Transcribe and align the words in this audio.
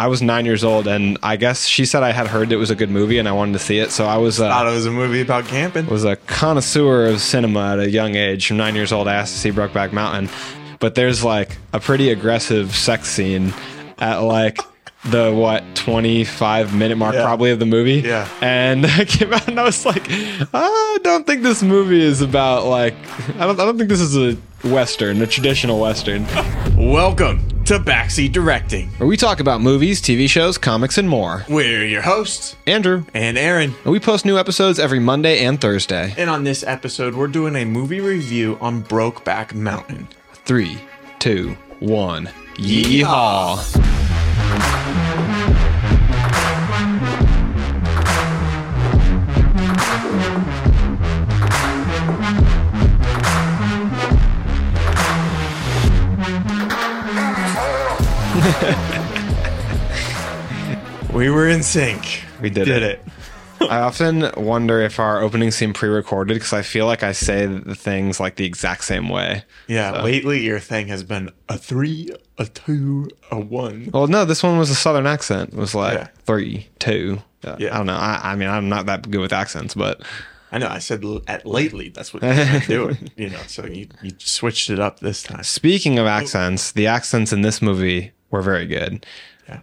I 0.00 0.06
was 0.06 0.22
nine 0.22 0.46
years 0.46 0.64
old, 0.64 0.86
and 0.86 1.18
I 1.22 1.36
guess 1.36 1.66
she 1.66 1.84
said 1.84 2.02
I 2.02 2.12
had 2.12 2.26
heard 2.26 2.52
it 2.52 2.56
was 2.56 2.70
a 2.70 2.74
good 2.74 2.90
movie, 2.90 3.18
and 3.18 3.28
I 3.28 3.32
wanted 3.32 3.52
to 3.54 3.58
see 3.58 3.78
it. 3.78 3.90
So 3.90 4.06
I 4.06 4.16
was 4.16 4.38
Thought 4.38 4.66
uh, 4.66 4.70
it 4.70 4.74
was 4.74 4.86
a 4.86 4.90
movie 4.90 5.20
about 5.20 5.44
camping. 5.46 5.86
was 5.86 6.04
a 6.04 6.16
connoisseur 6.16 7.06
of 7.06 7.20
cinema 7.20 7.72
at 7.74 7.78
a 7.80 7.90
young 7.90 8.14
age. 8.16 8.46
From 8.46 8.56
nine 8.56 8.74
years 8.74 8.92
old, 8.92 9.08
I 9.08 9.14
asked 9.14 9.34
to 9.34 9.38
see 9.40 9.50
Brokeback 9.50 9.92
Mountain, 9.92 10.30
but 10.78 10.94
there's 10.94 11.22
like 11.22 11.58
a 11.74 11.80
pretty 11.80 12.10
aggressive 12.10 12.74
sex 12.74 13.08
scene 13.08 13.52
at 13.98 14.18
like 14.18 14.58
the 15.06 15.32
what 15.32 15.64
25 15.76 16.74
minute 16.74 16.96
mark 16.96 17.14
Yeah. 17.14 17.24
probably 17.24 17.50
of 17.50 17.58
the 17.58 17.66
movie. 17.66 18.00
Yeah. 18.06 18.28
and 18.40 18.84
I 19.00 19.04
came 19.04 19.32
out 19.32 19.48
and 19.48 19.58
I 19.60 19.64
was 19.64 19.84
like, 19.86 20.06
I 20.08 20.98
don't 21.02 21.26
think 21.26 21.42
this 21.42 21.62
movie 21.62 22.02
is 22.02 22.20
about 22.22 22.66
like 22.66 22.94
I 23.38 23.46
don't 23.46 23.58
I 23.60 23.64
don't 23.64 23.76
think 23.78 23.88
this 23.90 24.00
is 24.00 24.16
a 24.16 24.36
western, 24.64 25.20
a 25.22 25.26
traditional 25.26 25.80
western. 25.80 26.26
Welcome 26.76 27.46
to 27.64 27.78
Backseat 27.78 28.32
Directing. 28.32 28.88
Where 28.98 29.06
we 29.06 29.16
talk 29.16 29.40
about 29.40 29.60
movies, 29.60 30.00
TV 30.02 30.28
shows, 30.28 30.58
comics, 30.58 30.98
and 30.98 31.08
more. 31.08 31.44
We're 31.48 31.84
your 31.84 32.02
hosts, 32.02 32.56
Andrew, 32.66 33.04
and 33.14 33.38
Aaron. 33.38 33.74
and 33.84 33.92
we 33.92 34.00
post 34.00 34.24
new 34.24 34.38
episodes 34.38 34.78
every 34.78 34.98
Monday 35.00 35.44
and 35.44 35.60
Thursday. 35.60 36.14
And 36.16 36.28
on 36.28 36.44
this 36.44 36.62
episode, 36.64 37.14
we're 37.14 37.28
doing 37.28 37.56
a 37.56 37.64
movie 37.64 38.00
review 38.00 38.58
on 38.60 38.82
Brokeback 38.82 39.54
Mountain. 39.54 40.08
Three, 40.44 40.80
two, 41.18 41.56
one. 41.78 42.28
Yeehaw! 42.56 43.58
We 61.12 61.28
were 61.28 61.48
in 61.48 61.64
sync. 61.64 62.22
We 62.40 62.50
did 62.50 62.66
Did 62.66 62.82
it. 62.84 63.04
it. 63.60 63.68
I 63.68 63.80
often 63.80 64.30
wonder 64.36 64.80
if 64.80 65.00
our 65.00 65.20
opening 65.20 65.50
seem 65.50 65.72
pre-recorded 65.72 66.34
because 66.34 66.52
I 66.52 66.62
feel 66.62 66.86
like 66.86 67.02
I 67.02 67.10
say 67.12 67.46
the 67.46 67.74
things 67.74 68.20
like 68.20 68.36
the 68.36 68.44
exact 68.46 68.84
same 68.84 69.08
way. 69.08 69.42
Yeah, 69.66 70.02
lately 70.02 70.40
your 70.40 70.60
thing 70.60 70.86
has 70.86 71.02
been 71.02 71.30
a 71.48 71.58
three, 71.58 72.10
a 72.38 72.46
two, 72.46 73.10
a 73.30 73.40
one. 73.40 73.90
Well, 73.92 74.06
no, 74.06 74.24
this 74.24 74.42
one 74.44 74.56
was 74.56 74.70
a 74.70 74.74
southern 74.76 75.06
accent. 75.08 75.52
It 75.52 75.56
was 75.56 75.74
like 75.74 75.98
Yeah. 75.98 76.08
three, 76.26 76.68
two. 76.78 77.20
Uh, 77.44 77.56
Yeah. 77.58 77.74
I 77.74 77.78
don't 77.78 77.86
know. 77.86 77.96
I, 77.96 78.20
I 78.22 78.36
mean, 78.36 78.48
I'm 78.48 78.68
not 78.68 78.86
that 78.86 79.10
good 79.10 79.20
with 79.20 79.32
accents, 79.32 79.74
but 79.74 80.00
I 80.52 80.58
know, 80.58 80.68
I 80.68 80.78
said 80.78 81.04
at 81.26 81.44
lately, 81.44 81.88
that's 81.88 82.14
what 82.14 82.20
been 82.22 82.62
doing, 82.68 83.10
you 83.16 83.30
know, 83.30 83.40
so 83.48 83.66
you, 83.66 83.88
you 84.00 84.12
switched 84.18 84.70
it 84.70 84.78
up 84.78 85.00
this 85.00 85.22
time. 85.24 85.42
speaking 85.42 85.98
of 85.98 86.06
accents, 86.06 86.70
the 86.72 86.86
accents 86.86 87.32
in 87.32 87.42
this 87.42 87.60
movie 87.60 88.12
were 88.30 88.42
very 88.42 88.66
good. 88.66 89.06
Yeah. 89.48 89.60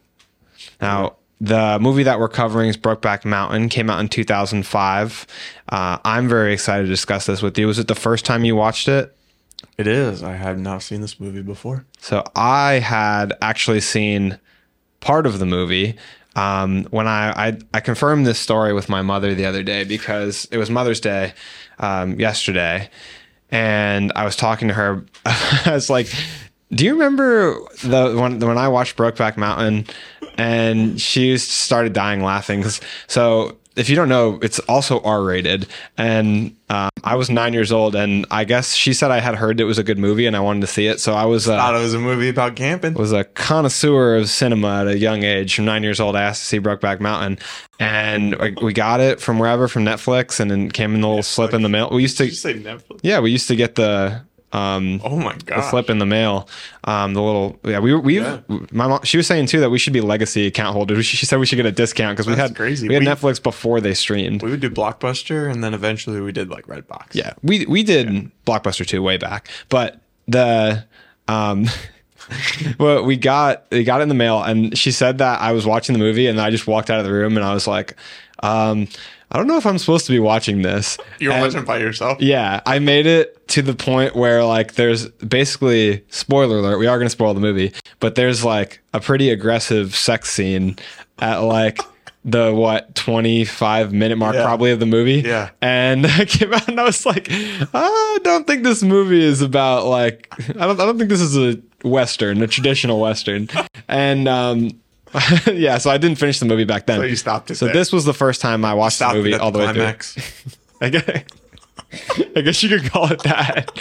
Now, 0.82 1.16
the 1.40 1.78
movie 1.80 2.04
that 2.04 2.20
we're 2.20 2.30
covering 2.30 2.70
is 2.70 2.78
Brokeback 2.78 3.24
Mountain. 3.24 3.70
Came 3.70 3.90
out 3.90 4.00
in 4.00 4.10
2005. 4.10 5.28
Uh, 5.70 5.98
I'm 6.04 6.28
very 6.28 6.54
excited 6.54 6.84
to 6.84 6.90
discuss 6.90 7.26
this 7.26 7.42
with 7.42 7.58
you. 7.58 7.68
Was 7.68 7.80
it 7.80 7.88
the 7.88 7.96
first 7.96 8.26
time 8.26 8.44
you 8.44 8.56
watched 8.56 8.88
it? 8.88 9.16
It 9.78 9.88
is. 9.88 10.24
I 10.24 10.34
have 10.34 10.58
not 10.58 10.84
seen 10.84 11.02
this 11.02 11.20
movie 11.20 11.42
before. 11.42 11.86
So 12.00 12.24
I 12.36 12.74
had 12.74 13.34
actually 13.42 13.82
seen 13.82 14.40
part 15.00 15.26
of 15.26 15.40
the 15.40 15.46
movie. 15.46 15.96
Um, 16.36 16.86
when 16.86 17.08
I, 17.08 17.48
I 17.48 17.58
I 17.74 17.80
confirmed 17.80 18.28
this 18.28 18.40
story 18.40 18.74
with 18.74 18.90
my 18.90 19.02
mother 19.02 19.34
the 19.34 19.46
other 19.46 19.64
day 19.64 19.84
because 19.84 20.48
it 20.52 20.58
was 20.58 20.70
Mother's 20.70 21.00
Day 21.00 21.34
um, 21.80 22.20
yesterday, 22.20 22.90
and 23.50 24.12
I 24.16 24.24
was 24.24 24.36
talking 24.36 24.68
to 24.68 24.74
her. 24.76 25.04
I 25.26 25.72
was 25.72 25.90
like, 25.90 26.14
"Do 26.72 26.86
you 26.86 26.94
remember 26.94 27.60
the 27.84 28.16
when 28.20 28.40
when 28.40 28.58
I 28.58 28.68
watched 28.68 28.96
Brokeback 28.98 29.38
Mountain?" 29.38 29.86
And 30.40 31.02
she 31.02 31.36
started 31.40 31.94
dying 31.94 32.22
laughing? 32.22 32.64
so 33.08 33.58
if 33.76 33.90
you 33.90 33.96
don't 33.96 34.10
know, 34.10 34.40
it's 34.42 34.58
also 34.62 35.00
R 35.02 35.22
rated, 35.24 35.68
and 36.00 36.56
um, 36.70 36.90
I 37.04 37.14
was 37.16 37.30
nine 37.30 37.54
years 37.54 37.72
old, 37.72 37.96
and 37.96 38.26
I 38.32 38.44
guess 38.44 38.74
she 38.74 38.92
said 38.94 39.12
I 39.12 39.20
had 39.20 39.36
heard 39.36 39.60
it 39.60 39.66
was 39.66 39.78
a 39.78 39.84
good 39.84 40.00
movie, 40.00 40.26
and 40.26 40.36
I 40.36 40.40
wanted 40.40 40.62
to 40.62 40.68
see 40.68 40.88
it. 40.88 41.00
So 41.00 41.14
I 41.14 41.26
was 41.26 41.48
uh, 41.48 41.56
Thought 41.58 41.76
it 41.76 41.80
was 41.80 41.94
a 41.94 42.00
movie 42.00 42.30
about 42.30 42.56
camping. 42.56 42.96
was 42.96 43.12
a 43.14 43.24
connoisseur 43.24 44.16
of 44.16 44.30
cinema 44.30 44.82
at 44.82 44.88
a 44.88 44.98
young 44.98 45.22
age. 45.24 45.56
From 45.56 45.66
nine 45.66 45.84
years 45.84 46.00
old, 46.00 46.16
I 46.16 46.24
asked 46.24 46.42
to 46.42 46.48
see 46.48 46.60
Brokeback 46.60 47.00
Mountain, 47.00 47.38
and 47.80 48.36
we- 48.62 48.74
got 48.74 49.00
it 49.00 49.22
from 49.22 49.38
wherever 49.40 49.68
from 49.68 49.86
Netflix, 49.86 50.40
and 50.40 50.50
then 50.50 50.72
came 50.72 50.96
in 50.96 51.02
the 51.02 51.08
little 51.08 51.22
slip 51.24 51.54
in 51.54 51.62
the 51.62 51.70
mail. 51.70 51.90
We 51.92 52.02
used 52.04 52.18
Did 52.18 52.24
to, 52.26 52.30
you 52.30 52.36
say 52.36 52.54
Netflix? 52.56 53.00
yeah, 53.04 53.20
we 53.20 53.30
used 53.32 53.48
to 53.48 53.56
get 53.56 53.76
the 53.76 54.22
um, 54.54 55.02
Oh 55.04 55.18
my 55.18 55.36
god. 55.46 55.62
slip 55.70 55.90
in 55.90 55.98
the 56.00 56.06
mail. 56.06 56.48
Um, 56.86 57.14
the 57.14 57.22
little 57.22 57.60
yeah, 57.66 57.80
we 57.80 57.94
we 57.96 58.20
Yeah. 58.20 58.40
my 58.72 58.88
mom 58.88 59.02
she 59.04 59.18
was 59.18 59.28
saying 59.28 59.48
too 59.48 59.60
that 59.60 59.70
we 59.70 59.78
should 59.78 59.94
be 59.94 60.02
legacy 60.02 60.48
account 60.48 60.74
holders. 60.74 61.06
She, 61.06 61.26
said 61.26 61.40
we 61.40 61.46
should 61.46 61.58
get 61.58 61.66
a 61.66 61.72
discount 61.72 62.16
because 62.16 62.28
we 62.28 62.36
had 62.36 62.56
crazy. 62.56 62.88
we 62.88 62.94
had 62.94 63.04
We- 63.04 63.08
Netflix 63.10 63.42
before 63.44 63.82
they 63.82 63.94
streamed. 63.94 64.42
We 64.42 64.50
would 64.52 64.62
do 64.62 64.70
Blockbuster 64.70 65.52
and 65.52 65.64
then 65.64 65.74
eventually 65.74 66.22
we 66.22 66.32
did 66.32 66.50
like 66.50 66.66
Redbox. 66.68 67.08
Yeah, 67.14 67.34
we 67.44 67.66
we 67.66 67.84
did 67.84 68.32
Blockbuster 68.46 68.86
too 68.86 69.02
way 69.04 69.18
back, 69.18 69.50
but 69.70 70.00
the 70.28 70.86
um 71.28 71.66
well 72.80 73.04
we 73.04 73.18
got 73.18 73.66
we 73.72 73.84
got 73.84 74.00
it 74.00 74.04
in 74.04 74.10
the 74.10 74.16
mail 74.16 74.42
and 74.42 74.78
she 74.78 74.92
said 74.92 75.18
that 75.20 75.42
I 75.42 75.52
was 75.52 75.66
watching 75.66 75.94
the 75.94 76.00
movie 76.00 76.28
and 76.28 76.40
I 76.40 76.52
just 76.52 76.68
walked 76.68 76.90
out 76.90 77.00
of 77.00 77.06
the 77.06 77.12
room 77.12 77.36
and 77.38 77.46
I 77.46 77.54
was 77.54 77.68
like 77.68 77.96
um 78.44 78.88
I 79.32 79.38
don't 79.38 79.48
know 79.48 79.58
if 79.58 79.66
I'm 79.66 79.78
supposed 79.78 80.06
to 80.06 80.12
be 80.14 80.20
watching 80.20 80.62
this. 80.62 80.98
You 81.20 81.30
were 81.30 81.36
And- 81.36 81.44
watching 81.44 81.66
by 81.66 81.80
yourself? 81.80 82.22
yeah, 82.22 82.62
I 82.66 82.80
made 82.80 83.06
it 83.06 83.46
to 83.50 83.62
the 83.62 83.74
point 83.74 84.16
where 84.16 84.44
like 84.44 84.76
there's 84.76 85.08
basically 85.10 86.04
spoiler 86.10 86.60
alert, 86.60 86.78
we 86.80 86.88
are 86.88 86.98
going 86.98 87.08
to 87.08 87.10
spoil 87.12 87.34
the 87.34 87.40
movie, 87.42 87.74
but 88.00 88.16
there's 88.16 88.44
like 88.46 88.80
a 88.94 89.00
pretty 89.02 89.30
aggressive 89.30 89.96
sex 89.96 90.30
scene 90.32 90.78
at 91.20 91.38
like 91.40 91.80
the 92.26 92.54
what 92.54 92.94
25 92.96 93.94
minute 93.94 94.18
mark 94.18 94.36
Yeah. 94.36 94.44
probably 94.44 94.72
of 94.72 94.80
the 94.80 94.86
movie. 94.86 95.22
Yeah. 95.26 95.50
And 95.62 96.06
I 96.08 96.26
came 96.26 96.54
out 96.54 96.68
and 96.68 96.80
I 96.80 96.84
was 96.84 97.06
like, 97.06 97.28
I 97.32 98.20
don't 98.24 98.46
think 98.48 98.64
this 98.64 98.84
movie 98.84 99.24
is 99.24 99.42
about 99.42 99.86
like 99.86 100.28
I 100.58 100.66
don't 100.68 100.80
I 100.80 100.86
don't 100.86 100.98
think 100.98 101.10
this 101.10 101.22
is 101.22 101.38
a 101.38 101.58
western, 101.88 102.42
a 102.42 102.48
traditional 102.48 103.00
western. 103.00 103.48
and 103.88 104.28
um 104.28 104.72
yeah, 105.54 105.78
so 105.78 105.90
I 105.90 105.98
didn't 105.98 106.18
finish 106.18 106.40
the 106.40 106.46
movie 106.46 106.66
back 106.66 106.86
then. 106.86 107.00
So 107.00 107.04
you 107.04 107.16
stopped 107.16 107.52
it 107.52 107.56
So 107.56 107.66
there. 107.66 107.74
this 107.74 107.92
was 107.94 108.06
the 108.06 108.14
first 108.14 108.42
time 108.42 108.64
I 108.66 108.74
watched 108.74 109.00
the 109.00 109.14
movie 109.14 109.34
all 109.34 109.52
the 109.52 109.60
way 109.60 109.66
through. 109.68 109.76
climax. 109.76 110.18
I 110.82 110.90
guess, 110.90 111.24
I 112.36 112.42
guess 112.42 112.62
you 112.64 112.70
could 112.70 112.92
call 112.92 113.12
it 113.12 113.20
that. 113.24 113.72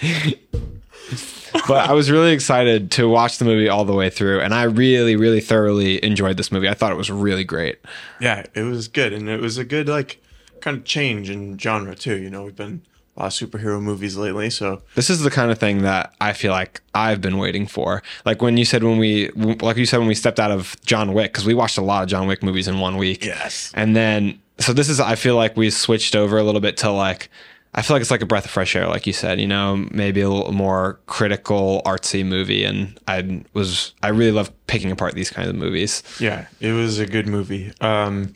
but 1.66 1.88
I 1.88 1.92
was 1.92 2.10
really 2.10 2.32
excited 2.32 2.90
to 2.92 3.08
watch 3.08 3.38
the 3.38 3.44
movie 3.44 3.68
all 3.68 3.84
the 3.84 3.94
way 3.94 4.10
through, 4.10 4.40
and 4.40 4.54
I 4.54 4.64
really, 4.64 5.16
really 5.16 5.40
thoroughly 5.40 6.02
enjoyed 6.04 6.36
this 6.36 6.52
movie. 6.52 6.68
I 6.68 6.74
thought 6.74 6.92
it 6.92 6.96
was 6.96 7.10
really 7.10 7.44
great. 7.44 7.78
Yeah, 8.20 8.44
it 8.54 8.62
was 8.62 8.88
good, 8.88 9.12
and 9.12 9.28
it 9.28 9.40
was 9.40 9.58
a 9.58 9.64
good 9.64 9.88
like 9.88 10.22
kind 10.60 10.76
of 10.76 10.84
change 10.84 11.30
in 11.30 11.58
genre 11.58 11.94
too. 11.94 12.16
You 12.16 12.30
know, 12.30 12.44
we've 12.44 12.56
been 12.56 12.82
lot 13.20 13.26
of 13.26 13.32
superhero 13.50 13.80
movies 13.80 14.16
lately, 14.16 14.50
so 14.50 14.82
This 14.94 15.10
is 15.10 15.20
the 15.20 15.30
kind 15.30 15.50
of 15.50 15.58
thing 15.58 15.82
that 15.82 16.14
I 16.20 16.32
feel 16.32 16.52
like 16.52 16.80
I've 16.94 17.20
been 17.20 17.38
waiting 17.38 17.66
for. 17.66 18.02
Like 18.24 18.42
when 18.42 18.56
you 18.56 18.64
said 18.64 18.82
when 18.82 18.98
we, 18.98 19.30
like 19.30 19.76
you 19.76 19.86
said 19.86 19.98
when 19.98 20.08
we 20.08 20.14
stepped 20.14 20.40
out 20.40 20.50
of 20.50 20.76
John 20.84 21.12
Wick, 21.12 21.32
because 21.32 21.44
we 21.46 21.54
watched 21.54 21.78
a 21.78 21.82
lot 21.82 22.02
of 22.02 22.08
John 22.08 22.26
Wick 22.26 22.42
movies 22.42 22.66
in 22.68 22.80
one 22.80 22.96
week. 22.96 23.24
yes, 23.24 23.72
And 23.74 23.94
then, 23.94 24.40
so 24.58 24.72
this 24.72 24.88
is, 24.88 25.00
I 25.00 25.14
feel 25.14 25.36
like 25.36 25.56
we 25.56 25.70
switched 25.70 26.14
over 26.16 26.36
a 26.38 26.42
little 26.42 26.60
bit 26.60 26.76
to 26.78 26.90
like, 26.90 27.30
I 27.72 27.82
feel 27.82 27.94
like 27.94 28.00
it's 28.00 28.10
like 28.10 28.20
a 28.22 28.26
breath 28.26 28.44
of 28.46 28.50
fresh 28.50 28.74
air, 28.74 28.88
like 28.88 29.06
you 29.06 29.12
said, 29.12 29.40
you 29.40 29.46
know, 29.46 29.76
maybe 29.92 30.20
a 30.22 30.28
little 30.28 30.52
more 30.52 30.98
critical, 31.06 31.82
artsy 31.86 32.26
movie. 32.26 32.64
And 32.64 32.98
I 33.06 33.44
was, 33.52 33.94
I 34.02 34.08
really 34.08 34.32
love 34.32 34.50
picking 34.66 34.90
apart 34.90 35.14
these 35.14 35.30
kinds 35.30 35.48
of 35.48 35.54
movies. 35.54 36.02
yeah, 36.18 36.46
it 36.60 36.72
was 36.72 36.98
a 36.98 37.06
good 37.06 37.28
movie. 37.28 37.72
Um, 37.80 38.34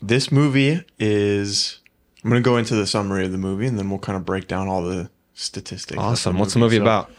this 0.00 0.32
movie 0.32 0.82
is. 0.98 1.79
I'm 2.22 2.30
gonna 2.30 2.40
go 2.42 2.56
into 2.56 2.74
the 2.74 2.86
summary 2.86 3.24
of 3.24 3.32
the 3.32 3.38
movie, 3.38 3.66
and 3.66 3.78
then 3.78 3.88
we'll 3.90 3.98
kind 3.98 4.16
of 4.16 4.24
break 4.24 4.46
down 4.46 4.68
all 4.68 4.82
the 4.82 5.10
statistics. 5.34 5.98
Awesome. 5.98 6.38
What's 6.38 6.54
the 6.54 6.60
movie 6.60 6.76
So, 6.76 6.82
about? 6.82 7.10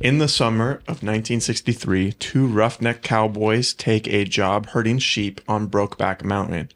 In 0.00 0.18
the 0.18 0.28
summer 0.28 0.76
of 0.88 1.02
1963, 1.02 2.12
two 2.12 2.46
roughneck 2.46 3.02
cowboys 3.02 3.74
take 3.74 4.08
a 4.08 4.24
job 4.24 4.68
herding 4.68 4.98
sheep 4.98 5.40
on 5.46 5.68
Brokeback 5.68 6.24
Mountain. 6.24 6.70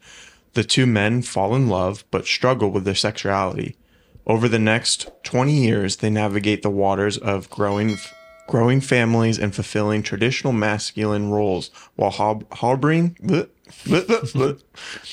The 0.53 0.63
two 0.63 0.85
men 0.85 1.21
fall 1.21 1.55
in 1.55 1.67
love 1.67 2.03
but 2.11 2.25
struggle 2.25 2.69
with 2.69 2.85
their 2.85 2.95
sexuality. 2.95 3.75
Over 4.27 4.47
the 4.47 4.59
next 4.59 5.09
20 5.23 5.53
years, 5.53 5.97
they 5.97 6.09
navigate 6.09 6.61
the 6.61 6.69
waters 6.69 7.17
of 7.17 7.49
growing 7.49 7.97
growing 8.47 8.79
families 8.79 9.39
and 9.39 9.55
fulfilling 9.55 10.03
traditional 10.03 10.53
masculine 10.53 11.31
roles 11.31 11.71
while 11.95 12.11
hob- 12.11 12.45
harboring 12.53 13.15
bleh, 13.21 13.49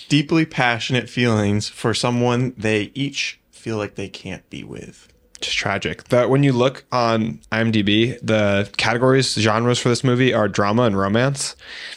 deeply 0.08 0.46
passionate 0.46 1.08
feelings 1.08 1.69
for 1.69 1.94
someone 1.94 2.54
they 2.56 2.90
each 2.94 3.40
feel 3.50 3.76
like 3.76 3.94
they 3.94 4.08
can't 4.08 4.49
be 4.50 4.64
with. 4.64 5.08
It's 5.37 5.52
tragic. 5.52 6.04
That 6.04 6.31
when 6.31 6.43
you 6.43 6.52
look 6.52 6.84
on 6.93 7.40
IMDb, 7.50 8.19
the 8.22 8.70
categories, 8.76 9.34
genres 9.34 9.78
for 9.78 9.88
this 9.88 10.04
movie 10.04 10.32
are 10.32 10.49
drama 10.49 10.82
and 10.82 10.96
romance. 10.96 11.56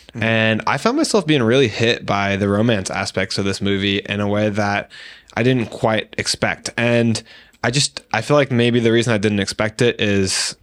Mm-hmm. 0.09 0.23
And 0.23 0.61
I 0.65 0.77
found 0.77 0.97
myself 0.97 1.27
being 1.27 1.43
really 1.43 1.67
hit 1.67 2.05
by 2.05 2.37
the 2.37 2.49
romance 2.49 2.89
aspects 2.89 3.37
of 3.37 3.45
this 3.45 3.61
movie 3.61 3.99
in 3.99 4.19
a 4.19 4.27
way 4.27 4.49
that 4.49 4.89
I 5.35 5.43
didn't 5.43 5.67
quite 5.67 6.15
expect. 6.17 6.69
And 6.77 7.21
I 7.63 7.71
just 7.71 8.03
I 8.13 8.21
feel 8.21 8.37
like 8.37 8.51
maybe 8.51 8.79
the 8.79 8.91
reason 8.91 9.13
I 9.13 9.17
didn't 9.17 9.39
expect 9.39 9.81
it 9.81 9.99
is 9.99 10.55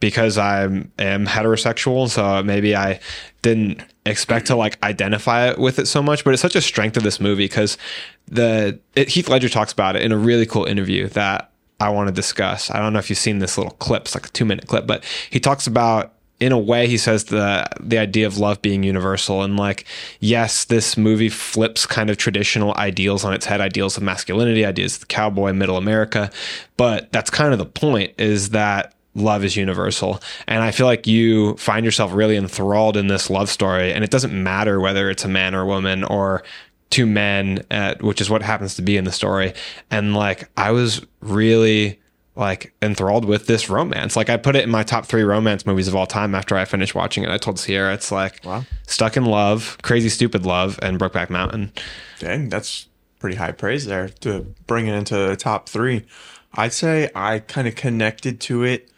because 0.00 0.38
I 0.38 0.62
am 0.64 0.92
heterosexual, 0.98 2.08
so 2.08 2.42
maybe 2.42 2.76
I 2.76 3.00
didn't 3.42 3.82
expect 4.06 4.46
to 4.46 4.56
like 4.56 4.82
identify 4.82 5.52
with 5.54 5.78
it 5.78 5.86
so 5.86 6.02
much. 6.02 6.24
But 6.24 6.34
it's 6.34 6.42
such 6.42 6.56
a 6.56 6.60
strength 6.60 6.96
of 6.96 7.02
this 7.02 7.20
movie 7.20 7.44
because 7.44 7.78
the 8.26 8.78
it, 8.94 9.08
Heath 9.08 9.28
Ledger 9.28 9.48
talks 9.48 9.72
about 9.72 9.96
it 9.96 10.02
in 10.02 10.12
a 10.12 10.18
really 10.18 10.46
cool 10.46 10.64
interview 10.64 11.08
that 11.08 11.50
I 11.80 11.90
want 11.90 12.08
to 12.08 12.14
discuss. 12.14 12.70
I 12.70 12.78
don't 12.78 12.92
know 12.92 12.98
if 12.98 13.10
you've 13.10 13.18
seen 13.18 13.38
this 13.38 13.56
little 13.56 13.74
clip, 13.74 14.02
it's 14.02 14.14
like 14.14 14.26
a 14.26 14.30
two 14.30 14.44
minute 14.44 14.66
clip, 14.66 14.86
but 14.86 15.04
he 15.30 15.40
talks 15.40 15.66
about 15.66 16.14
in 16.40 16.52
a 16.52 16.58
way 16.58 16.86
he 16.86 16.96
says 16.96 17.24
the 17.24 17.68
the 17.80 17.98
idea 17.98 18.26
of 18.26 18.38
love 18.38 18.62
being 18.62 18.82
universal 18.82 19.42
and 19.42 19.56
like 19.56 19.84
yes 20.20 20.64
this 20.66 20.96
movie 20.96 21.28
flips 21.28 21.84
kind 21.84 22.10
of 22.10 22.16
traditional 22.16 22.74
ideals 22.76 23.24
on 23.24 23.34
its 23.34 23.46
head 23.46 23.60
ideals 23.60 23.96
of 23.96 24.02
masculinity 24.02 24.64
ideas 24.64 24.94
of 24.94 25.00
the 25.00 25.06
cowboy 25.06 25.52
middle 25.52 25.76
america 25.76 26.30
but 26.76 27.10
that's 27.12 27.30
kind 27.30 27.52
of 27.52 27.58
the 27.58 27.66
point 27.66 28.12
is 28.18 28.50
that 28.50 28.94
love 29.20 29.44
is 29.44 29.56
universal 29.56 30.20
and 30.46 30.62
i 30.62 30.70
feel 30.70 30.86
like 30.86 31.06
you 31.06 31.56
find 31.56 31.84
yourself 31.84 32.12
really 32.12 32.36
enthralled 32.36 32.96
in 32.96 33.08
this 33.08 33.28
love 33.30 33.48
story 33.50 33.92
and 33.92 34.04
it 34.04 34.10
doesn't 34.10 34.32
matter 34.32 34.80
whether 34.80 35.10
it's 35.10 35.24
a 35.24 35.28
man 35.28 35.54
or 35.54 35.62
a 35.62 35.66
woman 35.66 36.04
or 36.04 36.42
two 36.90 37.06
men 37.06 37.62
at, 37.70 38.02
which 38.02 38.20
is 38.20 38.30
what 38.30 38.42
happens 38.42 38.74
to 38.74 38.82
be 38.82 38.96
in 38.96 39.04
the 39.04 39.12
story 39.12 39.52
and 39.90 40.14
like 40.14 40.48
i 40.56 40.70
was 40.70 41.04
really 41.20 41.98
like 42.38 42.72
enthralled 42.80 43.24
with 43.24 43.48
this 43.48 43.68
romance. 43.68 44.14
Like 44.14 44.30
I 44.30 44.36
put 44.36 44.54
it 44.54 44.62
in 44.62 44.70
my 44.70 44.84
top 44.84 45.06
three 45.06 45.24
romance 45.24 45.66
movies 45.66 45.88
of 45.88 45.96
all 45.96 46.06
time 46.06 46.36
after 46.36 46.56
I 46.56 46.64
finished 46.64 46.94
watching 46.94 47.24
it. 47.24 47.30
I 47.30 47.36
told 47.36 47.58
Sierra 47.58 47.92
it's 47.92 48.12
like 48.12 48.40
Wow. 48.44 48.64
Stuck 48.86 49.16
in 49.16 49.24
Love, 49.24 49.76
Crazy 49.82 50.08
Stupid 50.08 50.46
Love, 50.46 50.78
and 50.80 51.00
Brokeback 51.00 51.30
Mountain. 51.30 51.72
Dang, 52.20 52.48
that's 52.48 52.86
pretty 53.18 53.36
high 53.36 53.50
praise 53.50 53.86
there 53.86 54.08
to 54.08 54.54
bring 54.68 54.86
it 54.86 54.94
into 54.94 55.16
the 55.16 55.34
top 55.34 55.68
three. 55.68 56.06
I'd 56.54 56.72
say 56.72 57.10
I 57.12 57.40
kind 57.40 57.66
of 57.66 57.74
connected 57.74 58.40
to 58.42 58.62
it 58.62 58.88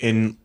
in 0.00 0.36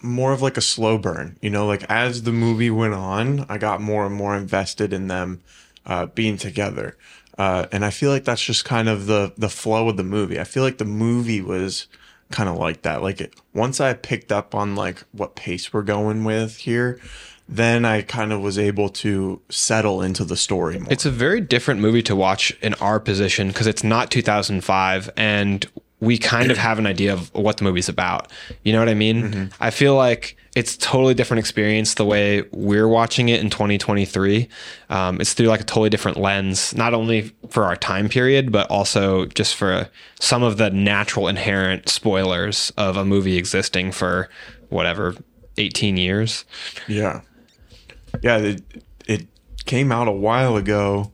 more 0.00 0.32
of 0.32 0.42
like 0.42 0.56
a 0.56 0.62
slow 0.62 0.98
burn. 0.98 1.36
You 1.42 1.50
know, 1.50 1.66
like 1.66 1.84
as 1.88 2.22
the 2.22 2.32
movie 2.32 2.70
went 2.70 2.94
on, 2.94 3.46
I 3.48 3.58
got 3.58 3.80
more 3.80 4.06
and 4.06 4.14
more 4.14 4.36
invested 4.36 4.92
in 4.92 5.08
them 5.08 5.42
uh, 5.86 6.06
being 6.06 6.36
together. 6.36 6.96
Uh, 7.36 7.66
and 7.70 7.84
I 7.84 7.90
feel 7.90 8.10
like 8.10 8.24
that's 8.24 8.42
just 8.42 8.64
kind 8.64 8.88
of 8.88 9.06
the 9.06 9.32
the 9.36 9.48
flow 9.48 9.88
of 9.88 9.96
the 9.96 10.04
movie. 10.04 10.40
I 10.40 10.44
feel 10.44 10.62
like 10.62 10.78
the 10.78 10.84
movie 10.84 11.40
was 11.40 11.86
kind 12.30 12.48
of 12.48 12.56
like 12.56 12.82
that. 12.82 13.02
Like 13.02 13.20
it, 13.20 13.34
once 13.54 13.80
I 13.80 13.94
picked 13.94 14.32
up 14.32 14.54
on 14.54 14.74
like 14.74 15.04
what 15.12 15.36
pace 15.36 15.72
we're 15.72 15.82
going 15.82 16.24
with 16.24 16.56
here, 16.58 17.00
then 17.48 17.84
I 17.84 18.02
kind 18.02 18.32
of 18.32 18.40
was 18.40 18.58
able 18.58 18.88
to 18.90 19.40
settle 19.48 20.02
into 20.02 20.24
the 20.24 20.36
story 20.36 20.78
more. 20.78 20.92
It's 20.92 21.06
a 21.06 21.10
very 21.10 21.40
different 21.40 21.80
movie 21.80 22.02
to 22.02 22.16
watch 22.16 22.50
in 22.60 22.74
our 22.74 23.00
position 23.00 23.48
because 23.48 23.66
it's 23.66 23.84
not 23.84 24.10
2005 24.10 25.10
and 25.16 25.66
we 26.00 26.16
kind 26.16 26.50
of 26.50 26.58
have 26.58 26.78
an 26.78 26.86
idea 26.86 27.12
of 27.12 27.34
what 27.34 27.56
the 27.56 27.64
movie's 27.64 27.88
about. 27.88 28.30
You 28.62 28.72
know 28.72 28.78
what 28.78 28.88
I 28.88 28.94
mean? 28.94 29.50
I 29.60 29.70
feel 29.70 29.96
like 29.96 30.36
it's 30.54 30.76
totally 30.76 31.14
different 31.14 31.40
experience 31.40 31.94
the 31.94 32.04
way 32.04 32.42
we're 32.52 32.88
watching 32.88 33.28
it 33.28 33.40
in 33.40 33.50
2023. 33.50 34.48
Um, 34.90 35.20
it's 35.20 35.34
through 35.34 35.46
like 35.46 35.60
a 35.60 35.64
totally 35.64 35.90
different 35.90 36.16
lens, 36.16 36.74
not 36.74 36.94
only 36.94 37.32
for 37.48 37.64
our 37.64 37.76
time 37.76 38.08
period, 38.08 38.52
but 38.52 38.70
also 38.70 39.26
just 39.26 39.56
for 39.56 39.88
some 40.20 40.42
of 40.42 40.56
the 40.56 40.70
natural 40.70 41.26
inherent 41.26 41.88
spoilers 41.88 42.72
of 42.76 42.96
a 42.96 43.04
movie 43.04 43.36
existing 43.36 43.92
for 43.92 44.28
whatever 44.68 45.16
18 45.56 45.96
years. 45.96 46.44
Yeah. 46.86 47.22
Yeah, 48.22 48.38
it, 48.38 48.62
it 49.06 49.26
came 49.66 49.90
out 49.90 50.06
a 50.08 50.12
while 50.12 50.56
ago. 50.56 51.12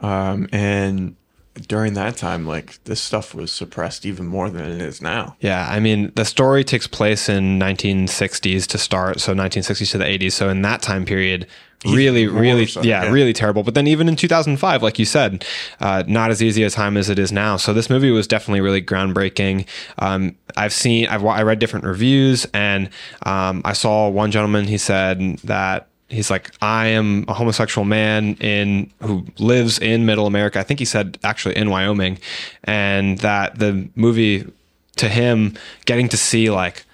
Um, 0.00 0.48
and 0.52 1.16
during 1.54 1.94
that 1.94 2.16
time, 2.16 2.46
like 2.46 2.82
this 2.84 3.00
stuff 3.00 3.34
was 3.34 3.52
suppressed 3.52 4.04
even 4.04 4.26
more 4.26 4.50
than 4.50 4.64
it 4.64 4.80
is 4.80 5.00
now. 5.00 5.36
Yeah, 5.40 5.66
I 5.70 5.80
mean, 5.80 6.12
the 6.16 6.24
story 6.24 6.64
takes 6.64 6.86
place 6.86 7.28
in 7.28 7.58
1960s 7.58 8.66
to 8.66 8.78
start, 8.78 9.20
so 9.20 9.34
1960s 9.34 9.92
to 9.92 9.98
the 9.98 10.04
80s. 10.04 10.32
So 10.32 10.48
in 10.48 10.62
that 10.62 10.82
time 10.82 11.04
period, 11.04 11.46
really, 11.84 12.26
really, 12.26 12.66
so, 12.66 12.82
yeah, 12.82 13.04
yeah. 13.04 13.10
really 13.10 13.32
terrible. 13.32 13.62
But 13.62 13.74
then 13.74 13.86
even 13.86 14.08
in 14.08 14.16
2005, 14.16 14.82
like 14.82 14.98
you 14.98 15.04
said, 15.04 15.44
uh, 15.80 16.02
not 16.06 16.30
as 16.30 16.42
easy 16.42 16.62
a 16.64 16.70
time 16.70 16.96
as 16.96 17.08
it 17.08 17.18
is 17.18 17.30
now. 17.30 17.56
So 17.56 17.72
this 17.72 17.88
movie 17.88 18.10
was 18.10 18.26
definitely 18.26 18.60
really 18.60 18.82
groundbreaking. 18.82 19.66
Um, 19.98 20.36
I've 20.56 20.72
seen, 20.72 21.06
I've 21.06 21.24
I 21.24 21.42
read 21.42 21.58
different 21.58 21.84
reviews, 21.84 22.46
and 22.52 22.90
um, 23.24 23.62
I 23.64 23.74
saw 23.74 24.08
one 24.08 24.30
gentleman. 24.30 24.64
He 24.64 24.78
said 24.78 25.38
that 25.44 25.88
he's 26.08 26.30
like 26.30 26.50
i 26.60 26.86
am 26.86 27.24
a 27.28 27.34
homosexual 27.34 27.84
man 27.84 28.34
in 28.34 28.90
who 29.00 29.24
lives 29.38 29.78
in 29.78 30.06
middle 30.06 30.26
america. 30.26 30.58
I 30.58 30.62
think 30.62 30.78
he 30.78 30.84
said 30.84 31.18
actually 31.24 31.56
in 31.56 31.70
wyoming 31.70 32.18
and 32.64 33.18
that 33.18 33.58
the 33.58 33.88
movie 33.94 34.50
to 34.96 35.08
him 35.08 35.56
getting 35.84 36.08
to 36.10 36.16
see 36.16 36.50
like 36.50 36.84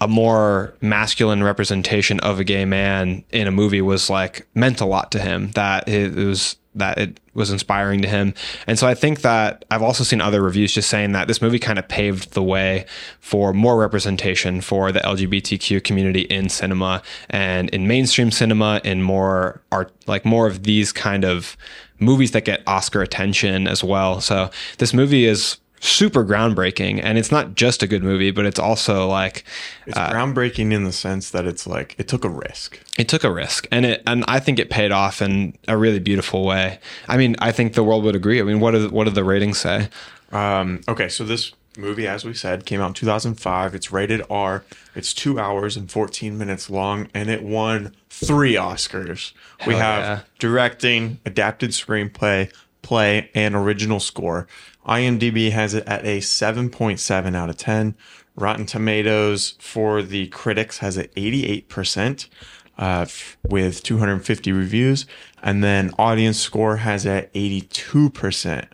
a 0.00 0.08
more 0.08 0.74
masculine 0.80 1.42
representation 1.42 2.20
of 2.20 2.38
a 2.38 2.44
gay 2.44 2.64
man 2.64 3.24
in 3.30 3.46
a 3.46 3.50
movie 3.50 3.80
was 3.80 4.10
like 4.10 4.46
meant 4.54 4.80
a 4.80 4.86
lot 4.86 5.10
to 5.12 5.20
him 5.20 5.50
that 5.52 5.88
it 5.88 6.14
was 6.14 6.56
that 6.76 6.98
it 6.98 7.20
was 7.34 7.50
inspiring 7.50 8.00
to 8.02 8.08
him. 8.08 8.34
And 8.66 8.78
so 8.78 8.86
i 8.86 8.94
think 8.94 9.20
that 9.22 9.64
i've 9.70 9.82
also 9.82 10.04
seen 10.04 10.20
other 10.20 10.42
reviews 10.42 10.72
just 10.72 10.88
saying 10.88 11.12
that 11.12 11.28
this 11.28 11.42
movie 11.42 11.58
kind 11.58 11.78
of 11.78 11.88
paved 11.88 12.32
the 12.32 12.42
way 12.42 12.86
for 13.20 13.52
more 13.52 13.76
representation 13.78 14.60
for 14.60 14.92
the 14.92 15.00
lgbtq 15.00 15.82
community 15.84 16.22
in 16.22 16.48
cinema 16.48 17.02
and 17.30 17.70
in 17.70 17.86
mainstream 17.86 18.30
cinema 18.30 18.80
in 18.84 19.02
more 19.02 19.60
art 19.72 19.92
like 20.06 20.24
more 20.24 20.46
of 20.46 20.62
these 20.62 20.92
kind 20.92 21.24
of 21.24 21.56
movies 21.98 22.32
that 22.32 22.44
get 22.44 22.62
oscar 22.66 23.02
attention 23.02 23.66
as 23.66 23.82
well. 23.82 24.20
So 24.20 24.50
this 24.78 24.92
movie 24.92 25.24
is 25.24 25.58
super 25.86 26.24
groundbreaking 26.24 27.00
and 27.02 27.18
it's 27.18 27.30
not 27.30 27.54
just 27.54 27.82
a 27.82 27.86
good 27.86 28.02
movie 28.02 28.30
but 28.30 28.44
it's 28.44 28.58
also 28.58 29.06
like 29.06 29.44
It's 29.86 29.96
groundbreaking 29.98 30.72
in 30.72 30.84
the 30.84 30.92
sense 30.92 31.30
that 31.30 31.46
it's 31.46 31.66
like 31.66 31.94
it 31.98 32.08
took 32.08 32.24
a 32.24 32.28
risk. 32.28 32.78
it 32.98 33.08
took 33.08 33.24
a 33.24 33.30
risk 33.30 33.66
and 33.70 33.86
it 33.86 34.02
and 34.06 34.24
I 34.28 34.40
think 34.40 34.58
it 34.58 34.70
paid 34.70 34.92
off 34.92 35.22
in 35.22 35.56
a 35.68 35.76
really 35.76 35.98
beautiful 35.98 36.44
way. 36.44 36.78
I 37.08 37.16
mean, 37.16 37.36
I 37.38 37.52
think 37.52 37.74
the 37.74 37.84
world 37.84 38.04
would 38.04 38.16
agree. 38.16 38.40
I 38.40 38.44
mean, 38.44 38.60
what 38.60 38.72
do 38.72 38.88
what 38.88 39.04
do 39.04 39.10
the 39.10 39.24
ratings 39.24 39.58
say? 39.58 39.88
Um, 40.32 40.80
okay, 40.88 41.08
so 41.08 41.24
this 41.24 41.52
movie, 41.78 42.06
as 42.06 42.24
we 42.24 42.34
said, 42.34 42.66
came 42.66 42.80
out 42.80 42.88
in 42.88 42.94
2005. 42.94 43.74
It's 43.74 43.92
rated 43.92 44.22
R. 44.30 44.64
It's 44.94 45.12
two 45.12 45.38
hours 45.38 45.76
and 45.76 45.90
14 45.90 46.36
minutes 46.36 46.70
long, 46.70 47.08
and 47.14 47.30
it 47.30 47.42
won 47.42 47.94
three 48.10 48.54
Oscars. 48.54 49.32
we 49.66 49.74
have 49.74 50.02
yeah. 50.02 50.20
directing, 50.38 51.20
adapted 51.24 51.70
screenplay, 51.70 52.52
play, 52.82 53.30
and 53.34 53.54
original 53.54 54.00
score. 54.00 54.46
IMDb 54.86 55.50
has 55.50 55.74
it 55.74 55.86
at 55.86 56.04
a 56.04 56.18
7.7 56.18 57.36
out 57.36 57.50
of 57.50 57.56
10. 57.56 57.94
Rotten 58.36 58.66
Tomatoes 58.66 59.54
for 59.58 60.02
the 60.02 60.28
critics 60.28 60.78
has 60.78 60.96
it 60.96 61.14
88%. 61.14 62.28
Uh, 62.78 63.06
with 63.48 63.82
250 63.82 64.52
reviews, 64.52 65.06
and 65.42 65.64
then 65.64 65.90
audience 65.98 66.38
score 66.38 66.76
has 66.76 67.06
it 67.06 67.10
at 67.10 67.32
82%, 67.32 68.66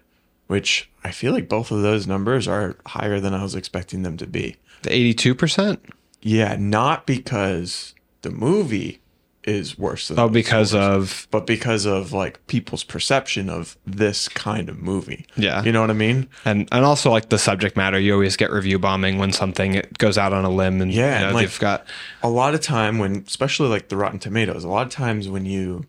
which 0.49 0.91
I 1.05 1.11
feel 1.11 1.33
like 1.33 1.49
both 1.49 1.71
of 1.71 1.83
those 1.83 2.07
numbers 2.07 2.49
are 2.49 2.77
higher 2.87 3.21
than 3.21 3.35
I 3.35 3.43
was 3.43 3.55
expecting 3.55 4.03
them 4.03 4.17
to 4.17 4.27
be. 4.27 4.57
The 4.83 4.93
eighty 4.93 5.15
two 5.15 5.35
percent. 5.35 5.85
Yeah, 6.21 6.57
not 6.59 7.07
because 7.07 7.95
the 8.23 8.31
movie 8.31 9.02
is 9.45 9.77
worse 9.77 10.07
than 10.09 10.19
Oh, 10.21 10.29
because 10.29 10.73
of 10.73 11.27
but 11.33 11.47
because 11.47 11.85
of 11.85 12.13
like 12.13 12.47
people's 12.47 12.85
perception 12.85 13.51
of 13.51 13.77
this 13.85 14.29
kind 14.29 14.69
of 14.69 14.79
movie. 14.81 15.27
Yeah. 15.37 15.63
You 15.65 15.73
know 15.73 15.81
what 15.81 15.91
I 15.91 15.95
mean? 15.95 16.29
and 16.45 16.69
and 16.71 16.85
also 16.85 17.11
like 17.11 17.29
the 17.29 17.39
subject 17.39 17.77
matter. 17.77 17.99
You 17.99 18.13
always 18.13 18.37
get 18.37 18.53
review 18.53 18.79
bombing 18.79 19.19
when 19.19 19.33
something 19.33 19.75
it 19.75 19.99
goes 19.99 20.17
out 20.17 20.33
on 20.33 20.45
a 20.45 20.51
limb, 20.51 20.81
and 20.81 20.93
Yeah, 20.93 21.15
you 21.15 21.21
know, 21.21 21.27
and, 21.27 21.35
like- 21.35 21.47
they've 21.49 21.59
got 21.59 21.87
a 22.23 22.31
lot 22.31 22.55
of 22.55 22.61
time 22.61 22.99
when 22.99 23.25
especially 23.27 23.69
like 23.69 23.89
the 23.89 23.97
rotten 23.97 24.19
tomatoes 24.21 24.63
a 24.65 24.69
lot 24.69 24.87
of 24.87 24.93
times 24.93 25.29
when 25.29 25.45
you 25.45 25.87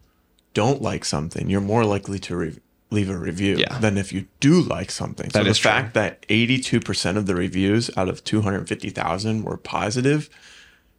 don't 0.55 0.81
like 0.81 1.05
something 1.05 1.49
you're 1.49 1.61
more 1.61 1.83
likely 1.85 2.19
to 2.19 2.35
re- 2.35 2.57
leave 2.91 3.09
a 3.09 3.17
review 3.17 3.57
Yeah. 3.57 3.77
than 3.79 3.97
if 3.97 4.13
you 4.13 4.25
do 4.39 4.61
like 4.61 4.91
something 4.91 5.29
so 5.31 5.39
That 5.39 5.45
the 5.45 5.49
is 5.51 5.57
true. 5.57 5.71
fact 5.71 5.93
that 5.95 6.23
82% 6.29 7.17
of 7.17 7.25
the 7.25 7.33
reviews 7.33 7.89
out 7.97 8.07
of 8.07 8.23
250000 8.23 9.43
were 9.43 9.57
positive 9.57 10.29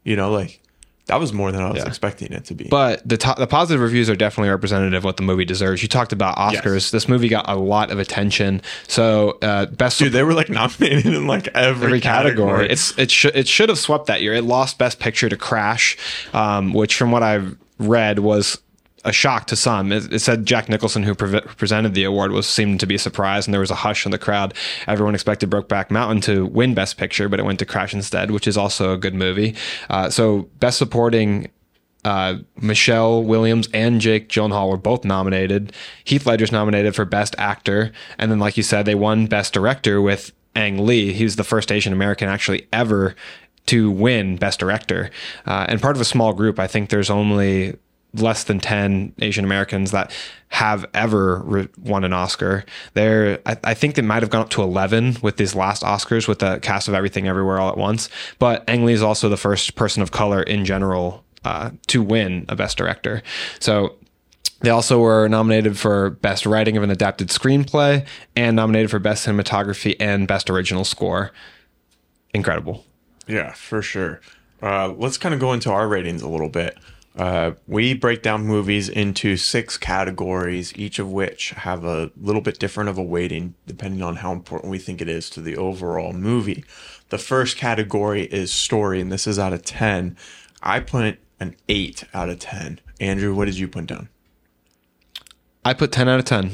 you 0.04 0.16
know 0.16 0.30
like 0.30 0.60
that 1.06 1.20
was 1.20 1.32
more 1.32 1.52
than 1.52 1.60
i 1.62 1.68
was 1.70 1.78
Yeah. 1.82 1.86
expecting 1.86 2.32
it 2.32 2.44
to 2.46 2.54
be 2.54 2.64
But 2.64 3.06
the 3.06 3.16
to- 3.18 3.34
the 3.38 3.46
positive 3.46 3.80
reviews 3.82 4.08
are 4.08 4.16
definitely 4.16 4.50
representative 4.50 4.98
of 4.98 5.04
what 5.04 5.16
the 5.18 5.22
movie 5.22 5.44
deserves. 5.44 5.82
You 5.82 5.88
talked 5.88 6.12
about 6.12 6.36
Oscars. 6.36 6.74
Yes. 6.74 6.90
This 6.90 7.08
movie 7.08 7.28
got 7.28 7.48
a 7.48 7.56
lot 7.56 7.90
of 7.90 7.98
attention. 7.98 8.62
So 8.88 9.38
uh, 9.42 9.66
best 9.66 9.98
dude 9.98 10.12
they 10.12 10.22
were 10.22 10.32
like 10.34 10.48
nominated 10.48 11.06
in 11.12 11.26
like 11.26 11.48
every, 11.48 11.86
every 11.88 12.00
category. 12.00 12.46
category, 12.46 12.70
It's 12.70 12.96
it 12.98 13.10
should 13.10 13.36
it 13.36 13.46
should 13.48 13.68
have 13.68 13.78
swept 13.78 14.06
that 14.06 14.22
year. 14.22 14.32
It 14.34 14.44
lost 14.44 14.78
Best 14.78 14.98
Picture 14.98 15.28
to 15.28 15.36
Crash, 15.36 15.96
um, 16.32 16.72
which 16.72 16.94
from 16.96 17.10
what 17.10 17.22
I've 17.22 17.56
read 17.78 18.20
was 18.20 18.58
a 19.04 19.12
shock 19.12 19.46
to 19.48 19.56
some. 19.56 19.92
It, 19.92 20.12
it 20.12 20.18
said 20.20 20.46
Jack 20.46 20.68
Nicholson, 20.68 21.02
who 21.02 21.14
pre- 21.14 21.40
presented 21.40 21.94
the 21.94 22.04
award, 22.04 22.32
was 22.32 22.48
seemed 22.48 22.80
to 22.80 22.86
be 22.86 22.98
surprised, 22.98 23.46
and 23.46 23.52
there 23.52 23.60
was 23.60 23.70
a 23.70 23.76
hush 23.76 24.04
in 24.04 24.12
the 24.12 24.18
crowd. 24.18 24.54
Everyone 24.86 25.14
expected 25.14 25.50
Brokeback 25.50 25.90
Mountain 25.90 26.22
to 26.22 26.46
win 26.46 26.74
Best 26.74 26.96
Picture, 26.96 27.28
but 27.28 27.38
it 27.38 27.44
went 27.44 27.58
to 27.58 27.66
Crash 27.66 27.94
instead, 27.94 28.30
which 28.30 28.46
is 28.46 28.56
also 28.56 28.92
a 28.92 28.98
good 28.98 29.14
movie. 29.14 29.54
Uh, 29.90 30.10
so 30.10 30.48
Best 30.58 30.78
Supporting 30.78 31.50
uh, 32.04 32.36
Michelle 32.60 33.22
Williams 33.22 33.68
and 33.72 34.00
Jake 34.00 34.28
Gyllenhaal 34.28 34.70
were 34.70 34.76
both 34.76 35.04
nominated. 35.04 35.72
Heath 36.04 36.26
Ledger's 36.26 36.52
nominated 36.52 36.94
for 36.94 37.04
Best 37.04 37.34
Actor, 37.38 37.92
and 38.18 38.30
then, 38.30 38.38
like 38.38 38.56
you 38.56 38.62
said, 38.62 38.84
they 38.84 38.94
won 38.94 39.26
Best 39.26 39.52
Director 39.52 40.02
with 40.02 40.32
Ang 40.54 40.84
Lee. 40.86 41.12
He 41.12 41.24
was 41.24 41.36
the 41.36 41.44
first 41.44 41.72
Asian 41.72 41.92
American 41.92 42.28
actually 42.28 42.68
ever 42.72 43.14
to 43.66 43.90
win 43.90 44.36
Best 44.36 44.60
Director. 44.60 45.10
Uh, 45.46 45.66
and 45.68 45.80
part 45.80 45.96
of 45.96 46.00
a 46.00 46.04
small 46.04 46.34
group, 46.34 46.58
I 46.58 46.66
think 46.66 46.90
there's 46.90 47.10
only 47.10 47.76
less 48.14 48.44
than 48.44 48.60
10 48.60 49.14
Asian 49.20 49.44
Americans 49.44 49.90
that 49.90 50.12
have 50.48 50.86
ever 50.94 51.42
re- 51.44 51.68
won 51.82 52.04
an 52.04 52.12
Oscar. 52.12 52.64
There, 52.94 53.40
I, 53.44 53.56
I, 53.64 53.74
think 53.74 53.96
they 53.96 54.02
might 54.02 54.22
have 54.22 54.30
gone 54.30 54.42
up 54.42 54.50
to 54.50 54.62
11 54.62 55.18
with 55.20 55.36
these 55.36 55.54
last 55.54 55.82
Oscars 55.82 56.28
with 56.28 56.38
the 56.38 56.58
cast 56.60 56.86
of 56.86 56.94
Everything 56.94 57.26
Everywhere 57.26 57.58
All 57.58 57.70
at 57.70 57.76
Once. 57.76 58.08
But 58.38 58.68
Ang 58.68 58.84
Lee 58.84 58.92
is 58.92 59.02
also 59.02 59.28
the 59.28 59.36
first 59.36 59.74
person 59.74 60.02
of 60.02 60.12
color 60.12 60.42
in 60.42 60.64
general 60.64 61.24
uh, 61.44 61.70
to 61.88 62.02
win 62.02 62.46
a 62.48 62.56
Best 62.56 62.78
Director. 62.78 63.22
So 63.58 63.96
they 64.60 64.70
also 64.70 65.00
were 65.00 65.28
nominated 65.28 65.76
for 65.76 66.10
Best 66.10 66.46
Writing 66.46 66.76
of 66.76 66.82
an 66.82 66.90
Adapted 66.90 67.28
Screenplay 67.28 68.06
and 68.36 68.56
nominated 68.56 68.90
for 68.90 68.98
Best 68.98 69.26
Cinematography 69.26 69.96
and 69.98 70.28
Best 70.28 70.48
Original 70.48 70.84
Score. 70.84 71.32
Incredible. 72.32 72.84
Yeah, 73.26 73.52
for 73.52 73.82
sure. 73.82 74.20
Uh, 74.62 74.88
let's 74.96 75.18
kind 75.18 75.34
of 75.34 75.40
go 75.40 75.52
into 75.52 75.70
our 75.70 75.86
ratings 75.88 76.22
a 76.22 76.28
little 76.28 76.48
bit. 76.48 76.78
Uh, 77.16 77.52
we 77.68 77.94
break 77.94 78.22
down 78.22 78.44
movies 78.44 78.88
into 78.88 79.36
six 79.36 79.78
categories, 79.78 80.72
each 80.76 80.98
of 80.98 81.12
which 81.12 81.50
have 81.50 81.84
a 81.84 82.10
little 82.20 82.40
bit 82.40 82.58
different 82.58 82.90
of 82.90 82.98
a 82.98 83.02
weighting 83.02 83.54
depending 83.66 84.02
on 84.02 84.16
how 84.16 84.32
important 84.32 84.70
we 84.70 84.78
think 84.78 85.00
it 85.00 85.08
is 85.08 85.30
to 85.30 85.40
the 85.40 85.56
overall 85.56 86.12
movie. 86.12 86.64
The 87.10 87.18
first 87.18 87.56
category 87.56 88.24
is 88.24 88.52
story, 88.52 89.00
and 89.00 89.12
this 89.12 89.26
is 89.28 89.38
out 89.38 89.52
of 89.52 89.62
10. 89.62 90.16
I 90.60 90.80
put 90.80 91.18
an 91.38 91.56
8 91.68 92.04
out 92.12 92.28
of 92.28 92.40
10. 92.40 92.80
Andrew, 92.98 93.34
what 93.34 93.44
did 93.44 93.58
you 93.58 93.68
put 93.68 93.86
down? 93.86 94.08
I 95.64 95.72
put 95.72 95.92
10 95.92 96.08
out 96.08 96.18
of 96.18 96.24
10. 96.24 96.52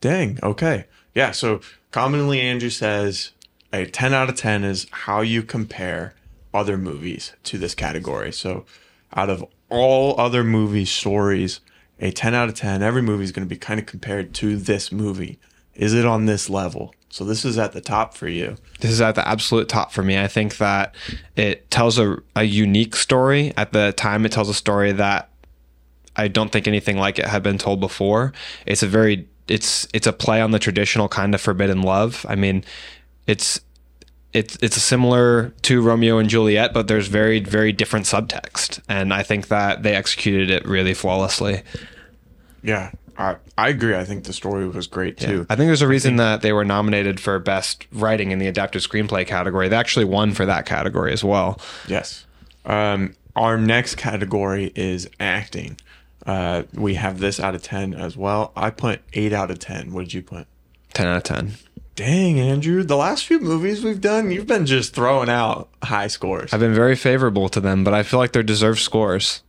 Dang, 0.00 0.38
okay. 0.42 0.86
Yeah, 1.14 1.30
so 1.30 1.60
commonly 1.92 2.40
Andrew 2.40 2.70
says 2.70 3.30
a 3.72 3.86
10 3.86 4.12
out 4.12 4.28
of 4.28 4.36
10 4.36 4.64
is 4.64 4.86
how 4.90 5.20
you 5.20 5.42
compare 5.42 6.14
other 6.52 6.76
movies 6.76 7.32
to 7.44 7.56
this 7.56 7.74
category. 7.74 8.32
So 8.32 8.66
out 9.14 9.30
of 9.30 9.44
all 9.72 10.18
other 10.20 10.44
movie 10.44 10.84
stories, 10.84 11.60
a 11.98 12.10
10 12.10 12.34
out 12.34 12.48
of 12.48 12.54
10, 12.54 12.82
every 12.82 13.02
movie 13.02 13.24
is 13.24 13.32
going 13.32 13.46
to 13.46 13.48
be 13.48 13.58
kind 13.58 13.80
of 13.80 13.86
compared 13.86 14.34
to 14.34 14.56
this 14.56 14.92
movie. 14.92 15.38
Is 15.74 15.94
it 15.94 16.04
on 16.04 16.26
this 16.26 16.50
level? 16.50 16.94
So 17.08 17.24
this 17.24 17.44
is 17.44 17.58
at 17.58 17.72
the 17.72 17.80
top 17.80 18.14
for 18.14 18.28
you. 18.28 18.56
This 18.80 18.90
is 18.90 19.00
at 19.00 19.14
the 19.14 19.26
absolute 19.26 19.68
top 19.68 19.92
for 19.92 20.02
me. 20.02 20.18
I 20.18 20.28
think 20.28 20.56
that 20.56 20.94
it 21.36 21.70
tells 21.70 21.98
a, 21.98 22.18
a 22.34 22.44
unique 22.44 22.96
story. 22.96 23.52
At 23.56 23.72
the 23.72 23.92
time, 23.92 24.24
it 24.24 24.32
tells 24.32 24.48
a 24.48 24.54
story 24.54 24.92
that 24.92 25.28
I 26.16 26.28
don't 26.28 26.50
think 26.50 26.66
anything 26.66 26.96
like 26.96 27.18
it 27.18 27.26
had 27.26 27.42
been 27.42 27.58
told 27.58 27.80
before. 27.80 28.32
It's 28.66 28.82
a 28.82 28.86
very 28.86 29.28
it's 29.48 29.86
it's 29.92 30.06
a 30.06 30.12
play 30.12 30.40
on 30.40 30.52
the 30.52 30.58
traditional 30.58 31.08
kind 31.08 31.34
of 31.34 31.40
forbidden 31.40 31.82
love. 31.82 32.24
I 32.28 32.34
mean, 32.34 32.64
it's 33.26 33.60
it's 34.32 34.56
it's 34.62 34.80
similar 34.80 35.52
to 35.62 35.82
Romeo 35.82 36.18
and 36.18 36.28
Juliet, 36.28 36.72
but 36.72 36.88
there's 36.88 37.08
very 37.08 37.40
very 37.40 37.72
different 37.72 38.06
subtext, 38.06 38.80
and 38.88 39.12
I 39.12 39.22
think 39.22 39.48
that 39.48 39.82
they 39.82 39.94
executed 39.94 40.50
it 40.50 40.66
really 40.66 40.94
flawlessly. 40.94 41.62
Yeah, 42.62 42.92
I 43.18 43.36
I 43.58 43.68
agree. 43.68 43.94
I 43.94 44.04
think 44.04 44.24
the 44.24 44.32
story 44.32 44.66
was 44.68 44.86
great 44.86 45.18
too. 45.18 45.38
Yeah. 45.38 45.44
I 45.50 45.56
think 45.56 45.68
there's 45.68 45.82
a 45.82 45.88
reason 45.88 46.16
that 46.16 46.42
they 46.42 46.52
were 46.52 46.64
nominated 46.64 47.20
for 47.20 47.38
best 47.38 47.86
writing 47.92 48.30
in 48.30 48.38
the 48.38 48.46
adapted 48.46 48.82
screenplay 48.82 49.26
category. 49.26 49.68
They 49.68 49.76
actually 49.76 50.06
won 50.06 50.32
for 50.32 50.46
that 50.46 50.66
category 50.66 51.12
as 51.12 51.22
well. 51.22 51.60
Yes. 51.86 52.24
Um, 52.64 53.14
our 53.36 53.58
next 53.58 53.96
category 53.96 54.72
is 54.74 55.08
acting. 55.18 55.78
Uh, 56.24 56.62
we 56.72 56.94
have 56.94 57.18
this 57.18 57.40
out 57.40 57.54
of 57.54 57.62
ten 57.62 57.92
as 57.94 58.16
well. 58.16 58.52
I 58.56 58.70
put 58.70 59.00
eight 59.12 59.32
out 59.32 59.50
of 59.50 59.58
ten. 59.58 59.92
What 59.92 60.02
did 60.02 60.14
you 60.14 60.22
put? 60.22 60.46
Ten 60.94 61.08
out 61.08 61.16
of 61.16 61.22
ten. 61.24 61.52
Dang, 61.94 62.40
Andrew, 62.40 62.82
the 62.82 62.96
last 62.96 63.26
few 63.26 63.38
movies 63.38 63.84
we've 63.84 64.00
done, 64.00 64.30
you've 64.30 64.46
been 64.46 64.64
just 64.64 64.94
throwing 64.94 65.28
out 65.28 65.68
high 65.82 66.06
scores. 66.06 66.52
I've 66.52 66.60
been 66.60 66.74
very 66.74 66.96
favorable 66.96 67.50
to 67.50 67.60
them, 67.60 67.84
but 67.84 67.92
I 67.92 68.02
feel 68.02 68.18
like 68.18 68.32
they're 68.32 68.42
deserved 68.42 68.80
scores. 68.80 69.42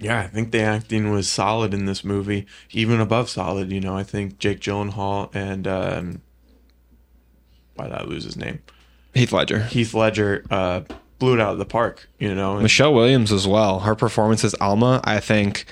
Yeah, 0.00 0.18
I 0.18 0.26
think 0.26 0.50
the 0.50 0.62
acting 0.62 1.12
was 1.12 1.28
solid 1.28 1.72
in 1.72 1.84
this 1.84 2.02
movie, 2.02 2.46
even 2.70 3.00
above 3.00 3.28
solid. 3.28 3.70
You 3.70 3.80
know, 3.80 3.96
I 3.96 4.02
think 4.02 4.38
Jake 4.38 4.60
Gyllenhaal 4.60 5.32
and 5.34 5.68
um, 5.68 6.22
why 7.74 7.84
did 7.84 7.94
I 7.94 8.04
lose 8.04 8.24
his 8.24 8.36
name? 8.36 8.60
Heath 9.14 9.32
Ledger. 9.32 9.60
Heath 9.64 9.94
Ledger 9.94 10.44
uh, 10.50 10.82
blew 11.18 11.34
it 11.34 11.40
out 11.40 11.52
of 11.52 11.58
the 11.58 11.66
park. 11.66 12.08
You 12.18 12.34
know, 12.34 12.54
and 12.54 12.62
Michelle 12.62 12.94
Williams 12.94 13.30
as 13.30 13.46
well. 13.46 13.80
Her 13.80 13.94
performance 13.94 14.42
as 14.42 14.54
Alma, 14.54 15.00
I 15.04 15.20
think, 15.20 15.66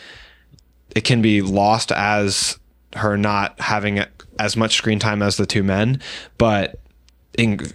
it 0.94 1.02
can 1.02 1.22
be 1.22 1.42
lost 1.42 1.90
as 1.90 2.58
her 2.94 3.16
not 3.16 3.60
having 3.60 4.04
as 4.38 4.56
much 4.56 4.76
screen 4.76 4.98
time 4.98 5.22
as 5.22 5.36
the 5.36 5.46
two 5.46 5.62
men, 5.62 6.00
but 6.36 6.80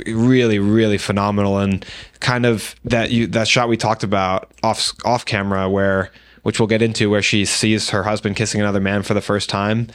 really, 0.07 0.59
really 0.59 0.97
phenomenal 0.97 1.57
and 1.57 1.85
kind 2.19 2.45
of 2.45 2.75
that 2.83 3.11
you 3.11 3.27
that 3.27 3.47
shot 3.47 3.69
we 3.69 3.77
talked 3.77 4.03
about 4.03 4.51
off 4.61 4.91
off 5.05 5.25
camera 5.25 5.69
where 5.69 6.11
which 6.43 6.59
we'll 6.59 6.67
get 6.67 6.81
into 6.81 7.09
where 7.09 7.21
she 7.21 7.45
sees 7.45 7.89
her 7.89 8.03
husband 8.03 8.35
kissing 8.35 8.59
another 8.59 8.81
man 8.81 9.01
for 9.01 9.13
the 9.13 9.21
first 9.21 9.49
time. 9.49 9.87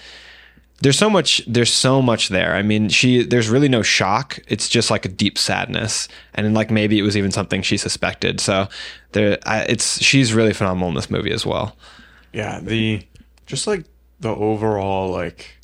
There's 0.80 0.98
so 0.98 1.10
much 1.10 1.42
there's 1.46 1.72
so 1.72 2.00
much 2.00 2.28
there. 2.28 2.54
I 2.54 2.62
mean, 2.62 2.88
she 2.88 3.24
there's 3.24 3.48
really 3.48 3.68
no 3.68 3.82
shock. 3.82 4.38
It's 4.48 4.68
just 4.68 4.90
like 4.90 5.04
a 5.04 5.08
deep 5.08 5.36
sadness. 5.36 6.08
And 6.34 6.54
like 6.54 6.70
maybe 6.70 6.98
it 6.98 7.02
was 7.02 7.16
even 7.16 7.32
something 7.32 7.62
she 7.62 7.76
suspected. 7.76 8.40
So 8.40 8.68
there 9.12 9.38
I, 9.44 9.62
it's 9.64 10.02
she's 10.02 10.32
really 10.32 10.54
phenomenal 10.54 10.88
in 10.88 10.94
this 10.94 11.10
movie 11.10 11.32
as 11.32 11.44
well. 11.44 11.76
Yeah, 12.32 12.60
the 12.60 13.06
just 13.46 13.66
like 13.66 13.84
the 14.20 14.30
overall 14.30 15.10
like 15.10 15.57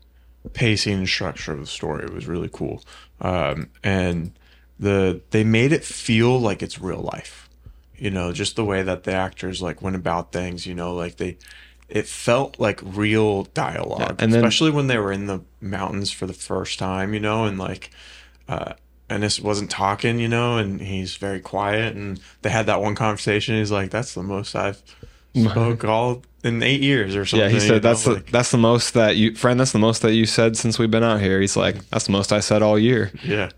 pacing 0.52 0.94
and 0.94 1.08
structure 1.08 1.52
of 1.52 1.60
the 1.60 1.66
story 1.66 2.06
was 2.12 2.26
really 2.26 2.50
cool. 2.52 2.82
Um, 3.20 3.70
and 3.82 4.32
the 4.78 5.20
they 5.30 5.44
made 5.44 5.72
it 5.72 5.84
feel 5.84 6.38
like 6.38 6.62
it's 6.62 6.80
real 6.80 7.00
life. 7.00 7.48
You 7.96 8.10
know, 8.10 8.32
just 8.32 8.56
the 8.56 8.64
way 8.64 8.82
that 8.82 9.04
the 9.04 9.12
actors 9.12 9.62
like 9.62 9.80
went 9.80 9.96
about 9.96 10.32
things, 10.32 10.66
you 10.66 10.74
know, 10.74 10.94
like 10.94 11.16
they 11.16 11.38
it 11.88 12.06
felt 12.06 12.58
like 12.58 12.80
real 12.82 13.44
dialogue. 13.44 14.00
Yeah, 14.00 14.14
and 14.18 14.32
then, 14.32 14.40
especially 14.40 14.70
when 14.70 14.88
they 14.88 14.98
were 14.98 15.12
in 15.12 15.26
the 15.26 15.42
mountains 15.60 16.10
for 16.10 16.26
the 16.26 16.32
first 16.32 16.78
time, 16.78 17.14
you 17.14 17.20
know, 17.20 17.44
and 17.44 17.58
like 17.58 17.90
uh 18.48 18.74
Ennis 19.08 19.38
wasn't 19.38 19.70
talking, 19.70 20.18
you 20.18 20.28
know, 20.28 20.56
and 20.56 20.80
he's 20.80 21.16
very 21.16 21.40
quiet 21.40 21.94
and 21.94 22.20
they 22.42 22.50
had 22.50 22.66
that 22.66 22.80
one 22.80 22.94
conversation. 22.94 23.54
He's 23.56 23.70
like, 23.70 23.90
That's 23.90 24.14
the 24.14 24.22
most 24.22 24.54
I've 24.54 24.82
spoke 25.34 25.84
all 25.84 26.22
in 26.44 26.62
eight 26.62 26.82
years 26.82 27.16
or 27.16 27.24
something. 27.24 27.48
Yeah, 27.48 27.52
he 27.52 27.58
said 27.58 27.82
that's 27.82 28.06
know? 28.06 28.16
the 28.16 28.30
that's 28.30 28.50
the 28.50 28.58
most 28.58 28.94
that 28.94 29.16
you 29.16 29.34
friend. 29.34 29.58
That's 29.58 29.72
the 29.72 29.78
most 29.78 30.02
that 30.02 30.12
you 30.12 30.26
said 30.26 30.56
since 30.56 30.78
we've 30.78 30.90
been 30.90 31.02
out 31.02 31.20
here. 31.20 31.40
He's 31.40 31.56
like, 31.56 31.82
that's 31.88 32.06
the 32.06 32.12
most 32.12 32.32
I 32.32 32.40
said 32.40 32.62
all 32.62 32.78
year. 32.78 33.10
Yeah. 33.24 33.50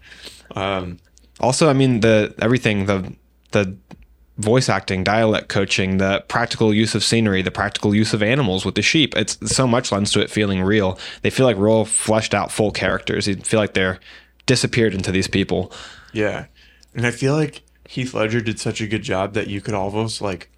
Um, 0.54 0.98
also, 1.40 1.68
I 1.68 1.72
mean 1.72 2.00
the 2.00 2.34
everything 2.38 2.86
the 2.86 3.12
the 3.50 3.76
voice 4.38 4.68
acting, 4.68 5.02
dialect 5.02 5.48
coaching, 5.48 5.98
the 5.98 6.24
practical 6.28 6.72
use 6.72 6.94
of 6.94 7.02
scenery, 7.02 7.42
the 7.42 7.50
practical 7.50 7.94
use 7.94 8.14
of 8.14 8.22
animals 8.22 8.64
with 8.64 8.74
the 8.74 8.82
sheep. 8.82 9.16
It's 9.16 9.38
so 9.50 9.66
much 9.66 9.90
lends 9.90 10.12
to 10.12 10.20
it 10.20 10.30
feeling 10.30 10.62
real. 10.62 10.98
They 11.22 11.30
feel 11.30 11.46
like 11.46 11.56
real 11.56 11.84
fleshed 11.84 12.34
out 12.34 12.52
full 12.52 12.70
characters. 12.70 13.26
You 13.26 13.36
feel 13.36 13.58
like 13.60 13.74
they're 13.74 13.98
disappeared 14.44 14.94
into 14.94 15.10
these 15.10 15.26
people. 15.26 15.72
Yeah. 16.12 16.46
And 16.94 17.06
I 17.06 17.10
feel 17.10 17.34
like 17.34 17.62
Heath 17.88 18.14
Ledger 18.14 18.40
did 18.40 18.60
such 18.60 18.80
a 18.80 18.86
good 18.86 19.02
job 19.02 19.32
that 19.34 19.48
you 19.48 19.60
could 19.60 19.74
almost 19.74 20.20
like 20.20 20.50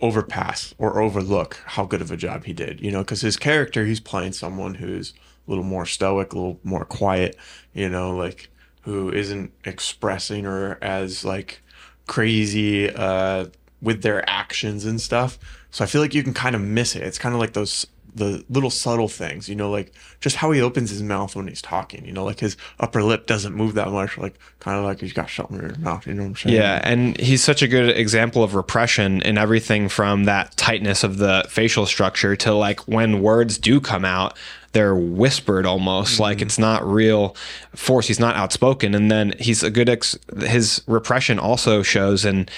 overpass 0.00 0.74
or 0.78 1.00
overlook 1.00 1.60
how 1.66 1.84
good 1.84 2.00
of 2.00 2.10
a 2.10 2.16
job 2.16 2.44
he 2.44 2.52
did, 2.52 2.80
you 2.80 2.90
know, 2.90 3.00
because 3.00 3.20
his 3.20 3.36
character, 3.36 3.84
he's 3.84 4.00
playing 4.00 4.32
someone 4.32 4.74
who's 4.74 5.12
a 5.46 5.50
little 5.50 5.64
more 5.64 5.86
stoic, 5.86 6.32
a 6.32 6.36
little 6.36 6.60
more 6.64 6.84
quiet, 6.84 7.36
you 7.72 7.88
know, 7.88 8.16
like 8.16 8.50
who 8.82 9.10
isn't 9.12 9.52
expressing 9.64 10.46
or 10.46 10.78
as 10.80 11.24
like 11.24 11.62
crazy 12.06 12.90
uh, 12.90 13.46
with 13.82 14.02
their 14.02 14.28
actions 14.28 14.84
and 14.84 15.00
stuff. 15.00 15.38
So 15.70 15.84
I 15.84 15.86
feel 15.86 16.00
like 16.00 16.14
you 16.14 16.22
can 16.22 16.34
kind 16.34 16.56
of 16.56 16.62
miss 16.62 16.96
it. 16.96 17.02
It's 17.02 17.18
kind 17.18 17.34
of 17.34 17.40
like 17.40 17.52
those 17.52 17.86
the 18.14 18.44
little 18.48 18.70
subtle 18.70 19.08
things, 19.08 19.48
you 19.48 19.54
know, 19.54 19.70
like 19.70 19.92
just 20.20 20.36
how 20.36 20.50
he 20.50 20.60
opens 20.60 20.90
his 20.90 21.02
mouth 21.02 21.34
when 21.36 21.48
he's 21.48 21.62
talking, 21.62 22.04
you 22.04 22.12
know, 22.12 22.24
like 22.24 22.40
his 22.40 22.56
upper 22.78 23.02
lip 23.02 23.26
doesn't 23.26 23.54
move 23.54 23.74
that 23.74 23.88
much, 23.88 24.18
like 24.18 24.38
kind 24.58 24.78
of 24.78 24.84
like 24.84 25.00
he's 25.00 25.12
got 25.12 25.30
something 25.30 25.58
in 25.58 25.68
his 25.70 25.78
mouth, 25.78 26.06
you 26.06 26.14
know 26.14 26.22
what 26.22 26.28
I'm 26.28 26.36
saying? 26.36 26.56
Yeah, 26.56 26.80
and 26.82 27.18
he's 27.18 27.42
such 27.42 27.62
a 27.62 27.68
good 27.68 27.96
example 27.96 28.42
of 28.42 28.54
repression 28.54 29.22
in 29.22 29.38
everything 29.38 29.88
from 29.88 30.24
that 30.24 30.56
tightness 30.56 31.04
of 31.04 31.18
the 31.18 31.44
facial 31.48 31.86
structure 31.86 32.36
to 32.36 32.52
like 32.52 32.80
when 32.88 33.22
words 33.22 33.58
do 33.58 33.80
come 33.80 34.04
out, 34.04 34.36
they're 34.72 34.94
whispered 34.94 35.66
almost 35.66 36.14
mm-hmm. 36.14 36.22
like 36.22 36.42
it's 36.42 36.58
not 36.58 36.86
real 36.86 37.34
force. 37.74 38.06
He's 38.06 38.20
not 38.20 38.36
outspoken, 38.36 38.94
and 38.94 39.10
then 39.10 39.34
he's 39.38 39.62
a 39.62 39.70
good 39.70 39.88
ex- 39.88 40.18
his 40.38 40.82
repression 40.86 41.38
also 41.38 41.82
shows 41.82 42.24
in 42.24 42.48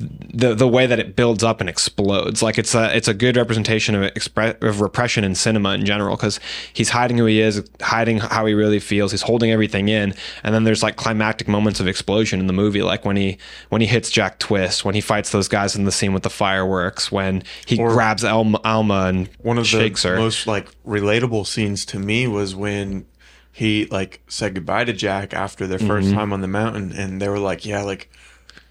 the 0.00 0.54
the 0.54 0.66
way 0.66 0.86
that 0.86 0.98
it 0.98 1.14
builds 1.14 1.44
up 1.44 1.60
and 1.60 1.68
explodes. 1.68 2.42
Like 2.42 2.58
it's 2.58 2.74
a 2.74 2.94
it's 2.96 3.08
a 3.08 3.14
good 3.14 3.36
representation 3.36 3.94
of 3.94 4.12
expre- 4.14 4.60
of 4.62 4.80
repression 4.80 5.24
in 5.24 5.34
cinema 5.34 5.74
in 5.74 5.84
general 5.84 6.16
because 6.16 6.40
he's 6.72 6.88
hiding 6.88 7.18
who 7.18 7.26
he 7.26 7.40
is, 7.40 7.62
hiding 7.82 8.18
how 8.18 8.46
he 8.46 8.54
really 8.54 8.80
feels. 8.80 9.10
He's 9.10 9.22
holding 9.22 9.50
everything 9.50 9.88
in, 9.88 10.14
and 10.42 10.54
then 10.54 10.64
there's 10.64 10.82
like 10.82 10.96
climactic 10.96 11.48
moments 11.48 11.80
of 11.80 11.86
explosion 11.86 12.40
in 12.40 12.46
the 12.46 12.52
movie, 12.52 12.82
like 12.82 13.04
when 13.04 13.16
he 13.16 13.36
when 13.68 13.80
he 13.82 13.86
hits 13.86 14.10
Jack 14.10 14.38
Twist, 14.38 14.84
when 14.84 14.94
he 14.94 15.00
fights 15.00 15.30
those 15.30 15.48
guys 15.48 15.76
in 15.76 15.84
the 15.84 15.92
scene 15.92 16.14
with 16.14 16.22
the 16.22 16.30
fireworks, 16.30 17.12
when 17.12 17.42
he 17.66 17.78
or 17.78 17.90
grabs 17.90 18.24
Alma, 18.24 18.60
Alma 18.64 19.06
and 19.08 19.28
one 19.42 19.58
of 19.58 19.70
the 19.70 19.92
her. 20.02 20.16
most 20.16 20.46
like 20.46 20.68
relatable 20.84 21.46
scenes 21.46 21.84
to 21.86 21.98
me 21.98 22.26
was 22.26 22.54
when 22.54 23.04
he 23.52 23.84
like 23.86 24.22
said 24.28 24.54
goodbye 24.54 24.84
to 24.84 24.92
Jack 24.94 25.34
after 25.34 25.66
their 25.66 25.78
1st 25.78 26.04
mm-hmm. 26.04 26.14
time 26.14 26.32
on 26.32 26.40
the 26.40 26.48
mountain, 26.48 26.92
and 26.92 27.20
they 27.20 27.28
were 27.28 27.38
like, 27.38 27.66
"Yeah, 27.66 27.82
like." 27.82 28.10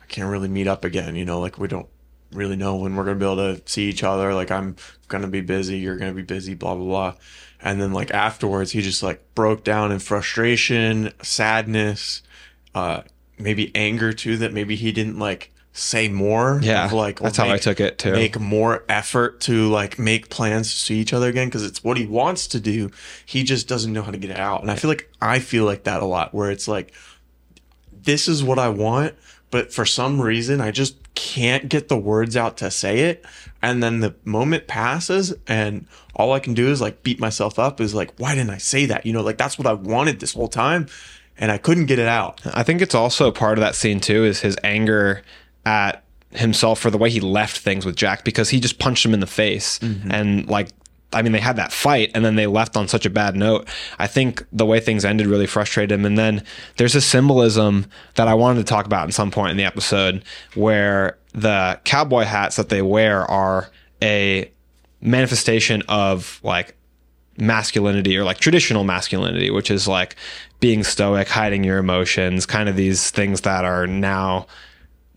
Can't 0.09 0.29
really 0.29 0.47
meet 0.47 0.67
up 0.67 0.83
again. 0.83 1.15
You 1.15 1.25
know, 1.25 1.39
like 1.39 1.57
we 1.57 1.67
don't 1.67 1.87
really 2.31 2.55
know 2.55 2.75
when 2.75 2.95
we're 2.95 3.05
gonna 3.05 3.19
be 3.19 3.25
able 3.25 3.55
to 3.55 3.61
see 3.65 3.89
each 3.89 4.03
other. 4.03 4.33
Like 4.33 4.51
I'm 4.51 4.75
gonna 5.07 5.27
be 5.27 5.41
busy, 5.41 5.77
you're 5.77 5.97
gonna 5.97 6.13
be 6.13 6.21
busy, 6.21 6.53
blah 6.53 6.75
blah 6.75 6.85
blah. 6.85 7.13
And 7.61 7.81
then 7.81 7.93
like 7.93 8.11
afterwards, 8.11 8.71
he 8.71 8.81
just 8.81 9.03
like 9.03 9.23
broke 9.35 9.63
down 9.63 9.91
in 9.91 9.99
frustration, 9.99 11.13
sadness, 11.21 12.21
uh, 12.73 13.01
maybe 13.37 13.71
anger 13.75 14.13
too. 14.13 14.37
That 14.37 14.53
maybe 14.53 14.75
he 14.75 14.91
didn't 14.91 15.19
like 15.19 15.51
say 15.73 16.07
more. 16.09 16.59
Yeah, 16.63 16.89
like 16.91 17.19
that's 17.19 17.37
how 17.37 17.49
I 17.49 17.57
took 17.57 17.79
it 17.79 17.97
too. 17.97 18.13
Make 18.13 18.39
more 18.39 18.83
effort 18.89 19.41
to 19.41 19.69
like 19.69 19.99
make 19.99 20.29
plans 20.29 20.71
to 20.71 20.77
see 20.77 20.99
each 20.99 21.13
other 21.13 21.29
again 21.29 21.47
because 21.47 21.65
it's 21.65 21.83
what 21.83 21.97
he 21.97 22.05
wants 22.05 22.47
to 22.47 22.59
do. 22.59 22.91
He 23.25 23.43
just 23.43 23.67
doesn't 23.67 23.91
know 23.91 24.03
how 24.03 24.11
to 24.11 24.17
get 24.17 24.31
it 24.31 24.39
out. 24.39 24.61
And 24.61 24.71
I 24.71 24.75
feel 24.75 24.89
like 24.89 25.09
I 25.21 25.39
feel 25.39 25.65
like 25.65 25.83
that 25.83 26.01
a 26.01 26.05
lot, 26.05 26.33
where 26.33 26.51
it's 26.51 26.67
like, 26.67 26.93
this 27.91 28.27
is 28.27 28.43
what 28.43 28.59
I 28.59 28.69
want, 28.69 29.15
but 29.51 29.73
for 29.73 29.85
some 29.85 30.21
reason 30.21 30.61
I 30.61 30.71
just 30.71 30.95
can't 31.15 31.67
get 31.67 31.89
the 31.89 31.97
words 31.97 32.37
out 32.37 32.57
to 32.57 32.71
say 32.71 32.99
it. 32.99 33.25
And 33.61 33.83
then 33.83 33.99
the 33.99 34.15
moment 34.23 34.67
passes 34.67 35.33
and 35.47 35.85
all 36.15 36.31
I 36.31 36.39
can 36.39 36.53
do 36.53 36.69
is 36.69 36.79
like 36.79 37.03
beat 37.03 37.19
myself 37.19 37.59
up 37.59 37.81
is 37.81 37.93
like, 37.93 38.17
why 38.17 38.35
didn't 38.35 38.51
I 38.51 38.57
say 38.57 38.85
that? 38.85 39.05
You 39.05 39.13
know, 39.13 39.21
like 39.21 39.37
that's 39.37 39.57
what 39.57 39.67
I 39.67 39.73
wanted 39.73 40.19
this 40.19 40.33
whole 40.33 40.47
time. 40.47 40.87
And 41.37 41.51
I 41.51 41.57
couldn't 41.57 41.87
get 41.87 41.99
it 41.99 42.07
out. 42.07 42.41
I 42.45 42.63
think 42.63 42.81
it's 42.81 42.95
also 42.95 43.31
part 43.31 43.57
of 43.57 43.61
that 43.61 43.75
scene 43.75 43.99
too 43.99 44.23
is 44.23 44.41
his 44.41 44.57
anger 44.63 45.23
at 45.65 46.03
himself 46.31 46.79
for 46.79 46.91
the 46.91 46.97
way 46.97 47.09
he 47.09 47.19
left 47.19 47.57
things 47.57 47.85
with 47.85 47.95
Jack 47.95 48.23
because 48.23 48.49
he 48.49 48.59
just 48.59 48.79
punched 48.79 49.05
him 49.05 49.13
in 49.13 49.19
the 49.19 49.27
face 49.27 49.79
mm-hmm. 49.79 50.11
and 50.11 50.47
like 50.47 50.69
I 51.11 51.21
mean 51.21 51.31
they 51.31 51.39
had 51.39 51.55
that 51.55 51.71
fight 51.71 52.11
and 52.13 52.23
then 52.23 52.35
they 52.35 52.47
left 52.47 52.77
on 52.77 52.87
such 52.87 53.05
a 53.05 53.09
bad 53.09 53.35
note. 53.35 53.67
I 53.97 54.07
think 54.07 54.45
the 54.51 54.65
way 54.65 54.79
things 54.79 55.03
ended 55.03 55.27
really 55.27 55.47
frustrated 55.47 55.91
him 55.91 56.05
and 56.05 56.17
then 56.17 56.43
there's 56.77 56.95
a 56.95 57.01
symbolism 57.01 57.87
that 58.15 58.27
I 58.27 58.33
wanted 58.33 58.59
to 58.59 58.65
talk 58.65 58.85
about 58.85 59.05
in 59.05 59.11
some 59.11 59.31
point 59.31 59.51
in 59.51 59.57
the 59.57 59.63
episode 59.63 60.23
where 60.55 61.17
the 61.33 61.79
cowboy 61.83 62.23
hats 62.23 62.55
that 62.57 62.69
they 62.69 62.81
wear 62.81 63.25
are 63.25 63.69
a 64.01 64.51
manifestation 65.01 65.81
of 65.87 66.39
like 66.43 66.75
masculinity 67.37 68.17
or 68.17 68.23
like 68.23 68.39
traditional 68.39 68.83
masculinity, 68.83 69.49
which 69.49 69.71
is 69.71 69.87
like 69.87 70.15
being 70.59 70.83
stoic, 70.83 71.27
hiding 71.27 71.63
your 71.63 71.77
emotions, 71.77 72.45
kind 72.45 72.67
of 72.69 72.75
these 72.75 73.11
things 73.11 73.41
that 73.41 73.65
are 73.65 73.87
now 73.87 74.45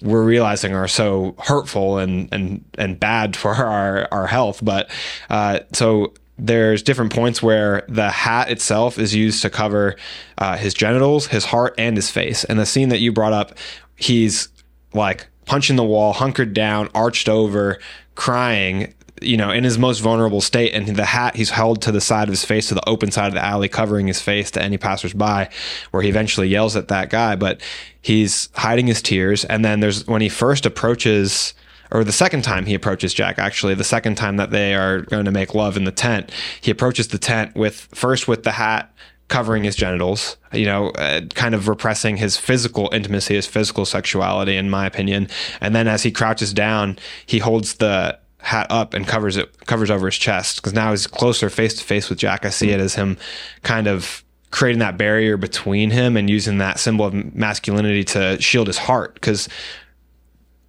we're 0.02 0.24
realizing 0.24 0.74
are 0.74 0.88
so 0.88 1.34
hurtful 1.38 1.98
and 1.98 2.28
and 2.32 2.64
and 2.78 2.98
bad 2.98 3.36
for 3.42 3.54
our 3.54 4.08
our 4.12 4.26
health. 4.26 4.64
But 4.64 4.90
uh, 5.30 5.60
so 5.72 6.12
there's 6.38 6.82
different 6.82 7.12
points 7.12 7.42
where 7.42 7.84
the 7.88 8.10
hat 8.10 8.50
itself 8.50 8.98
is 8.98 9.14
used 9.14 9.42
to 9.42 9.50
cover 9.50 9.96
uh, 10.38 10.56
his 10.56 10.74
genitals, 10.74 11.26
his 11.28 11.44
heart, 11.44 11.74
and 11.78 11.96
his 11.96 12.10
face. 12.10 12.42
And 12.44 12.58
the 12.58 12.66
scene 12.66 12.88
that 12.88 12.98
you 12.98 13.12
brought 13.12 13.32
up, 13.32 13.56
he's 13.96 14.48
like 14.92 15.28
punching 15.44 15.76
the 15.76 15.84
wall, 15.84 16.12
hunkered 16.12 16.54
down, 16.54 16.88
arched 16.94 17.28
over, 17.28 17.78
crying. 18.14 18.94
You 19.22 19.36
know, 19.36 19.50
in 19.50 19.64
his 19.64 19.78
most 19.78 20.00
vulnerable 20.00 20.40
state, 20.40 20.74
and 20.74 20.86
the 20.88 21.04
hat 21.04 21.36
he's 21.36 21.50
held 21.50 21.82
to 21.82 21.92
the 21.92 22.00
side 22.00 22.28
of 22.28 22.32
his 22.32 22.44
face, 22.44 22.68
to 22.68 22.74
the 22.74 22.88
open 22.88 23.10
side 23.10 23.28
of 23.28 23.34
the 23.34 23.44
alley, 23.44 23.68
covering 23.68 24.06
his 24.06 24.20
face 24.20 24.50
to 24.52 24.62
any 24.62 24.78
passersby, 24.78 25.48
where 25.90 26.02
he 26.02 26.08
eventually 26.08 26.48
yells 26.48 26.76
at 26.76 26.88
that 26.88 27.10
guy. 27.10 27.36
But 27.36 27.60
he's 28.00 28.48
hiding 28.54 28.86
his 28.86 29.00
tears. 29.00 29.44
And 29.44 29.64
then 29.64 29.80
there's 29.80 30.06
when 30.06 30.22
he 30.22 30.28
first 30.28 30.66
approaches, 30.66 31.54
or 31.90 32.04
the 32.04 32.12
second 32.12 32.42
time 32.42 32.66
he 32.66 32.74
approaches 32.74 33.14
Jack, 33.14 33.38
actually, 33.38 33.74
the 33.74 33.84
second 33.84 34.16
time 34.16 34.36
that 34.36 34.50
they 34.50 34.74
are 34.74 35.02
going 35.02 35.24
to 35.24 35.30
make 35.30 35.54
love 35.54 35.76
in 35.76 35.84
the 35.84 35.92
tent, 35.92 36.30
he 36.60 36.70
approaches 36.70 37.08
the 37.08 37.18
tent 37.18 37.54
with 37.54 37.88
first 37.92 38.28
with 38.28 38.42
the 38.42 38.52
hat 38.52 38.92
covering 39.32 39.64
his 39.64 39.74
genitals, 39.74 40.36
you 40.52 40.66
know, 40.66 40.90
uh, 40.90 41.22
kind 41.34 41.54
of 41.54 41.66
repressing 41.66 42.18
his 42.18 42.36
physical 42.36 42.90
intimacy, 42.92 43.34
his 43.34 43.46
physical 43.46 43.86
sexuality, 43.86 44.58
in 44.58 44.68
my 44.68 44.84
opinion. 44.84 45.26
And 45.58 45.74
then 45.74 45.88
as 45.88 46.02
he 46.02 46.12
crouches 46.12 46.52
down, 46.52 46.98
he 47.24 47.38
holds 47.38 47.76
the 47.76 48.18
hat 48.42 48.66
up 48.70 48.92
and 48.92 49.06
covers 49.06 49.36
it, 49.36 49.66
covers 49.66 49.90
over 49.90 50.06
his 50.06 50.16
chest 50.16 50.56
because 50.56 50.74
now 50.74 50.90
he's 50.90 51.06
closer 51.06 51.48
face 51.48 51.74
to 51.74 51.84
face 51.84 52.10
with 52.10 52.18
Jack. 52.18 52.44
I 52.44 52.50
see 52.50 52.70
it 52.70 52.80
as 52.80 52.94
him 52.94 53.16
kind 53.62 53.86
of 53.86 54.24
creating 54.50 54.80
that 54.80 54.98
barrier 54.98 55.36
between 55.36 55.90
him 55.90 56.16
and 56.16 56.28
using 56.28 56.58
that 56.58 56.78
symbol 56.78 57.06
of 57.06 57.34
masculinity 57.34 58.04
to 58.04 58.40
shield 58.40 58.66
his 58.66 58.76
heart 58.76 59.14
because 59.14 59.48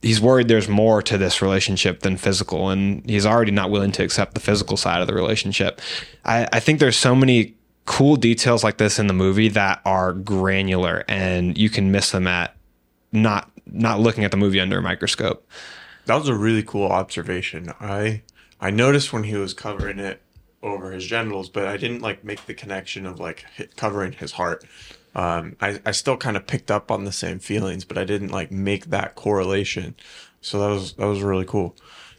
he's 0.02 0.22
worried 0.22 0.48
there's 0.48 0.70
more 0.70 1.02
to 1.02 1.18
this 1.18 1.42
relationship 1.42 2.02
than 2.02 2.16
physical 2.16 2.70
and 2.70 3.08
he's 3.10 3.26
already 3.26 3.52
not 3.52 3.70
willing 3.70 3.92
to 3.92 4.04
accept 4.04 4.34
the 4.36 4.40
physical 4.40 4.78
side 4.78 5.02
of 5.02 5.08
the 5.08 5.14
relationship 5.14 5.82
i, 6.24 6.48
I 6.54 6.60
think 6.60 6.80
there's 6.80 6.98
so 6.98 7.14
many 7.14 7.56
cool 7.86 8.16
details 8.16 8.64
like 8.64 8.78
this 8.78 9.00
in 9.00 9.08
the 9.08 9.14
movie 9.14 9.50
that 9.50 9.82
are 9.84 10.14
granular 10.14 11.04
and 11.10 11.58
you 11.58 11.70
can 11.70 11.92
miss 11.92 12.12
them 12.12 12.28
at 12.28 12.56
not 13.12 13.50
not 13.66 14.00
looking 14.00 14.24
at 14.24 14.32
the 14.32 14.38
movie 14.38 14.60
under 14.60 14.78
a 14.78 14.82
microscope 14.82 15.46
That 16.06 16.16
was 16.16 16.28
a 16.28 16.36
really 16.36 16.64
cool 16.64 16.88
observation. 16.88 17.72
I 17.80 18.24
I 18.60 18.70
noticed 18.70 19.14
when 19.14 19.24
he 19.24 19.36
was 19.36 19.54
covering 19.54 20.00
it 20.00 20.22
over 20.62 20.92
his 20.92 21.06
genitals, 21.06 21.50
but 21.50 21.68
I 21.68 21.78
didn't 21.78 22.02
like 22.02 22.24
make 22.24 22.46
the 22.46 22.54
connection 22.54 23.06
of 23.06 23.20
like 23.20 23.46
covering 23.76 24.14
his 24.14 24.34
heart. 24.34 24.66
Um, 25.16 25.56
I 25.62 25.80
I 25.86 25.92
still 25.92 26.18
kind 26.18 26.38
of 26.38 26.48
picked 26.48 26.72
up 26.72 26.92
on 26.92 27.04
the 27.04 27.12
same 27.12 27.40
feelings, 27.40 27.86
but 27.86 27.98
I 27.98 28.04
didn't 28.04 28.30
like 28.30 28.52
make 28.52 28.86
that 28.88 29.16
correlation. 29.16 29.96
So 30.42 30.60
that 30.60 30.70
was 30.70 30.94
that 30.94 31.06
was 31.06 31.22
really 31.22 31.46
cool. 31.46 31.76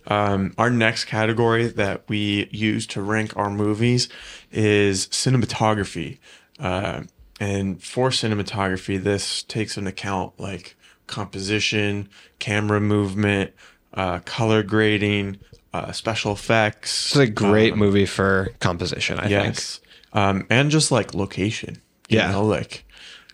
Um, 0.07 0.55
our 0.59 0.71
next 0.71 1.07
category 1.07 1.67
that 1.67 2.05
we 2.09 2.49
use 2.51 2.87
to 2.89 3.03
rank 3.03 3.37
our 3.37 3.51
movies 3.51 4.09
is 4.53 5.07
cinematography. 5.09 6.19
Uh, 6.59 7.05
and 7.41 7.83
for 7.83 8.11
cinematography, 8.11 9.03
this 9.03 9.43
takes 9.43 9.77
into 9.77 9.91
account 9.91 10.39
like 10.39 10.77
composition, 11.07 12.09
camera 12.39 12.81
movement, 12.81 13.53
uh, 13.95 14.19
color 14.25 14.63
grading, 14.63 15.39
uh, 15.73 15.93
special 15.93 16.33
effects. 16.33 17.11
it's 17.11 17.17
a 17.17 17.27
great 17.27 17.77
movie 17.77 18.07
for 18.07 18.51
composition 18.61 19.19
i 19.19 19.23
think 19.29 19.31
Yes. 19.47 19.81
Um, 20.13 20.47
and 20.49 20.71
just 20.71 20.93
like 20.93 21.13
location. 21.13 21.83
Yeah. 22.09 22.31
Know, 22.31 22.45
like, 22.45 22.85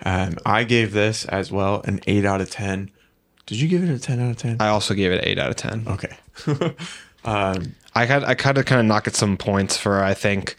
um, 0.02 0.38
I 0.46 0.64
gave 0.64 0.92
this 0.92 1.26
as 1.26 1.52
well 1.52 1.82
an 1.84 2.00
8 2.06 2.24
out 2.24 2.40
of 2.40 2.48
10. 2.50 2.90
Did 3.44 3.60
you 3.60 3.68
give 3.68 3.82
it 3.84 3.90
a 3.90 3.98
10 3.98 4.18
out 4.20 4.30
of 4.30 4.36
10? 4.38 4.56
i 4.60 4.68
also 4.68 4.94
gave 4.94 5.12
it 5.12 5.20
8 5.22 5.38
out 5.38 5.50
of 5.50 5.56
10 5.56 5.86
Okay. 5.88 6.16
um, 7.24 7.74
I 7.94 8.04
had 8.06 8.24
I 8.24 8.34
kind 8.34 8.56
of 8.56 8.64
kind 8.64 8.80
of 8.80 8.86
knock 8.86 9.06
at 9.06 9.14
some 9.14 9.36
points 9.36 9.76
for 9.76 10.02
I 10.02 10.14
think 10.14 10.56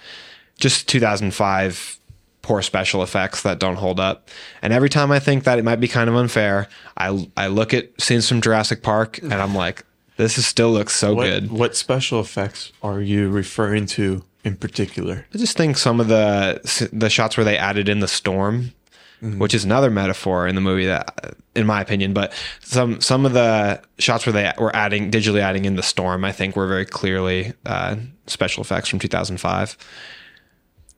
just 0.59 0.87
2005 0.89 1.99
poor 2.43 2.61
special 2.61 3.01
effects 3.03 3.41
that 3.43 3.59
don't 3.59 3.77
hold 3.77 3.99
up. 3.99 4.29
And 4.61 4.73
every 4.73 4.89
time 4.89 5.11
I 5.11 5.19
think 5.19 5.43
that 5.45 5.57
it 5.59 5.63
might 5.65 5.79
be 5.79 5.87
kind 5.87 6.09
of 6.09 6.15
unfair, 6.15 6.67
I 6.97 7.27
I 7.37 7.47
look 7.47 7.73
at 7.73 7.99
scenes 7.99 8.27
from 8.27 8.41
Jurassic 8.41 8.83
Park 8.83 9.19
and 9.23 9.33
I'm 9.33 9.55
like, 9.55 9.85
this 10.21 10.37
is 10.37 10.45
still 10.45 10.71
looks 10.71 10.95
so 10.95 11.13
what, 11.13 11.25
good. 11.25 11.51
what 11.51 11.75
special 11.75 12.19
effects 12.19 12.71
are 12.83 13.01
you 13.01 13.29
referring 13.29 13.85
to 13.87 14.23
in 14.43 14.55
particular? 14.55 15.25
I 15.33 15.37
just 15.37 15.57
think 15.57 15.77
some 15.77 15.99
of 15.99 16.07
the 16.07 16.89
the 16.93 17.09
shots 17.09 17.37
where 17.37 17.43
they 17.43 17.57
added 17.57 17.89
in 17.89 17.99
the 17.99 18.07
storm, 18.07 18.73
which 19.21 19.53
is 19.53 19.63
another 19.63 19.89
metaphor 19.89 20.47
in 20.47 20.55
the 20.55 20.61
movie 20.61 20.85
that, 20.85 21.35
in 21.55 21.65
my 21.65 21.81
opinion, 21.81 22.13
but 22.13 22.33
some 22.61 23.01
some 23.01 23.25
of 23.25 23.33
the 23.33 23.81
shots 23.97 24.25
where 24.25 24.33
they 24.33 24.51
were 24.59 24.75
adding 24.75 25.11
digitally 25.11 25.41
adding 25.41 25.65
in 25.65 25.75
the 25.75 25.83
storm, 25.83 26.23
I 26.23 26.31
think 26.31 26.55
were 26.55 26.67
very 26.67 26.85
clearly 26.85 27.53
uh, 27.65 27.95
special 28.27 28.61
effects 28.61 28.89
from 28.89 28.99
2005. 28.99 29.77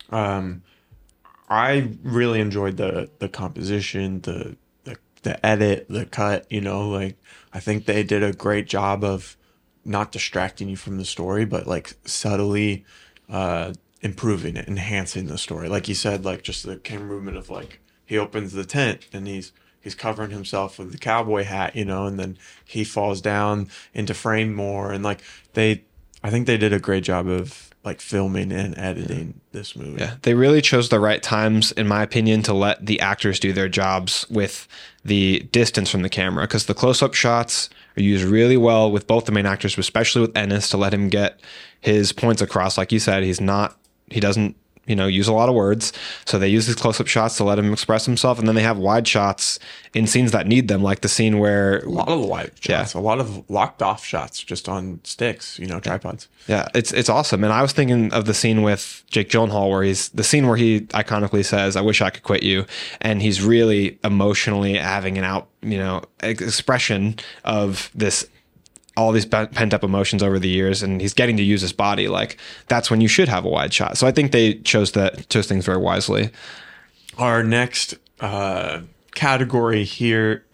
Um, 0.09 0.63
I 1.49 1.89
really 2.03 2.41
enjoyed 2.41 2.77
the 2.77 3.09
the 3.19 3.29
composition, 3.29 4.21
the, 4.21 4.57
the 5.23 5.43
edit, 5.45 5.87
the 5.89 6.05
cut. 6.05 6.45
You 6.49 6.61
know, 6.61 6.89
like 6.89 7.17
I 7.53 7.59
think 7.59 7.85
they 7.85 8.03
did 8.03 8.23
a 8.23 8.33
great 8.33 8.67
job 8.67 9.03
of 9.03 9.35
not 9.85 10.11
distracting 10.11 10.69
you 10.69 10.77
from 10.77 10.97
the 10.97 11.05
story, 11.05 11.45
but 11.45 11.67
like 11.67 11.93
subtly 12.05 12.85
uh, 13.29 13.73
improving 14.01 14.55
it, 14.55 14.67
enhancing 14.67 15.27
the 15.27 15.37
story. 15.37 15.67
Like 15.67 15.87
you 15.87 15.95
said, 15.95 16.25
like 16.25 16.43
just 16.43 16.65
the 16.65 16.77
camera 16.77 17.07
movement 17.07 17.37
of 17.37 17.49
like 17.49 17.79
he 18.05 18.17
opens 18.17 18.53
the 18.53 18.65
tent 18.65 19.07
and 19.11 19.27
he's 19.27 19.51
he's 19.81 19.95
covering 19.95 20.31
himself 20.31 20.79
with 20.79 20.91
the 20.91 20.97
cowboy 20.97 21.43
hat, 21.43 21.75
you 21.75 21.85
know, 21.85 22.05
and 22.05 22.19
then 22.19 22.37
he 22.65 22.83
falls 22.83 23.21
down 23.21 23.67
into 23.93 24.13
frame 24.13 24.53
more, 24.53 24.91
and 24.91 25.03
like 25.03 25.21
they, 25.53 25.83
I 26.23 26.29
think 26.29 26.47
they 26.47 26.57
did 26.57 26.73
a 26.73 26.79
great 26.79 27.03
job 27.03 27.27
of 27.27 27.72
like 27.83 27.99
filming 27.99 28.51
and 28.51 28.77
editing 28.77 29.41
this 29.51 29.75
movie. 29.75 29.99
Yeah, 29.99 30.15
they 30.21 30.33
really 30.33 30.61
chose 30.61 30.87
the 30.87 30.99
right 30.99 31.21
times, 31.21 31.73
in 31.73 31.87
my 31.87 32.01
opinion, 32.01 32.41
to 32.43 32.53
let 32.53 32.85
the 32.85 32.99
actors 33.01 33.39
do 33.39 33.51
their 33.51 33.67
jobs 33.67 34.25
with 34.29 34.67
the 35.03 35.39
distance 35.51 35.89
from 35.89 36.01
the 36.01 36.09
camera. 36.09 36.45
Because 36.45 36.65
the 36.67 36.73
close-up 36.73 37.13
shots 37.13 37.69
are 37.97 38.01
used 38.01 38.23
really 38.23 38.55
well 38.55 38.89
with 38.89 39.05
both 39.05 39.25
the 39.25 39.33
main 39.33 39.45
actors, 39.45 39.75
but 39.75 39.81
especially 39.81 40.21
with 40.21 40.35
Ennis 40.37 40.69
to 40.69 40.77
let 40.77 40.93
him 40.93 41.09
get 41.09 41.41
his 41.81 42.13
points 42.13 42.41
across. 42.41 42.77
Like 42.77 42.93
you 42.93 42.99
said, 42.99 43.23
he's 43.23 43.41
not, 43.41 43.77
he 44.09 44.21
doesn't 44.21 44.55
you 44.85 44.95
know, 44.95 45.07
use 45.07 45.27
a 45.27 45.33
lot 45.33 45.49
of 45.49 45.55
words. 45.55 45.93
So 46.25 46.37
they 46.37 46.47
use 46.49 46.67
these 46.67 46.75
close 46.75 46.99
up 46.99 47.07
shots 47.07 47.37
to 47.37 47.43
let 47.43 47.57
him 47.57 47.71
express 47.71 48.05
himself. 48.05 48.37
And 48.39 48.47
then 48.47 48.55
they 48.55 48.63
have 48.63 48.77
wide 48.77 49.07
shots 49.07 49.59
in 49.93 50.07
scenes 50.07 50.31
that 50.31 50.47
need 50.47 50.67
them, 50.67 50.83
like 50.83 51.01
the 51.01 51.07
scene 51.09 51.39
where, 51.39 51.79
A 51.79 51.89
lot 51.89 52.09
of 52.09 52.25
wide 52.25 52.51
shots, 52.59 52.93
a 52.93 52.99
lot 52.99 53.19
of 53.19 53.49
locked 53.49 53.81
off 53.81 54.03
shots 54.03 54.43
just 54.43 54.67
on 54.67 54.99
sticks, 55.03 55.57
you 55.59 55.67
know, 55.67 55.79
tripods. 55.79 56.27
yeah, 56.47 56.67
it's 56.73 56.91
it's 56.91 57.09
awesome. 57.09 57.43
And 57.43 57.53
I 57.53 57.61
was 57.61 57.71
thinking 57.71 58.11
of 58.11 58.25
the 58.25 58.33
scene 58.33 58.61
with 58.63 59.03
Jake 59.09 59.29
Gyllenhaal 59.29 59.69
where 59.69 59.83
he's 59.83 60.09
the 60.09 60.23
scene 60.23 60.47
where 60.47 60.57
he 60.57 60.81
iconically 60.81 61.45
says, 61.45 61.75
"I 61.75 61.81
wish 61.81 62.01
I 62.01 62.09
could 62.09 62.23
quit 62.23 62.43
you," 62.43 62.65
and 63.01 63.21
he's 63.21 63.41
really 63.41 63.99
emotionally 64.03 64.75
having 64.75 65.17
an 65.17 65.23
out, 65.23 65.47
you 65.61 65.77
know, 65.77 66.01
expression 66.21 67.15
of 67.45 67.89
this 67.95 68.27
all 68.95 69.11
these 69.11 69.25
pent 69.25 69.73
up 69.73 69.83
emotions 69.83 70.21
over 70.21 70.37
the 70.37 70.49
years, 70.49 70.83
and 70.83 71.01
he's 71.01 71.13
getting 71.13 71.37
to 71.37 71.43
use 71.43 71.61
his 71.61 71.73
body. 71.73 72.07
Like 72.07 72.37
that's 72.67 72.91
when 72.91 73.01
you 73.01 73.07
should 73.07 73.27
have 73.27 73.45
a 73.45 73.49
wide 73.49 73.73
shot. 73.73 73.97
So 73.97 74.07
I 74.07 74.11
think 74.11 74.31
they 74.31 74.55
chose 74.55 74.91
that 74.91 75.29
chose 75.29 75.47
things 75.47 75.65
very 75.65 75.77
wisely. 75.77 76.29
Our 77.17 77.43
next 77.43 77.95
uh, 78.19 78.81
category 79.13 79.83
here 79.83 80.45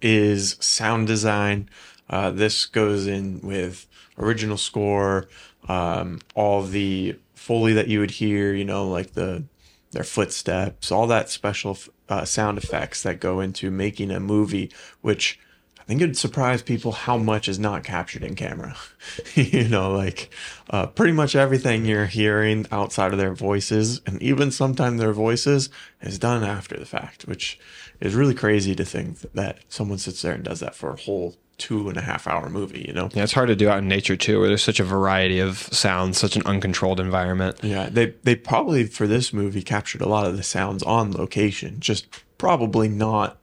is 0.00 0.56
sound 0.60 1.06
design. 1.06 1.68
Uh, 2.08 2.30
this 2.30 2.66
goes 2.66 3.06
in 3.06 3.40
with 3.42 3.86
original 4.16 4.56
score, 4.56 5.28
um, 5.68 6.20
all 6.34 6.62
the 6.62 7.16
foley 7.34 7.72
that 7.72 7.88
you 7.88 8.00
would 8.00 8.12
hear, 8.12 8.54
you 8.54 8.64
know, 8.64 8.88
like 8.88 9.12
the 9.12 9.44
their 9.90 10.04
footsteps, 10.04 10.92
all 10.92 11.06
that 11.06 11.30
special 11.30 11.78
uh, 12.08 12.24
sound 12.24 12.58
effects 12.58 13.02
that 13.02 13.20
go 13.20 13.40
into 13.40 13.70
making 13.70 14.10
a 14.10 14.20
movie, 14.20 14.70
which 15.00 15.38
think 15.88 16.02
it'd 16.02 16.18
surprise 16.18 16.60
people 16.60 16.92
how 16.92 17.16
much 17.16 17.48
is 17.48 17.58
not 17.58 17.82
captured 17.82 18.22
in 18.22 18.34
camera. 18.34 18.76
you 19.34 19.66
know, 19.68 19.90
like 19.90 20.28
uh, 20.68 20.86
pretty 20.86 21.14
much 21.14 21.34
everything 21.34 21.86
you're 21.86 22.04
hearing 22.04 22.66
outside 22.70 23.12
of 23.12 23.18
their 23.18 23.34
voices, 23.34 24.02
and 24.06 24.22
even 24.22 24.50
sometimes 24.50 25.00
their 25.00 25.14
voices, 25.14 25.70
is 26.02 26.18
done 26.18 26.44
after 26.44 26.76
the 26.78 26.84
fact, 26.84 27.22
which 27.26 27.58
is 28.00 28.14
really 28.14 28.34
crazy 28.34 28.74
to 28.74 28.84
think 28.84 29.20
that 29.32 29.60
someone 29.68 29.96
sits 29.96 30.20
there 30.20 30.34
and 30.34 30.44
does 30.44 30.60
that 30.60 30.74
for 30.74 30.90
a 30.90 30.96
whole 30.96 31.36
two 31.56 31.88
and 31.88 31.96
a 31.96 32.02
half 32.02 32.26
hour 32.26 32.50
movie, 32.50 32.84
you 32.86 32.92
know? 32.92 33.08
Yeah, 33.14 33.24
it's 33.24 33.32
hard 33.32 33.48
to 33.48 33.56
do 33.56 33.70
out 33.70 33.78
in 33.78 33.88
nature 33.88 34.14
too, 34.14 34.38
where 34.40 34.48
there's 34.48 34.62
such 34.62 34.80
a 34.80 34.84
variety 34.84 35.40
of 35.40 35.56
sounds, 35.56 36.18
such 36.18 36.36
an 36.36 36.42
uncontrolled 36.44 37.00
environment. 37.00 37.58
Yeah, 37.62 37.88
they 37.90 38.14
they 38.22 38.36
probably 38.36 38.84
for 38.84 39.06
this 39.06 39.32
movie 39.32 39.62
captured 39.62 40.02
a 40.02 40.08
lot 40.08 40.26
of 40.26 40.36
the 40.36 40.42
sounds 40.42 40.82
on 40.82 41.12
location, 41.12 41.80
just 41.80 42.06
probably 42.36 42.88
not 42.88 43.38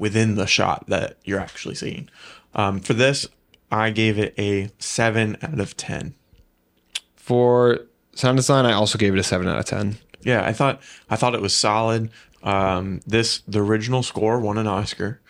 within 0.00 0.34
the 0.34 0.46
shot 0.46 0.84
that 0.88 1.16
you're 1.24 1.38
actually 1.38 1.76
seeing. 1.76 2.08
Um, 2.56 2.80
for 2.80 2.94
this, 2.94 3.28
I 3.70 3.90
gave 3.90 4.18
it 4.18 4.34
a 4.36 4.70
seven 4.80 5.36
out 5.40 5.60
of 5.60 5.76
ten. 5.76 6.14
For 7.14 7.86
sound 8.14 8.38
design, 8.38 8.66
I 8.66 8.72
also 8.72 8.98
gave 8.98 9.14
it 9.14 9.20
a 9.20 9.22
seven 9.22 9.46
out 9.46 9.60
of 9.60 9.64
ten. 9.66 9.98
Yeah, 10.22 10.44
I 10.44 10.52
thought 10.52 10.82
I 11.08 11.14
thought 11.14 11.36
it 11.36 11.40
was 11.40 11.54
solid. 11.54 12.10
Um, 12.42 13.00
this 13.06 13.42
the 13.46 13.62
original 13.62 14.02
score 14.02 14.40
won 14.40 14.58
an 14.58 14.66
Oscar 14.66 15.20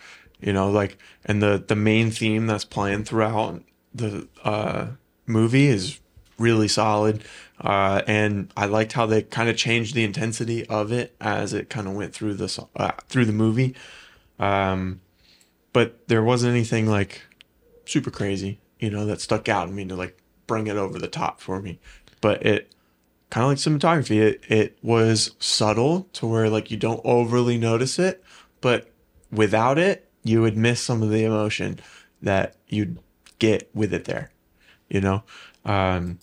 you 0.41 0.51
know 0.51 0.69
like 0.69 0.97
and 1.23 1.41
the 1.41 1.63
the 1.65 1.75
main 1.75 2.11
theme 2.11 2.47
that's 2.47 2.65
playing 2.65 3.05
throughout 3.05 3.61
the 3.93 4.27
uh, 4.43 4.87
movie 5.25 5.67
is 5.67 5.99
really 6.37 6.67
solid 6.67 7.23
uh, 7.59 8.01
and 8.07 8.51
I 8.57 8.65
liked 8.65 8.93
how 8.93 9.05
they 9.05 9.21
kind 9.21 9.47
of 9.47 9.55
changed 9.55 9.93
the 9.93 10.03
intensity 10.03 10.65
of 10.65 10.91
it 10.91 11.15
as 11.21 11.53
it 11.53 11.69
kind 11.69 11.87
of 11.87 11.93
went 11.93 12.13
through 12.13 12.33
the 12.33 12.65
uh, 12.75 12.91
through 13.07 13.25
the 13.25 13.33
movie 13.33 13.75
um, 14.41 14.99
but 15.71 16.07
there 16.07 16.23
wasn't 16.23 16.51
anything 16.51 16.87
like 16.87 17.21
super 17.85 18.11
crazy 18.11 18.59
you 18.79 18.89
know 18.89 19.05
that 19.05 19.21
stuck 19.21 19.47
out 19.47 19.67
I 19.67 19.71
mean 19.71 19.89
to 19.89 19.95
like 19.95 20.17
bring 20.47 20.67
it 20.67 20.75
over 20.75 20.99
the 20.99 21.07
top 21.07 21.39
for 21.39 21.61
me 21.61 21.79
but 22.19 22.45
it 22.45 22.73
kind 23.29 23.45
of 23.45 23.49
like 23.49 23.57
cinematography 23.57 24.19
it, 24.19 24.41
it 24.49 24.77
was 24.81 25.35
subtle 25.39 26.09
to 26.13 26.27
where 26.27 26.49
like 26.49 26.69
you 26.71 26.77
don't 26.77 27.01
overly 27.05 27.57
notice 27.57 27.97
it 27.97 28.23
but 28.59 28.89
without 29.31 29.77
it 29.77 30.09
you 30.23 30.41
would 30.41 30.57
miss 30.57 30.81
some 30.81 31.01
of 31.01 31.09
the 31.09 31.23
emotion 31.23 31.79
that 32.21 32.55
you'd 32.67 32.99
get 33.39 33.69
with 33.73 33.93
it 33.93 34.05
there. 34.05 34.31
You 34.87 35.01
know, 35.01 35.23
um, 35.65 36.19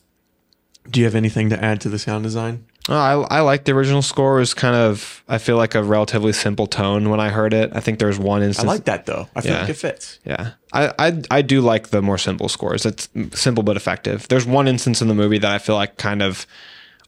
do 0.88 1.00
you 1.00 1.06
have 1.06 1.14
anything 1.14 1.50
to 1.50 1.62
add 1.62 1.80
to 1.82 1.88
the 1.88 1.98
sound 1.98 2.24
design? 2.24 2.66
Oh, 2.90 2.94
I, 2.96 3.38
I 3.38 3.40
like 3.40 3.64
the 3.64 3.72
original 3.72 4.02
score. 4.02 4.36
It 4.36 4.40
was 4.40 4.54
kind 4.54 4.74
of 4.74 5.22
I 5.28 5.38
feel 5.38 5.56
like 5.56 5.74
a 5.74 5.82
relatively 5.82 6.32
simple 6.32 6.66
tone 6.66 7.10
when 7.10 7.20
I 7.20 7.28
heard 7.28 7.52
it. 7.54 7.70
I 7.74 7.80
think 7.80 7.98
there's 7.98 8.18
one 8.18 8.42
instance. 8.42 8.68
I 8.68 8.72
like 8.72 8.84
that 8.84 9.06
though. 9.06 9.28
I 9.36 9.40
feel 9.40 9.52
Yeah. 9.52 9.60
like 9.60 9.70
it 9.70 9.74
fits. 9.76 10.18
Yeah, 10.24 10.50
I, 10.72 10.92
I 10.98 11.22
I 11.30 11.42
do 11.42 11.60
like 11.60 11.88
the 11.88 12.02
more 12.02 12.18
simple 12.18 12.48
scores. 12.48 12.84
It's 12.84 13.08
simple 13.32 13.62
but 13.62 13.76
effective. 13.76 14.28
There's 14.28 14.46
one 14.46 14.68
instance 14.68 15.00
in 15.00 15.08
the 15.08 15.14
movie 15.14 15.38
that 15.38 15.50
I 15.50 15.58
feel 15.58 15.76
like 15.76 15.96
kind 15.96 16.22
of 16.22 16.46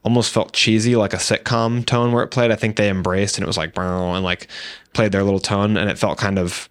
almost 0.02 0.32
felt 0.32 0.54
cheesy, 0.54 0.96
like 0.96 1.12
a 1.12 1.18
sitcom 1.18 1.84
tone 1.84 2.12
where 2.12 2.24
it 2.24 2.28
played. 2.28 2.50
I 2.50 2.56
think 2.56 2.76
they 2.76 2.88
embraced 2.88 3.36
and 3.36 3.42
it 3.44 3.46
was 3.46 3.58
like 3.58 3.76
and 3.76 4.24
like 4.24 4.46
played 4.94 5.12
their 5.12 5.22
little 5.24 5.40
tone, 5.40 5.76
and 5.76 5.90
it 5.90 5.98
felt 5.98 6.16
kind 6.18 6.38
of 6.38 6.69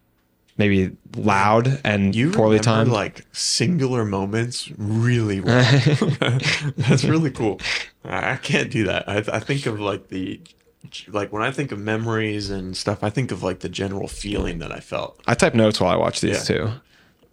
maybe 0.60 0.96
loud 1.16 1.82
and 1.84 2.14
You 2.14 2.30
poorly 2.32 2.60
timed. 2.60 2.92
like 2.92 3.26
singular 3.32 4.06
moments 4.06 4.70
really 4.78 5.40
well. 5.40 5.64
That's 6.78 7.04
really 7.06 7.32
cool. 7.32 7.60
I 8.06 8.34
I 8.34 8.36
can't 8.36 8.70
do 8.70 8.84
that. 8.86 9.10
I, 9.10 9.18
I 9.38 9.40
think 9.40 9.66
of 9.66 9.80
like 9.80 10.10
the 10.10 10.40
like 11.08 11.34
when 11.34 11.42
I 11.42 11.50
think 11.52 11.72
of 11.72 11.80
memories 11.80 12.52
and 12.52 12.78
stuff. 12.78 13.04
I 13.04 13.10
think 13.10 13.32
of 13.32 13.42
like 13.42 13.62
the 13.62 13.70
general 13.70 14.08
feeling 14.08 14.60
that 14.60 14.72
I 14.72 14.80
felt. 14.80 15.20
I 15.26 15.34
type 15.34 15.56
notes 15.56 15.80
while 15.82 15.90
I 15.92 15.96
watch 15.96 16.22
these 16.22 16.48
Yeah. 16.50 16.56
too. 16.56 16.70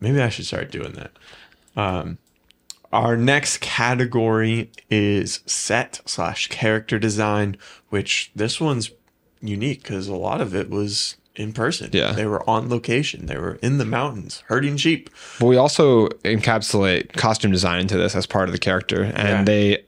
Maybe 0.00 0.20
I 0.22 0.28
should 0.30 0.46
start 0.46 0.70
doing 0.70 0.92
that. 0.92 1.10
Um, 1.76 2.18
our 2.92 3.16
next 3.16 3.60
category 3.60 4.70
is 4.90 5.40
set 5.46 6.00
slash 6.06 6.48
character 6.48 6.98
design, 6.98 7.56
which 7.90 8.30
this 8.34 8.60
one's 8.60 8.90
unique 9.42 9.82
because 9.82 10.08
a 10.08 10.14
lot 10.14 10.40
of 10.40 10.54
it 10.54 10.70
was 10.70 11.16
in 11.36 11.52
person. 11.52 11.90
Yeah. 11.92 12.12
They 12.12 12.26
were 12.26 12.48
on 12.48 12.68
location. 12.68 13.26
They 13.26 13.36
were 13.38 13.58
in 13.62 13.78
the 13.78 13.84
mountains 13.84 14.42
herding 14.48 14.76
sheep. 14.76 15.10
But 15.38 15.46
we 15.46 15.56
also 15.56 16.08
encapsulate 16.24 17.12
costume 17.12 17.52
design 17.52 17.80
into 17.80 17.96
this 17.96 18.14
as 18.16 18.26
part 18.26 18.48
of 18.48 18.52
the 18.52 18.58
character, 18.58 19.02
and 19.02 19.28
Yeah. 19.28 19.44
they 19.44 19.82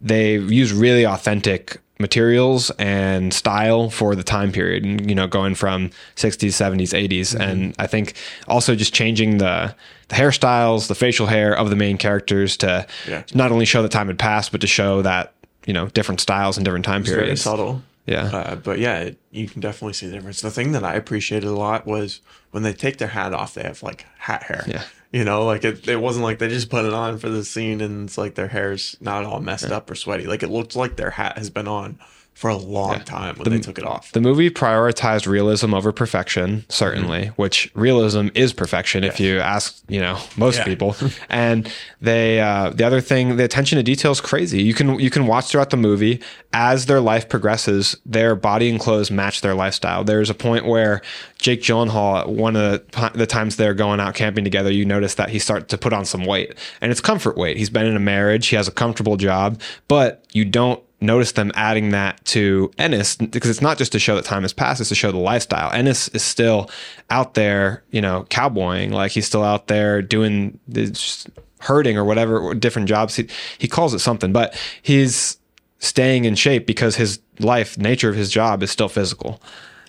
they 0.00 0.34
use 0.38 0.72
really 0.72 1.04
authentic 1.06 1.78
materials 2.00 2.72
and 2.78 3.32
style 3.32 3.88
for 3.88 4.16
the 4.16 4.24
time 4.24 4.50
period. 4.50 4.82
and, 4.84 5.08
You 5.08 5.14
know, 5.14 5.28
going 5.28 5.54
from 5.54 5.90
60s, 6.16 6.54
70s, 6.56 6.92
80s, 6.92 7.34
and 7.38 7.72
I 7.78 7.86
think 7.86 8.14
also 8.48 8.74
just 8.74 8.92
changing 8.92 9.38
the 9.38 9.74
the 10.08 10.16
hairstyles, 10.16 10.88
the 10.88 10.94
facial 10.94 11.26
hair 11.26 11.56
of 11.56 11.70
the 11.70 11.76
main 11.76 11.96
characters 11.96 12.56
to 12.58 12.84
Yeah. 13.08 13.22
not 13.34 13.50
only 13.52 13.64
show 13.64 13.80
that 13.82 13.92
time 13.92 14.08
had 14.08 14.18
passed, 14.18 14.50
but 14.52 14.60
to 14.60 14.66
show 14.66 15.00
that 15.02 15.32
you 15.66 15.72
know 15.72 15.86
different 15.94 16.20
styles 16.20 16.56
and 16.58 16.64
different 16.64 16.84
time 16.84 17.02
It's 17.02 17.10
very 17.10 17.22
periods. 17.22 17.42
subtle. 17.42 17.82
Yeah. 18.06 18.24
Uh, 18.24 18.56
but 18.56 18.78
yeah, 18.78 18.98
it, 19.00 19.18
you 19.30 19.48
can 19.48 19.60
definitely 19.60 19.92
see 19.92 20.06
the 20.06 20.14
difference. 20.14 20.40
The 20.40 20.50
thing 20.50 20.72
that 20.72 20.84
I 20.84 20.94
appreciated 20.94 21.46
a 21.46 21.52
lot 21.52 21.86
was 21.86 22.20
when 22.50 22.62
they 22.62 22.72
take 22.72 22.98
their 22.98 23.08
hat 23.08 23.32
off, 23.32 23.54
they 23.54 23.62
have 23.62 23.82
like 23.82 24.06
hat 24.18 24.44
hair. 24.44 24.64
Yeah. 24.66 24.82
You 25.12 25.24
know, 25.24 25.44
like 25.44 25.64
it, 25.64 25.86
it 25.86 26.00
wasn't 26.00 26.24
like 26.24 26.38
they 26.38 26.48
just 26.48 26.70
put 26.70 26.84
it 26.84 26.92
on 26.94 27.18
for 27.18 27.28
the 27.28 27.44
scene 27.44 27.80
and 27.80 28.08
it's 28.08 28.16
like 28.18 28.34
their 28.34 28.48
hair's 28.48 28.96
not 29.00 29.24
all 29.24 29.40
messed 29.40 29.70
up 29.70 29.90
or 29.90 29.94
sweaty. 29.94 30.26
Like 30.26 30.42
it 30.42 30.48
looks 30.48 30.74
like 30.74 30.96
their 30.96 31.10
hat 31.10 31.36
has 31.38 31.50
been 31.50 31.68
on 31.68 31.98
for 32.34 32.50
a 32.50 32.56
long 32.56 33.00
time 33.00 33.36
when 33.36 33.50
they 33.50 33.60
took 33.60 33.78
it 33.78 33.84
off. 33.84 34.10
The 34.12 34.20
movie 34.20 34.50
prioritized 34.50 35.26
realism 35.28 35.74
over 35.74 35.92
perfection, 35.92 36.64
certainly, 36.68 37.28
which 37.36 37.70
realism 37.74 38.28
is 38.34 38.52
perfection 38.52 39.04
if 39.04 39.20
you 39.20 39.38
ask, 39.38 39.80
you 39.88 40.00
know, 40.00 40.18
most 40.36 40.58
Yeah. 40.58 40.64
people. 40.64 40.96
and 41.28 41.70
they 42.00 42.40
uh, 42.40 42.70
the 42.70 42.84
other 42.84 43.00
thing, 43.00 43.36
the 43.36 43.44
attention 43.44 43.76
to 43.76 43.82
detail 43.82 44.10
is 44.10 44.20
crazy. 44.20 44.62
You 44.62 44.74
can 44.74 44.98
you 44.98 45.10
can 45.10 45.26
watch 45.26 45.46
throughout 45.50 45.70
the 45.70 45.76
movie 45.76 46.20
as 46.52 46.86
their 46.86 47.00
life 47.00 47.28
progresses, 47.28 47.96
their 48.04 48.34
body 48.34 48.68
and 48.68 48.78
clothes 48.80 49.10
match 49.10 49.40
their 49.40 49.54
lifestyle. 49.54 50.02
There's 50.04 50.28
a 50.28 50.34
point 50.34 50.66
where 50.66 51.00
Jake 51.38 51.62
Gyllenhaal, 51.62 52.26
one 52.26 52.56
of 52.56 52.62
the, 52.90 53.10
the 53.14 53.26
times 53.26 53.56
they're 53.56 53.72
going 53.74 54.00
out 54.00 54.14
camping 54.14 54.44
together, 54.44 54.70
you 54.70 54.84
notice 54.84 55.14
that 55.14 55.30
he 55.30 55.38
starts 55.38 55.66
to 55.68 55.78
put 55.78 55.92
on 55.92 56.04
some 56.04 56.24
weight, 56.24 56.54
and 56.80 56.90
it's 56.92 57.00
comfort 57.00 57.36
weight. 57.36 57.56
He's 57.56 57.70
been 57.70 57.86
in 57.86 57.96
a 57.96 58.00
marriage, 58.00 58.48
he 58.48 58.56
has 58.56 58.68
a 58.68 58.72
comfortable 58.72 59.16
job, 59.16 59.60
but 59.88 60.24
you 60.32 60.44
don't 60.44 60.82
notice 61.02 61.32
them 61.32 61.52
adding 61.54 61.90
that 61.90 62.24
to 62.26 62.70
Ennis 62.78 63.16
because 63.16 63.50
it's 63.50 63.60
not 63.60 63.78
just 63.78 63.92
to 63.92 63.98
show 63.98 64.14
that 64.14 64.24
time 64.24 64.42
has 64.42 64.52
passed, 64.52 64.80
it's 64.80 64.88
to 64.88 64.94
show 64.94 65.12
the 65.12 65.18
lifestyle. 65.18 65.70
Ennis 65.72 66.08
is 66.08 66.22
still 66.22 66.70
out 67.10 67.34
there, 67.34 67.82
you 67.90 68.00
know, 68.00 68.26
cowboying, 68.30 68.92
like 68.92 69.12
he's 69.12 69.26
still 69.26 69.42
out 69.42 69.66
there 69.66 70.00
doing 70.00 70.58
this 70.68 71.26
herding 71.60 71.96
or 71.96 72.04
whatever 72.04 72.54
different 72.54 72.88
jobs. 72.88 73.16
He, 73.16 73.28
he 73.58 73.68
calls 73.68 73.94
it 73.94 73.98
something, 74.00 74.32
but 74.32 74.58
he's 74.82 75.36
staying 75.78 76.24
in 76.24 76.34
shape 76.34 76.66
because 76.66 76.96
his 76.96 77.20
life, 77.38 77.76
nature 77.76 78.08
of 78.08 78.16
his 78.16 78.30
job 78.30 78.62
is 78.62 78.70
still 78.70 78.88
physical. 78.88 79.42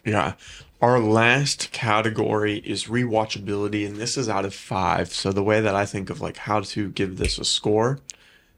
Yeah. 0.06 0.34
Our 0.82 0.99
last 0.99 1.71
category 1.71 2.58
is 2.58 2.86
rewatchability, 2.86 3.88
and 3.88 3.95
this 3.95 4.17
is 4.17 4.28
out 4.28 4.43
of 4.43 4.54
five. 4.54 5.13
So 5.13 5.32
the 5.32 5.43
way 5.43 5.62
that 5.62 5.76
I 5.76 5.86
think 5.86 6.10
of 6.10 6.19
like 6.19 6.36
how 6.36 6.60
to 6.60 6.89
give 6.89 7.17
this 7.17 7.39
a 7.39 7.45
score 7.45 7.99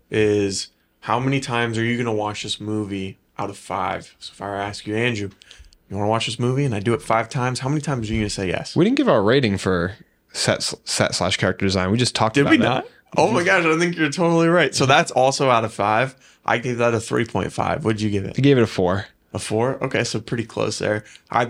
is 0.10 0.70
how 1.06 1.20
many 1.20 1.39
times 1.39 1.78
are 1.78 1.84
you 1.84 1.96
going 1.98 2.08
to 2.08 2.12
watch 2.12 2.41
this 2.41 2.60
movie 2.60 3.20
out 3.38 3.52
of 3.52 3.58
five? 3.58 4.15
So 4.18 4.32
if 4.34 4.41
I 4.41 4.58
ask 4.58 4.88
you, 4.88 4.96
Andrew, 4.96 5.30
you 5.88 5.96
want 5.96 6.08
to 6.08 6.10
watch 6.10 6.26
this 6.26 6.39
movie, 6.39 6.65
and 6.65 6.74
I 6.74 6.80
do 6.80 6.96
it 6.96 7.02
five 7.04 7.30
times, 7.30 7.60
how 7.60 7.70
many 7.70 7.80
times 7.80 8.10
are 8.10 8.13
you 8.13 8.22
going 8.22 8.30
to 8.30 8.34
say 8.34 8.48
yes? 8.48 8.76
We 8.76 8.86
didn't 8.86 8.98
give 8.98 9.08
our 9.08 9.22
rating 9.22 9.60
for 9.60 9.94
set 10.34 10.63
set 10.84 11.13
slash 11.13 11.38
character 11.38 11.63
design. 11.63 11.91
We 11.91 12.00
just 12.00 12.15
talked 12.15 12.34
Did 12.36 12.41
about 12.41 12.52
we 12.52 12.58
not? 12.58 12.88
Oh 13.18 13.32
my 13.32 13.44
gosh, 13.44 13.63
I 13.65 13.78
think 13.78 13.96
you're 13.96 14.10
totally 14.10 14.48
right. 14.48 14.74
So 14.74 14.88
that's 14.88 15.12
also 15.12 15.50
out 15.52 15.63
of 15.63 15.72
five. 15.72 16.15
I 16.44 16.58
gave 16.58 16.80
that 16.80 16.94
a 16.96 16.98
3.5. 16.98 17.84
What'd 17.84 18.02
you 18.02 18.10
give 18.10 18.26
it? 18.26 18.34
I 18.38 18.41
gave 18.41 18.58
it 18.58 18.63
a 18.63 18.68
four. 18.68 19.06
A 19.32 19.38
four? 19.39 19.82
Okay, 19.84 20.04
so 20.04 20.20
pretty 20.20 20.46
close 20.46 20.80
there. 20.80 21.04
I 21.30 21.50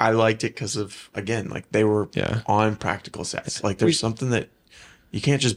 I 0.00 0.10
liked 0.10 0.42
it 0.42 0.48
because 0.54 0.74
of 0.76 1.10
again, 1.14 1.48
like 1.48 1.70
they 1.70 1.84
were 1.84 2.08
Yeah. 2.12 2.40
on 2.46 2.74
practical 2.74 3.22
sets. 3.24 3.62
Like 3.62 3.78
there's 3.78 4.00
something 4.00 4.30
that 4.30 4.48
you 5.12 5.20
can't 5.20 5.40
just 5.40 5.56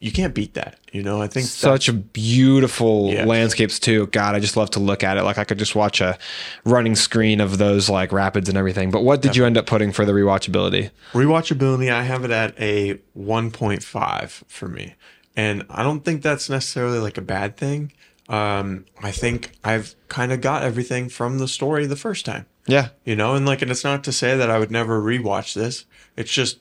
you 0.00 0.12
can't 0.12 0.34
beat 0.34 0.54
that. 0.54 0.78
You 0.92 1.02
know, 1.02 1.20
I 1.22 1.26
think 1.28 1.46
Such 1.46 1.88
a 1.88 1.92
beautiful 1.92 3.10
Yeah. 3.12 3.24
landscapes 3.24 3.78
too. 3.78 4.06
God, 4.08 4.34
I 4.34 4.40
just 4.40 4.56
love 4.56 4.70
to 4.70 4.80
look 4.80 5.02
at 5.04 5.16
it. 5.16 5.22
Like 5.22 5.38
I 5.38 5.44
could 5.44 5.58
just 5.58 5.74
watch 5.74 6.00
a 6.00 6.18
running 6.64 6.94
screen 6.96 7.40
of 7.40 7.58
those 7.58 7.88
like 7.88 8.12
rapids 8.12 8.48
and 8.48 8.56
everything. 8.58 8.90
But 8.90 9.02
what 9.04 9.22
did 9.22 9.36
you 9.36 9.44
end 9.44 9.56
up 9.58 9.66
putting 9.66 9.92
for 9.92 10.04
the 10.04 10.12
rewatchability? 10.12 10.90
rewatchability. 11.12 11.92
I 11.92 12.02
have 12.04 12.24
it 12.24 12.30
at 12.30 12.54
a 12.60 12.98
1.5 13.16 14.44
for 14.48 14.68
me, 14.68 14.94
and 15.36 15.64
I 15.70 15.82
don't 15.82 16.04
think 16.04 16.22
that's 16.22 16.48
necessarily 16.48 16.98
like 16.98 17.18
a 17.18 17.22
bad 17.22 17.56
thing. 17.56 17.92
Um, 18.28 18.84
I 19.02 19.10
think 19.10 19.52
I've 19.64 19.94
kind 20.08 20.32
of 20.32 20.40
got 20.40 20.62
everything 20.62 21.08
from 21.08 21.38
the 21.38 21.48
story 21.48 21.86
the 21.86 21.96
first 21.96 22.24
time. 22.26 22.46
Yeah. 22.66 22.88
you 23.06 23.16
know 23.16 23.34
and 23.34 23.46
like 23.46 23.62
and 23.62 23.70
it's 23.70 23.82
not 23.82 24.04
to 24.04 24.12
say 24.12 24.36
that 24.36 24.50
i 24.50 24.58
would 24.58 24.70
never 24.70 25.00
rewatch 25.00 25.54
this 25.54 25.86
it's 26.18 26.30
just 26.30 26.58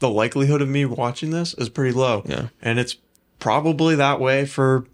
the 0.00 0.10
likelihood 0.10 0.60
of 0.60 0.68
me 0.68 0.84
watching 0.84 1.30
this 1.30 1.54
is 1.54 1.68
pretty 1.68 1.92
low 1.96 2.22
Yeah. 2.26 2.48
and 2.60 2.78
it's 2.78 2.96
probably 3.38 3.94
that 3.94 4.20
way 4.20 4.44
for 4.44 4.84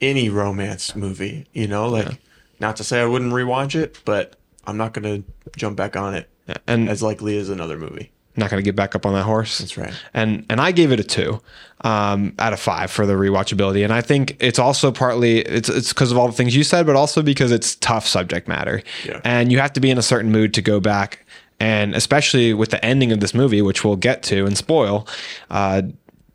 any 0.00 0.28
romance 0.28 0.94
movie 0.96 1.46
you 1.52 1.66
know 1.66 1.88
like 1.88 2.18
not 2.58 2.76
to 2.76 2.84
say 2.84 3.00
i 3.00 3.04
wouldn't 3.04 3.32
rewatch 3.32 3.74
it 3.74 4.00
but 4.04 4.36
i'm 4.66 4.76
not 4.76 4.92
gonna 4.94 5.22
jump 5.56 5.76
back 5.76 5.96
on 5.96 6.14
it 6.14 6.28
Yeah. 6.48 6.56
And 6.66 6.88
as 6.88 7.02
likely 7.02 7.36
as 7.38 7.48
another 7.48 7.76
movie 7.78 8.10
not 8.36 8.48
going 8.48 8.62
to 8.62 8.64
get 8.64 8.76
back 8.76 8.94
up 8.94 9.04
on 9.04 9.12
that 9.14 9.24
horse. 9.24 9.58
that's 9.58 9.76
right 9.76 9.92
and 10.14 10.46
and 10.48 10.60
I 10.60 10.70
gave 10.72 10.92
it 10.92 11.00
a 11.00 11.04
two 11.04 11.42
um, 11.82 12.32
out 12.38 12.52
of 12.52 12.60
five 12.60 12.90
for 12.90 13.04
the 13.04 13.14
rewatchability, 13.14 13.82
and 13.84 13.92
I 13.92 14.00
think 14.02 14.36
it's 14.38 14.58
also 14.58 14.92
partly 14.92 15.40
it's 15.40 15.68
it's 15.68 15.88
because 15.92 16.12
of 16.12 16.16
all 16.16 16.26
the 16.28 16.32
things 16.32 16.54
you 16.54 16.62
said, 16.62 16.86
but 16.86 16.94
also 16.94 17.22
because 17.22 17.52
it's 17.52 17.74
tough 17.76 18.06
subject 18.06 18.48
matter, 18.48 18.82
Yeah. 19.04 19.20
and 19.24 19.50
you 19.50 19.58
have 19.58 19.72
to 19.74 19.80
be 19.80 19.90
in 19.90 19.98
a 19.98 20.02
certain 20.02 20.30
mood 20.30 20.54
to 20.54 20.62
go 20.62 20.78
back, 20.78 21.26
and 21.60 21.94
especially 21.94 22.52
with 22.54 22.70
the 22.70 22.84
ending 22.84 23.12
of 23.12 23.20
this 23.20 23.34
movie, 23.34 23.62
which 23.62 23.84
we'll 23.84 23.96
get 23.96 24.22
to 24.24 24.46
and 24.46 24.56
spoil, 24.56 25.06
uh, 25.50 25.82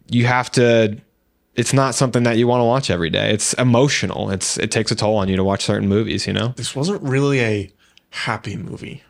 you 0.07 0.25
have 0.25 0.51
to. 0.51 0.97
It's 1.55 1.73
not 1.73 1.95
something 1.95 2.23
that 2.23 2.37
you 2.37 2.47
want 2.47 2.59
to 2.61 2.65
watch 2.65 2.89
every 2.89 3.09
day. 3.09 3.31
It's 3.31 3.53
emotional. 3.53 4.29
It's 4.29 4.57
it 4.57 4.71
takes 4.71 4.91
a 4.91 4.95
toll 4.95 5.17
on 5.17 5.27
you 5.27 5.35
to 5.35 5.43
watch 5.43 5.63
certain 5.63 5.89
movies. 5.89 6.27
You 6.27 6.33
know. 6.33 6.49
this 6.49 6.75
wasn't 6.75 7.01
really 7.01 7.39
a 7.41 7.71
happy 8.11 8.55
movie 8.55 9.03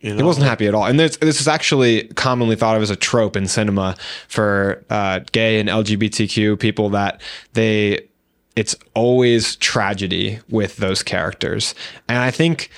you 0.00 0.10
know 0.10 0.16
He 0.16 0.22
wasn't 0.22 0.46
happy 0.46 0.66
at 0.66 0.74
all. 0.74 0.86
And 0.86 0.98
this, 0.98 1.16
this 1.18 1.40
is 1.40 1.48
actually 1.48 2.04
commonly 2.08 2.56
thought 2.56 2.76
of 2.76 2.82
as 2.82 2.90
a 2.90 2.96
trope 2.96 3.36
in 3.36 3.46
cinema 3.46 3.96
for 4.28 4.84
uh, 4.90 5.20
gay 5.32 5.60
and 5.60 5.68
LGBTQ 5.68 6.58
people 6.58 6.88
that 6.90 7.20
they, 7.52 8.08
it's 8.56 8.74
always 8.94 9.56
tragedy 9.56 10.40
with 10.48 10.78
those 10.78 11.02
characters. 11.02 11.74
And 12.08 12.18
I 12.18 12.30
think 12.30 12.70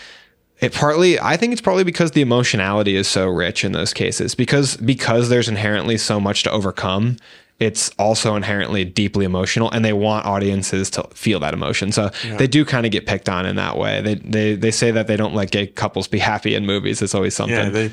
it 0.62 0.72
partly, 0.72 1.18
I 1.20 1.37
think 1.37 1.53
it's 1.53 1.61
partly 1.61 1.85
because 1.85 2.12
the 2.12 2.22
emotionality 2.22 2.96
is 2.96 3.09
so 3.09 3.29
rich 3.29 3.64
in 3.64 3.72
those 3.72 3.92
cases 3.92 4.35
because, 4.35 4.77
because 4.77 5.29
there's 5.29 5.48
inherently 5.48 5.98
so 5.98 6.20
much 6.20 6.42
to 6.44 6.51
overcome. 6.51 7.16
It's 7.59 7.90
also 7.98 8.35
inherently 8.35 8.85
deeply 8.85 9.25
emotional, 9.25 9.70
and 9.70 9.85
they 9.85 9.92
want 9.92 10.27
audiences 10.27 10.90
to 10.90 11.05
feel 11.14 11.38
that 11.40 11.55
emotion. 11.55 11.92
So 11.92 12.11
they 12.37 12.48
do 12.48 12.64
kind 12.64 12.87
of 12.87 12.90
get 12.92 13.07
picked 13.07 13.29
on 13.29 13.46
in 13.46 13.55
that 13.55 13.79
way. 13.79 14.01
They, 14.01 14.14
they 14.16 14.55
they 14.57 14.70
say 14.72 14.90
that 14.90 15.07
they 15.07 15.16
don't 15.16 15.33
let 15.35 15.53
gay 15.53 15.68
couples 15.68 16.09
be 16.09 16.18
happy 16.18 16.57
in 16.57 16.66
movies. 16.66 17.03
It's 17.03 17.14
always 17.14 17.37
something. 17.37 17.57
yeah 17.57 17.68
they 17.68 17.92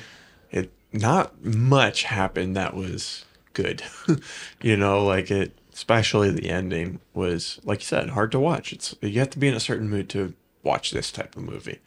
it 0.50 0.72
not 0.92 1.44
much 1.46 2.04
happened 2.04 2.56
that 2.56 2.76
was 2.76 3.26
good 3.54 3.84
you 4.62 4.76
know 4.76 5.06
like 5.06 5.30
it 5.30 5.52
especially 5.72 6.32
the 6.32 6.50
ending 6.50 7.00
was 7.14 7.60
like 7.64 7.82
you 7.82 7.86
said 7.86 8.10
hard 8.12 8.32
to 8.32 8.40
watch 8.40 8.74
it's 8.74 8.96
you 9.02 9.20
have 9.20 9.30
to 9.30 9.38
be 9.40 9.48
in 9.48 9.54
a 9.54 9.60
certain 9.60 9.88
mood 9.90 10.10
to 10.10 10.34
watch 10.64 10.92
this 10.92 11.12
type 11.12 11.36
of 11.36 11.44
movie 11.44 11.80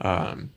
um 0.00 0.50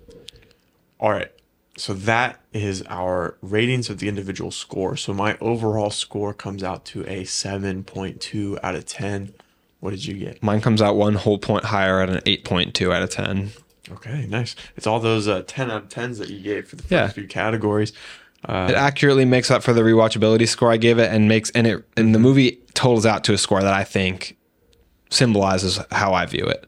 all 1.00 1.12
right 1.12 1.32
so 1.78 1.94
that 1.94 2.40
is 2.54 2.82
our 2.90 3.38
ratings 3.42 3.90
of 3.90 4.00
the 4.00 4.08
individual 4.08 4.50
score 4.52 4.96
so 4.98 5.14
my 5.14 5.38
overall 5.40 5.90
score 5.92 6.34
comes 6.34 6.64
out 6.64 6.86
to 6.86 7.02
a 7.04 7.24
7.2 7.24 8.58
out 8.64 8.76
of 8.76 8.86
10 8.86 9.34
what 9.80 9.92
did 9.92 10.06
you 10.06 10.16
get 10.16 10.42
Mine 10.42 10.62
comes 10.62 10.82
out 10.82 10.96
one 10.96 11.16
whole 11.16 11.38
point 11.38 11.66
higher 11.66 12.00
at 12.02 12.10
an 12.10 12.18
8.2 12.22 12.92
out 12.94 13.04
of 13.04 13.10
10. 13.12 13.52
okay 13.92 14.26
nice 14.28 14.56
it's 14.76 14.88
all 14.88 15.00
those 15.00 15.28
uh, 15.28 15.44
10 15.46 15.70
out 15.70 15.84
of 15.84 15.90
10s 15.90 16.18
that 16.20 16.30
you 16.30 16.40
gave 16.40 16.68
for 16.68 16.76
the 16.78 16.84
first 16.84 16.92
Yeah. 16.92 17.08
few 17.10 17.28
categories 17.28 17.92
It 18.48 18.76
accurately 18.76 19.26
makes 19.26 19.52
up 19.52 19.62
for 19.62 19.74
the 19.74 19.82
rewatchability 19.82 20.48
score 20.48 20.72
I 20.72 20.78
gave 20.78 20.98
it 21.00 21.12
and 21.12 21.28
makes 21.28 21.50
and 21.52 21.68
it 21.68 21.86
and 21.98 22.16
the 22.16 22.20
movie 22.20 22.60
totals 22.74 23.06
out 23.06 23.24
to 23.26 23.34
a 23.34 23.38
score 23.38 23.62
that 23.62 23.74
I 23.74 23.84
think 23.84 24.38
symbolizes 25.10 25.80
how 25.92 26.14
I 26.14 26.26
view 26.26 26.46
it. 26.46 26.66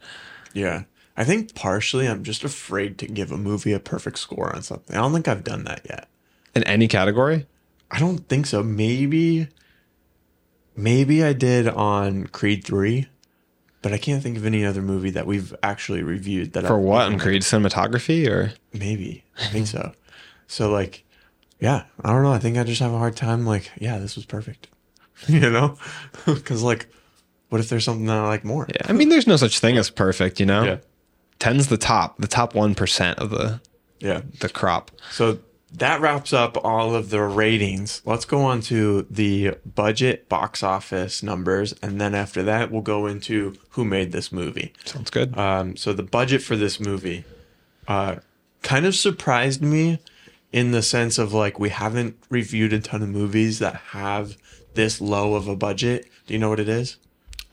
Yeah. 0.53 0.83
I 1.19 1.25
think 1.25 1.53
partially 1.53 2.08
I'm 2.08 2.23
just 2.23 2.45
afraid 2.45 2.97
to 2.99 3.05
give 3.05 3.29
a 3.34 3.38
movie 3.38 3.73
a 3.73 3.79
perfect 3.79 4.19
score 4.19 4.55
on 4.55 4.62
something. 4.62 4.95
I 4.95 5.01
don't 5.01 5.12
think 5.12 5.27
I've 5.27 5.43
done 5.43 5.65
that 5.65 5.82
yet. 5.88 6.08
In 6.55 6.63
any 6.63 6.88
category? 6.88 7.45
I 7.91 7.99
don't 7.99 8.19
think 8.29 8.45
so. 8.45 8.63
Maybe 8.63 9.49
maybe 10.77 11.21
I 11.21 11.34
did 11.34 11.67
on 11.67 12.27
Creed 12.27 12.63
3, 12.63 13.10
but 13.82 13.91
I 13.91 13.97
can't 13.97 14.23
think 14.23 14.38
of 14.38 14.45
any 14.45 14.63
other 14.63 14.82
movie 14.82 15.10
that 15.10 15.27
we've 15.27 15.53
actually 15.62 16.03
reviewed 16.03 16.53
that 16.53 16.63
I've. 16.63 16.69
For 16.69 16.77
I 16.77 16.79
what? 16.79 17.12
In 17.12 17.19
Creed 17.19 17.41
cinematography 17.41 18.25
or 18.29 18.53
maybe. 18.71 19.25
I 19.41 19.47
think 19.47 19.67
so. 19.67 19.91
So 20.47 20.71
like 20.71 21.03
yeah, 21.60 21.84
I 22.01 22.13
don't 22.13 22.23
know. 22.23 22.32
I 22.32 22.39
think 22.39 22.58
I 22.58 22.63
just 22.63 22.79
have 22.79 22.93
a 22.93 22.97
hard 22.97 23.17
time 23.17 23.45
like, 23.45 23.69
yeah, 23.77 23.97
this 23.97 24.15
was 24.15 24.25
perfect. 24.25 24.69
you 25.27 25.41
know? 25.41 25.77
Cuz 26.45 26.63
like 26.63 26.88
what 27.49 27.60
if 27.60 27.67
there's 27.67 27.84
something 27.84 28.05
that 28.05 28.17
I 28.17 28.27
like 28.27 28.45
more? 28.45 28.67
Yeah. 28.73 28.86
I 28.86 28.93
mean 28.93 29.10
there's 29.10 29.27
no 29.27 29.36
such 29.36 29.60
thing 29.60 29.77
as 29.77 29.89
perfect, 29.89 30.39
you 30.39 30.45
know? 30.45 30.63
Yeah. 30.63 30.77
10's 31.39 31.67
the 31.67 31.78
top, 31.78 32.17
the 32.17 32.28
top 32.28 32.54
1% 32.54 33.15
of 33.15 33.30
the 33.30 33.62
Yeah. 33.99 34.21
the 34.39 34.49
crop. 34.49 34.91
So 35.12 35.39
that 35.71 36.02
wraps 36.02 36.34
up 36.34 36.58
all 36.63 36.95
of 36.95 37.10
the 37.12 37.21
ratings. 37.21 38.02
Let's 38.06 38.25
go 38.25 38.41
on 38.41 38.62
to 38.62 39.06
the 39.10 39.56
budget 39.65 40.28
box 40.28 40.63
office 40.63 41.21
numbers. 41.21 41.73
And 41.82 42.02
then 42.02 42.15
after 42.15 42.41
that, 42.43 42.71
we'll 42.71 42.82
go 42.82 43.06
into 43.06 43.56
who 43.71 43.86
made 43.86 44.12
this 44.12 44.32
movie. 44.32 44.73
Sounds 44.86 45.10
good. 45.10 45.38
Um, 45.38 45.75
so 45.75 45.93
the 45.93 46.04
budget 46.04 46.41
for 46.41 46.56
this 46.56 46.80
movie 46.80 47.23
uh, 47.88 48.15
kind 48.63 48.86
of 48.86 48.95
surprised 48.95 49.62
me 49.62 49.99
in 50.52 50.71
the 50.71 50.82
sense 50.82 51.17
of 51.19 51.34
like, 51.34 51.60
we 51.60 51.69
haven't 51.69 52.17
reviewed 52.30 52.73
a 52.73 52.80
ton 52.80 53.04
of 53.04 53.10
movies 53.10 53.60
that 53.60 53.75
have 53.91 54.38
this 54.73 54.99
low 54.99 55.36
of 55.36 55.47
a 55.47 55.56
budget. 55.56 56.08
Do 56.25 56.34
you 56.34 56.39
know 56.39 56.49
what 56.49 56.60
it 56.60 56.69
is? 56.69 56.97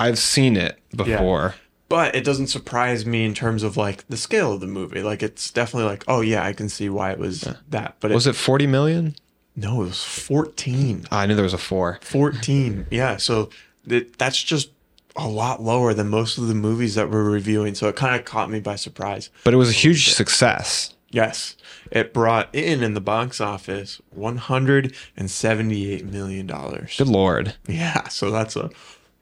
I've 0.00 0.18
seen 0.18 0.56
it 0.56 0.78
before. 0.94 1.54
But 1.88 2.14
it 2.14 2.24
doesn't 2.24 2.48
surprise 2.48 3.06
me 3.06 3.24
in 3.24 3.34
terms 3.34 3.62
of 3.62 3.76
like 3.76 4.06
the 4.08 4.16
scale 4.16 4.52
of 4.52 4.60
the 4.60 4.66
movie. 4.66 5.02
Like 5.02 5.22
it's 5.22 5.50
definitely 5.50 5.88
like, 5.88 6.04
oh 6.08 6.20
yeah, 6.20 6.44
I 6.44 6.52
can 6.52 6.68
see 6.68 6.88
why 6.88 7.10
it 7.12 7.18
was 7.18 7.40
that. 7.68 7.96
But 8.00 8.10
Was 8.12 8.26
it, 8.26 8.30
it 8.30 8.36
40 8.36 8.66
million? 8.66 9.14
no, 9.54 9.82
it 9.82 9.86
was 9.86 10.02
14. 10.04 11.06
Ah, 11.10 11.20
I 11.20 11.26
knew 11.26 11.34
there 11.34 11.42
was 11.42 11.54
a 11.54 11.58
4. 11.58 12.00
14. 12.02 12.86
Yeah, 12.90 13.16
so 13.16 13.48
that 13.86 14.18
that's 14.18 14.42
just 14.42 14.70
a 15.16 15.26
lot 15.28 15.62
lower 15.62 15.94
than 15.94 16.08
most 16.08 16.36
of 16.36 16.46
the 16.48 16.54
movies 16.54 16.94
that 16.96 17.10
we're 17.10 17.24
reviewing. 17.30 17.74
So 17.74 17.88
it 17.88 17.96
kind 17.96 18.14
of 18.14 18.26
caught 18.26 18.50
me 18.50 18.60
by 18.60 18.76
surprise. 18.76 19.30
But 19.44 19.54
it 19.54 19.56
was 19.56 19.70
a 19.70 19.72
huge 19.72 20.10
success. 20.12 20.92
Yes, 21.08 21.56
it 21.90 22.12
brought 22.12 22.52
in 22.54 22.82
in 22.82 22.92
the 22.92 23.00
box 23.00 23.40
office 23.40 24.02
178 24.10 26.04
million 26.04 26.46
dollars. 26.46 26.96
Good 26.98 27.08
lord. 27.08 27.54
Yeah, 27.66 28.08
so 28.08 28.30
that's 28.30 28.56
a 28.56 28.70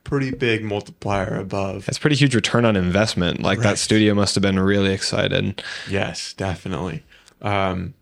pretty 0.05 0.31
big 0.31 0.63
multiplier 0.63 1.35
above. 1.37 1.87
That's 1.87 1.99
pretty 1.99 2.17
huge 2.17 2.35
return 2.35 2.65
on 2.65 2.77
investment. 2.77 3.41
Like 3.43 3.59
Right. 3.59 3.65
that 3.71 3.79
studio 3.79 4.15
must 4.15 4.35
have 4.35 4.43
been 4.43 4.61
really 4.61 4.93
excited. 4.93 5.63
Yes, 5.89 6.33
definitely. 6.35 7.03
Um, 7.43 7.95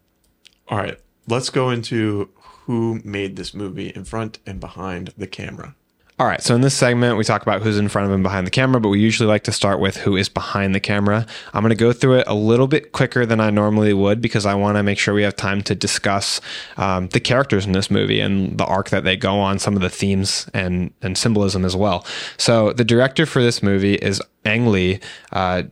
all 0.69 0.79
right, 0.79 0.99
let's 1.29 1.49
go 1.51 1.71
into 1.71 2.29
who 2.67 3.01
made 3.05 3.37
this 3.37 3.55
movie 3.55 3.89
in 3.89 4.05
front 4.05 4.39
and 4.47 4.61
behind 4.61 5.13
the 5.17 5.27
camera. 5.27 5.75
All 6.23 6.29
right, 6.29 6.41
so 6.41 6.55
in 6.55 6.61
this 6.61 6.75
segment, 6.75 7.17
we 7.17 7.25
talk 7.25 7.43
about 7.43 7.63
who's 7.63 7.79
in 7.79 7.89
front 7.89 8.07
of 8.07 8.15
and 8.15 8.23
behind 8.23 8.47
the 8.47 8.53
camera, 8.53 8.81
but 8.81 8.91
we 8.91 9.01
usually 9.01 9.27
like 9.27 9.43
to 9.43 9.51
start 9.51 9.81
with 9.81 9.97
who 9.97 10.17
is 10.17 10.29
behind 10.29 10.73
the 10.73 10.79
camera. 10.79 11.27
I'm 11.53 11.63
going 11.63 11.71
to 11.71 11.75
go 11.75 11.93
through 11.93 12.19
it 12.19 12.29
a 12.29 12.35
little 12.35 12.69
bit 12.69 12.93
quicker 12.93 13.27
than 13.27 13.41
I 13.41 13.51
normally 13.51 13.93
would 13.93 14.21
because 14.21 14.47
I 14.47 14.55
want 14.55 14.77
to 14.77 14.85
make 14.85 15.01
sure 15.01 15.15
we 15.15 15.25
have 15.25 15.35
time 15.35 15.63
to 15.63 15.75
discuss 15.75 16.41
um, 16.77 17.09
the 17.09 17.19
characters 17.19 17.67
in 17.67 17.73
this 17.73 17.91
movie 17.91 18.21
and 18.21 18.57
the 18.57 18.65
arc 18.65 18.91
that 18.91 19.03
they 19.03 19.17
go 19.17 19.41
on, 19.41 19.59
some 19.59 19.75
of 19.75 19.83
the 19.83 19.91
themes 19.91 20.49
and, 20.55 20.95
and 21.03 21.19
symbolism 21.19 21.65
as 21.65 21.75
well. 21.75 22.07
So, 22.37 22.73
the 22.73 22.85
director 22.85 23.27
for 23.27 23.43
this 23.43 23.61
movie 23.61 23.95
is 23.95 24.23
Ang 24.45 24.69
Lee. 24.69 25.01
Uh, 25.33 25.65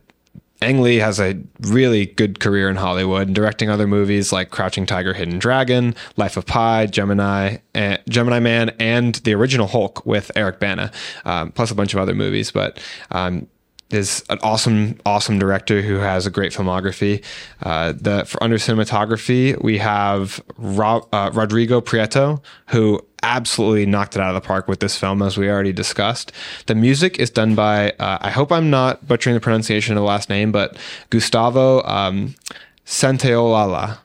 Ang 0.61 0.81
Lee 0.81 0.97
has 0.97 1.19
a 1.19 1.41
really 1.61 2.05
good 2.05 2.39
career 2.39 2.69
in 2.69 2.75
Hollywood, 2.75 3.33
directing 3.33 3.69
other 3.69 3.87
movies 3.87 4.31
like 4.31 4.51
Crouching 4.51 4.85
Tiger, 4.85 5.13
Hidden 5.13 5.39
Dragon, 5.39 5.95
Life 6.17 6.37
of 6.37 6.45
Pi, 6.45 6.85
Gemini, 6.85 7.57
and 7.73 7.99
Gemini 8.07 8.39
Man, 8.39 8.69
and 8.79 9.15
the 9.15 9.33
original 9.33 9.65
Hulk 9.65 10.05
with 10.05 10.31
Eric 10.35 10.59
Bana, 10.59 10.91
um, 11.25 11.51
plus 11.51 11.71
a 11.71 11.75
bunch 11.75 11.95
of 11.95 11.99
other 11.99 12.13
movies. 12.13 12.51
But 12.51 12.79
um, 13.09 13.47
is 13.93 14.23
an 14.29 14.39
awesome, 14.43 14.99
awesome 15.05 15.39
director 15.39 15.81
who 15.81 15.95
has 15.95 16.25
a 16.25 16.29
great 16.29 16.51
filmography. 16.51 17.23
Uh, 17.61 17.93
the 17.95 18.25
for 18.25 18.41
under 18.43 18.57
cinematography, 18.57 19.61
we 19.61 19.77
have 19.77 20.41
uh, 20.59 21.31
Rodrigo 21.33 21.81
Prieto, 21.81 22.41
who 22.67 23.01
absolutely 23.23 23.85
knocked 23.85 24.15
it 24.15 24.21
out 24.21 24.35
of 24.35 24.41
the 24.41 24.45
park 24.45 24.67
with 24.67 24.79
this 24.79 24.97
film, 24.97 25.21
as 25.21 25.37
we 25.37 25.49
already 25.49 25.73
discussed. 25.73 26.31
The 26.65 26.75
music 26.75 27.19
is 27.19 27.29
done 27.29 27.55
by 27.55 27.91
uh, 27.91 28.17
I 28.21 28.31
hope 28.31 28.51
I'm 28.51 28.69
not 28.69 29.07
butchering 29.07 29.35
the 29.35 29.41
pronunciation 29.41 29.95
of 29.95 30.01
the 30.01 30.07
last 30.07 30.29
name, 30.29 30.51
but 30.51 30.77
Gustavo 31.09 31.83
um. 31.83 32.35
Santaola. 32.83 33.99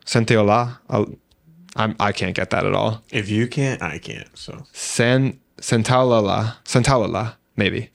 I'm, 1.75 1.97
I 1.99 2.13
can't 2.13 2.37
get 2.37 2.51
that 2.51 2.65
at 2.65 2.73
all. 2.73 3.03
If 3.11 3.29
you 3.29 3.49
can't, 3.49 3.83
I 3.83 3.99
can't. 3.99 4.29
So 4.37 4.65
San 4.73 5.41
Santaolalla. 5.59 6.57
Santaolalla, 6.65 7.35
maybe. 7.57 7.91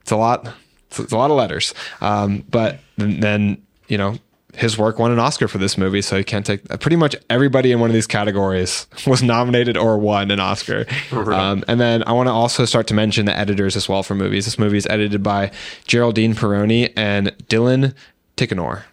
It's 0.00 0.10
a 0.10 0.16
lot. 0.16 0.52
It's 0.98 1.12
a 1.12 1.16
lot 1.16 1.30
of 1.30 1.36
letters. 1.36 1.74
Um, 2.00 2.44
but 2.50 2.80
then, 2.96 3.62
you 3.88 3.98
know, 3.98 4.16
his 4.54 4.76
work 4.76 4.98
won 4.98 5.12
an 5.12 5.18
Oscar 5.18 5.48
for 5.48 5.58
this 5.58 5.78
movie, 5.78 6.02
so 6.02 6.16
he 6.16 6.24
can't 6.24 6.44
take. 6.44 6.64
Pretty 6.80 6.96
much 6.96 7.14
everybody 7.28 7.72
in 7.72 7.80
one 7.80 7.88
of 7.90 7.94
these 7.94 8.06
categories 8.06 8.86
was 9.06 9.22
nominated 9.22 9.76
or 9.76 9.98
won 9.98 10.30
an 10.30 10.40
Oscar. 10.40 10.86
Right. 11.12 11.38
Um, 11.38 11.64
and 11.68 11.80
then 11.80 12.02
I 12.06 12.12
want 12.12 12.26
to 12.28 12.32
also 12.32 12.64
start 12.64 12.86
to 12.88 12.94
mention 12.94 13.26
the 13.26 13.36
editors 13.36 13.76
as 13.76 13.88
well 13.88 14.02
for 14.02 14.14
movies. 14.14 14.44
This 14.44 14.58
movie 14.58 14.76
is 14.76 14.86
edited 14.88 15.22
by 15.22 15.52
Geraldine 15.86 16.34
Peroni 16.34 16.92
and 16.96 17.28
Dylan 17.48 17.94
Tichenor. 18.36 18.84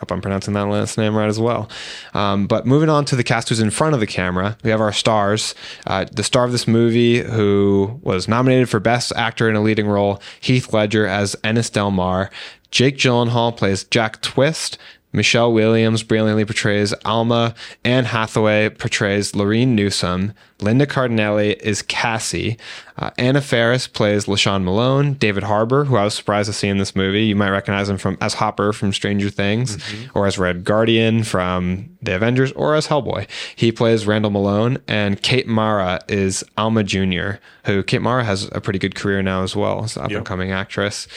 Hope 0.00 0.12
I'm 0.12 0.22
pronouncing 0.22 0.54
that 0.54 0.64
last 0.64 0.96
name 0.96 1.14
right 1.14 1.28
as 1.28 1.38
well. 1.38 1.68
Um, 2.14 2.46
but 2.46 2.66
moving 2.66 2.88
on 2.88 3.04
to 3.06 3.16
the 3.16 3.22
cast 3.22 3.50
who's 3.50 3.60
in 3.60 3.70
front 3.70 3.92
of 3.92 4.00
the 4.00 4.06
camera, 4.06 4.56
we 4.64 4.70
have 4.70 4.80
our 4.80 4.92
stars. 4.92 5.54
Uh, 5.86 6.06
the 6.10 6.24
star 6.24 6.44
of 6.44 6.52
this 6.52 6.66
movie, 6.66 7.18
who 7.18 8.00
was 8.02 8.26
nominated 8.26 8.70
for 8.70 8.80
Best 8.80 9.12
Actor 9.14 9.48
in 9.50 9.56
a 9.56 9.60
Leading 9.60 9.86
Role, 9.86 10.20
Heath 10.40 10.72
Ledger 10.72 11.06
as 11.06 11.36
Ennis 11.44 11.68
Del 11.68 11.90
Mar. 11.90 12.30
Jake 12.70 12.96
Gyllenhaal 12.96 13.54
plays 13.54 13.84
Jack 13.84 14.22
Twist. 14.22 14.78
Michelle 15.12 15.52
Williams 15.52 16.02
brilliantly 16.02 16.44
portrays 16.44 16.92
Alma. 17.04 17.54
Anne 17.84 18.04
Hathaway 18.04 18.68
portrays 18.68 19.32
Lureen 19.32 19.68
Newsome. 19.68 20.32
Linda 20.60 20.86
Cardellini 20.86 21.58
is 21.60 21.82
Cassie. 21.82 22.58
Uh, 22.96 23.10
Anna 23.16 23.40
Faris 23.40 23.86
plays 23.86 24.26
LaShawn 24.26 24.62
Malone. 24.62 25.14
David 25.14 25.42
Harbour, 25.42 25.84
who 25.84 25.96
I 25.96 26.04
was 26.04 26.14
surprised 26.14 26.48
to 26.48 26.52
see 26.52 26.68
in 26.68 26.78
this 26.78 26.94
movie, 26.94 27.24
you 27.24 27.34
might 27.34 27.50
recognize 27.50 27.88
him 27.88 27.96
from 27.96 28.18
as 28.20 28.34
Hopper 28.34 28.72
from 28.72 28.92
Stranger 28.92 29.30
Things, 29.30 29.78
mm-hmm. 29.78 30.18
or 30.18 30.26
as 30.26 30.38
Red 30.38 30.64
Guardian 30.64 31.24
from 31.24 31.96
The 32.02 32.14
Avengers, 32.14 32.52
or 32.52 32.74
as 32.74 32.88
Hellboy. 32.88 33.26
He 33.56 33.72
plays 33.72 34.06
Randall 34.06 34.30
Malone, 34.30 34.78
and 34.86 35.20
Kate 35.22 35.48
Mara 35.48 36.00
is 36.08 36.44
Alma 36.58 36.84
Jr., 36.84 37.32
who 37.64 37.82
Kate 37.82 38.02
Mara 38.02 38.24
has 38.24 38.48
a 38.52 38.60
pretty 38.60 38.78
good 38.78 38.94
career 38.94 39.22
now 39.22 39.42
as 39.42 39.56
well, 39.56 39.84
as 39.84 39.96
an 39.96 40.04
up 40.04 40.10
and 40.10 40.26
coming 40.26 40.50
yep. 40.50 40.58
actress. 40.58 41.08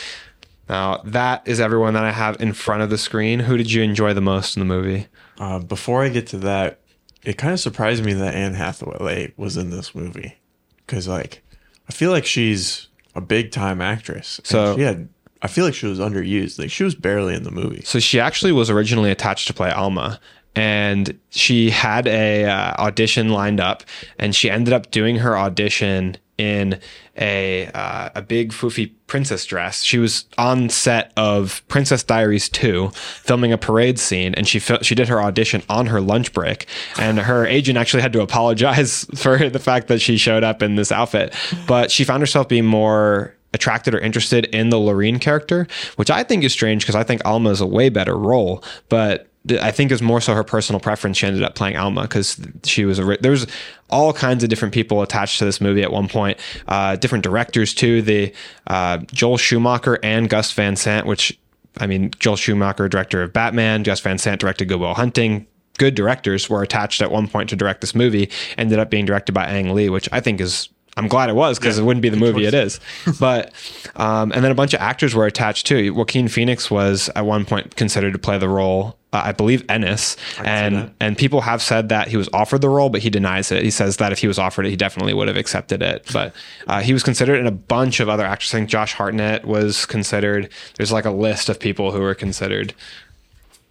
Now, 0.69 1.01
that 1.05 1.47
is 1.47 1.59
everyone 1.59 1.93
that 1.93 2.03
I 2.03 2.11
have 2.11 2.41
in 2.41 2.53
front 2.53 2.83
of 2.83 2.89
the 2.89 2.97
screen. 2.97 3.41
Who 3.41 3.57
did 3.57 3.71
you 3.71 3.81
enjoy 3.81 4.13
the 4.13 4.21
most 4.21 4.55
in 4.55 4.61
the 4.61 4.65
movie? 4.65 5.07
Uh, 5.37 5.59
before 5.59 6.03
I 6.03 6.09
get 6.09 6.27
to 6.27 6.37
that, 6.39 6.79
it 7.23 7.37
kind 7.37 7.53
of 7.53 7.59
surprised 7.59 8.03
me 8.03 8.13
that 8.13 8.33
Anne 8.33 8.53
Hathaway 8.53 9.33
was 9.37 9.57
in 9.57 9.69
this 9.69 9.93
movie 9.95 10.37
because, 10.85 11.07
like, 11.07 11.43
I 11.89 11.91
feel 11.91 12.11
like 12.11 12.25
she's 12.25 12.87
a 13.15 13.21
big 13.21 13.51
time 13.51 13.81
actress. 13.81 14.39
So 14.43 14.75
she 14.75 14.81
had, 14.81 15.09
I 15.41 15.47
feel 15.47 15.65
like 15.65 15.73
she 15.73 15.85
was 15.85 15.99
underused. 15.99 16.59
Like, 16.59 16.71
she 16.71 16.83
was 16.83 16.95
barely 16.95 17.35
in 17.35 17.43
the 17.43 17.51
movie. 17.51 17.81
So 17.83 17.99
she 17.99 18.19
actually 18.19 18.51
was 18.51 18.69
originally 18.69 19.11
attached 19.11 19.47
to 19.47 19.53
play 19.53 19.71
Alma, 19.71 20.19
and 20.55 21.17
she 21.29 21.69
had 21.71 22.07
a 22.07 22.45
uh, 22.45 22.73
audition 22.77 23.29
lined 23.29 23.59
up, 23.59 23.83
and 24.17 24.35
she 24.35 24.49
ended 24.49 24.73
up 24.73 24.91
doing 24.91 25.17
her 25.17 25.37
audition 25.37 26.17
in 26.37 26.79
a 27.17 27.67
uh, 27.67 28.09
a 28.15 28.21
big 28.21 28.51
foofy 28.51 28.91
princess 29.07 29.45
dress. 29.45 29.83
She 29.83 29.99
was 29.99 30.25
on 30.37 30.69
set 30.69 31.13
of 31.15 31.61
Princess 31.67 32.03
Diaries 32.03 32.49
2 32.49 32.89
filming 32.89 33.53
a 33.53 33.57
parade 33.57 33.99
scene 33.99 34.33
and 34.35 34.47
she 34.47 34.59
she 34.59 34.95
did 34.95 35.07
her 35.09 35.21
audition 35.21 35.61
on 35.69 35.87
her 35.87 36.01
lunch 36.01 36.33
break 36.33 36.67
and 36.97 37.19
her 37.19 37.45
agent 37.45 37.77
actually 37.77 38.01
had 38.01 38.13
to 38.13 38.21
apologize 38.21 39.05
for 39.15 39.49
the 39.49 39.59
fact 39.59 39.87
that 39.87 39.99
she 39.99 40.17
showed 40.17 40.43
up 40.43 40.63
in 40.63 40.75
this 40.75 40.91
outfit. 40.91 41.35
But 41.67 41.91
she 41.91 42.03
found 42.03 42.21
herself 42.21 42.47
being 42.47 42.65
more 42.65 43.35
attracted 43.53 43.93
or 43.93 43.99
interested 43.99 44.45
in 44.45 44.69
the 44.69 44.77
Lureen 44.77 45.21
character, 45.21 45.67
which 45.95 46.09
I 46.09 46.23
think 46.23 46.43
is 46.43 46.51
strange 46.51 46.83
because 46.83 46.95
I 46.95 47.03
think 47.03 47.21
Alma 47.23 47.51
is 47.51 47.61
a 47.61 47.67
way 47.67 47.89
better 47.89 48.17
role, 48.17 48.63
but 48.89 49.27
I 49.49 49.71
think 49.71 49.91
it 49.91 49.93
was 49.93 50.01
more 50.01 50.21
so 50.21 50.33
her 50.33 50.43
personal 50.43 50.79
preference. 50.79 51.17
She 51.17 51.27
ended 51.27 51.43
up 51.43 51.55
playing 51.55 51.75
Alma 51.75 52.03
because 52.03 52.39
she 52.63 52.85
was 52.85 52.97
a. 52.99 53.17
There 53.19 53.31
was 53.31 53.45
all 53.89 54.13
kinds 54.13 54.43
of 54.43 54.49
different 54.49 54.73
people 54.73 55.01
attached 55.01 55.39
to 55.39 55.45
this 55.45 55.59
movie 55.59 55.83
at 55.83 55.91
one 55.91 56.07
point. 56.07 56.39
Uh, 56.67 56.95
different 56.95 57.23
directors 57.23 57.73
too. 57.73 58.01
The 58.01 58.33
uh, 58.67 58.99
Joel 59.11 59.37
Schumacher 59.37 59.99
and 60.01 60.29
Gus 60.29 60.51
Van 60.53 60.75
Sant, 60.75 61.05
which 61.05 61.37
I 61.77 61.87
mean, 61.87 62.11
Joel 62.19 62.37
Schumacher, 62.37 62.87
director 62.87 63.21
of 63.21 63.33
Batman. 63.33 63.83
Gus 63.83 63.99
Van 63.99 64.17
Sant 64.17 64.39
directed 64.39 64.69
Good 64.69 64.79
Will 64.79 64.93
Hunting. 64.93 65.45
Good 65.77 65.95
directors 65.95 66.49
were 66.49 66.61
attached 66.61 67.01
at 67.01 67.11
one 67.11 67.27
point 67.27 67.49
to 67.49 67.55
direct 67.55 67.81
this 67.81 67.95
movie. 67.95 68.29
Ended 68.57 68.79
up 68.79 68.89
being 68.89 69.05
directed 69.05 69.33
by 69.33 69.45
Ang 69.45 69.73
Lee, 69.73 69.89
which 69.89 70.07
I 70.11 70.19
think 70.19 70.39
is 70.39 70.69
I'm 70.95 71.07
glad 71.07 71.29
it 71.29 71.35
was 71.35 71.57
because 71.57 71.77
yeah, 71.77 71.83
it 71.83 71.85
wouldn't 71.85 72.01
be 72.01 72.09
the 72.09 72.17
movie 72.17 72.43
choice. 72.43 72.53
it 72.53 72.53
is. 72.53 72.79
But 73.19 73.51
um, 73.95 74.31
and 74.31 74.43
then 74.43 74.51
a 74.51 74.55
bunch 74.55 74.73
of 74.73 74.79
actors 74.79 75.15
were 75.15 75.25
attached 75.25 75.65
too. 75.65 75.93
Joaquin 75.93 76.27
Phoenix 76.27 76.69
was 76.69 77.09
at 77.15 77.25
one 77.25 77.45
point 77.45 77.75
considered 77.75 78.13
to 78.13 78.19
play 78.19 78.37
the 78.37 78.49
role. 78.49 78.97
Uh, 79.13 79.21
I 79.25 79.31
believe 79.31 79.63
Ennis, 79.69 80.17
and 80.43 80.91
and 80.99 81.15
people 81.15 81.41
have 81.41 81.61
said 81.61 81.89
that 81.89 82.07
he 82.07 82.17
was 82.17 82.27
offered 82.33 82.61
the 82.61 82.69
role, 82.69 82.89
but 82.89 83.01
he 83.01 83.11
denies 83.11 83.51
it. 83.51 83.61
He 83.63 83.69
says 83.69 83.97
that 83.97 84.11
if 84.11 84.17
he 84.17 84.27
was 84.27 84.39
offered 84.39 84.65
it, 84.65 84.71
he 84.71 84.75
definitely 84.75 85.13
would 85.13 85.27
have 85.27 85.37
accepted 85.37 85.83
it. 85.83 86.09
But 86.11 86.33
uh, 86.67 86.81
he 86.81 86.93
was 86.93 87.03
considered, 87.03 87.37
and 87.37 87.47
a 87.47 87.51
bunch 87.51 87.99
of 87.99 88.09
other 88.09 88.25
actors. 88.25 88.53
I 88.53 88.57
think 88.57 88.69
Josh 88.69 88.93
Hartnett 88.93 89.45
was 89.45 89.85
considered. 89.85 90.49
There's 90.75 90.91
like 90.91 91.05
a 91.05 91.11
list 91.11 91.47
of 91.47 91.59
people 91.59 91.91
who 91.91 91.99
were 92.01 92.15
considered. 92.15 92.73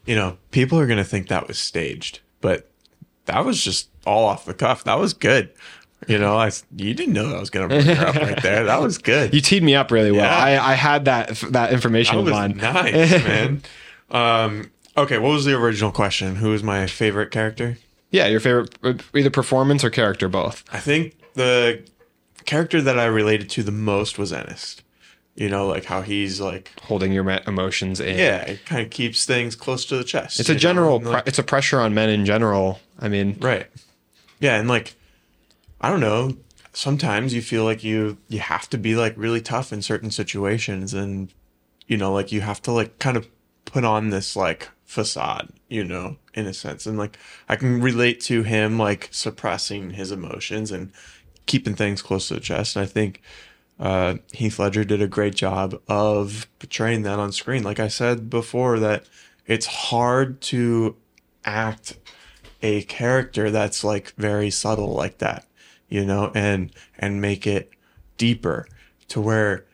You 0.07 0.14
know, 0.14 0.38
people 0.52 0.78
are 0.78 0.87
going 0.87 0.98
to 0.98 1.05
think 1.05 1.26
that 1.28 1.48
was 1.48 1.59
staged, 1.59 2.20
but 2.40 2.70
that 3.24 3.44
was 3.44 3.62
just 3.62 3.88
all 4.07 4.24
off 4.24 4.44
the 4.44 4.55
cuff. 4.55 4.85
That 4.85 4.98
was 4.98 5.12
good. 5.12 5.50
You 6.09 6.18
know, 6.18 6.37
I 6.37 6.50
you 6.76 6.94
didn't 6.94 7.14
know 7.14 7.35
I 7.35 7.40
was 7.40 7.50
going 7.50 7.68
to 7.68 7.74
bring 7.74 7.96
her 7.96 8.07
up 8.07 8.14
right 8.16 8.42
there. 8.42 8.64
That 8.64 8.81
was 8.81 8.98
good. 8.98 9.33
You 9.35 9.40
teed 9.40 9.62
me 9.62 9.74
up 9.74 9.90
really 9.90 10.11
well. 10.12 10.22
Yeah. 10.22 10.37
I, 10.37 10.72
I 10.72 10.74
had 10.74 11.05
that 11.07 11.28
that 11.50 11.72
information 11.72 12.16
that 12.16 12.22
was 12.22 12.33
in 12.33 12.38
mind. 12.38 12.57
Nice, 12.59 13.11
man. 13.24 13.62
Um, 14.11 14.70
okay, 14.96 15.18
what 15.18 15.31
was 15.31 15.44
the 15.44 15.55
original 15.55 15.92
question? 15.92 16.37
Who 16.37 16.50
was 16.50 16.62
my 16.62 16.87
favorite 16.87 17.31
character? 17.31 17.78
Yeah, 18.11 18.26
your 18.26 18.40
favorite, 18.40 18.76
uh, 18.83 18.94
either 19.14 19.31
performance 19.31 19.83
or 19.85 19.90
character, 19.90 20.28
both. 20.28 20.64
I 20.72 20.78
think 20.78 21.16
the 21.35 21.83
character 22.44 22.83
that 22.83 22.98
I 22.98 23.07
related 23.07 23.48
to 23.50 23.62
the 23.62 23.72
most 23.72 24.18
was 24.18 24.33
Ennis. 24.33 24.76
You 25.35 25.48
know, 25.48 25.66
like 25.66 25.87
how 25.87 26.02
he's 26.02 26.42
like 26.42 26.72
holding 26.83 27.11
your 27.11 27.28
emotions 27.46 28.00
in. 28.00 28.18
Yeah, 28.18 28.42
it 28.42 28.66
kind 28.66 28.83
of 28.83 28.90
keeps 28.90 29.24
things 29.24 29.57
close 29.57 29.87
to 29.87 29.96
the 29.96 30.05
chest. 30.05 30.38
It's 30.38 30.50
a 30.50 30.55
general. 30.55 31.00
Like, 31.00 31.26
it's 31.26 31.38
a 31.38 31.42
pressure 31.42 31.81
on 31.81 31.94
men 31.94 32.11
in 32.11 32.26
general. 32.26 32.81
I 32.98 33.09
mean, 33.09 33.38
right? 33.40 33.66
Yeah, 34.40 34.59
and 34.59 34.68
like 34.68 34.94
I 35.81 35.88
don't 35.88 36.00
know. 36.00 36.37
Sometimes 36.74 37.33
you 37.33 37.40
feel 37.40 37.64
like 37.64 37.83
you 37.83 38.18
you 38.28 38.40
have 38.40 38.68
to 38.70 38.78
be 38.78 38.94
like 38.94 39.14
really 39.16 39.40
tough 39.40 39.72
in 39.72 39.81
certain 39.81 40.11
situations, 40.11 40.92
and 40.92 41.33
you 41.87 41.96
know, 41.96 42.12
like 42.12 42.31
you 42.31 42.42
have 42.42 42.61
to 42.62 42.72
like 42.72 42.98
kind 42.98 43.16
of 43.16 43.26
put 43.64 43.85
on 43.85 44.11
this 44.11 44.37
like 44.37 44.68
facade, 44.92 45.48
you 45.68 45.85
know, 45.85 46.16
in 46.35 46.46
a 46.46 46.55
sense. 46.55 46.87
And 46.87 46.98
like 46.98 47.18
I 47.48 47.57
can 47.57 47.81
relate 47.81 48.20
to 48.22 48.42
him 48.42 48.78
like 48.78 49.09
suppressing 49.11 49.90
his 49.90 50.12
emotions 50.12 50.70
and 50.70 50.92
keeping 51.46 51.74
things 51.74 52.02
close 52.02 52.28
to 52.28 52.35
the 52.35 52.40
chest. 52.40 52.76
And 52.76 52.85
I 52.85 52.87
think 52.87 53.22
uh, 53.81 54.16
Heath 54.33 54.59
Ledger 54.59 54.85
did 54.85 55.02
a 55.02 55.09
great 55.09 55.35
job 55.35 55.81
of 55.88 56.46
portraying 56.59 57.02
that 57.02 57.18
on 57.18 57.33
screen. 57.33 57.62
Like 57.62 57.81
I 57.81 57.88
said 57.88 58.31
before, 58.31 58.78
that 58.78 59.05
it's 59.46 59.66
hard 59.66 60.40
to 60.42 60.96
act 61.44 61.96
a 62.62 62.83
character 62.83 63.50
that's 63.50 63.83
like 63.83 64.12
very 64.16 64.50
subtle 64.50 64.94
like 64.94 65.18
that 65.18 65.46
you 65.92 66.07
know, 66.07 66.33
and 66.35 66.72
and 66.98 67.20
make 67.20 67.46
it 67.46 67.70
deeper 68.16 68.66
to 69.09 69.20
where 69.20 69.66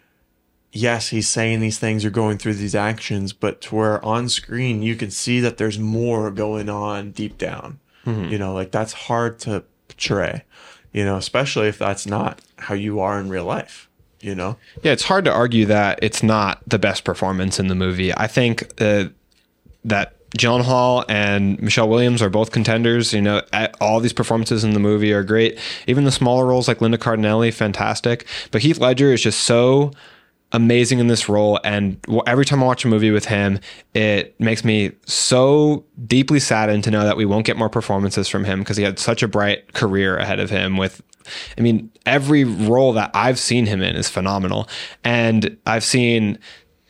yes, 0.73 1.09
he's 1.09 1.29
saying 1.29 1.61
these 1.61 1.79
things 1.79 2.05
or 2.05 2.11
going 2.11 2.39
through 2.39 2.55
these 2.55 2.75
actions, 2.75 3.33
but 3.33 3.61
to 3.63 3.75
where 3.75 4.05
on 4.05 4.29
screen 4.29 4.83
you 4.83 4.97
can 4.97 5.11
see 5.11 5.41
that 5.41 5.57
there's 5.57 5.79
more 5.79 6.31
going 6.31 6.69
on 6.69 7.11
deep 7.11 7.39
down. 7.39 7.79
Mm-hmm. 8.05 8.31
You 8.33 8.39
know, 8.39 8.55
like 8.55 8.71
that's 8.71 8.93
hard 8.93 9.39
to 9.41 9.65
portray, 9.89 10.45
you 10.93 11.05
know, 11.05 11.17
especially 11.17 11.69
if 11.69 11.79
that's 11.79 12.07
not 12.07 12.41
how 12.59 12.75
you 12.75 13.01
are 13.01 13.19
in 13.19 13.29
real 13.29 13.45
life, 13.45 13.89
you 14.21 14.35
know? 14.35 14.57
Yeah, 14.83 14.93
it's 14.93 15.05
hard 15.05 15.25
to 15.25 15.33
argue 15.33 15.67
that 15.67 15.99
it's 16.03 16.23
not 16.23 16.63
the 16.67 16.79
best 16.79 17.05
performance 17.05 17.59
in 17.59 17.69
the 17.69 17.75
movie. 17.75 18.15
I 18.15 18.27
think 18.27 18.71
uh, 18.81 19.07
that 19.85 20.15
Gyllenhaal 20.37 21.05
and 21.09 21.61
Michelle 21.61 21.89
Williams 21.89 22.21
are 22.21 22.29
both 22.29 22.51
contenders. 22.51 23.13
You 23.15 23.23
know, 23.23 23.43
all 23.81 24.01
these 24.01 24.13
performances 24.13 24.63
in 24.63 24.75
the 24.75 24.81
movie 24.81 25.13
are 25.13 25.25
great. 25.25 25.59
Even 25.87 26.05
the 26.05 26.13
smaller 26.13 26.47
roles 26.47 26.69
like 26.69 26.81
Linda 26.81 26.99
Cardellini, 26.99 27.53
fantastic. 27.53 28.27
But 28.51 28.63
Heath 28.63 28.79
Ledger 28.79 29.13
is 29.13 29.23
just 29.23 29.41
so 29.41 29.93
amazing 30.53 30.99
in 30.99 31.09
this 31.09 31.29
role 31.29 31.61
and 31.63 31.99
every 32.27 32.45
time 32.45 32.63
i 32.63 32.67
watch 32.67 32.85
a 32.85 32.89
movie 32.89 33.11
with 33.11 33.27
him 33.27 33.59
it 33.95 34.39
makes 34.41 34.65
me 34.65 34.91
so 35.05 35.85
deeply 36.07 36.41
saddened 36.41 36.83
to 36.83 36.91
know 36.91 37.05
that 37.05 37.17
we 37.17 37.27
won't 37.27 37.45
get 37.45 37.57
more 37.57 37.69
performances 37.69 38.29
from 38.29 38.45
him 38.45 38.61
because 38.61 38.77
he 38.77 38.83
had 38.83 38.99
such 38.99 39.23
a 39.23 39.29
bright 39.29 39.75
career 39.75 40.17
ahead 40.17 40.41
of 40.41 40.49
him 40.49 40.77
with 40.77 41.03
i 41.59 41.61
mean 41.61 41.91
every 42.07 42.45
role 42.45 42.95
that 42.95 43.11
i've 43.13 43.39
seen 43.39 43.67
him 43.67 43.83
in 43.83 43.95
is 43.95 44.09
phenomenal 44.09 44.67
and 45.05 45.57
i've 45.67 45.85
seen 45.85 46.39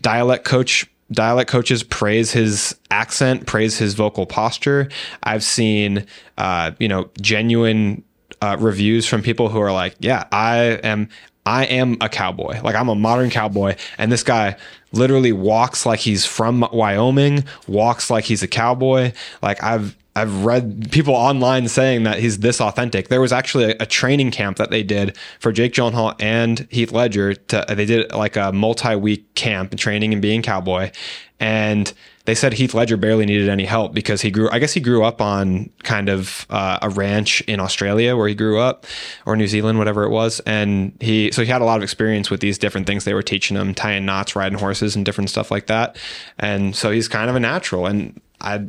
dialect 0.03 0.45
coach 0.45 0.89
dialect 1.11 1.51
coaches 1.51 1.83
praise 1.83 2.33
his 2.33 2.79
accent, 2.91 3.47
praise 3.47 3.79
his 3.79 3.95
vocal 3.95 4.27
posture. 4.27 4.89
I've 5.23 5.43
seen 5.43 6.07
uh, 6.37 6.73
you 6.79 6.89
know 6.89 7.11
genuine 7.21 8.05
uh, 8.41 8.57
reviews 8.59 9.07
from 9.07 9.23
people 9.23 9.49
who 9.49 9.61
are 9.61 9.73
like, 9.73 9.97
yeah, 9.99 10.25
I 10.31 10.81
am 10.85 11.09
I 11.47 11.65
am 11.65 11.97
a 12.01 12.09
cowboy. 12.09 12.61
Like 12.63 12.75
I'm 12.75 12.89
a 12.89 12.95
modern 12.95 13.31
cowboy. 13.31 13.77
And 13.97 14.13
this 14.13 14.23
guy 14.23 14.57
literally 14.93 15.33
walks 15.33 15.87
like 15.87 16.01
he's 16.01 16.27
from 16.27 16.67
Wyoming, 16.73 17.45
walks 17.67 18.11
like 18.11 18.25
he's 18.25 18.43
a 18.43 18.49
cowboy. 18.49 19.13
Like 19.43 19.63
I've 19.63 19.97
I've 20.19 20.45
read 20.45 20.91
people 20.91 21.15
online 21.15 21.69
saying 21.69 22.03
that 22.03 22.19
he's 22.19 22.41
this 22.41 22.61
authentic. 22.61 23.09
There 23.09 23.21
was 23.21 23.33
actually 23.33 23.73
a, 23.73 23.77
a 23.81 23.87
training 23.87 24.33
camp 24.33 24.57
that 24.57 24.71
they 24.71 24.83
did 24.83 25.17
for 25.39 25.53
Jake 25.53 25.73
Gyllenhaal 25.73 26.17
and 26.21 26.67
Heath 26.71 26.91
Ledger. 26.91 27.35
To, 27.35 27.65
they 27.69 27.87
did 27.87 28.13
like 28.13 28.35
a 28.37 28.53
multi-week 28.53 29.35
camp 29.37 29.77
training 29.77 30.13
and 30.13 30.21
being 30.21 30.43
cowboy, 30.43 30.91
and 31.39 31.93
they 32.29 32.35
said 32.35 32.53
Heath 32.53 32.75
Ledger 32.75 32.99
barely 32.99 33.25
needed 33.25 33.49
any 33.49 33.65
help 33.65 33.95
because 33.95 34.21
he 34.21 34.31
grew. 34.31 34.51
I 34.53 34.59
guess 34.59 34.75
he 34.75 34.81
grew 34.81 35.03
up 35.03 35.23
on 35.23 35.71
kind 35.83 36.11
of 36.11 36.45
uh, 36.51 36.79
a 36.83 36.91
ranch 36.91 37.41
in 37.49 37.59
Australia 37.59 38.19
where 38.19 38.29
he 38.29 38.35
grew 38.35 38.59
up, 38.61 38.85
or 39.25 39.35
New 39.35 39.47
Zealand, 39.47 39.79
whatever 39.79 40.05
it 40.05 40.11
was, 40.11 40.39
and 40.41 40.93
he 41.01 41.33
so 41.33 41.41
he 41.41 41.49
had 41.49 41.63
a 41.63 41.65
lot 41.65 41.79
of 41.79 41.83
experience 41.83 42.29
with 42.29 42.41
these 42.41 42.59
different 42.59 42.87
things 42.87 43.07
they 43.07 43.15
were 43.15 43.23
teaching 43.23 43.57
him, 43.57 43.73
tying 43.73 44.05
knots, 44.05 44.37
riding 44.37 44.59
horses, 44.59 44.95
and 44.95 45.07
different 45.07 45.31
stuff 45.31 45.51
like 45.51 45.69
that. 45.69 45.97
And 46.39 46.77
so 46.77 46.91
he's 46.91 47.09
kind 47.09 47.31
of 47.31 47.37
a 47.37 47.41
natural. 47.41 47.87
And 47.87 48.21
I 48.43 48.67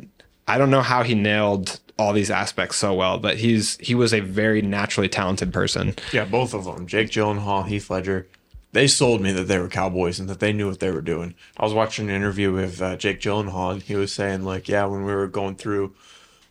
I 0.48 0.56
don't 0.56 0.70
know 0.70 0.80
how 0.80 1.02
he 1.02 1.14
nailed 1.14 1.80
all 1.98 2.14
these 2.14 2.30
aspects 2.30 2.78
so 2.78 2.94
well, 2.94 3.18
but 3.18 3.36
he's 3.36 3.76
he 3.76 3.94
was 3.94 4.14
a 4.14 4.20
very 4.20 4.62
naturally 4.62 5.10
talented 5.10 5.52
person. 5.52 5.96
Yeah, 6.14 6.24
both 6.24 6.54
of 6.54 6.64
them. 6.64 6.86
Jake 6.86 7.10
Gyllenhaal, 7.10 7.68
Heath 7.68 7.90
Ledger. 7.90 8.26
They 8.72 8.86
sold 8.86 9.20
me 9.20 9.32
that 9.32 9.48
they 9.48 9.58
were 9.58 9.68
cowboys 9.68 10.20
and 10.20 10.28
that 10.28 10.38
they 10.38 10.52
knew 10.52 10.68
what 10.68 10.78
they 10.80 10.90
were 10.92 11.00
doing. 11.00 11.34
I 11.56 11.64
was 11.64 11.74
watching 11.74 12.08
an 12.08 12.14
interview 12.14 12.52
with 12.52 12.80
uh, 12.80 12.96
Jake 12.96 13.20
Gyllenhaal, 13.20 13.72
and 13.72 13.82
he 13.82 13.96
was 13.96 14.12
saying 14.12 14.44
like, 14.44 14.68
yeah, 14.68 14.84
when 14.86 15.04
we 15.04 15.12
were 15.12 15.26
going 15.26 15.56
through 15.56 15.94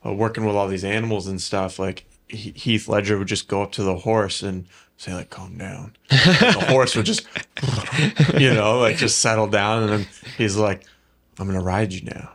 uh, 0.05 0.13
working 0.13 0.45
with 0.45 0.55
all 0.55 0.67
these 0.67 0.83
animals 0.83 1.27
and 1.27 1.41
stuff, 1.41 1.79
like 1.79 2.05
he- 2.27 2.51
Heath 2.51 2.87
Ledger 2.89 3.17
would 3.17 3.27
just 3.29 3.47
go 3.47 3.63
up 3.63 3.71
to 3.73 3.83
the 3.83 3.95
horse 3.95 4.43
and 4.43 4.65
say 4.97 5.13
like, 5.13 5.29
"Calm 5.29 5.57
down." 5.57 5.95
And 6.11 6.55
the 6.55 6.65
horse 6.69 6.95
would 6.95 7.05
just, 7.05 7.25
you 8.37 8.53
know, 8.53 8.79
like 8.79 8.97
just 8.97 9.19
settle 9.19 9.47
down, 9.47 9.83
and 9.83 9.91
then 9.91 10.07
he's 10.37 10.57
like, 10.57 10.83
"I'm 11.37 11.47
gonna 11.47 11.61
ride 11.61 11.93
you 11.93 12.01
now." 12.03 12.31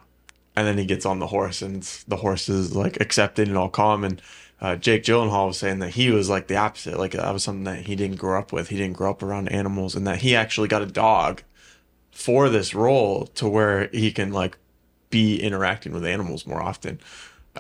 and 0.57 0.67
then 0.67 0.79
he 0.79 0.85
gets 0.87 1.05
on 1.05 1.19
the 1.19 1.27
horse 1.27 1.63
and 1.63 1.83
the 2.07 2.15
horse 2.17 2.49
is 2.49 2.77
like 2.77 3.01
accepted 3.01 3.49
and 3.49 3.57
all 3.57 3.69
calm 3.69 4.05
and 4.05 4.23
uh, 4.65 4.77
Jake 4.77 5.03
Gyllenhaal 5.05 5.49
was 5.49 5.59
saying 5.59 5.81
that 5.81 5.91
he 5.91 6.11
was 6.11 6.31
like 6.31 6.47
the 6.49 6.57
opposite 6.57 6.99
like 6.99 7.13
that 7.13 7.33
was 7.33 7.45
something 7.45 7.65
that 7.65 7.85
he 7.87 7.95
didn't 7.95 8.17
grow 8.17 8.39
up 8.39 8.51
with 8.51 8.69
he 8.69 8.79
didn't 8.79 8.97
grow 8.97 9.11
up 9.11 9.23
around 9.23 9.49
animals 9.51 9.95
and 9.95 10.07
that 10.07 10.23
he 10.23 10.35
actually 10.35 10.69
got 10.69 10.81
a 10.81 10.87
dog 10.87 11.43
for 12.11 12.49
this 12.49 12.75
role 12.75 13.27
to 13.27 13.47
where 13.47 13.89
he 13.89 14.11
can 14.11 14.33
like 14.33 14.57
be 15.11 15.39
interacting 15.39 15.93
with 15.93 16.07
animals 16.07 16.47
more 16.47 16.63
often 16.63 16.99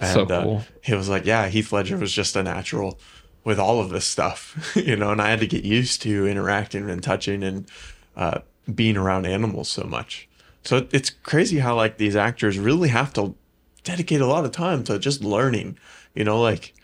and 0.00 0.14
So 0.14 0.26
cool. 0.26 0.57
uh, 0.57 0.62
he 0.80 0.94
was 0.94 1.11
like 1.11 1.26
yeah 1.26 1.48
Heath 1.48 1.72
Ledger 1.72 1.98
was 1.98 2.12
just 2.12 2.36
a 2.36 2.42
natural 2.42 2.98
with 3.44 3.59
all 3.59 3.80
of 3.80 3.90
this 3.90 4.07
stuff 4.07 4.72
you 4.76 4.96
know 4.96 5.11
and 5.11 5.20
I 5.20 5.28
had 5.28 5.40
to 5.40 5.46
get 5.46 5.64
used 5.64 6.00
to 6.02 6.26
interacting 6.26 6.88
and 6.88 7.02
touching 7.02 7.42
and 7.42 7.68
uh, 8.16 8.38
being 8.74 8.96
around 8.96 9.26
animals 9.26 9.68
so 9.68 9.84
much 9.84 10.26
so 10.62 10.86
it's 10.90 11.11
crazy 11.11 11.59
how 11.59 11.76
like 11.76 11.98
these 11.98 12.16
actors 12.16 12.59
really 12.59 12.88
have 12.88 13.12
to 13.12 13.34
dedicate 13.82 14.22
a 14.22 14.26
lot 14.26 14.44
of 14.44 14.50
time 14.52 14.82
to 14.84 14.98
just 14.98 15.22
learning. 15.22 15.78
You 16.14 16.24
know, 16.24 16.40
like 16.40 16.74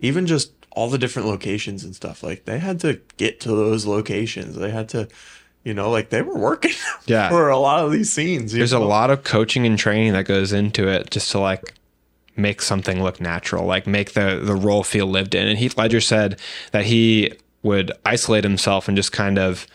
even 0.00 0.26
just 0.26 0.52
all 0.70 0.88
the 0.88 0.98
different 0.98 1.26
locations 1.28 1.82
and 1.84 1.94
stuff. 1.94 2.22
Like 2.22 2.44
they 2.44 2.58
had 2.58 2.80
to 2.80 3.00
get 3.16 3.40
to 3.40 3.48
those 3.48 3.86
locations. 3.86 4.56
They 4.56 4.70
had 4.70 4.88
to, 4.90 5.08
you 5.64 5.74
know, 5.74 5.90
like 5.90 6.10
they 6.10 6.22
were 6.22 6.38
working 6.38 6.72
Yeah. 7.06 7.28
for 7.30 7.48
a 7.48 7.58
lot 7.58 7.84
of 7.84 7.90
these 7.92 8.12
scenes. 8.12 8.52
There's 8.52 8.72
a 8.72 8.78
lot 8.78 9.10
of 9.10 9.24
coaching 9.24 9.66
and 9.66 9.78
training 9.78 10.12
that 10.12 10.24
goes 10.24 10.52
into 10.52 10.88
it 10.88 11.10
just 11.10 11.30
to 11.32 11.40
like 11.40 11.74
make 12.36 12.62
something 12.62 13.02
look 13.02 13.20
natural, 13.20 13.64
like 13.66 13.86
make 13.86 14.12
the 14.12 14.40
the 14.42 14.54
role 14.54 14.84
feel 14.84 15.06
lived 15.06 15.34
in. 15.34 15.48
And 15.48 15.58
Heath 15.58 15.76
Ledger 15.76 16.00
said 16.00 16.38
that 16.72 16.84
he 16.84 17.32
would 17.64 17.90
isolate 18.04 18.44
himself 18.44 18.86
and 18.86 18.96
just 18.96 19.10
kind 19.10 19.38
of 19.38 19.66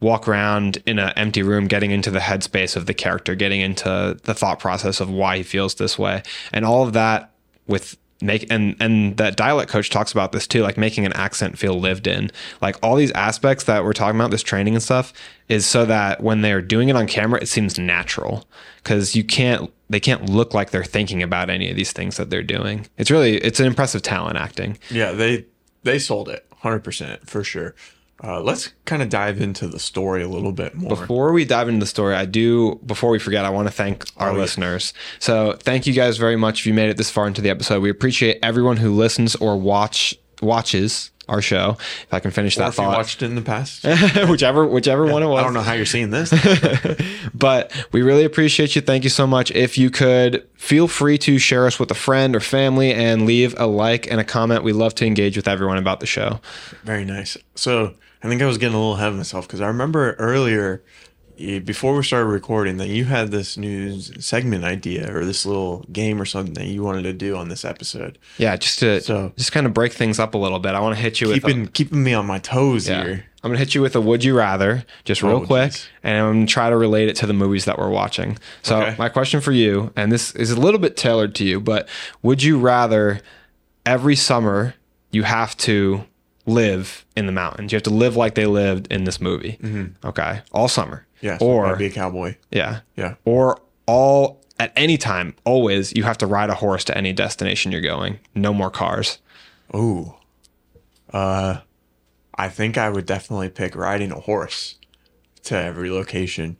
walk 0.00 0.26
around 0.28 0.78
in 0.86 0.98
an 0.98 1.12
empty 1.16 1.42
room, 1.42 1.66
getting 1.66 1.90
into 1.90 2.10
the 2.10 2.20
headspace 2.20 2.76
of 2.76 2.86
the 2.86 2.94
character, 2.94 3.34
getting 3.34 3.60
into 3.60 4.16
the 4.22 4.32
thought 4.32 4.60
process 4.60 5.00
of 5.00 5.10
why 5.10 5.36
he 5.36 5.42
feels 5.42 5.74
this 5.74 5.98
way, 5.98 6.22
and 6.52 6.64
all 6.64 6.84
of 6.86 6.94
that 6.94 7.32
with 7.66 7.98
make 8.20 8.50
and 8.50 8.76
and 8.80 9.16
that 9.16 9.36
dialect 9.36 9.70
coach 9.70 9.90
talks 9.90 10.10
about 10.12 10.32
this 10.32 10.46
too 10.46 10.62
like 10.62 10.76
making 10.76 11.06
an 11.06 11.12
accent 11.12 11.58
feel 11.58 11.78
lived 11.78 12.06
in. 12.06 12.30
Like 12.60 12.76
all 12.82 12.96
these 12.96 13.12
aspects 13.12 13.64
that 13.64 13.84
we're 13.84 13.92
talking 13.92 14.18
about 14.18 14.30
this 14.30 14.42
training 14.42 14.74
and 14.74 14.82
stuff 14.82 15.12
is 15.48 15.66
so 15.66 15.86
that 15.86 16.22
when 16.22 16.42
they're 16.42 16.62
doing 16.62 16.88
it 16.88 16.96
on 16.96 17.06
camera 17.06 17.40
it 17.40 17.46
seems 17.46 17.78
natural. 17.78 18.46
Because 18.82 19.14
you 19.14 19.24
can't 19.24 19.72
they 19.90 20.00
can't 20.00 20.28
look 20.28 20.54
like 20.54 20.70
they're 20.70 20.84
thinking 20.84 21.22
about 21.22 21.50
any 21.50 21.70
of 21.70 21.76
these 21.76 21.92
things 21.92 22.16
that 22.16 22.30
they're 22.30 22.42
doing. 22.42 22.86
It's 22.96 23.10
really 23.10 23.36
it's 23.38 23.60
an 23.60 23.66
impressive 23.66 24.02
talent 24.02 24.36
acting. 24.36 24.78
Yeah, 24.90 25.12
they 25.12 25.46
they 25.82 25.98
sold 25.98 26.28
it 26.28 26.44
100% 26.62 27.26
for 27.28 27.44
sure. 27.44 27.74
Uh, 28.22 28.40
let's 28.40 28.70
kind 28.84 29.00
of 29.00 29.08
dive 29.08 29.40
into 29.40 29.68
the 29.68 29.78
story 29.78 30.22
a 30.22 30.28
little 30.28 30.50
bit 30.52 30.74
more. 30.74 30.88
Before 30.88 31.32
we 31.32 31.44
dive 31.44 31.68
into 31.68 31.80
the 31.80 31.86
story, 31.86 32.14
I 32.16 32.24
do, 32.24 32.80
before 32.84 33.10
we 33.10 33.18
forget, 33.20 33.44
I 33.44 33.50
want 33.50 33.68
to 33.68 33.72
thank 33.72 34.04
our 34.16 34.30
Oh, 34.30 34.32
yeah. 34.32 34.38
listeners. 34.40 34.92
So 35.20 35.56
thank 35.60 35.86
you 35.86 35.92
guys 35.92 36.16
very 36.16 36.34
much 36.36 36.60
if 36.60 36.66
you 36.66 36.74
made 36.74 36.90
it 36.90 36.96
this 36.96 37.10
far 37.10 37.28
into 37.28 37.40
the 37.40 37.50
episode. 37.50 37.80
We 37.80 37.90
appreciate 37.90 38.38
everyone 38.42 38.76
who 38.78 38.92
listens 38.92 39.36
or 39.36 39.56
watch 39.56 40.16
watches 40.42 41.10
our 41.28 41.42
show. 41.42 41.76
If 41.78 42.06
I 42.12 42.20
can 42.20 42.30
finish 42.30 42.56
or 42.56 42.60
that 42.60 42.68
if 42.70 42.78
you 42.78 42.84
thought. 42.84 42.96
watched 42.96 43.22
it 43.22 43.26
in 43.26 43.34
the 43.36 43.42
past, 43.42 43.84
whichever 44.28 44.66
whichever 44.66 45.04
one 45.06 45.22
it 45.22 45.26
was. 45.26 45.40
I 45.40 45.44
don't 45.44 45.52
know 45.54 45.60
how 45.60 45.74
you're 45.74 45.84
seeing 45.86 46.10
this. 46.10 46.32
but 47.34 47.72
we 47.92 48.02
really 48.02 48.24
appreciate 48.24 48.74
you. 48.74 48.82
Thank 48.82 49.04
you 49.04 49.10
so 49.10 49.26
much. 49.26 49.50
If 49.52 49.78
you 49.78 49.90
could 49.90 50.46
feel 50.54 50.88
free 50.88 51.18
to 51.18 51.38
share 51.38 51.66
us 51.66 51.78
with 51.78 51.90
a 51.90 51.94
friend 51.94 52.34
or 52.34 52.40
family 52.40 52.92
and 52.92 53.26
leave 53.26 53.54
a 53.60 53.66
like 53.66 54.10
and 54.10 54.20
a 54.20 54.24
comment. 54.24 54.64
We 54.64 54.72
love 54.72 54.94
to 54.96 55.06
engage 55.06 55.36
with 55.36 55.46
everyone 55.48 55.78
about 55.78 56.00
the 56.00 56.06
show. 56.06 56.40
Very 56.82 57.04
nice. 57.04 57.36
So 57.54 57.94
I 58.22 58.28
think 58.28 58.42
I 58.42 58.46
was 58.46 58.58
getting 58.58 58.74
a 58.74 58.78
little 58.78 58.94
ahead 58.94 59.08
of 59.08 59.16
myself 59.16 59.46
because 59.46 59.60
I 59.60 59.66
remember 59.68 60.14
earlier, 60.14 60.82
eh, 61.38 61.60
before 61.60 61.94
we 61.96 62.02
started 62.02 62.26
recording, 62.26 62.76
that 62.78 62.88
you 62.88 63.04
had 63.04 63.30
this 63.30 63.56
new 63.56 64.00
segment 64.00 64.64
idea 64.64 65.14
or 65.16 65.24
this 65.24 65.46
little 65.46 65.84
game 65.92 66.20
or 66.20 66.24
something 66.24 66.54
that 66.54 66.66
you 66.66 66.82
wanted 66.82 67.02
to 67.02 67.12
do 67.12 67.36
on 67.36 67.48
this 67.48 67.64
episode. 67.64 68.18
Yeah, 68.38 68.56
just 68.56 68.80
to 68.80 69.00
So- 69.00 69.32
just 69.36 69.52
kind 69.52 69.66
of 69.66 69.72
break 69.72 69.92
things 69.92 70.18
up 70.18 70.34
a 70.34 70.38
little 70.38 70.58
bit. 70.58 70.74
I 70.74 70.80
want 70.80 70.96
to 70.96 71.00
hit 71.00 71.20
you 71.20 71.28
with 71.28 71.36
a- 71.36 71.40
Keeping 71.40 71.66
keeping 71.68 72.02
me 72.02 72.12
on 72.12 72.26
my 72.26 72.38
toes 72.38 72.88
Yeah. 72.88 73.04
here. 73.04 73.24
I'm 73.44 73.50
gonna 73.50 73.60
hit 73.60 73.72
you 73.76 73.82
with 73.82 73.94
a 73.94 74.00
would 74.00 74.24
you 74.24 74.36
rather, 74.36 74.84
just 75.04 75.22
real 75.22 75.36
Oh, 75.36 75.40
quick, 75.46 75.70
geez. 75.70 75.88
and 76.02 76.18
I'm 76.18 76.32
gonna 76.34 76.46
try 76.46 76.70
to 76.70 76.76
relate 76.76 77.08
it 77.08 77.14
to 77.16 77.26
the 77.26 77.32
movies 77.32 77.66
that 77.66 77.78
we're 77.78 77.88
watching. 77.88 78.36
So 78.62 78.80
Okay. 78.82 78.96
my 78.98 79.08
question 79.08 79.40
for 79.40 79.52
you, 79.52 79.92
and 79.94 80.10
this 80.10 80.32
is 80.32 80.50
a 80.50 80.58
little 80.58 80.80
bit 80.80 80.96
tailored 80.96 81.36
to 81.36 81.44
you, 81.44 81.60
but 81.60 81.88
would 82.20 82.42
you 82.42 82.58
rather 82.58 83.20
every 83.86 84.16
summer 84.16 84.74
you 85.12 85.22
have 85.22 85.56
to 85.58 86.04
live 86.48 87.04
in 87.16 87.26
the 87.26 87.32
mountains? 87.32 87.70
You 87.72 87.76
have 87.76 87.82
to 87.84 87.90
live 87.90 88.16
like 88.16 88.34
they 88.34 88.46
lived 88.46 88.90
in 88.92 89.04
this 89.04 89.20
movie. 89.20 89.58
Okay, 90.04 90.40
all 90.52 90.68
summer. 90.68 91.06
Yeah. 91.20 91.38
So 91.38 91.46
Or 91.46 91.76
be 91.76 91.86
a 91.86 91.90
cowboy. 91.90 92.36
yeah, 92.50 92.80
Yeah. 92.96 93.14
or 93.24 93.60
all 93.86 94.40
at 94.60 94.72
any 94.76 94.96
time, 94.96 95.34
always 95.44 95.92
you 95.94 96.02
have 96.04 96.18
to 96.18 96.26
ride 96.26 96.50
a 96.50 96.54
horse 96.54 96.84
to 96.84 96.96
any 96.98 97.12
destination 97.12 97.70
you're 97.72 97.80
going. 97.80 98.18
No 98.34 98.52
more 98.52 98.70
cars. 98.70 99.18
Oh. 99.72 100.16
Uh, 101.12 101.58
I 102.36 102.48
think 102.48 102.76
I 102.78 102.90
would 102.90 103.06
definitely 103.06 103.48
pick 103.48 103.74
riding 103.74 104.12
a 104.12 104.20
horse 104.20 104.76
to 105.44 105.56
every 105.56 105.90
location. 105.90 106.56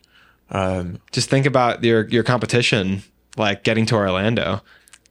Um, 0.51 0.99
Just 1.13 1.29
think 1.29 1.45
about 1.47 1.85
your 1.85 2.09
your 2.09 2.23
competition, 2.23 3.03
like 3.37 3.63
getting 3.65 3.85
to 3.87 3.95
Orlando. 3.97 4.63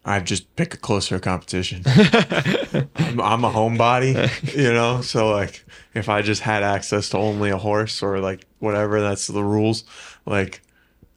I'd 0.07 0.25
just 0.25 0.55
pick 0.55 0.73
a 0.73 0.77
closer 0.77 1.19
competition. 1.19 1.83
I'm, 1.85 3.19
I'm 3.19 3.43
a 3.43 3.51
homebody, 3.51 4.55
you 4.55 4.73
know, 4.73 5.01
so 5.01 5.29
like 5.31 5.65
if 5.93 6.07
I 6.07 6.21
just 6.21 6.41
had 6.41 6.63
access 6.63 7.09
to 7.09 7.17
only 7.17 7.49
a 7.49 7.57
horse 7.57 8.01
or 8.01 8.19
like 8.19 8.45
whatever, 8.59 9.01
that's 9.01 9.27
the 9.27 9.43
rules. 9.43 9.83
Like 10.25 10.61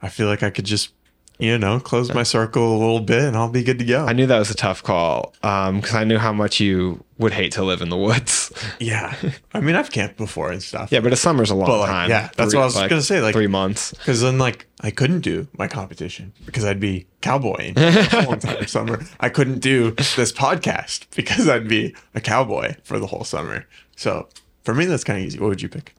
I 0.02 0.08
feel 0.08 0.26
like 0.26 0.42
I 0.42 0.50
could 0.50 0.64
just, 0.64 0.92
you 1.40 1.58
know, 1.58 1.80
close 1.80 2.12
my 2.12 2.22
circle 2.22 2.76
a 2.76 2.78
little 2.78 3.00
bit 3.00 3.22
and 3.22 3.36
I'll 3.36 3.48
be 3.48 3.62
good 3.62 3.78
to 3.78 3.84
go. 3.84 4.04
I 4.04 4.12
knew 4.12 4.26
that 4.26 4.38
was 4.38 4.50
a 4.50 4.54
tough 4.54 4.82
call 4.82 5.34
um, 5.42 5.80
because 5.80 5.94
I 5.94 6.04
knew 6.04 6.18
how 6.18 6.32
much 6.32 6.60
you 6.60 7.02
would 7.18 7.32
hate 7.32 7.52
to 7.52 7.64
live 7.64 7.80
in 7.82 7.88
the 7.88 7.96
woods. 7.96 8.52
yeah, 8.80 9.14
I 9.54 9.60
mean 9.60 9.74
I've 9.74 9.90
camped 9.90 10.16
before 10.16 10.50
and 10.50 10.62
stuff. 10.62 10.92
yeah, 10.92 11.00
but 11.00 11.12
a 11.12 11.16
summer's 11.16 11.50
a 11.50 11.54
long 11.54 11.68
like, 11.80 11.88
time. 11.88 12.10
yeah, 12.10 12.30
that's 12.36 12.54
what 12.54 12.62
I 12.62 12.64
was 12.64 12.74
gonna 12.74 13.02
say, 13.02 13.20
like- 13.20 13.34
three 13.34 13.46
months. 13.46 13.92
Because 13.92 14.20
then, 14.20 14.38
like, 14.38 14.66
I 14.80 14.90
couldn't 14.90 15.20
do 15.20 15.48
my 15.56 15.68
competition 15.68 16.32
because 16.46 16.64
I'd 16.64 16.80
be 16.80 17.06
cowboying 17.20 17.74
the 17.74 18.22
whole 18.24 18.34
entire 18.34 18.66
summer. 18.66 19.02
I 19.20 19.28
couldn't 19.28 19.58
do 19.60 19.92
this 19.92 20.32
podcast 20.32 21.06
because 21.14 21.48
I'd 21.48 21.68
be 21.68 21.94
a 22.14 22.20
cowboy 22.20 22.76
for 22.82 22.98
the 22.98 23.06
whole 23.06 23.24
summer. 23.24 23.66
So 23.96 24.28
for 24.64 24.74
me, 24.74 24.86
that's 24.86 25.04
kind 25.04 25.18
of 25.18 25.24
easy. 25.26 25.38
What 25.38 25.48
would 25.48 25.62
you 25.62 25.68
pick? 25.68 25.94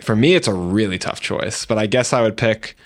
For 0.00 0.16
me, 0.16 0.34
it's 0.34 0.48
a 0.48 0.54
really 0.54 0.98
tough 0.98 1.20
choice, 1.20 1.64
but 1.64 1.78
I 1.78 1.86
guess 1.86 2.12
I 2.12 2.22
would 2.22 2.36
pick. 2.36 2.76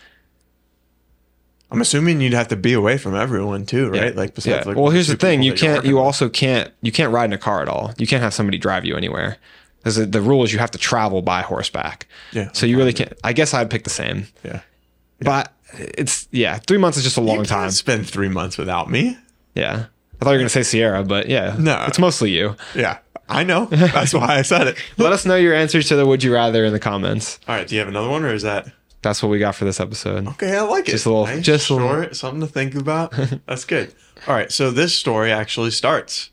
I'm 1.71 1.81
assuming 1.81 2.21
you'd 2.21 2.33
have 2.33 2.49
to 2.49 2.57
be 2.57 2.73
away 2.75 2.97
from 2.97 3.15
everyone 3.17 3.67
too, 3.67 3.91
right? 3.91 4.15
Like, 4.15 4.33
yeah. 4.45 4.63
like, 4.65 4.77
well, 4.77 4.91
here's 4.91 5.09
the 5.09 5.17
thing: 5.17 5.43
you 5.43 5.53
can't. 5.53 5.85
You 5.85 5.99
also 5.99 6.29
can't. 6.29 6.73
You 6.81 6.93
can't 6.93 7.13
ride 7.13 7.25
in 7.27 7.33
a 7.33 7.39
car 7.39 7.61
at 7.63 7.69
all. 7.69 7.93
You 7.99 8.07
can't 8.07 8.23
have 8.23 8.33
somebody 8.35 8.57
drive 8.59 8.85
you 8.85 8.97
anywhere. 8.97 9.37
because 9.79 9.97
the 10.11 10.21
rule 10.21 10.45
is 10.45 10.53
you 10.53 10.59
have 10.61 10.71
to 10.73 10.79
travel 10.79 11.23
by 11.23 11.43
horseback. 11.43 12.07
Yeah, 12.33 12.51
So 12.53 12.67
you 12.67 12.77
really 12.77 12.93
can't. 12.93 13.13
I 13.25 13.33
guess 13.33 13.53
I'd 13.55 13.69
pick 13.71 13.85
the 13.85 13.91
same, 13.91 14.27
Yeah. 14.45 14.61
but 15.21 15.53
it's 15.75 16.29
yeah, 16.31 16.59
three 16.59 16.79
months 16.79 16.99
is 16.99 17.05
just 17.05 17.17
a 17.17 17.21
long 17.21 17.45
time. 17.45 17.71
spend 17.71 18.09
three 18.09 18.29
months 18.29 18.57
without 18.59 18.89
me. 18.91 19.17
Yeah, 19.55 19.87
I 20.21 20.25
thought 20.25 20.31
you 20.31 20.37
were 20.37 20.39
gonna 20.39 20.49
say 20.51 20.63
Sierra, 20.63 21.03
but 21.03 21.29
yeah, 21.29 21.57
No. 21.59 21.85
it's 21.89 21.99
mostly 21.99 22.31
you. 22.31 22.55
Yeah, 22.77 22.99
I 23.29 23.43
know. 23.43 23.65
That's 23.71 24.15
why 24.15 24.39
I 24.39 24.43
said 24.43 24.69
it. 24.69 24.77
Let 24.99 25.13
us 25.13 25.27
know 25.27 25.35
your 25.37 25.55
answers 25.55 25.89
to 25.89 25.97
the 25.97 26.07
would 26.07 26.23
you 26.23 26.33
rather 26.33 26.65
in 26.65 26.73
the 26.73 26.79
comments. 26.81 27.41
All 27.49 27.57
right. 27.57 27.67
Do 27.67 27.75
you 27.75 27.81
have 27.81 27.89
another 27.89 28.09
one, 28.09 28.23
or 28.25 28.33
is 28.33 28.43
that 28.43 28.69
That's 29.07 29.23
what 29.23 29.29
we 29.29 29.39
got 29.39 29.55
for 29.55 29.65
this 29.65 29.79
episode. 29.81 30.27
okay? 30.29 30.57
I 30.57 30.63
like 30.63 30.89
it. 30.89 30.93
Just 30.93 31.07
a 31.07 31.11
little- 31.11 31.27
Nice, 31.27 31.45
just 31.45 31.71
a 31.71 31.75
little- 31.75 31.89
short, 31.89 32.17
something 32.17 32.41
to 32.41 32.47
think 32.47 32.75
about. 32.75 33.13
That's 33.47 33.65
good. 33.65 33.95
All 34.27 34.35
right. 34.35 34.51
So 34.51 34.71
this 34.71 34.95
story 34.95 35.31
actually 35.31 35.71
starts 35.71 36.31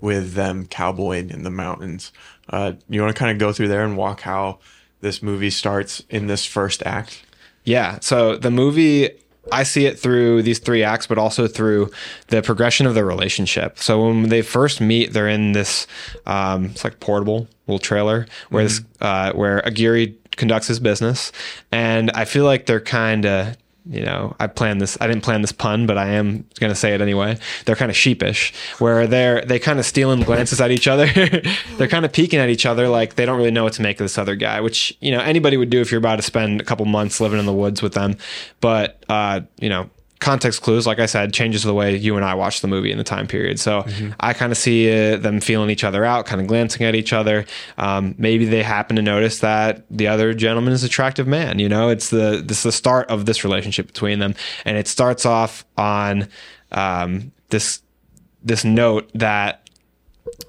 with 0.00 0.34
them 0.34 0.66
cowboying 0.66 1.30
in 1.30 1.42
the 1.42 1.50
mountains. 1.50 2.12
Uh, 2.48 2.72
you 2.88 3.00
want 3.00 3.14
to 3.14 3.18
kind 3.18 3.30
of 3.30 3.38
go 3.38 3.52
through 3.52 3.68
there 3.68 3.84
and 3.84 3.96
walk 3.96 4.20
how 4.22 4.58
this 5.00 5.22
movie 5.22 5.50
starts 5.50 6.02
in 6.10 6.26
this 6.26 6.44
first 6.44 6.82
act? 6.84 7.22
Yeah. 7.64 7.98
So 8.00 8.36
the 8.36 8.50
movie, 8.50 9.10
I 9.52 9.62
see 9.62 9.86
it 9.86 9.98
through 9.98 10.42
these 10.42 10.58
three 10.58 10.82
acts, 10.82 11.06
but 11.06 11.16
also 11.18 11.46
through 11.46 11.90
the 12.28 12.42
progression 12.42 12.86
of 12.86 12.94
the 12.94 13.04
relationship. 13.04 13.78
So 13.78 14.06
when 14.08 14.28
they 14.28 14.42
first 14.42 14.80
meet, 14.80 15.12
they're 15.12 15.28
in 15.28 15.52
this, 15.52 15.86
um, 16.26 16.66
it's 16.66 16.84
like 16.84 17.00
portable 17.00 17.48
little 17.66 17.78
trailer 17.78 18.26
where 18.50 18.64
this, 18.64 18.80
uh, 19.00 19.32
where 19.32 19.60
Aguirre 19.66 20.14
conducts 20.40 20.66
his 20.66 20.80
business, 20.80 21.30
and 21.70 22.10
I 22.12 22.24
feel 22.24 22.44
like 22.44 22.66
they're 22.66 22.80
kind 22.80 23.24
of. 23.26 23.56
You 23.88 24.04
know, 24.04 24.36
I 24.38 24.46
planned 24.46 24.78
this. 24.78 24.98
I 25.00 25.06
didn't 25.06 25.22
plan 25.22 25.40
this 25.40 25.52
pun, 25.52 25.86
but 25.86 25.96
I 25.96 26.08
am 26.10 26.44
going 26.60 26.70
to 26.70 26.76
say 26.76 26.94
it 26.94 27.00
anyway. 27.00 27.38
They're 27.64 27.74
kind 27.74 27.90
of 27.90 27.96
sheepish, 27.96 28.52
where 28.78 29.06
they're 29.06 29.40
they 29.40 29.58
kind 29.58 29.78
of 29.78 29.86
stealing 29.86 30.20
glances 30.20 30.60
at 30.60 30.70
each 30.70 30.86
other. 30.86 31.06
they're 31.78 31.88
kind 31.88 32.04
of 32.04 32.12
peeking 32.12 32.38
at 32.38 32.50
each 32.50 32.66
other, 32.66 32.88
like 32.88 33.14
they 33.14 33.24
don't 33.24 33.38
really 33.38 33.50
know 33.50 33.64
what 33.64 33.72
to 33.74 33.82
make 33.82 33.98
of 33.98 34.04
this 34.04 34.18
other 34.18 34.36
guy. 34.36 34.60
Which 34.60 34.94
you 35.00 35.10
know 35.10 35.20
anybody 35.20 35.56
would 35.56 35.70
do 35.70 35.80
if 35.80 35.90
you're 35.90 35.98
about 35.98 36.16
to 36.16 36.22
spend 36.22 36.60
a 36.60 36.64
couple 36.64 36.84
months 36.84 37.20
living 37.22 37.38
in 37.38 37.46
the 37.46 37.54
woods 37.54 37.80
with 37.80 37.94
them. 37.94 38.18
But 38.60 39.02
uh, 39.08 39.40
you 39.58 39.70
know, 39.70 39.88
context 40.20 40.60
clues, 40.60 40.86
like 40.86 40.98
I 40.98 41.06
said, 41.06 41.32
changes 41.32 41.62
the 41.62 41.74
way 41.74 41.96
you 41.96 42.16
and 42.16 42.24
I 42.24 42.34
watch 42.34 42.60
the 42.60 42.68
movie 42.68 42.92
in 42.92 42.98
the 42.98 43.04
time 43.04 43.26
period. 43.26 43.58
So 43.58 43.84
I 44.20 44.34
kind 44.34 44.52
of 44.52 44.58
see 44.58 44.90
uh, 44.90 45.16
them 45.16 45.40
feeling 45.40 45.70
each 45.70 45.82
other 45.82 46.04
out, 46.04 46.26
kind 46.26 46.40
of 46.40 46.46
glancing 46.46 46.86
at 46.86 46.94
each 46.94 47.12
other. 47.12 47.46
Um, 47.78 48.14
maybe 48.18 48.44
they 48.44 48.62
happen 48.62 48.96
to 48.96 49.02
notice 49.02 49.40
that 49.40 49.84
the 49.90 50.08
other 50.08 50.34
gentleman 50.34 50.74
is 50.74 50.82
an 50.82 50.88
attractive 50.88 51.26
man. 51.26 51.58
You 51.58 51.68
know, 51.68 51.88
it's 51.88 52.10
the 52.10 52.42
this 52.44 52.58
is 52.58 52.62
the 52.64 52.72
start 52.72 53.08
of 53.08 53.24
this 53.24 53.44
relationship 53.44 53.86
between 53.86 54.18
them, 54.18 54.34
and 54.64 54.76
it 54.76 54.86
starts 54.86 55.24
off 55.24 55.64
on 55.76 56.28
um, 56.70 57.32
this 57.48 57.80
this 58.42 58.64
note 58.64 59.10
that 59.14 59.69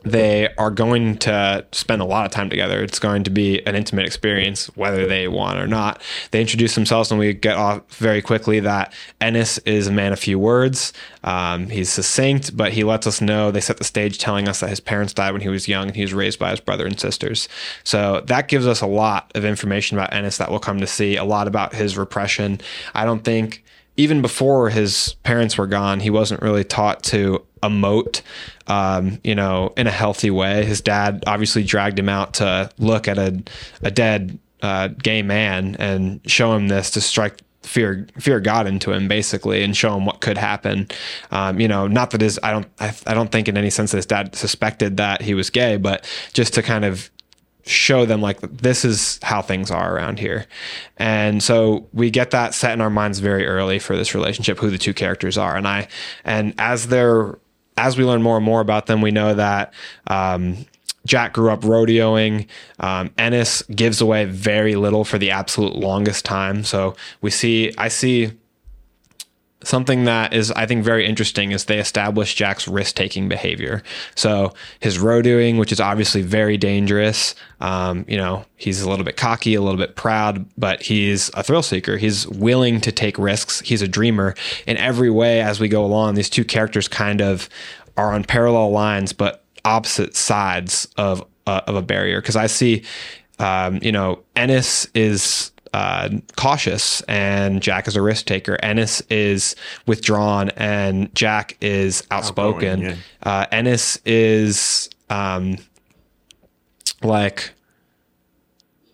they 0.03 0.49
are 0.57 0.71
going 0.71 1.17
to 1.19 1.65
spend 1.71 2.01
a 2.01 2.05
lot 2.05 2.25
of 2.25 2.31
time 2.31 2.49
together. 2.49 2.81
It's 2.81 2.99
going 2.99 3.23
to 3.23 3.29
be 3.29 3.65
an 3.67 3.75
intimate 3.75 4.05
experience, 4.05 4.65
whether 4.75 5.05
they 5.05 5.27
want 5.27 5.59
or 5.59 5.67
not. 5.67 6.01
They 6.31 6.41
introduce 6.41 6.75
themselves, 6.75 7.11
and 7.11 7.19
we 7.19 7.33
get 7.33 7.55
off 7.55 7.81
very 7.95 8.21
quickly 8.21 8.59
that 8.61 8.93
Ennis 9.19 9.59
is 9.59 9.87
a 9.87 9.91
man 9.91 10.11
of 10.11 10.19
few 10.19 10.39
words. 10.39 10.91
Um, 11.23 11.69
he's 11.69 11.89
succinct, 11.89 12.57
but 12.57 12.73
he 12.73 12.83
lets 12.83 13.05
us 13.05 13.21
know 13.21 13.51
they 13.51 13.61
set 13.61 13.77
the 13.77 13.83
stage 13.83 14.17
telling 14.17 14.47
us 14.47 14.59
that 14.61 14.69
his 14.69 14.79
parents 14.79 15.13
died 15.13 15.33
when 15.33 15.41
he 15.41 15.49
was 15.49 15.67
young 15.67 15.87
and 15.87 15.95
he 15.95 16.01
was 16.01 16.13
raised 16.13 16.39
by 16.39 16.49
his 16.49 16.59
brother 16.59 16.87
and 16.87 16.99
sisters. 16.99 17.47
So 17.83 18.21
that 18.25 18.47
gives 18.47 18.65
us 18.65 18.81
a 18.81 18.87
lot 18.87 19.31
of 19.35 19.45
information 19.45 19.97
about 19.97 20.13
Ennis 20.13 20.37
that 20.37 20.49
we'll 20.49 20.59
come 20.59 20.79
to 20.79 20.87
see, 20.87 21.15
a 21.15 21.23
lot 21.23 21.47
about 21.47 21.75
his 21.75 21.97
repression. 21.97 22.59
I 22.95 23.05
don't 23.05 23.23
think 23.23 23.63
even 23.97 24.21
before 24.21 24.69
his 24.69 25.15
parents 25.23 25.57
were 25.57 25.67
gone, 25.67 25.99
he 25.99 26.09
wasn't 26.09 26.41
really 26.41 26.63
taught 26.63 27.03
to 27.03 27.45
emote, 27.61 28.21
um, 28.67 29.19
you 29.23 29.35
know, 29.35 29.73
in 29.77 29.87
a 29.87 29.91
healthy 29.91 30.31
way. 30.31 30.65
His 30.65 30.81
dad 30.81 31.23
obviously 31.27 31.63
dragged 31.63 31.99
him 31.99 32.09
out 32.09 32.35
to 32.35 32.69
look 32.77 33.07
at 33.07 33.17
a, 33.17 33.43
a 33.81 33.91
dead 33.91 34.39
uh, 34.61 34.87
gay 34.87 35.21
man 35.21 35.75
and 35.79 36.21
show 36.29 36.53
him 36.53 36.67
this 36.67 36.91
to 36.91 37.01
strike 37.01 37.41
fear 37.63 38.07
fear 38.17 38.39
God 38.39 38.65
into 38.65 38.91
him 38.91 39.07
basically 39.07 39.63
and 39.63 39.77
show 39.77 39.95
him 39.95 40.05
what 40.05 40.21
could 40.21 40.37
happen. 40.37 40.87
Um, 41.29 41.59
you 41.59 41.67
know, 41.67 41.87
not 41.87 42.11
that 42.11 42.21
his 42.21 42.39
I 42.41 42.51
don't 42.51 42.67
I, 42.79 42.93
I 43.05 43.13
don't 43.13 43.31
think 43.31 43.47
in 43.47 43.57
any 43.57 43.69
sense 43.69 43.91
that 43.91 43.97
his 43.97 44.05
dad 44.05 44.35
suspected 44.35 44.97
that 44.97 45.21
he 45.21 45.33
was 45.33 45.49
gay, 45.49 45.77
but 45.77 46.05
just 46.33 46.53
to 46.55 46.63
kind 46.63 46.85
of 46.85 47.11
show 47.71 48.05
them 48.05 48.21
like 48.21 48.39
this 48.41 48.85
is 48.85 49.19
how 49.23 49.41
things 49.41 49.71
are 49.71 49.95
around 49.95 50.19
here. 50.19 50.45
And 50.97 51.41
so 51.41 51.87
we 51.93 52.09
get 52.09 52.31
that 52.31 52.53
set 52.53 52.73
in 52.73 52.81
our 52.81 52.89
minds 52.89 53.19
very 53.19 53.47
early 53.47 53.79
for 53.79 53.95
this 53.95 54.13
relationship, 54.13 54.59
who 54.59 54.69
the 54.69 54.77
two 54.77 54.93
characters 54.93 55.37
are. 55.37 55.55
And 55.55 55.67
I, 55.67 55.87
and 56.23 56.53
as 56.57 56.87
they're, 56.87 57.37
as 57.77 57.97
we 57.97 58.03
learn 58.03 58.21
more 58.21 58.37
and 58.37 58.45
more 58.45 58.61
about 58.61 58.85
them, 58.85 59.01
we 59.01 59.11
know 59.11 59.33
that, 59.33 59.73
um, 60.07 60.65
Jack 61.05 61.33
grew 61.33 61.49
up 61.49 61.61
rodeoing. 61.61 62.47
Um, 62.79 63.09
Ennis 63.17 63.63
gives 63.63 64.01
away 64.01 64.25
very 64.25 64.75
little 64.75 65.03
for 65.03 65.17
the 65.17 65.31
absolute 65.31 65.75
longest 65.75 66.25
time. 66.25 66.63
So 66.63 66.95
we 67.21 67.31
see, 67.31 67.73
I 67.77 67.87
see 67.87 68.33
something 69.63 70.05
that 70.05 70.33
is 70.33 70.51
I 70.51 70.65
think 70.65 70.83
very 70.83 71.05
interesting 71.05 71.51
is 71.51 71.65
they 71.65 71.79
establish 71.79 72.35
Jack's 72.35 72.67
risk 72.67 72.95
taking 72.95 73.29
behavior. 73.29 73.83
So 74.15 74.53
his 74.79 74.97
rodeoing, 74.97 75.57
which 75.57 75.71
is 75.71 75.79
obviously 75.79 76.21
very 76.21 76.57
dangerous. 76.57 77.35
Um, 77.59 78.05
you 78.07 78.17
know, 78.17 78.45
he's 78.57 78.81
a 78.81 78.89
little 78.89 79.05
bit 79.05 79.17
cocky, 79.17 79.55
a 79.55 79.61
little 79.61 79.77
bit 79.77 79.95
proud, 79.95 80.45
but 80.57 80.81
he's 80.81 81.29
a 81.33 81.43
thrill 81.43 81.63
seeker. 81.63 81.97
He's 81.97 82.27
willing 82.27 82.81
to 82.81 82.91
take 82.91 83.17
risks. 83.17 83.61
He's 83.61 83.81
a 83.81 83.87
dreamer 83.87 84.35
in 84.65 84.77
every 84.77 85.09
way 85.09 85.41
as 85.41 85.59
we 85.59 85.67
go 85.67 85.85
along. 85.85 86.15
These 86.15 86.29
two 86.29 86.45
characters 86.45 86.87
kind 86.87 87.21
of 87.21 87.49
are 87.97 88.13
on 88.13 88.23
parallel 88.23 88.71
lines, 88.71 89.13
but 89.13 89.43
opposite 89.63 90.15
sides 90.15 90.87
of 90.97 91.23
uh, 91.47 91.61
of 91.67 91.75
a 91.75 91.81
barrier. 91.81 92.21
Because 92.21 92.35
I 92.35 92.47
see, 92.47 92.83
um, 93.39 93.79
you 93.81 93.91
know, 93.91 94.23
Ennis 94.35 94.87
is 94.93 95.51
uh, 95.73 96.09
cautious 96.35 97.01
and 97.01 97.61
Jack 97.61 97.87
is 97.87 97.95
a 97.95 98.01
risk 98.01 98.25
taker. 98.25 98.57
Ennis 98.61 99.01
is 99.09 99.55
withdrawn 99.85 100.49
and 100.51 101.13
Jack 101.15 101.57
is 101.61 102.05
outspoken. 102.11 102.83
Outgoing, 102.83 102.97
uh, 103.23 103.45
Ennis 103.51 103.97
is 104.05 104.89
um, 105.09 105.57
like, 107.03 107.51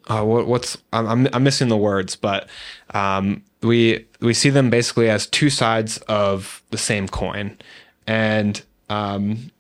uh, 0.07 0.23
what, 0.23 0.47
what's 0.47 0.77
I'm, 0.93 1.07
I'm 1.07 1.27
I'm 1.33 1.43
missing 1.43 1.67
the 1.67 1.77
words, 1.77 2.15
but 2.15 2.47
um, 2.93 3.43
we 3.61 4.05
we 4.21 4.33
see 4.33 4.49
them 4.49 4.69
basically 4.69 5.09
as 5.09 5.27
two 5.27 5.49
sides 5.49 5.97
of 6.07 6.63
the 6.69 6.77
same 6.77 7.07
coin, 7.07 7.57
and 8.05 8.61
um, 8.89 9.51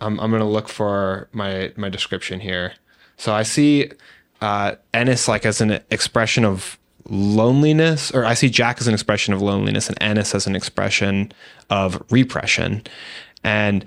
I'm 0.00 0.20
I'm 0.20 0.30
gonna 0.30 0.48
look 0.48 0.68
for 0.68 1.28
my 1.32 1.72
my 1.76 1.88
description 1.88 2.40
here. 2.40 2.74
So 3.16 3.34
I 3.34 3.42
see 3.42 3.90
uh, 4.40 4.76
Ennis 4.94 5.28
like 5.28 5.46
as 5.46 5.60
an 5.60 5.80
expression 5.90 6.44
of 6.44 6.78
loneliness, 7.08 8.10
or 8.12 8.24
I 8.24 8.34
see 8.34 8.48
Jack 8.48 8.80
as 8.80 8.86
an 8.86 8.94
expression 8.94 9.34
of 9.34 9.42
loneliness, 9.42 9.88
and 9.88 9.98
Ennis 10.00 10.34
as 10.34 10.46
an 10.46 10.54
expression 10.54 11.32
of 11.68 12.02
repression, 12.10 12.82
and 13.42 13.84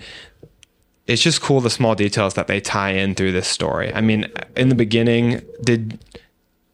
it's 1.05 1.21
just 1.21 1.41
cool 1.41 1.61
the 1.61 1.69
small 1.69 1.95
details 1.95 2.33
that 2.35 2.47
they 2.47 2.59
tie 2.61 2.91
in 2.91 3.15
through 3.15 3.31
this 3.33 3.47
story. 3.47 3.93
I 3.93 4.01
mean, 4.01 4.31
in 4.55 4.69
the 4.69 4.75
beginning, 4.75 5.41
did 5.63 6.03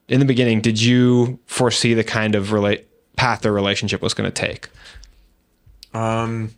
in 0.08 0.20
the 0.20 0.26
beginning 0.26 0.62
did 0.62 0.82
you 0.82 1.40
foresee 1.46 1.94
the 1.94 2.04
kind 2.04 2.36
of 2.36 2.52
relate 2.52 2.88
path 3.16 3.42
their 3.42 3.54
relationship 3.54 4.02
was 4.02 4.14
going 4.14 4.30
to 4.30 4.34
take? 4.34 4.70
Um, 5.94 6.52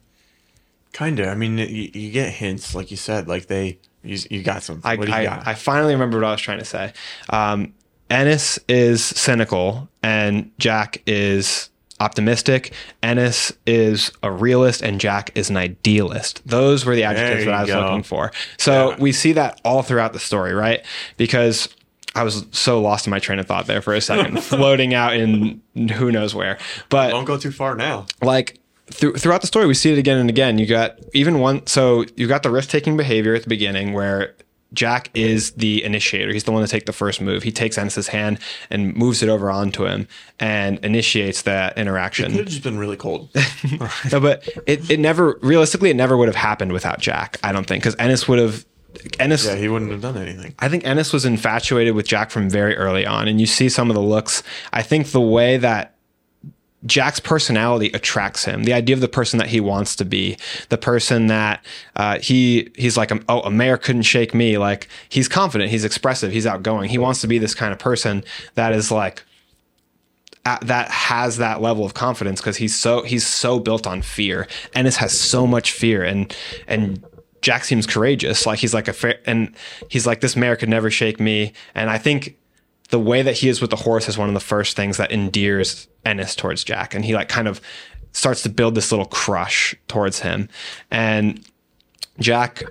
kind 0.93 1.19
of. 1.19 1.28
I 1.28 1.36
mean, 1.36 1.57
you, 1.57 1.89
you 1.93 2.11
get 2.11 2.34
hints, 2.34 2.76
like 2.76 2.91
you 2.91 2.97
said, 2.97 3.28
like 3.28 3.47
they, 3.47 3.80
you, 4.04 4.18
you 4.30 4.43
got 4.43 4.64
some. 4.64 4.82
I, 4.84 4.95
what 4.95 5.06
do 5.06 5.12
you 5.12 5.18
I, 5.18 5.24
got? 5.26 5.47
I 5.47 5.54
finally 5.54 5.93
remember 5.93 6.18
what 6.18 6.26
I 6.28 6.32
was 6.32 6.41
trying 6.41 6.60
to 6.60 6.66
say. 6.66 6.93
Um, 7.30 7.74
Ennis 8.10 8.60
is 8.68 9.04
cynical 9.04 9.88
and 10.04 10.52
Jack 10.60 11.02
is 11.06 11.70
optimistic. 11.99 12.74
Ennis 13.04 13.54
is 13.66 14.12
a 14.24 14.32
realist 14.32 14.82
and 14.82 14.99
Jack 14.99 15.32
is 15.36 15.49
an 15.49 15.58
idealist. 15.58 16.41
Those 16.45 16.84
were 16.84 16.95
the 16.95 17.04
adjectives 17.04 17.45
that 17.45 17.54
I 17.54 17.62
was 17.62 17.70
go. 17.70 17.80
looking 17.82 18.04
for. 18.04 18.32
So 18.58 18.89
Yeah. 18.91 18.97
we 18.99 19.12
see 19.12 19.34
that 19.34 19.62
all 19.64 19.84
throughout 19.84 20.14
the 20.14 20.20
story, 20.20 20.54
right? 20.54 20.84
Because 21.18 21.70
I 22.16 22.24
was 22.24 22.45
so 22.52 22.82
lost 22.82 23.08
in 23.08 23.12
my 23.12 23.20
train 23.20 23.39
of 23.39 23.45
thought 23.47 23.68
there 23.68 23.82
for 23.82 23.93
a 23.93 24.02
second, 24.02 24.43
floating 24.43 24.93
out 24.93 25.16
in 25.16 25.62
who 25.93 26.12
knows 26.12 26.36
where. 26.36 26.58
But 26.89 27.12
Don't 27.12 27.24
go 27.26 27.38
too 27.38 27.52
far 27.52 27.76
now. 27.76 28.08
like 28.22 28.60
through, 28.91 29.13
throughout 29.13 29.41
the 29.41 29.47
story 29.47 29.65
we 29.65 29.73
see 29.73 29.91
it 29.91 29.97
again 29.97 30.17
and 30.17 30.29
again 30.29 30.57
you 30.57 30.65
got 30.65 30.99
even 31.13 31.39
one 31.39 31.65
so 31.67 32.05
you 32.15 32.27
got 32.27 32.43
the 32.43 32.49
risk-taking 32.49 32.97
behavior 32.97 33.33
at 33.33 33.43
the 33.43 33.49
beginning 33.49 33.93
where 33.93 34.35
jack 34.73 35.09
is 35.13 35.51
the 35.51 35.83
initiator 35.83 36.31
he's 36.31 36.45
the 36.45 36.51
one 36.51 36.63
to 36.63 36.67
take 36.67 36.85
the 36.85 36.93
first 36.93 37.19
move 37.21 37.43
he 37.43 37.51
takes 37.51 37.77
ennis's 37.77 38.07
hand 38.07 38.39
and 38.69 38.95
moves 38.95 39.21
it 39.21 39.29
over 39.29 39.51
onto 39.51 39.85
him 39.85 40.07
and 40.39 40.83
initiates 40.83 41.41
that 41.43 41.77
interaction. 41.77 42.25
Could 42.25 42.31
interaction 42.31 42.45
have 42.45 42.47
just 42.47 42.63
been 42.63 42.79
really 42.79 42.97
cold. 42.97 43.29
no, 44.11 44.19
but 44.19 44.47
it, 44.65 44.89
it 44.89 44.99
never 44.99 45.37
realistically 45.41 45.89
it 45.89 45.95
never 45.95 46.15
would 46.15 46.27
have 46.27 46.35
happened 46.35 46.71
without 46.71 46.99
jack 46.99 47.37
i 47.43 47.51
don't 47.51 47.65
think 47.65 47.83
because 47.83 47.95
ennis 47.99 48.27
would 48.27 48.39
have 48.39 48.65
ennis 49.19 49.45
yeah, 49.45 49.55
he 49.55 49.67
wouldn't 49.67 49.91
have 49.91 50.01
done 50.01 50.17
anything. 50.17 50.55
I 50.59 50.69
think 50.69 50.85
Ennis 50.85 51.13
was 51.13 51.25
infatuated 51.25 51.95
with 51.95 52.07
Jack 52.07 52.31
from 52.31 52.49
very 52.49 52.75
early 52.75 53.05
on, 53.05 53.27
and 53.27 53.39
you 53.39 53.45
see 53.45 53.69
some 53.69 53.89
of 53.89 53.95
the 53.95 54.01
looks. 54.01 54.43
I 54.73 54.81
think 54.81 55.07
the 55.07 55.21
way 55.21 55.57
that 55.57 55.95
Jack's 56.86 57.19
personality 57.19 57.91
attracts 57.93 58.45
him. 58.45 58.63
The 58.63 58.73
idea 58.73 58.95
of 58.95 59.01
the 59.01 59.07
person 59.07 59.38
that 59.39 59.49
he 59.49 59.59
wants 59.59 59.95
to 59.97 60.05
be, 60.05 60.38
the 60.69 60.77
person 60.77 61.27
that 61.27 61.63
uh, 61.95 62.19
he 62.19 62.71
he's 62.75 62.97
like, 62.97 63.11
oh, 63.29 63.41
a 63.41 63.51
mare 63.51 63.77
couldn't 63.77 64.03
shake 64.03 64.34
me. 64.34 64.57
Like 64.57 64.88
he's 65.07 65.27
confident, 65.27 65.69
he's 65.69 65.86
expressive, 65.86 66.32
he's 66.32 66.47
outgoing. 66.47 66.89
He 66.89 66.97
wants 66.97 67.21
to 67.21 67.27
be 67.27 67.38
this 67.38 67.53
kind 67.53 67.71
of 67.71 67.79
person 67.79 68.23
that 68.55 68.73
is 68.73 68.91
like 68.91 69.23
that 70.43 70.89
has 70.89 71.38
that 71.38 71.61
level 71.61 71.86
of 71.86 71.93
confidence 71.93 72.41
because 72.41 72.57
he's 72.57 72.75
so 72.75 73.03
he's 73.03 73.25
so 73.25 73.59
built 73.59 73.86
on 73.86 74.01
fear. 74.01 74.47
Ennis 74.73 74.97
has 74.97 75.17
so 75.17 75.45
much 75.45 75.71
fear, 75.71 76.03
and 76.03 76.36
and 76.67 77.03
Jack 77.41 77.63
seems 77.63 77.86
courageous. 77.86 78.45
Like 78.45 78.59
he's 78.59 78.73
like 78.73 78.88
a 78.88 78.93
fair, 78.93 79.19
and 79.25 79.55
he's 79.89 80.07
like 80.07 80.21
this 80.21 80.36
mare 80.36 80.55
could 80.55 80.69
never 80.69 80.89
shake 80.89 81.19
me. 81.19 81.53
And 81.75 81.89
I 81.89 81.99
think 81.99 82.38
the 82.89 82.99
way 82.99 83.21
that 83.21 83.38
he 83.38 83.49
is 83.49 83.61
with 83.61 83.69
the 83.69 83.75
horse 83.75 84.09
is 84.09 84.17
one 84.17 84.27
of 84.27 84.34
the 84.34 84.39
first 84.39 84.75
things 84.75 84.97
that 84.97 85.11
endears 85.11 85.88
Ennis 86.06 86.36
towards 86.36 86.64
Jack, 86.64 86.93
and 86.93 87.06
he 87.06 87.16
like 87.16 87.30
kind 87.30 87.47
of 87.47 87.62
starts 88.14 88.43
to 88.43 88.49
build 88.49 88.76
this 88.76 88.91
little 88.91 89.06
crush 89.06 89.76
towards 89.88 90.20
him, 90.20 90.49
and 90.89 91.45
Jack 92.20 92.64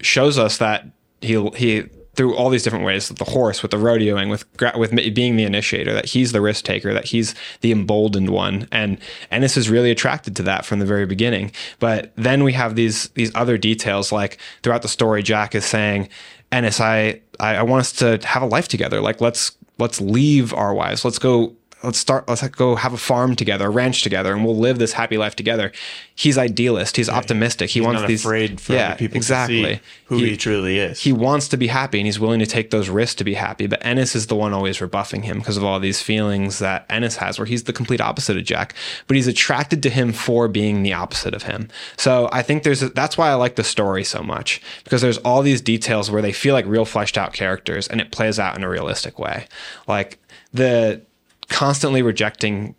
shows 0.00 0.38
us 0.38 0.58
that 0.58 0.86
he 1.20 1.48
he 1.50 1.84
through 2.16 2.34
all 2.34 2.48
these 2.48 2.62
different 2.62 2.84
ways 2.84 3.08
the 3.08 3.24
horse 3.24 3.62
with 3.62 3.70
the 3.70 3.76
rodeoing 3.76 4.30
with 4.30 4.44
with 4.76 5.14
being 5.14 5.36
the 5.36 5.44
initiator 5.44 5.92
that 5.92 6.06
he's 6.06 6.32
the 6.32 6.40
risk 6.40 6.64
taker 6.64 6.92
that 6.94 7.04
he's 7.04 7.34
the 7.60 7.70
emboldened 7.70 8.30
one. 8.30 8.66
And 8.72 8.98
Ennis 9.30 9.56
is 9.56 9.68
really 9.68 9.90
attracted 9.90 10.34
to 10.36 10.42
that 10.44 10.64
from 10.64 10.78
the 10.78 10.86
very 10.86 11.06
beginning. 11.06 11.52
But 11.78 12.12
then 12.16 12.42
we 12.42 12.54
have 12.54 12.74
these 12.74 13.08
these 13.10 13.34
other 13.34 13.58
details 13.58 14.10
like 14.10 14.38
throughout 14.62 14.82
the 14.82 14.88
story 14.88 15.22
Jack 15.22 15.54
is 15.54 15.64
saying 15.64 16.08
Ennis 16.50 16.80
I 16.80 17.20
I, 17.38 17.56
I 17.56 17.62
want 17.62 17.80
us 17.80 17.92
to 17.92 18.18
have 18.26 18.42
a 18.42 18.46
life 18.46 18.68
together. 18.68 19.00
Like 19.00 19.20
let's 19.20 19.52
let's 19.78 20.00
leave 20.00 20.54
our 20.54 20.74
wives. 20.74 21.04
Let's 21.04 21.18
go 21.18 21.54
let's 21.82 21.98
start 21.98 22.26
let's 22.28 22.46
go 22.48 22.74
have 22.76 22.92
a 22.92 22.96
farm 22.98 23.36
together 23.36 23.66
a 23.66 23.70
ranch 23.70 24.02
together 24.02 24.32
and 24.32 24.44
we'll 24.44 24.56
live 24.56 24.78
this 24.78 24.94
happy 24.94 25.18
life 25.18 25.36
together 25.36 25.70
he's 26.14 26.38
idealist 26.38 26.96
he's 26.96 27.08
optimistic 27.08 27.68
he 27.70 27.80
He's 27.80 27.86
wants 27.86 28.00
not 28.00 28.08
these 28.08 28.24
afraid 28.24 28.60
for 28.60 28.72
yeah 28.72 28.94
people 28.94 29.16
exactly 29.18 29.62
to 29.62 29.74
see 29.74 29.80
who 30.06 30.16
he, 30.18 30.36
truly 30.36 30.78
is. 30.78 31.00
he 31.00 31.12
wants 31.12 31.48
to 31.48 31.56
be 31.56 31.66
happy 31.66 31.98
and 31.98 32.06
he's 32.06 32.20
willing 32.20 32.38
to 32.38 32.46
take 32.46 32.70
those 32.70 32.88
risks 32.88 33.16
to 33.16 33.24
be 33.24 33.34
happy. 33.34 33.66
But 33.66 33.84
Ennis 33.84 34.14
is 34.14 34.28
the 34.28 34.36
one 34.36 34.52
always 34.52 34.80
rebuffing 34.80 35.24
him 35.24 35.38
because 35.38 35.56
of 35.56 35.64
all 35.64 35.80
these 35.80 36.00
feelings 36.00 36.60
that 36.60 36.86
Ennis 36.88 37.16
has, 37.16 37.38
where 37.38 37.46
he's 37.46 37.64
the 37.64 37.72
complete 37.72 38.00
opposite 38.00 38.36
of 38.36 38.44
Jack. 38.44 38.74
But 39.08 39.16
he's 39.16 39.26
attracted 39.26 39.82
to 39.82 39.90
him 39.90 40.12
for 40.12 40.46
being 40.46 40.84
the 40.84 40.92
opposite 40.92 41.34
of 41.34 41.42
him. 41.42 41.68
So 41.96 42.28
I 42.32 42.42
think 42.42 42.62
there's 42.62 42.84
a, 42.84 42.88
that's 42.90 43.18
why 43.18 43.30
I 43.30 43.34
like 43.34 43.56
the 43.56 43.64
story 43.64 44.04
so 44.04 44.22
much 44.22 44.62
because 44.84 45.02
there's 45.02 45.18
all 45.18 45.42
these 45.42 45.60
details 45.60 46.08
where 46.08 46.22
they 46.22 46.32
feel 46.32 46.54
like 46.54 46.66
real 46.66 46.84
fleshed 46.84 47.18
out 47.18 47.32
characters 47.32 47.88
and 47.88 48.00
it 48.00 48.12
plays 48.12 48.38
out 48.38 48.56
in 48.56 48.62
a 48.62 48.68
realistic 48.68 49.18
way. 49.18 49.48
Like 49.88 50.20
the 50.52 51.02
constantly 51.48 52.02
rejecting 52.02 52.74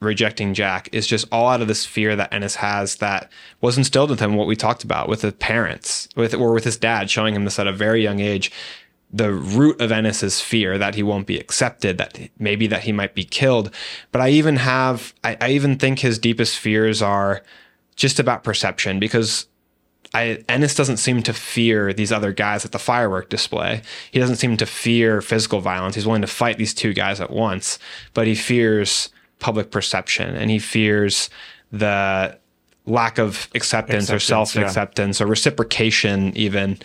rejecting 0.00 0.54
Jack 0.54 0.88
is 0.92 1.06
just 1.06 1.26
all 1.30 1.48
out 1.48 1.60
of 1.60 1.68
this 1.68 1.84
fear 1.84 2.16
that 2.16 2.32
Ennis 2.32 2.54
has 2.56 2.96
that 2.96 3.30
was 3.60 3.76
instilled 3.76 4.08
with 4.08 4.20
him 4.20 4.34
what 4.34 4.46
we 4.46 4.56
talked 4.56 4.82
about 4.82 5.10
with 5.10 5.20
his 5.20 5.34
parents 5.34 6.08
with 6.16 6.32
or 6.32 6.54
with 6.54 6.64
his 6.64 6.78
dad 6.78 7.10
showing 7.10 7.34
him 7.34 7.44
this 7.44 7.58
at 7.58 7.66
a 7.66 7.72
very 7.72 8.02
young 8.02 8.18
age 8.18 8.50
the 9.12 9.32
root 9.32 9.80
of 9.80 9.90
Ennis's 9.90 10.40
fear 10.40 10.78
that 10.78 10.94
he 10.94 11.02
won't 11.02 11.26
be 11.26 11.38
accepted 11.38 11.98
that 11.98 12.18
maybe 12.38 12.66
that 12.68 12.84
he 12.84 12.92
might 12.92 13.14
be 13.14 13.24
killed. 13.24 13.74
But 14.12 14.22
I 14.22 14.30
even 14.30 14.56
have 14.56 15.14
I, 15.24 15.36
I 15.40 15.50
even 15.50 15.76
think 15.78 15.98
his 15.98 16.18
deepest 16.18 16.58
fears 16.58 17.02
are 17.02 17.42
just 17.96 18.20
about 18.20 18.44
perception 18.44 18.98
because 19.00 19.46
I, 20.12 20.42
Ennis 20.48 20.74
doesn't 20.74 20.96
seem 20.96 21.22
to 21.22 21.32
fear 21.32 21.92
these 21.92 22.10
other 22.10 22.32
guys 22.32 22.64
at 22.64 22.72
the 22.72 22.78
firework 22.78 23.28
display. 23.28 23.82
He 24.10 24.18
doesn't 24.18 24.36
seem 24.36 24.56
to 24.56 24.66
fear 24.66 25.20
physical 25.20 25.60
violence. 25.60 25.94
He's 25.94 26.06
willing 26.06 26.22
to 26.22 26.26
fight 26.26 26.58
these 26.58 26.74
two 26.74 26.92
guys 26.92 27.20
at 27.20 27.30
once, 27.30 27.78
but 28.12 28.26
he 28.26 28.34
fears 28.34 29.10
public 29.38 29.70
perception 29.70 30.34
and 30.34 30.50
he 30.50 30.58
fears 30.58 31.30
the 31.70 32.36
lack 32.86 33.18
of 33.18 33.48
acceptance, 33.54 34.04
acceptance 34.04 34.10
or 34.10 34.18
self 34.18 34.56
acceptance 34.56 35.20
yeah. 35.20 35.26
or 35.26 35.28
reciprocation, 35.28 36.36
even. 36.36 36.78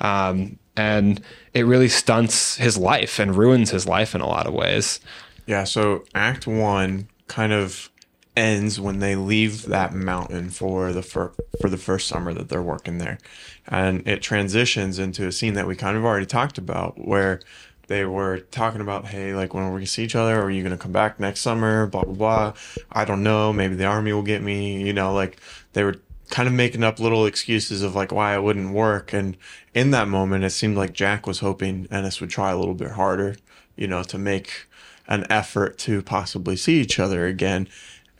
Um, 0.00 0.58
and 0.76 1.20
it 1.52 1.66
really 1.66 1.88
stunts 1.88 2.56
his 2.56 2.78
life 2.78 3.18
and 3.18 3.36
ruins 3.36 3.70
his 3.70 3.86
life 3.86 4.14
in 4.14 4.22
a 4.22 4.26
lot 4.26 4.46
of 4.46 4.54
ways. 4.54 5.00
Yeah. 5.46 5.64
So, 5.64 6.04
Act 6.14 6.46
One 6.46 7.08
kind 7.26 7.52
of 7.52 7.89
ends 8.36 8.80
when 8.80 9.00
they 9.00 9.16
leave 9.16 9.66
that 9.66 9.92
mountain 9.92 10.50
for 10.50 10.92
the 10.92 11.02
fir- 11.02 11.32
for 11.60 11.68
the 11.68 11.76
first 11.76 12.06
summer 12.08 12.32
that 12.32 12.48
they're 12.48 12.62
working 12.62 12.98
there, 12.98 13.18
and 13.66 14.06
it 14.06 14.22
transitions 14.22 14.98
into 14.98 15.26
a 15.26 15.32
scene 15.32 15.54
that 15.54 15.66
we 15.66 15.76
kind 15.76 15.96
of 15.96 16.04
already 16.04 16.26
talked 16.26 16.58
about, 16.58 16.98
where 16.98 17.40
they 17.88 18.04
were 18.04 18.38
talking 18.38 18.80
about, 18.80 19.06
hey, 19.06 19.34
like 19.34 19.52
when 19.52 19.64
are 19.64 19.70
we 19.70 19.78
gonna 19.80 19.86
see 19.86 20.04
each 20.04 20.14
other? 20.14 20.40
Are 20.40 20.50
you 20.50 20.62
gonna 20.62 20.76
come 20.76 20.92
back 20.92 21.18
next 21.18 21.40
summer? 21.40 21.86
Blah 21.86 22.04
blah 22.04 22.14
blah. 22.14 22.52
I 22.92 23.04
don't 23.04 23.24
know. 23.24 23.52
Maybe 23.52 23.74
the 23.74 23.84
army 23.84 24.12
will 24.12 24.22
get 24.22 24.42
me. 24.42 24.80
You 24.82 24.92
know, 24.92 25.12
like 25.12 25.38
they 25.72 25.82
were 25.82 25.96
kind 26.30 26.46
of 26.46 26.54
making 26.54 26.84
up 26.84 27.00
little 27.00 27.26
excuses 27.26 27.82
of 27.82 27.96
like 27.96 28.12
why 28.12 28.36
it 28.36 28.42
wouldn't 28.44 28.72
work. 28.72 29.12
And 29.12 29.36
in 29.74 29.90
that 29.90 30.06
moment, 30.06 30.44
it 30.44 30.50
seemed 30.50 30.76
like 30.76 30.92
Jack 30.92 31.26
was 31.26 31.40
hoping 31.40 31.88
Ennis 31.90 32.20
would 32.20 32.30
try 32.30 32.52
a 32.52 32.58
little 32.58 32.74
bit 32.74 32.92
harder. 32.92 33.34
You 33.74 33.88
know, 33.88 34.04
to 34.04 34.18
make 34.18 34.66
an 35.08 35.26
effort 35.28 35.76
to 35.78 36.00
possibly 36.00 36.54
see 36.54 36.80
each 36.80 37.00
other 37.00 37.26
again. 37.26 37.68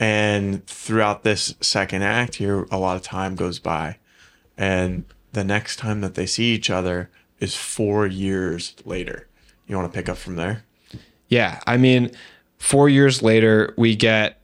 And 0.00 0.66
throughout 0.66 1.24
this 1.24 1.54
second 1.60 2.02
act 2.02 2.36
here, 2.36 2.66
a 2.70 2.78
lot 2.78 2.96
of 2.96 3.02
time 3.02 3.36
goes 3.36 3.58
by. 3.58 3.98
And 4.56 5.04
the 5.32 5.44
next 5.44 5.76
time 5.76 6.00
that 6.00 6.14
they 6.14 6.24
see 6.24 6.54
each 6.54 6.70
other 6.70 7.10
is 7.38 7.54
four 7.54 8.06
years 8.06 8.74
later. 8.86 9.28
You 9.66 9.76
want 9.76 9.92
to 9.92 9.96
pick 9.96 10.08
up 10.08 10.16
from 10.16 10.36
there? 10.36 10.64
Yeah. 11.28 11.60
I 11.66 11.76
mean, 11.76 12.12
four 12.58 12.88
years 12.88 13.22
later, 13.22 13.74
we 13.76 13.94
get 13.94 14.40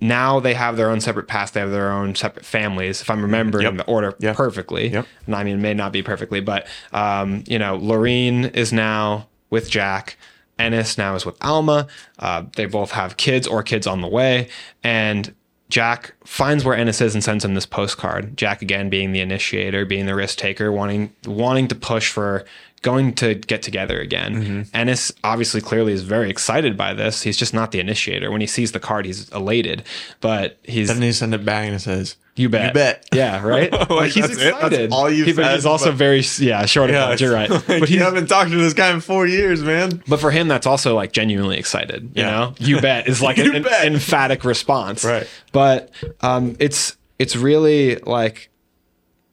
now 0.00 0.40
they 0.40 0.54
have 0.54 0.78
their 0.78 0.90
own 0.90 1.02
separate 1.02 1.28
past. 1.28 1.52
They 1.52 1.60
have 1.60 1.70
their 1.70 1.92
own 1.92 2.14
separate 2.14 2.46
families. 2.46 3.02
If 3.02 3.10
I'm 3.10 3.20
remembering 3.20 3.64
yep. 3.64 3.76
the 3.76 3.84
order 3.84 4.14
yep. 4.18 4.34
perfectly, 4.34 4.88
yep. 4.88 5.06
and 5.26 5.36
I 5.36 5.44
mean, 5.44 5.58
it 5.58 5.60
may 5.60 5.74
not 5.74 5.92
be 5.92 6.02
perfectly, 6.02 6.40
but 6.40 6.66
um, 6.94 7.44
you 7.46 7.58
know, 7.58 7.78
Lureen 7.78 8.54
is 8.56 8.72
now 8.72 9.28
with 9.50 9.68
Jack. 9.68 10.16
Ennis 10.58 10.96
now 10.96 11.14
is 11.14 11.26
with 11.26 11.36
Alma. 11.42 11.86
Uh, 12.18 12.44
they 12.56 12.66
both 12.66 12.92
have 12.92 13.16
kids 13.16 13.46
or 13.46 13.62
kids 13.62 13.86
on 13.86 14.00
the 14.00 14.08
way, 14.08 14.48
and 14.82 15.34
Jack 15.68 16.14
finds 16.24 16.64
where 16.64 16.76
Ennis 16.76 17.00
is 17.00 17.14
and 17.14 17.24
sends 17.24 17.44
him 17.44 17.54
this 17.54 17.66
postcard. 17.66 18.36
Jack 18.36 18.62
again 18.62 18.88
being 18.88 19.12
the 19.12 19.20
initiator, 19.20 19.84
being 19.84 20.06
the 20.06 20.14
risk 20.14 20.38
taker, 20.38 20.70
wanting 20.70 21.12
wanting 21.26 21.66
to 21.68 21.74
push 21.74 22.10
for 22.10 22.44
going 22.86 23.12
to 23.12 23.34
get 23.34 23.62
together 23.62 23.98
again. 23.98 24.34
Mm-hmm. 24.36 24.62
Ennis 24.72 25.10
obviously 25.24 25.60
clearly 25.60 25.92
is 25.92 26.04
very 26.04 26.30
excited 26.30 26.76
by 26.76 26.94
this. 26.94 27.22
He's 27.22 27.36
just 27.36 27.52
not 27.52 27.72
the 27.72 27.80
initiator. 27.80 28.30
When 28.30 28.40
he 28.40 28.46
sees 28.46 28.70
the 28.70 28.78
card, 28.78 29.06
he's 29.06 29.28
elated, 29.30 29.82
but 30.20 30.56
he's 30.62 30.86
then 30.86 31.02
he 31.02 31.10
sends 31.10 31.34
it 31.34 31.44
back 31.44 31.66
and 31.66 31.74
it 31.74 31.80
says, 31.80 32.14
"You 32.36 32.48
bet, 32.48 32.68
you 32.68 32.74
bet." 32.74 33.08
Yeah, 33.12 33.44
right. 33.44 33.72
like, 33.90 34.12
he's 34.12 34.30
excited. 34.30 34.92
all 34.92 35.10
you. 35.10 35.24
He, 35.24 35.32
but 35.32 35.52
he's 35.52 35.66
also 35.66 35.86
but, 35.86 35.96
very 35.96 36.22
yeah 36.38 36.64
short 36.66 36.90
yeah, 36.90 37.10
of 37.10 37.20
You're 37.20 37.34
right. 37.34 37.50
Like, 37.50 37.66
but 37.66 37.90
you 37.90 37.98
haven't 37.98 38.28
talked 38.28 38.52
to 38.52 38.56
this 38.56 38.72
guy 38.72 38.92
in 38.92 39.00
four 39.00 39.26
years, 39.26 39.64
man. 39.64 40.00
But 40.06 40.20
for 40.20 40.30
him, 40.30 40.46
that's 40.46 40.68
also 40.68 40.94
like 40.94 41.10
genuinely 41.10 41.58
excited. 41.58 42.12
You 42.14 42.22
yeah. 42.22 42.30
know, 42.30 42.54
you 42.60 42.80
bet 42.80 43.08
is 43.08 43.20
like 43.20 43.38
an, 43.38 43.52
an 43.52 43.66
emphatic 43.66 44.44
response. 44.44 45.04
Right. 45.04 45.26
But 45.50 45.90
um, 46.20 46.54
it's 46.60 46.96
it's 47.18 47.34
really 47.34 47.96
like 47.96 48.48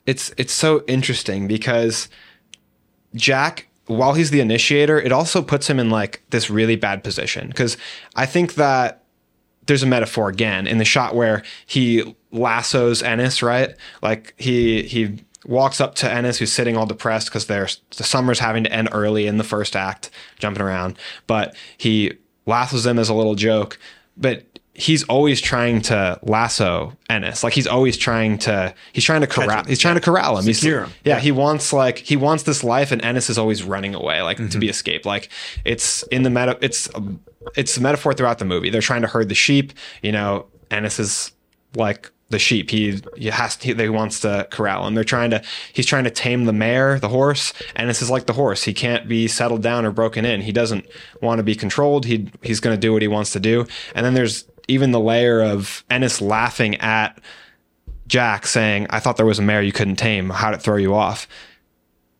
it's 0.07 0.33
it's 0.37 0.53
so 0.53 0.83
interesting 0.87 1.47
because 1.47 2.09
Jack, 3.15 3.67
while 3.85 4.13
he's 4.13 4.31
the 4.31 4.39
initiator, 4.39 4.99
it 4.99 5.11
also 5.11 5.41
puts 5.41 5.69
him 5.69 5.79
in 5.79 5.89
like 5.89 6.23
this 6.29 6.49
really 6.49 6.75
bad 6.75 7.03
position 7.03 7.47
because 7.47 7.77
I 8.15 8.25
think 8.25 8.55
that 8.55 9.03
there's 9.65 9.83
a 9.83 9.87
metaphor 9.87 10.29
again 10.29 10.67
in 10.67 10.77
the 10.77 10.85
shot 10.85 11.15
where 11.15 11.43
he 11.65 12.15
lassos 12.31 13.01
Ennis, 13.01 13.41
right? 13.41 13.75
Like 14.01 14.33
he 14.37 14.83
he 14.83 15.19
walks 15.45 15.81
up 15.81 15.95
to 15.95 16.11
Ennis, 16.11 16.39
who's 16.39 16.51
sitting 16.51 16.77
all 16.77 16.85
depressed 16.85 17.27
because 17.27 17.47
there's 17.47 17.81
the 17.97 18.03
summer's 18.03 18.39
having 18.39 18.63
to 18.63 18.71
end 18.71 18.89
early 18.91 19.27
in 19.27 19.37
the 19.37 19.43
first 19.43 19.75
act, 19.75 20.09
jumping 20.39 20.61
around. 20.61 20.97
But 21.27 21.55
he 21.77 22.13
lassos 22.45 22.85
him 22.85 22.99
as 22.99 23.09
a 23.09 23.13
little 23.13 23.35
joke. 23.35 23.79
But 24.15 24.52
he's 24.75 25.03
always 25.03 25.39
trying 25.39 25.81
to 25.81 26.19
lasso 26.23 26.93
Ennis. 27.09 27.43
Like 27.43 27.53
he's 27.53 27.67
always 27.67 27.97
trying 27.97 28.39
to 28.39 28.73
he's 28.91 29.03
trying 29.03 29.21
to 29.21 29.27
corral 29.27 29.63
he's 29.65 29.79
trying 29.79 29.95
to 29.95 30.01
corral 30.01 30.37
him. 30.37 30.45
He's, 30.45 30.63
him. 30.63 30.71
Yeah, 30.71 31.15
yeah, 31.15 31.19
he 31.19 31.31
wants 31.31 31.71
like 31.73 31.99
he 31.99 32.15
wants 32.15 32.43
this 32.43 32.63
life 32.63 32.91
and 32.91 33.01
Ennis 33.03 33.29
is 33.29 33.37
always 33.37 33.63
running 33.63 33.93
away 33.93 34.21
like 34.21 34.37
mm-hmm. 34.37 34.49
to 34.49 34.57
be 34.57 34.69
escaped. 34.69 35.05
Like 35.05 35.29
it's 35.63 36.03
in 36.03 36.23
the 36.23 36.29
meta 36.29 36.57
it's 36.61 36.89
it's 37.55 37.77
a 37.77 37.81
metaphor 37.81 38.13
throughout 38.13 38.39
the 38.39 38.45
movie. 38.45 38.69
They're 38.69 38.81
trying 38.81 39.01
to 39.03 39.07
herd 39.07 39.29
the 39.29 39.35
sheep, 39.35 39.73
you 40.01 40.11
know, 40.11 40.47
Ennis 40.71 40.99
is 40.99 41.31
like 41.75 42.11
the 42.29 42.39
sheep. 42.39 42.71
He, 42.71 42.99
he 43.15 43.27
has 43.27 43.55
to, 43.57 43.75
he 43.75 43.89
wants 43.89 44.21
to 44.21 44.47
corral 44.49 44.87
him. 44.87 44.95
They're 44.95 45.03
trying 45.03 45.29
to 45.29 45.43
he's 45.71 45.85
trying 45.85 46.05
to 46.05 46.09
tame 46.09 46.45
the 46.45 46.53
mare, 46.53 46.99
the 46.99 47.09
horse, 47.09 47.53
and 47.75 47.89
this 47.89 48.01
is 48.01 48.09
like 48.09 48.25
the 48.25 48.33
horse. 48.33 48.63
He 48.63 48.73
can't 48.73 49.07
be 49.07 49.27
settled 49.27 49.61
down 49.61 49.85
or 49.85 49.91
broken 49.91 50.25
in. 50.25 50.41
He 50.41 50.51
doesn't 50.51 50.87
want 51.21 51.39
to 51.39 51.43
be 51.43 51.53
controlled. 51.53 52.05
He 52.05 52.29
he's 52.41 52.59
going 52.59 52.75
to 52.75 52.79
do 52.79 52.91
what 52.91 53.01
he 53.01 53.07
wants 53.07 53.31
to 53.31 53.39
do. 53.39 53.67
And 53.93 54.05
then 54.05 54.15
there's 54.15 54.45
even 54.67 54.91
the 54.91 54.99
layer 54.99 55.41
of 55.41 55.83
Ennis 55.89 56.21
laughing 56.21 56.75
at 56.77 57.19
Jack 58.07 58.45
saying, 58.45 58.87
I 58.89 58.99
thought 58.99 59.17
there 59.17 59.25
was 59.25 59.39
a 59.39 59.43
mare 59.43 59.61
you 59.61 59.71
couldn't 59.71 59.95
tame. 59.95 60.29
How'd 60.29 60.53
it 60.53 60.61
throw 60.61 60.77
you 60.77 60.93
off? 60.93 61.27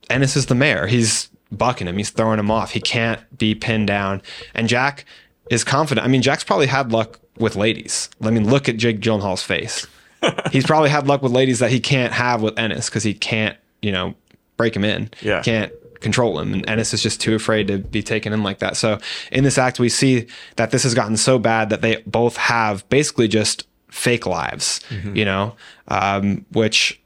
Ennis 0.10 0.36
is 0.36 0.48
the 0.48 0.56
mare. 0.56 0.88
He's 0.88 1.30
bucking 1.52 1.88
him. 1.88 1.98
He's 1.98 2.10
throwing 2.10 2.40
him 2.40 2.52
off. 2.52 2.72
He 2.72 2.80
can't 2.80 3.22
be 3.38 3.56
pinned 3.56 3.88
down. 3.88 4.22
And 4.54 4.68
Jack 4.68 5.06
is 5.50 5.64
confident. 5.64 6.06
I 6.06 6.10
mean, 6.10 6.22
Jack's 6.22 6.44
probably 6.44 6.68
had 6.68 6.92
luck 6.92 7.20
with 7.38 7.56
ladies. 7.56 8.10
I 8.22 8.32
mean, 8.32 8.50
look 8.50 8.70
at 8.70 8.78
Jake 8.78 9.00
Gyllenhaal's 9.00 9.44
face. 9.44 9.88
He's 10.52 10.66
probably 10.66 10.90
had 10.90 11.08
luck 11.08 11.22
with 11.22 11.32
ladies 11.32 11.60
that 11.60 11.72
he 11.72 11.80
can't 11.80 12.14
have 12.14 12.42
with 12.42 12.58
Ennis 12.58 12.90
because 12.90 13.04
he 13.04 13.14
can't, 13.14 13.58
you 13.82 13.92
know, 13.92 14.16
break 14.58 14.76
him 14.76 14.84
in. 14.84 15.10
Yeah. 15.22 15.42
Can't 15.42 15.72
control 16.04 16.40
him. 16.40 16.54
And 16.54 16.70
Ennis 16.70 16.94
is 16.94 17.02
just 17.02 17.20
too 17.20 17.34
afraid 17.34 17.68
to 17.68 17.80
be 17.80 18.04
taken 18.04 18.34
in 18.34 18.44
like 18.44 18.60
that. 18.60 18.78
So 18.78 19.00
in 19.32 19.44
this 19.44 19.58
act, 19.58 19.80
we 19.80 19.90
see 19.90 20.28
that 20.58 20.72
this 20.72 20.84
has 20.84 20.94
gotten 20.94 21.18
so 21.18 21.40
bad 21.40 21.70
that 21.70 21.82
they 21.82 22.04
both 22.06 22.38
have 22.38 22.88
basically 22.90 23.28
just 23.28 23.68
fake 23.90 24.26
lives, 24.26 24.82
you 25.16 25.26
know, 25.26 25.56
um, 25.88 26.46
which 26.52 27.02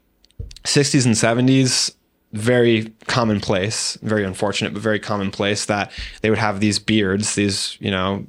60s 0.64 1.06
and 1.06 1.14
70s 1.14 1.94
very 2.32 2.92
commonplace 3.06 3.96
very 4.02 4.22
unfortunate 4.22 4.74
but 4.74 4.82
very 4.82 5.00
commonplace 5.00 5.64
that 5.64 5.90
they 6.20 6.28
would 6.28 6.38
have 6.38 6.60
these 6.60 6.78
beards 6.78 7.34
these 7.36 7.78
you 7.80 7.90
know 7.90 8.22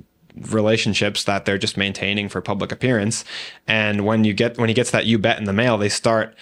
relationships 0.51 1.25
that 1.25 1.43
they're 1.43 1.57
just 1.57 1.75
maintaining 1.75 2.29
for 2.29 2.39
public 2.39 2.71
appearance 2.71 3.25
and 3.67 4.05
when 4.05 4.23
you 4.23 4.33
get 4.33 4.57
when 4.57 4.69
he 4.69 4.73
gets 4.73 4.91
that 4.91 5.05
you 5.05 5.19
bet 5.19 5.37
in 5.37 5.43
the 5.43 5.53
mail 5.53 5.77
they 5.77 5.89
start 5.89 6.33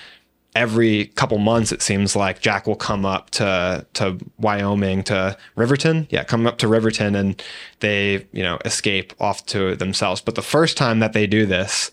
every 0.58 1.06
couple 1.16 1.38
months 1.38 1.72
it 1.72 1.82
seems 1.82 2.16
like 2.16 2.42
jack 2.42 2.66
will 2.68 2.76
come 2.76 3.06
up 3.06 3.30
to 3.30 3.86
to 3.94 4.18
wyoming 4.38 5.04
to 5.04 5.38
riverton 5.56 6.08
yeah 6.10 6.24
come 6.24 6.48
up 6.48 6.58
to 6.58 6.68
riverton 6.68 7.16
and 7.16 7.44
they 7.80 8.26
you 8.32 8.44
know 8.44 8.58
escape 8.66 9.14
off 9.20 9.46
to 9.46 9.76
themselves 9.76 10.20
but 10.20 10.36
the 10.36 10.42
first 10.42 10.78
time 10.78 11.00
that 11.00 11.14
they 11.14 11.28
do 11.28 11.46
this 11.46 11.92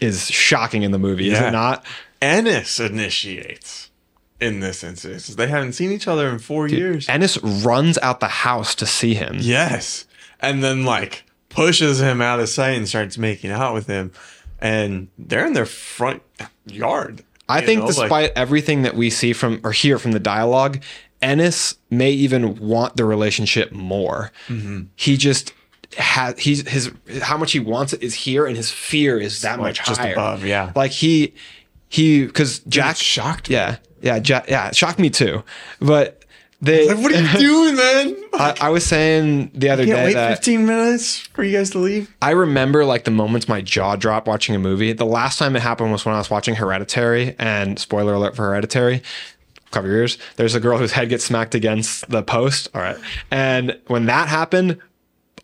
is 0.00 0.30
shocking 0.30 0.82
in 0.82 0.90
the 0.92 0.98
movie 0.98 1.30
is 1.30 1.38
it 1.38 1.50
not 1.50 1.84
Ennis 2.20 2.80
initiates 2.80 3.90
in 4.40 4.60
this 4.60 4.82
instance. 4.82 5.28
They 5.28 5.46
haven't 5.46 5.72
seen 5.72 5.90
each 5.90 6.08
other 6.08 6.28
in 6.28 6.38
four 6.38 6.68
years. 6.68 7.08
Ennis 7.08 7.36
runs 7.42 7.98
out 7.98 8.20
the 8.20 8.28
house 8.28 8.74
to 8.76 8.86
see 8.86 9.14
him. 9.14 9.36
Yes. 9.40 10.06
And 10.40 10.62
then 10.62 10.84
like 10.84 11.24
pushes 11.48 12.00
him 12.00 12.20
out 12.20 12.40
of 12.40 12.48
sight 12.48 12.76
and 12.76 12.88
starts 12.88 13.18
making 13.18 13.50
out 13.50 13.74
with 13.74 13.86
him. 13.86 14.12
And 14.60 15.08
they're 15.18 15.46
in 15.46 15.52
their 15.52 15.66
front 15.66 16.22
yard. 16.66 17.22
I 17.48 17.60
you 17.60 17.66
think 17.66 17.80
know, 17.82 17.86
despite 17.88 18.10
like- 18.10 18.32
everything 18.36 18.82
that 18.82 18.94
we 18.94 19.10
see 19.10 19.32
from 19.32 19.60
or 19.64 19.72
hear 19.72 19.98
from 19.98 20.12
the 20.12 20.20
dialogue, 20.20 20.82
Ennis 21.20 21.76
may 21.90 22.10
even 22.12 22.56
want 22.56 22.96
the 22.96 23.04
relationship 23.04 23.72
more. 23.72 24.30
Mm-hmm. 24.48 24.82
He 24.96 25.16
just 25.16 25.52
has 25.96 26.38
he's 26.38 26.66
his 26.68 26.90
how 27.22 27.36
much 27.36 27.52
he 27.52 27.60
wants 27.60 27.92
it 27.92 28.02
is 28.02 28.14
here 28.14 28.46
and 28.46 28.56
his 28.56 28.70
fear 28.70 29.18
is 29.18 29.42
that 29.42 29.58
much 29.58 29.84
just 29.84 30.00
higher. 30.00 30.12
above, 30.12 30.44
yeah. 30.44 30.72
Like 30.74 30.90
he 30.90 31.34
he 31.88 32.26
because 32.26 32.60
Jack 32.60 32.96
shocked 32.96 33.48
me. 33.48 33.54
Yeah. 33.56 33.76
Yeah, 34.02 34.18
Jack, 34.18 34.50
yeah, 34.50 34.70
shocked 34.72 34.98
me 34.98 35.08
too. 35.08 35.44
But 35.80 36.23
they 36.64 36.88
like, 36.88 36.98
what 36.98 37.12
are 37.12 37.20
you 37.20 37.38
doing, 37.38 37.76
man? 37.76 38.16
I, 38.34 38.56
I 38.62 38.70
was 38.70 38.84
saying 38.84 39.50
the 39.54 39.70
other 39.70 39.84
day 39.84 40.04
wait 40.04 40.14
that 40.14 40.30
15 40.30 40.66
minutes 40.66 41.18
for 41.18 41.44
you 41.44 41.56
guys 41.56 41.70
to 41.70 41.78
leave. 41.78 42.14
I 42.22 42.30
remember 42.30 42.84
like 42.84 43.04
the 43.04 43.10
moments 43.10 43.48
my 43.48 43.60
jaw 43.60 43.96
dropped 43.96 44.26
watching 44.26 44.54
a 44.54 44.58
movie. 44.58 44.92
The 44.92 45.06
last 45.06 45.38
time 45.38 45.56
it 45.56 45.62
happened 45.62 45.92
was 45.92 46.04
when 46.04 46.14
I 46.14 46.18
was 46.18 46.30
watching 46.30 46.54
Hereditary, 46.54 47.36
and 47.38 47.78
spoiler 47.78 48.14
alert 48.14 48.34
for 48.36 48.42
Hereditary. 48.42 49.02
Cover 49.70 49.88
your 49.88 49.98
ears. 49.98 50.18
There's 50.36 50.54
a 50.54 50.60
girl 50.60 50.78
whose 50.78 50.92
head 50.92 51.08
gets 51.08 51.24
smacked 51.24 51.54
against 51.54 52.08
the 52.08 52.22
post. 52.22 52.68
All 52.74 52.80
right. 52.80 52.96
And 53.30 53.78
when 53.88 54.06
that 54.06 54.28
happened, 54.28 54.78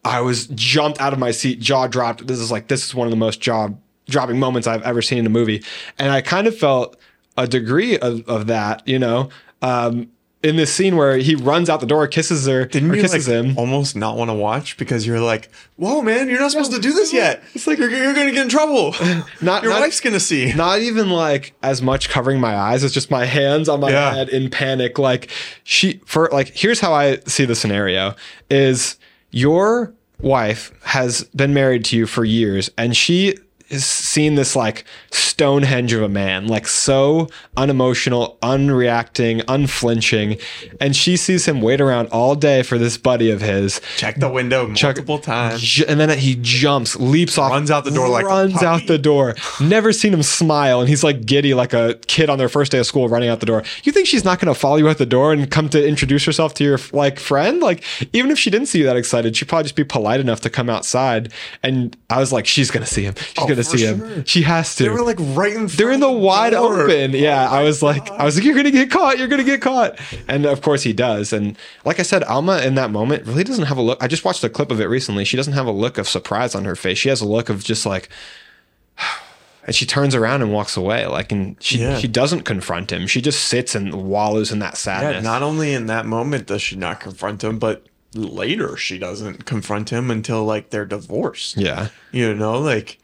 I 0.04 0.20
was 0.20 0.46
jumped 0.48 1.00
out 1.00 1.12
of 1.12 1.18
my 1.18 1.32
seat, 1.32 1.60
jaw 1.60 1.86
dropped. 1.86 2.26
This 2.26 2.38
is 2.38 2.50
like, 2.50 2.68
this 2.68 2.86
is 2.86 2.94
one 2.94 3.06
of 3.06 3.10
the 3.10 3.16
most 3.16 3.40
jaw 3.40 3.68
dropping 4.08 4.38
moments 4.38 4.66
I've 4.66 4.82
ever 4.82 5.02
seen 5.02 5.18
in 5.18 5.26
a 5.26 5.30
movie. 5.30 5.64
And 5.98 6.12
I 6.12 6.20
kind 6.20 6.46
of 6.46 6.56
felt 6.56 6.96
a 7.36 7.46
degree 7.46 7.98
of, 7.98 8.26
of 8.28 8.46
that, 8.46 8.86
you 8.86 8.98
know, 8.98 9.30
um, 9.62 10.10
in 10.43 10.57
this 10.57 10.72
scene 10.74 10.97
where 10.97 11.18
he 11.18 11.34
runs 11.34 11.68
out 11.68 11.80
the 11.80 11.86
door, 11.86 12.07
kisses 12.07 12.47
her, 12.47 12.64
Didn't 12.64 12.91
or 12.91 12.95
you 12.97 13.03
kisses 13.03 13.28
like 13.28 13.36
him. 13.45 13.59
almost 13.59 13.95
not 13.95 14.16
want 14.16 14.30
to 14.30 14.34
watch 14.34 14.78
because 14.78 15.07
you're 15.07 15.20
like, 15.20 15.51
whoa, 15.76 16.01
man, 16.01 16.28
you're 16.30 16.41
not 16.41 16.51
supposed 16.51 16.72
to 16.72 16.78
do 16.80 16.93
this 16.95 17.12
yet. 17.12 17.43
It's 17.55 17.66
like 17.66 17.78
you're, 17.78 17.91
you're 17.91 18.14
going 18.14 18.26
to 18.28 18.32
get 18.32 18.45
in 18.45 18.49
trouble. 18.49 18.93
Not- 19.43 19.62
Your 19.62 19.72
not- 19.72 19.80
wife's 19.80 20.01
going 20.01 20.14
to 20.14 20.20
see. 20.20 20.53
not 20.55 20.78
even 20.80 21.11
like 21.11 21.53
as 21.62 21.82
much 21.82 22.09
covering 22.09 22.41
my 22.41 22.57
eyes 22.57 22.82
as 22.84 22.93
just 22.95 23.11
my 23.11 23.26
hands 23.26 23.68
on 23.68 23.80
my 23.80 23.91
Yeah. 23.91 24.14
head 24.14 24.28
in 24.30 24.49
panic 24.49 24.99
like 24.99 25.30
she 25.64 26.01
for 26.07 26.28
like 26.32 26.49
here's 26.55 26.80
how 26.80 26.93
i 26.95 27.18
see 27.26 27.45
the 27.45 27.55
scenario 27.55 28.14
is 28.49 28.97
your 29.30 29.93
wife 30.20 30.72
has 30.84 31.24
been 31.36 31.53
married 31.55 31.84
to 31.86 31.97
you 31.97 32.07
for 32.07 32.24
years 32.24 32.70
and 32.78 32.97
she 32.97 33.34
seen 33.78 34.34
this 34.34 34.54
like 34.54 34.84
stonehenge 35.10 35.92
of 35.92 36.02
a 36.02 36.08
man 36.08 36.46
like 36.46 36.66
so 36.66 37.28
unemotional 37.56 38.38
unreacting 38.42 39.42
unflinching 39.48 40.38
and 40.80 40.94
she 40.94 41.16
sees 41.16 41.46
him 41.46 41.60
wait 41.60 41.80
around 41.80 42.08
all 42.08 42.34
day 42.34 42.62
for 42.62 42.78
this 42.78 42.96
buddy 42.96 43.30
of 43.30 43.40
his 43.40 43.80
Check 43.96 44.16
the 44.16 44.28
window 44.28 44.66
multiple 44.66 45.18
times. 45.18 45.82
And 45.82 46.00
then 46.00 46.16
he 46.18 46.36
jumps, 46.40 46.96
leaps 46.96 47.38
off, 47.38 47.50
Runs 47.50 47.70
out 47.70 47.84
the 47.84 47.90
door 47.90 48.08
like 48.08 48.24
runs 48.24 48.62
out 48.62 48.86
the 48.86 48.98
door. 48.98 49.34
Never 49.60 49.92
seen 49.92 50.12
him 50.12 50.22
smile, 50.22 50.80
and 50.80 50.88
he's 50.88 51.04
like 51.04 51.26
giddy, 51.26 51.54
like 51.54 51.72
a 51.72 51.98
kid 52.06 52.30
on 52.30 52.38
their 52.38 52.48
first 52.48 52.72
day 52.72 52.78
of 52.78 52.86
school, 52.86 53.08
running 53.08 53.28
out 53.28 53.40
the 53.40 53.46
door. 53.46 53.62
You 53.84 53.92
think 53.92 54.06
she's 54.06 54.24
not 54.24 54.40
going 54.40 54.52
to 54.52 54.58
follow 54.58 54.76
you 54.76 54.88
out 54.88 54.98
the 54.98 55.06
door 55.06 55.32
and 55.32 55.50
come 55.50 55.68
to 55.70 55.86
introduce 55.86 56.24
herself 56.24 56.54
to 56.54 56.64
your 56.64 56.78
like 56.92 57.18
friend? 57.18 57.60
Like 57.60 57.84
even 58.12 58.30
if 58.30 58.38
she 58.38 58.50
didn't 58.50 58.68
see 58.68 58.78
you 58.78 58.84
that 58.84 58.96
excited, 58.96 59.36
she'd 59.36 59.48
probably 59.48 59.64
just 59.64 59.76
be 59.76 59.84
polite 59.84 60.20
enough 60.20 60.40
to 60.42 60.50
come 60.50 60.68
outside. 60.68 61.32
And 61.62 61.96
I 62.08 62.18
was 62.18 62.32
like, 62.32 62.46
she's 62.46 62.70
going 62.70 62.84
to 62.84 62.90
see 62.90 63.02
him. 63.02 63.14
She's 63.16 63.34
oh, 63.38 63.46
going 63.46 63.56
to 63.62 63.64
see 63.78 63.78
sure. 63.84 63.94
him. 63.96 64.24
She 64.24 64.42
has 64.42 64.74
to. 64.76 64.84
They 64.84 64.88
were 64.88 65.02
like 65.02 65.18
right 65.20 65.52
in 65.54 65.66
They're 65.66 65.90
in 65.92 66.00
front 66.00 66.14
the 66.14 66.18
wide 66.18 66.50
door. 66.50 66.82
open. 66.82 67.12
Yeah, 67.12 67.48
Oh 67.50 67.56
I 67.56 67.62
was 67.62 67.82
like, 67.82 68.06
God. 68.06 68.20
I 68.20 68.24
was 68.24 68.36
like, 68.36 68.44
you're 68.44 68.54
gonna 68.56 68.70
get 68.70 68.90
caught. 68.90 69.18
You're 69.18 69.28
gonna 69.28 69.44
get 69.44 69.61
caught. 69.62 69.98
And 70.28 70.46
of 70.46 70.62
course 70.62 70.82
he 70.82 70.92
does. 70.92 71.32
And 71.32 71.56
like 71.84 71.98
I 72.00 72.02
said, 72.02 72.22
Alma 72.24 72.58
in 72.62 72.74
that 72.76 72.90
moment 72.90 73.26
really 73.26 73.44
doesn't 73.44 73.66
have 73.66 73.78
a 73.78 73.82
look. 73.82 74.02
I 74.02 74.06
just 74.08 74.24
watched 74.24 74.42
a 74.44 74.48
clip 74.48 74.70
of 74.70 74.80
it 74.80 74.86
recently. 74.86 75.24
She 75.24 75.36
doesn't 75.36 75.52
have 75.54 75.66
a 75.66 75.72
look 75.72 75.98
of 75.98 76.08
surprise 76.08 76.54
on 76.54 76.64
her 76.64 76.76
face. 76.76 76.98
She 76.98 77.08
has 77.08 77.20
a 77.20 77.26
look 77.28 77.48
of 77.48 77.62
just 77.64 77.84
like, 77.86 78.08
and 79.66 79.74
she 79.74 79.86
turns 79.86 80.14
around 80.14 80.42
and 80.42 80.52
walks 80.52 80.76
away. 80.76 81.06
Like, 81.06 81.32
and 81.32 81.56
she 81.62 81.78
Yeah. 81.78 81.98
she 81.98 82.08
doesn't 82.08 82.42
confront 82.42 82.90
him. 82.92 83.06
She 83.06 83.20
just 83.20 83.44
sits 83.44 83.74
and 83.74 83.94
wallows 83.94 84.50
in 84.52 84.58
that 84.61 84.76
sadness. 84.76 85.16
Yeah, 85.16 85.20
not 85.30 85.42
only 85.42 85.74
in 85.74 85.86
that 85.86 86.06
moment 86.06 86.46
does 86.46 86.62
she 86.62 86.76
not 86.76 87.00
confront 87.00 87.44
him, 87.44 87.58
but 87.58 87.84
later 88.14 88.76
she 88.76 88.98
doesn't 88.98 89.44
confront 89.44 89.90
him 89.90 90.11
until 90.11 90.44
like 90.44 90.70
they're 90.70 90.84
divorced. 90.86 91.56
yeah. 91.56 91.88
You 92.11 92.34
know, 92.34 92.58
like 92.58 92.98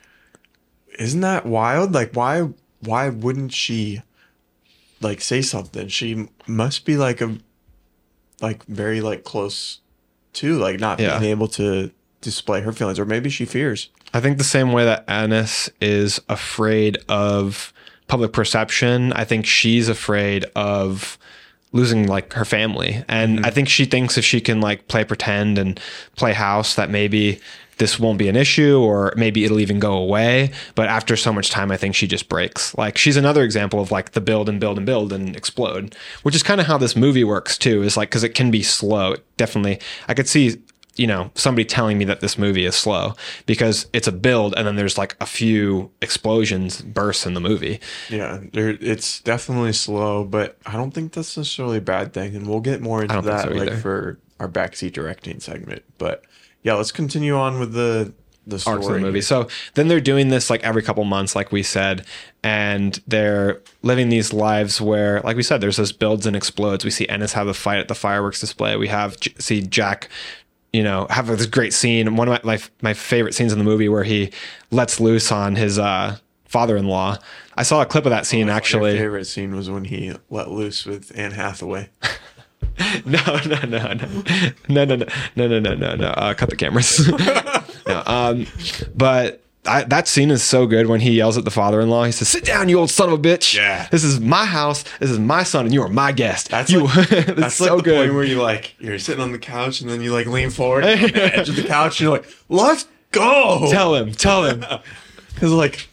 isn't 0.99 1.21
that 1.21 1.47
wild? 1.47 1.93
Like 1.93 2.15
why 2.15 2.49
why 2.81 3.09
wouldn't 3.09 3.53
she 3.53 4.03
like 5.01 5.21
say 5.21 5.43
something? 5.43 5.89
She 5.89 6.29
must 6.47 6.85
be 6.85 6.97
like 6.97 7.21
a 7.21 7.39
like 8.41 8.65
very 8.65 9.01
like 9.01 9.25
close 9.25 9.81
to 10.35 10.59
like 10.59 10.79
not 10.81 11.01
Yeah. 11.01 11.19
being 11.19 11.31
able 11.31 11.49
to 11.49 11.91
display 12.21 12.61
her 12.61 12.73
feelings 12.73 12.99
or 12.99 13.05
maybe 13.05 13.31
she 13.31 13.45
fears. 13.45 13.89
I 14.13 14.21
think 14.21 14.39
the 14.39 14.45
same 14.45 14.73
way 14.73 14.85
that 14.85 15.05
Ennis 15.09 15.71
is 15.81 16.21
afraid 16.29 16.99
of 17.09 17.73
public 18.09 18.33
perception, 18.33 19.13
I 19.13 19.25
think 19.25 19.47
she's 19.47 19.89
afraid 19.89 20.45
of 20.55 21.19
losing 21.73 22.07
like 22.07 22.33
her 22.33 22.45
family. 22.45 23.05
And 23.09 23.39
mm-hmm. 23.39 23.47
I 23.47 23.51
think 23.51 23.69
she 23.69 23.85
thinks 23.85 24.17
if 24.17 24.25
she 24.25 24.41
can 24.41 24.61
like 24.61 24.89
play 24.89 25.05
pretend 25.05 25.59
and 25.59 25.79
play 26.17 26.33
house 26.33 26.75
that 26.77 26.91
maybe 26.91 27.41
this 27.79 27.99
won't 27.99 28.19
be 28.19 28.29
an 28.29 28.37
issue 28.37 28.79
or 28.81 29.13
maybe 29.17 29.45
it'll 29.45 29.61
even 29.61 29.79
go 29.79 29.95
away. 29.95 30.51
But 30.75 30.89
after 30.89 31.17
so 31.17 31.33
much 31.33 31.51
time, 31.51 31.71
I 31.71 31.77
think 31.77 31.95
she 31.95 32.07
just 32.07 32.29
breaks. 32.29 32.77
Like 32.77 32.97
she's 32.99 33.17
another 33.17 33.43
example 33.43 33.81
of 33.81 33.91
like 33.91 34.13
the 34.13 34.21
build 34.21 34.49
and 34.49 34.59
build 34.61 34.79
and 34.79 34.87
build 34.87 35.13
and 35.13 35.37
explode, 35.37 35.95
which 36.23 36.35
is 36.35 36.43
kind 36.43 36.61
of 36.61 36.67
how 36.67 36.79
this 36.79 36.97
movie 36.97 37.25
works 37.25 37.59
too, 37.59 37.83
is 37.83 37.97
like 37.97 38.11
because 38.11 38.25
it 38.25 38.35
can 38.35 38.51
be 38.51 38.63
slow. 38.63 39.13
It 39.13 39.37
definitely, 39.37 39.81
I 40.09 40.15
could 40.15 40.29
see 40.29 40.63
you 40.97 41.07
know 41.07 41.31
somebody 41.35 41.65
telling 41.65 41.99
me 41.99 42.07
that 42.07 42.21
this 42.21 42.39
movie 42.39 42.65
is 42.65 42.75
slow 42.75 43.15
because 43.45 43.87
it's 43.93 44.09
a 44.09 44.13
build 44.13 44.55
and 44.57 44.67
then 44.67 44.77
there's 44.77 44.97
like 44.97 45.15
a 45.21 45.27
few 45.27 45.91
explosions 46.01 46.81
bursts 46.81 47.27
in 47.27 47.35
the 47.35 47.41
movie 47.41 47.81
Yeah, 48.09 48.41
there 48.55 48.71
it's 48.81 49.21
definitely 49.21 49.75
slow, 49.75 50.25
but 50.25 50.57
I 50.65 50.73
don't 50.73 50.93
think 50.93 51.13
that's 51.13 51.37
necessarily 51.37 51.79
a 51.79 51.83
bad 51.83 52.15
thing, 52.15 52.35
and 52.35 52.47
we'll 52.47 52.61
get 52.61 52.81
more 52.81 53.03
into 53.03 53.21
that 53.21 53.45
so 53.45 53.51
like 53.51 53.75
for 53.75 54.19
our 54.41 54.49
backseat 54.49 54.93
directing 54.93 55.41
segment. 55.41 55.83
But 55.99 56.25
yeah, 56.67 56.75
let's 56.75 56.91
continue 56.93 57.37
on 57.37 57.61
with 57.61 57.73
the 57.73 58.13
the 58.45 58.59
story. 58.59 58.75
arcs 58.77 58.87
of 58.87 58.93
the 58.95 59.01
movie. 59.01 59.21
so 59.21 59.49
then 59.75 59.89
they're 59.89 60.01
doing 60.01 60.29
this 60.29 60.51
like 60.51 60.63
every 60.63 60.81
couple 60.83 61.03
months 61.05 61.35
like 61.35 61.51
we 61.51 61.63
said 61.65 62.07
and 62.45 63.01
they're 63.07 63.61
living 63.83 64.09
these 64.09 64.33
lives 64.33 64.81
where 64.81 65.21
like 65.23 65.37
we 65.37 65.43
said 65.43 65.61
there's 65.61 65.79
this 65.79 65.91
builds 65.93 66.27
and 66.27 66.37
explodes. 66.37 66.85
We 66.85 66.91
see 66.91 67.09
ennis 67.09 67.33
have 67.33 67.49
a 67.49 67.55
fight 67.55 67.79
at 67.79 67.89
the 67.89 67.95
fireworks 67.95 68.41
display. 68.41 68.77
We 68.77 68.89
have 68.89 69.17
see 69.39 69.63
jack 69.63 70.09
you 70.73 70.83
know 70.83 71.07
have 71.11 71.27
this 71.29 71.47
great 71.47 71.73
scene. 71.73 72.15
One 72.17 72.29
of 72.29 72.45
my, 72.45 72.57
my 72.57 72.63
my 72.83 72.95
favorite 72.95 73.35
scenes 73.35 73.53
in 73.53 73.59
the 73.59 73.65
movie 73.65 73.89
where 73.89 74.05
he 74.05 74.31
lets 74.71 75.01
loose 75.01 75.33
on 75.33 75.57
his 75.57 75.79
uh 75.79 76.19
father-in-law. 76.45 77.17
I 77.57 77.63
saw 77.65 77.83
a 77.83 77.87
clip 77.87 78.07
of 78.07 78.11
that 78.11 78.27
scene 78.27 78.47
My 78.47 78.53
actually. 78.55 78.97
favorite 78.97 79.25
scene 79.27 79.57
was 79.57 79.69
when 79.69 79.85
he 79.85 80.15
let 80.31 80.51
loose 80.51 80.87
with 80.87 81.11
Anne 81.19 81.33
Hathaway. 81.33 81.91
No, 83.05 83.21
no, 83.47 83.61
no, 83.65 83.93
no, 83.93 83.95
no, 84.69 84.85
no, 84.85 84.85
no, 84.85 85.07
no, 85.37 85.49
no, 85.49 85.59
no, 85.61 85.75
no, 85.75 85.95
no. 85.95 86.07
Uh, 86.09 86.35
cut 86.35 86.51
the 86.51 86.57
cameras. 86.57 87.07
no, 87.87 88.03
um, 88.07 88.47
but 88.95 89.43
I, 89.65 89.85
that 89.85 90.09
scene 90.09 90.31
is 90.31 90.43
so 90.43 90.67
good 90.67 90.87
when 90.87 91.01
he 91.01 91.13
yells 91.13 91.37
at 91.37 91.45
the 91.45 91.51
father-in-law. 91.51 92.05
He 92.05 92.13
says, 92.13 92.29
"Sit 92.29 92.45
down, 92.45 92.69
you 92.69 92.79
old 92.79 92.91
son 92.91 93.09
of 93.13 93.19
a 93.19 93.23
bitch! 93.23 93.55
Yeah. 93.55 93.89
this 93.91 94.05
is 94.05 94.21
my 94.21 94.45
house. 94.45 94.85
This 95.01 95.11
is 95.11 95.19
my 95.19 95.43
son, 95.43 95.67
and 95.67 95.75
you 95.75 95.83
are 95.83 95.89
my 95.89 96.13
guest." 96.13 96.49
That's 96.51 96.71
you. 96.71 96.85
like, 96.85 97.09
that's 97.09 97.35
that's 97.35 97.55
so 97.55 97.77
like 97.77 97.85
the 97.85 97.91
good. 97.91 97.97
point 98.07 98.15
where 98.15 98.25
you 98.25 98.43
like 98.43 98.75
you're 98.79 98.99
sitting 98.99 99.23
on 99.23 99.33
the 99.33 99.39
couch 99.39 99.81
and 99.81 99.91
then 99.91 100.03
you 100.03 100.13
like 100.13 100.27
lean 100.27 100.51
forward 100.51 100.85
on 100.85 100.99
the 100.99 101.37
edge 101.37 101.49
of 101.49 101.57
the 101.57 101.65
couch 101.65 102.01
and 102.01 102.07
you're 102.07 102.17
like, 102.17 102.29
let's 102.49 102.87
go. 103.13 103.69
tell 103.71 103.95
him. 103.95 104.13
Tell 104.13 104.45
him. 104.45 104.65
Because 105.35 105.53
like, 105.53 105.89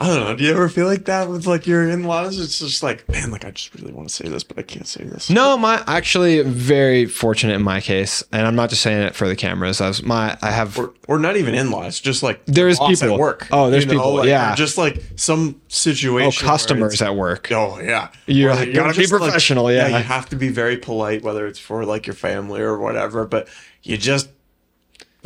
I 0.00 0.06
don't 0.06 0.20
know. 0.20 0.36
Do 0.36 0.44
you 0.44 0.52
ever 0.52 0.68
feel 0.68 0.86
like 0.86 1.06
that 1.06 1.28
with 1.28 1.44
like 1.48 1.66
your 1.66 1.88
in-laws? 1.88 2.38
It's 2.38 2.60
just 2.60 2.84
like, 2.84 3.08
man, 3.08 3.32
like 3.32 3.44
I 3.44 3.50
just 3.50 3.74
really 3.74 3.92
want 3.92 4.08
to 4.08 4.14
say 4.14 4.28
this, 4.28 4.44
but 4.44 4.56
I 4.56 4.62
can't 4.62 4.86
say 4.86 5.02
this. 5.02 5.28
No, 5.28 5.58
my 5.58 5.82
actually 5.88 6.40
very 6.42 7.04
fortunate 7.06 7.54
in 7.54 7.62
my 7.62 7.80
case, 7.80 8.22
and 8.30 8.46
I'm 8.46 8.54
not 8.54 8.70
just 8.70 8.80
saying 8.82 9.02
it 9.02 9.16
for 9.16 9.26
the 9.26 9.34
cameras. 9.34 9.80
I 9.80 9.88
was 9.88 10.04
my 10.04 10.38
I 10.40 10.52
have 10.52 10.78
Or, 10.78 10.94
or 11.08 11.18
not 11.18 11.36
even 11.36 11.52
in-laws, 11.56 11.98
just 11.98 12.22
like 12.22 12.40
There's 12.46 12.78
people. 12.78 13.14
at 13.14 13.18
work. 13.18 13.48
Oh, 13.50 13.70
there's 13.70 13.86
you 13.86 13.88
know, 13.92 13.98
people, 13.98 14.14
like, 14.18 14.28
yeah. 14.28 14.54
just 14.54 14.78
like 14.78 15.02
some 15.16 15.56
oh 15.58 15.60
situation. 15.66 16.46
where 16.46 16.52
customers 16.52 17.02
at 17.02 17.16
work. 17.16 17.50
Oh 17.50 17.80
yeah, 17.80 18.10
You're 18.26 18.52
Or, 18.52 18.54
like, 18.54 18.72
gotta 18.72 18.92
be 18.94 19.00
just, 19.02 19.12
like- 19.12 19.20
professional, 19.22 19.72
yeah. 19.72 19.88
you 19.88 19.94
have 20.04 20.28
to 20.28 20.36
be 20.36 20.48
very 20.48 20.76
polite, 20.76 21.22
whether 21.24 21.44
it's 21.44 21.58
for 21.58 21.84
like 21.84 22.06
your 22.06 22.14
family 22.14 22.60
or 22.60 22.78
whatever. 22.78 23.26
But 23.26 23.48
you 23.82 23.96
just 23.96 24.28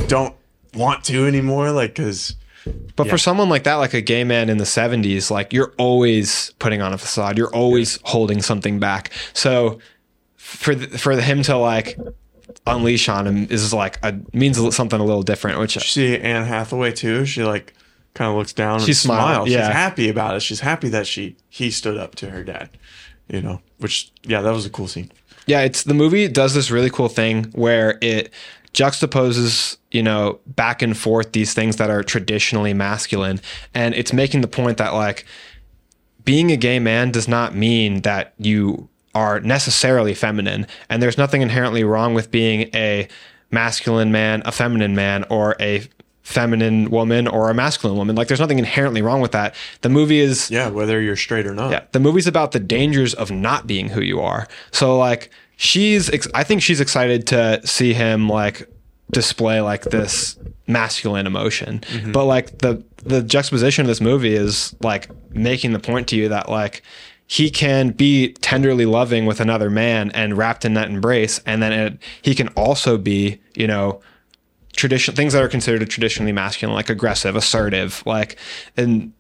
don't 0.07 0.35
want 0.73 1.05
to 1.05 1.27
anymore, 1.27 1.73
like 1.73 1.95
because 1.95 2.37
But 2.97 3.09
for 3.09 3.19
someone 3.19 3.49
like 3.49 3.65
that, 3.65 3.77
like 3.77 3.95
a 3.95 4.01
gay 4.01 4.25
man 4.25 4.49
in 4.49 4.59
the 4.59 4.65
70s, 4.65 5.31
like 5.31 5.53
you're 5.53 5.73
always 5.79 6.53
putting 6.59 6.81
on 6.83 6.93
a 6.93 6.99
facade. 6.99 7.37
You're 7.39 7.55
always 7.55 7.99
holding 8.05 8.43
something 8.43 8.79
back. 8.79 9.11
So 9.33 9.79
for 10.37 10.75
the, 10.75 10.99
for 10.99 11.21
him 11.21 11.43
to 11.45 11.57
like 11.57 11.99
unleash 12.67 13.09
on 13.09 13.27
him 13.27 13.47
is 13.51 13.73
like 13.73 13.99
a 14.03 14.15
means 14.33 14.59
something 14.75 15.01
a 15.01 15.05
little 15.05 15.23
different. 15.23 15.59
Which 15.59 15.77
see 15.91 16.19
Anne 16.19 16.45
Hathaway 16.47 16.93
too. 16.93 17.25
She 17.25 17.43
like 17.43 17.75
kind 18.15 18.31
of 18.31 18.37
looks 18.37 18.53
down. 18.53 18.81
She 18.81 18.93
and 18.93 18.97
smiles. 18.97 19.49
yeah. 19.49 19.67
She's 19.67 19.75
happy 19.75 20.09
about 20.09 20.37
it. 20.37 20.41
She's 20.41 20.61
happy 20.61 20.89
that 20.91 21.07
she 21.07 21.37
he 21.49 21.71
stood 21.71 21.97
up 21.97 22.15
to 22.17 22.31
her 22.31 22.45
dad. 22.45 22.71
You 23.29 23.41
know, 23.41 23.61
which 23.79 24.13
yeah, 24.25 24.43
that 24.43 24.51
was 24.51 24.67
a 24.67 24.71
cool 24.71 24.89
scene. 24.89 25.11
yeah, 25.47 25.63
it's 25.63 25.85
the 25.85 25.95
movie 25.95 26.29
does 26.29 26.55
this 26.55 26.71
really 26.71 26.91
cool 26.91 27.09
thing 27.09 27.45
where 27.53 27.99
it 28.03 28.33
juxtaposes 28.75 29.77
you 29.91 30.03
know 30.03 30.39
back 30.47 30.83
and 30.83 30.97
forth 30.97 31.33
these 31.33 31.55
things 31.55 31.77
that 31.77 31.91
are 31.91 32.03
traditionally 32.03 32.75
masculine, 32.75 33.41
and 33.75 33.95
it's 33.95 34.12
making 34.12 34.41
the 34.41 34.49
point 34.49 34.79
that 34.79 34.95
like 34.95 35.25
being 36.25 36.51
a 36.53 36.57
gay 36.57 36.79
man 36.79 37.11
does 37.11 37.27
not 37.29 37.55
mean 37.55 38.03
that 38.03 38.33
you 38.39 38.89
are 39.14 39.41
necessarily 39.41 40.14
feminine. 40.14 40.66
And 40.89 41.03
there's 41.03 41.18
nothing 41.18 41.43
inherently 41.43 41.85
wrong 41.85 42.14
with 42.14 42.31
being 42.31 42.70
a 42.75 43.09
masculine 43.51 44.11
man, 44.12 44.41
a 44.47 44.53
feminine 44.53 44.95
man, 44.95 45.25
or 45.29 45.57
a 45.61 45.83
feminine 46.23 46.89
woman 46.91 47.27
or 47.27 47.51
a 47.51 47.55
masculine 47.55 47.99
woman. 47.99 48.14
Like 48.14 48.29
there's 48.29 48.41
nothing 48.41 48.61
inherently 48.61 49.03
wrong 49.03 49.20
with 49.20 49.33
that. 49.33 49.55
The 49.81 49.89
movie 49.89 50.20
is 50.20 50.51
Yeah, 50.51 50.68
whether 50.68 51.01
you're 51.01 51.16
straight 51.16 51.47
or 51.47 51.53
not. 51.55 51.73
yeah, 51.73 51.83
the 51.91 51.99
movie's 52.01 52.29
about 52.29 52.53
the 52.53 52.61
dangers 52.61 53.12
of 53.12 53.31
not 53.33 53.66
being 53.66 53.89
who 53.89 54.01
you 54.01 54.20
are. 54.20 54.47
So 54.70 54.97
like 54.97 55.31
she's 55.63 56.11
ex- 56.11 56.29
I 56.35 56.43
think 56.43 56.61
she's 56.61 56.81
excited 56.81 57.27
to 57.29 57.65
see 57.65 57.95
him 57.95 58.29
like 58.29 58.69
display 59.13 59.61
like 59.61 59.85
this 59.85 60.37
masculine 60.67 61.27
emotion. 61.27 61.81
Mm-hmm. 61.81 62.13
But 62.13 62.25
like 62.25 62.59
the 62.59 62.85
the 63.05 63.23
juxtaposition 63.23 63.83
of 63.83 63.89
this 63.89 64.01
movie 64.01 64.35
is 64.35 64.75
like 64.81 65.09
making 65.33 65.73
the 65.73 65.79
point 65.79 66.09
to 66.09 66.17
you 66.17 66.29
that 66.29 66.49
like 66.49 66.83
he 67.29 67.49
can 67.49 67.91
be 67.91 68.33
tenderly 68.35 68.87
loving 68.87 69.25
with 69.25 69.41
another 69.41 69.71
man 69.71 70.11
and 70.11 70.37
wrapped 70.37 70.65
in 70.65 70.75
that 70.75 70.91
embrace 70.91 71.39
and 71.47 71.63
then 71.63 71.73
it, 71.73 71.99
he 72.21 72.35
can 72.35 72.49
also 72.49 72.99
be, 72.99 73.41
you 73.55 73.67
know, 73.67 74.01
tradition 74.75 75.15
things 75.15 75.33
that 75.33 75.43
are 75.43 75.49
considered 75.49 75.89
traditionally 75.89 76.33
masculine 76.33 76.75
like 76.75 76.91
aggressive, 76.91 77.37
assertive, 77.37 78.03
like 78.05 78.37
and 78.77 79.13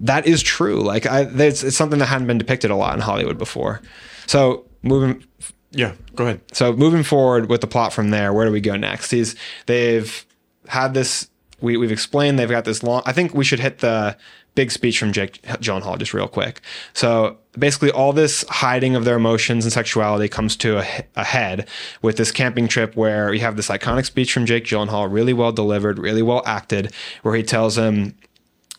that 0.00 0.26
is 0.26 0.42
true. 0.42 0.82
Like 0.82 1.06
I, 1.06 1.22
it's, 1.22 1.62
it's 1.62 1.76
something 1.76 1.98
that 1.98 2.06
hadn't 2.06 2.26
been 2.26 2.38
depicted 2.38 2.70
a 2.70 2.76
lot 2.76 2.94
in 2.94 3.00
Hollywood 3.00 3.38
before. 3.38 3.80
So 4.26 4.66
moving, 4.82 5.24
Yeah, 5.70 5.94
go 6.14 6.24
ahead. 6.24 6.40
so 6.52 6.72
moving 6.72 7.02
forward 7.02 7.50
with 7.50 7.60
the 7.60 7.66
plot 7.66 7.92
from 7.92 8.10
there, 8.10 8.32
where 8.32 8.46
do 8.46 8.52
we 8.52 8.60
go 8.60 8.76
next? 8.76 9.10
He's 9.10 9.34
they've 9.66 10.26
had 10.66 10.94
this. 10.94 11.28
We 11.60 11.76
we've 11.76 11.92
explained 11.92 12.38
they've 12.38 12.48
got 12.48 12.64
this 12.64 12.82
long. 12.82 13.02
I 13.04 13.12
think 13.12 13.34
we 13.34 13.44
should 13.44 13.60
hit 13.60 13.78
the 13.78 14.16
big 14.54 14.72
speech 14.72 14.98
from 14.98 15.12
Jake 15.12 15.40
Gyllenhaal 15.42 15.98
just 15.98 16.12
real 16.12 16.26
quick. 16.26 16.62
So 16.92 17.36
basically, 17.56 17.90
all 17.90 18.12
this 18.12 18.44
hiding 18.48 18.96
of 18.96 19.04
their 19.04 19.16
emotions 19.16 19.64
and 19.64 19.72
sexuality 19.72 20.28
comes 20.28 20.56
to 20.56 20.78
a, 20.78 21.04
a 21.16 21.24
head 21.24 21.68
with 22.02 22.16
this 22.16 22.32
camping 22.32 22.66
trip 22.66 22.96
where 22.96 23.32
you 23.32 23.40
have 23.40 23.56
this 23.56 23.68
iconic 23.68 24.06
speech 24.06 24.32
from 24.32 24.46
Jake 24.46 24.64
Gyllenhaal, 24.64 25.12
really 25.12 25.32
well 25.32 25.52
delivered, 25.52 25.98
really 25.98 26.22
well 26.22 26.42
acted, 26.46 26.92
where 27.22 27.34
he 27.34 27.42
tells 27.42 27.76
him 27.76 28.16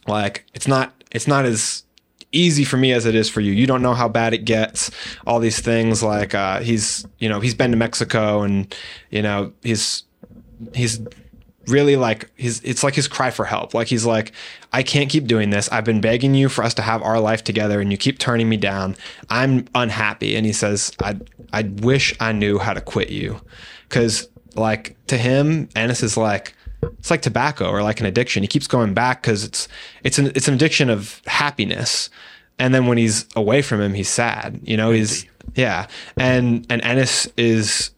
like 0.08 0.46
it's 0.54 0.68
not 0.68 0.94
it's 1.12 1.28
not 1.28 1.46
as 1.46 1.84
easy 2.32 2.64
for 2.64 2.78
me 2.78 2.94
as 2.94 3.06
it 3.06 3.16
is 3.16 3.30
for 3.30 3.42
you. 3.42 3.52
You 3.52 3.68
don't 3.68 3.82
know 3.82 3.94
how 3.94 4.08
bad 4.08 4.34
it 4.34 4.46
gets. 4.46 4.92
All 5.26 5.40
these 5.40 5.60
things 5.60 6.04
like 6.04 6.34
uh, 6.34 6.60
he's 6.62 7.06
you 7.20 7.30
know 7.30 7.40
he's 7.40 7.56
been 7.56 7.72
to 7.72 7.78
Mexico 7.78 8.42
and 8.42 8.74
you 9.10 9.22
know 9.22 9.52
he's 9.64 10.04
he's 10.74 11.00
really 11.68 11.96
like 11.96 12.30
his 12.36 12.62
it's 12.64 12.84
like 12.84 12.96
his 12.96 13.08
cry 13.08 13.32
for 13.32 13.46
help. 13.46 13.74
Like 13.74 13.88
he's 13.88 14.06
like 14.06 14.32
I 14.74 14.84
can't 14.84 15.10
keep 15.10 15.26
doing 15.26 15.50
this. 15.50 15.70
I've 15.72 15.86
been 15.86 16.02
begging 16.02 16.36
you 16.36 16.50
for 16.50 16.64
us 16.64 16.74
to 16.76 16.82
have 16.82 17.02
our 17.02 17.20
life 17.20 17.44
together 17.44 17.82
and 17.82 17.92
you 17.92 17.98
keep 17.98 18.20
turning 18.20 18.50
me 18.50 18.58
down. 18.58 18.96
I'm 19.30 19.68
unhappy 19.76 20.36
and 20.36 20.46
he 20.46 20.54
says 20.54 20.92
I 21.02 21.20
I 21.54 21.64
wish 21.64 22.16
I 22.20 22.32
knew 22.32 22.60
how 22.60 22.74
to 22.74 22.82
quit 22.82 23.10
you. 23.10 23.42
Cuz 23.90 24.28
like 24.56 24.96
to 25.08 25.18
him 25.18 25.70
Ennis 25.76 26.04
is 26.04 26.18
like 26.18 26.56
it's 26.82 27.12
like 27.12 27.22
tobacco 27.22 27.70
or 27.70 27.84
like 27.84 28.00
an 28.00 28.06
addiction. 28.06 28.44
He 28.44 28.48
keeps 28.48 28.68
going 28.68 28.94
back 28.94 29.22
because 29.22 29.44
it's 29.44 29.68
it's 30.04 30.18
an 30.18 30.28
it's 30.36 30.48
an 30.48 30.54
addiction 30.54 30.90
of 30.90 31.22
happiness. 31.26 32.10
And 32.58 32.76
then 32.76 32.88
when 32.88 32.98
he's 32.98 33.26
away 33.36 33.62
from 33.62 33.80
him, 33.80 33.94
he's 33.94 34.10
sad. 34.10 34.60
You 34.64 34.78
know, 34.78 34.92
he's 34.92 35.26
yeah. 35.56 35.88
And 36.18 36.66
and 36.70 36.84
Ennis 36.84 37.28
is 37.38 37.92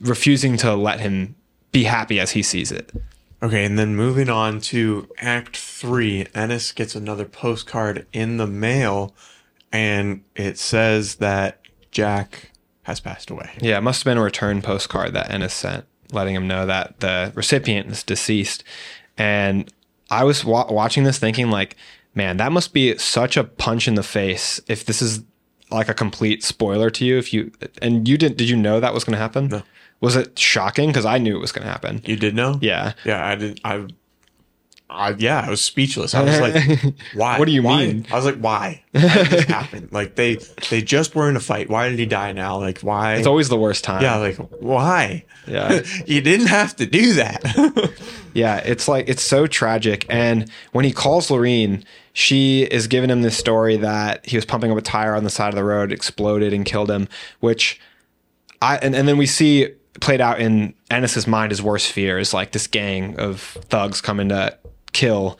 refusing 0.00 0.56
to 0.58 0.74
let 0.74 1.00
him 1.00 1.34
be 1.72 1.84
happy 1.84 2.20
as 2.20 2.32
he 2.32 2.42
sees 2.42 2.70
it. 2.70 2.92
Okay, 3.42 3.64
and 3.64 3.78
then 3.78 3.94
moving 3.94 4.30
on 4.30 4.60
to 4.62 5.08
Act 5.18 5.56
Three, 5.56 6.26
Ennis 6.34 6.72
gets 6.72 6.94
another 6.94 7.26
postcard 7.26 8.06
in 8.12 8.38
the 8.38 8.46
mail, 8.46 9.14
and 9.70 10.22
it 10.34 10.58
says 10.58 11.16
that 11.16 11.60
Jack 11.90 12.52
has 12.84 13.00
passed 13.00 13.30
away. 13.30 13.50
Yeah, 13.60 13.78
it 13.78 13.82
must 13.82 14.02
have 14.02 14.10
been 14.10 14.18
a 14.18 14.22
return 14.22 14.62
postcard 14.62 15.12
that 15.12 15.30
Ennis 15.30 15.52
sent, 15.52 15.84
letting 16.14 16.34
him 16.34 16.46
know 16.46 16.66
that 16.66 17.00
the 17.00 17.32
recipient 17.34 17.90
is 17.90 18.02
deceased. 18.02 18.64
And 19.18 19.72
I 20.10 20.24
was 20.24 20.44
wa- 20.44 20.70
watching 20.70 21.04
this 21.04 21.18
thinking, 21.18 21.50
like, 21.50 21.76
man, 22.14 22.36
that 22.38 22.52
must 22.52 22.72
be 22.72 22.96
such 22.98 23.36
a 23.36 23.44
punch 23.44 23.88
in 23.88 23.94
the 23.94 24.02
face 24.02 24.60
if 24.68 24.84
this 24.84 25.02
is 25.02 25.22
like 25.70 25.88
a 25.88 25.94
complete 25.94 26.42
spoiler 26.44 26.90
to 26.90 27.04
you. 27.04 27.18
If 27.18 27.32
you 27.32 27.50
and 27.82 28.08
you 28.08 28.16
didn't, 28.16 28.36
did 28.36 28.48
you 28.48 28.56
know 28.56 28.80
that 28.80 28.94
was 28.94 29.04
going 29.04 29.14
to 29.14 29.18
happen? 29.18 29.48
No. 29.48 29.62
Was 30.00 30.16
it 30.16 30.38
shocking? 30.38 30.88
Because 30.88 31.06
I 31.06 31.18
knew 31.18 31.36
it 31.36 31.40
was 31.40 31.52
going 31.52 31.64
to 31.64 31.70
happen. 31.70 32.02
You 32.04 32.16
did 32.16 32.34
know? 32.34 32.58
Yeah. 32.60 32.92
Yeah, 33.04 33.26
I 33.26 33.34
did. 33.36 33.60
I, 33.64 33.86
I 34.90 35.10
yeah, 35.18 35.44
I 35.46 35.50
was 35.50 35.60
speechless. 35.62 36.14
I 36.14 36.22
was 36.22 36.40
like, 36.40 36.94
why? 37.14 37.38
What 37.38 37.46
do 37.46 37.52
you 37.52 37.62
Why? 37.62 37.86
mean? 37.86 38.06
I 38.12 38.16
was 38.16 38.24
like, 38.26 38.36
why? 38.38 38.84
How 38.94 39.14
did 39.22 39.26
this 39.28 39.44
happen? 39.44 39.88
Like 39.90 40.14
they 40.14 40.36
they 40.70 40.82
just 40.82 41.14
were 41.14 41.28
in 41.28 41.36
a 41.36 41.40
fight. 41.40 41.68
Why 41.70 41.88
did 41.88 41.98
he 41.98 42.06
die 42.06 42.32
now? 42.32 42.58
Like 42.58 42.80
why? 42.80 43.14
It's 43.14 43.26
always 43.26 43.48
the 43.48 43.56
worst 43.56 43.82
time. 43.82 44.02
yeah, 44.02 44.16
like 44.16 44.36
why? 44.36 45.24
Yeah. 45.46 45.82
you 46.06 46.20
didn't 46.20 46.46
have 46.46 46.76
to 46.76 46.86
do 46.86 47.14
that. 47.14 47.92
Yeah, 48.34 48.56
it's 48.56 48.88
like 48.88 49.08
it's 49.08 49.22
so 49.22 49.46
tragic. 49.46 50.06
And 50.08 50.50
when 50.72 50.84
he 50.84 50.90
calls 50.90 51.28
Lureen, 51.28 51.84
she 52.14 52.62
is 52.64 52.88
giving 52.88 53.08
him 53.08 53.22
this 53.22 53.38
story 53.38 53.76
that 53.76 54.26
he 54.26 54.36
was 54.36 54.44
pumping 54.44 54.72
up 54.72 54.76
a 54.76 54.82
tire 54.82 55.14
on 55.14 55.22
the 55.22 55.30
side 55.30 55.50
of 55.50 55.54
the 55.54 55.62
road, 55.62 55.92
exploded 55.92 56.52
and 56.52 56.64
killed 56.66 56.90
him. 56.90 57.06
Which 57.38 57.80
I 58.60 58.78
and, 58.78 58.96
and 58.96 59.06
then 59.06 59.18
we 59.18 59.26
see 59.26 59.68
played 60.00 60.20
out 60.20 60.40
in 60.40 60.74
Ennis's 60.90 61.28
mind 61.28 61.52
his 61.52 61.62
worst 61.62 61.92
fears, 61.92 62.34
like 62.34 62.50
this 62.50 62.66
gang 62.66 63.14
of 63.20 63.40
thugs 63.70 64.00
coming 64.00 64.30
to 64.30 64.58
kill 64.94 65.38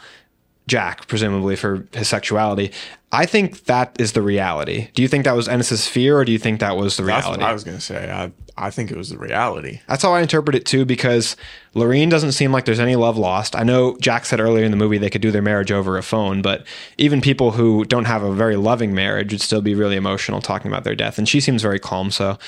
Jack, 0.66 1.08
presumably 1.08 1.56
for 1.56 1.86
his 1.92 2.08
sexuality. 2.08 2.72
I 3.12 3.26
think 3.26 3.64
that 3.64 3.94
is 4.00 4.12
the 4.12 4.22
reality. 4.22 4.88
Do 4.94 5.02
you 5.02 5.08
think 5.08 5.24
that 5.24 5.36
was 5.36 5.46
Ennis's 5.46 5.86
fear, 5.86 6.18
or 6.18 6.24
do 6.24 6.32
you 6.32 6.38
think 6.38 6.60
that 6.60 6.76
was 6.76 6.96
the 6.96 7.02
That's 7.02 7.24
reality? 7.24 7.42
what 7.42 7.50
I 7.50 7.52
was 7.52 7.64
gonna 7.64 7.80
say. 7.80 8.10
I 8.10 8.32
I 8.56 8.70
think 8.70 8.90
it 8.90 8.96
was 8.96 9.10
the 9.10 9.18
reality. 9.18 9.80
That's 9.88 10.02
how 10.02 10.12
I 10.12 10.22
interpret 10.22 10.54
it 10.54 10.64
too, 10.64 10.84
because 10.84 11.36
Lureen 11.74 12.08
doesn't 12.08 12.32
seem 12.32 12.52
like 12.52 12.64
there's 12.64 12.80
any 12.80 12.94
love 12.96 13.18
lost. 13.18 13.56
I 13.56 13.64
know 13.64 13.96
Jack 14.00 14.24
said 14.24 14.40
earlier 14.40 14.64
in 14.64 14.70
the 14.70 14.76
movie 14.76 14.96
they 14.96 15.10
could 15.10 15.22
do 15.22 15.30
their 15.32 15.42
marriage 15.42 15.72
over 15.72 15.98
a 15.98 16.02
phone, 16.02 16.40
but 16.40 16.64
even 16.96 17.20
people 17.20 17.52
who 17.52 17.84
don't 17.84 18.04
have 18.04 18.22
a 18.22 18.32
very 18.32 18.56
loving 18.56 18.94
marriage 18.94 19.32
would 19.32 19.40
still 19.42 19.60
be 19.60 19.74
really 19.74 19.96
emotional 19.96 20.40
talking 20.40 20.70
about 20.70 20.84
their 20.84 20.94
death. 20.94 21.18
And 21.18 21.28
she 21.28 21.40
seems 21.40 21.62
very 21.62 21.80
calm. 21.80 22.10
So 22.10 22.38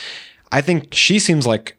I 0.52 0.61
think 0.61 0.94
she 0.94 1.18
seems 1.18 1.46
like 1.46 1.76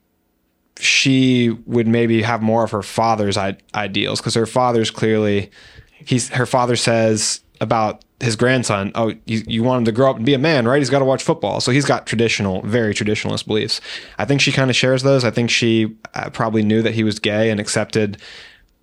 she 0.79 1.49
would 1.65 1.87
maybe 1.87 2.21
have 2.21 2.41
more 2.41 2.63
of 2.63 2.71
her 2.71 2.83
father's 2.83 3.37
I- 3.37 3.57
ideals 3.73 4.19
because 4.19 4.35
her 4.35 4.45
father's 4.45 4.91
clearly 4.91 5.51
he's 5.99 6.29
her 6.29 6.45
father 6.45 6.75
says 6.75 7.41
about 7.59 8.03
his 8.19 8.35
grandson 8.35 8.91
oh 8.95 9.13
you, 9.25 9.43
you 9.47 9.63
want 9.63 9.79
him 9.79 9.85
to 9.85 9.91
grow 9.91 10.09
up 10.09 10.17
and 10.17 10.25
be 10.25 10.33
a 10.33 10.39
man 10.39 10.67
right 10.67 10.79
he's 10.79 10.89
got 10.89 10.99
to 10.99 11.05
watch 11.05 11.23
football 11.23 11.59
so 11.59 11.71
he's 11.71 11.85
got 11.85 12.05
traditional 12.05 12.61
very 12.61 12.93
traditionalist 12.93 13.45
beliefs 13.45 13.81
i 14.17 14.25
think 14.25 14.41
she 14.41 14.51
kind 14.51 14.69
of 14.69 14.75
shares 14.75 15.03
those 15.03 15.23
i 15.23 15.31
think 15.31 15.49
she 15.49 15.95
uh, 16.13 16.29
probably 16.29 16.63
knew 16.63 16.81
that 16.81 16.93
he 16.93 17.03
was 17.03 17.19
gay 17.19 17.49
and 17.49 17.59
accepted 17.59 18.17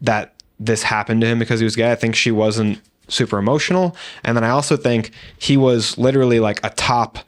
that 0.00 0.34
this 0.58 0.82
happened 0.82 1.20
to 1.20 1.26
him 1.26 1.38
because 1.38 1.60
he 1.60 1.64
was 1.64 1.76
gay. 1.76 1.90
I 1.90 1.96
think 1.96 2.14
she 2.14 2.30
wasn't 2.30 2.80
super 3.08 3.38
emotional. 3.38 3.96
And 4.22 4.36
then 4.36 4.44
I 4.44 4.50
also 4.50 4.76
think 4.76 5.10
he 5.38 5.56
was 5.56 5.98
literally 5.98 6.40
like 6.40 6.64
a 6.64 6.70
top 6.70 7.18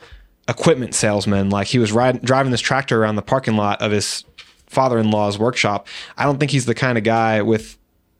equipment 0.48 0.94
salesman. 0.94 1.50
Like 1.50 1.66
he 1.66 1.78
was 1.78 1.92
riding, 1.92 2.20
driving 2.22 2.52
this 2.52 2.60
tractor 2.60 3.02
around 3.02 3.16
the 3.16 3.22
parking 3.22 3.56
lot 3.56 3.82
of 3.82 3.90
his 3.90 4.24
father-in-law's 4.66 5.38
workshop. 5.38 5.86
I 6.16 6.24
don't 6.24 6.38
think 6.38 6.50
he's 6.50 6.66
the 6.66 6.74
kind 6.74 6.98
of 6.98 7.04
guy 7.04 7.42
with 7.42 7.78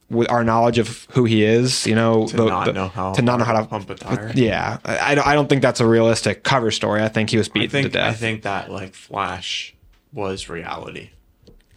with 0.09 0.31
our 0.31 0.45
knowledge 0.45 0.79
of 0.79 1.05
who 1.11 1.25
he 1.25 1.43
is, 1.43 1.85
you 1.85 1.95
know, 1.95 2.29
To 2.29 2.37
the- 2.37 2.45
not 2.47 2.67
the- 2.67 2.73
know 2.73 2.87
how 2.89 3.13
to 3.13 3.23
not 3.23 3.39
know 3.41 3.45
how 3.45 3.61
to 3.61 3.67
pump 3.67 3.91
a 3.91 3.97
tire. 3.97 4.31
Yeah, 4.37 4.79
I, 4.85 5.13
I 5.13 5.15
don't- 5.17 5.27
I 5.27 5.35
don't 5.35 5.49
think 5.49 5.63
that's 5.63 5.81
a 5.81 5.87
realistic 5.87 6.45
cover 6.45 6.71
story. 6.71 7.03
I 7.03 7.09
think 7.09 7.31
he 7.31 7.37
was 7.39 7.49
I 7.49 7.53
beaten 7.53 7.71
think 7.71 7.93
to 7.95 8.05
I 8.05 8.13
think 8.13 8.43
that 8.43 8.71
like 8.71 8.95
Flash 8.95 9.75
was 10.13 10.49
reality 10.49 11.11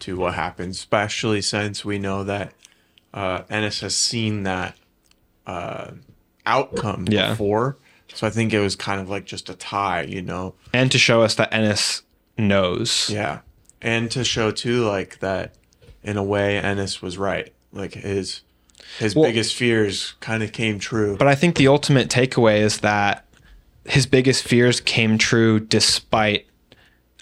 to 0.00 0.16
what 0.16 0.34
happened, 0.34 0.70
especially 0.72 1.42
since 1.42 1.84
we 1.84 1.98
know 1.98 2.22
that 2.22 2.52
uh, 3.12 3.42
Ennis 3.50 3.80
has 3.80 3.96
seen 3.96 4.44
that 4.44 4.76
uh, 5.46 5.90
outcome 6.46 7.06
Yeah. 7.10 7.30
before. 7.30 7.76
So 8.14 8.26
I 8.26 8.30
think 8.30 8.52
it 8.52 8.60
was 8.60 8.76
kind 8.76 9.00
of 9.00 9.08
like 9.10 9.24
just 9.24 9.48
a 9.50 9.54
tie, 9.54 10.02
you 10.02 10.22
know. 10.22 10.54
and 10.72 10.90
to 10.92 10.98
show 10.98 11.22
us 11.22 11.34
that 11.34 11.52
Ennis 11.52 12.02
knows. 12.38 13.10
Yeah, 13.12 13.40
and 13.82 14.10
to 14.10 14.24
show 14.24 14.50
too, 14.50 14.84
like 14.86 15.18
that, 15.20 15.54
in 16.02 16.16
a 16.16 16.22
way, 16.22 16.58
Ennis 16.58 17.00
was 17.02 17.18
right. 17.18 17.52
Like 17.72 17.94
his 17.94 18.42
his 18.98 19.14
Well- 19.14 19.24
biggest 19.26 19.54
fears 19.54 20.14
kind 20.20 20.42
of 20.42 20.52
came 20.52 20.78
true. 20.78 21.16
But 21.16 21.28
I 21.28 21.34
think 21.34 21.56
the 21.56 21.68
ultimate 21.68 22.08
takeaway 22.08 22.60
is 22.60 22.78
that 22.78 23.24
his 23.84 24.06
biggest 24.06 24.42
fears 24.42 24.80
came 24.80 25.16
true 25.18 25.60
despite 25.60 26.46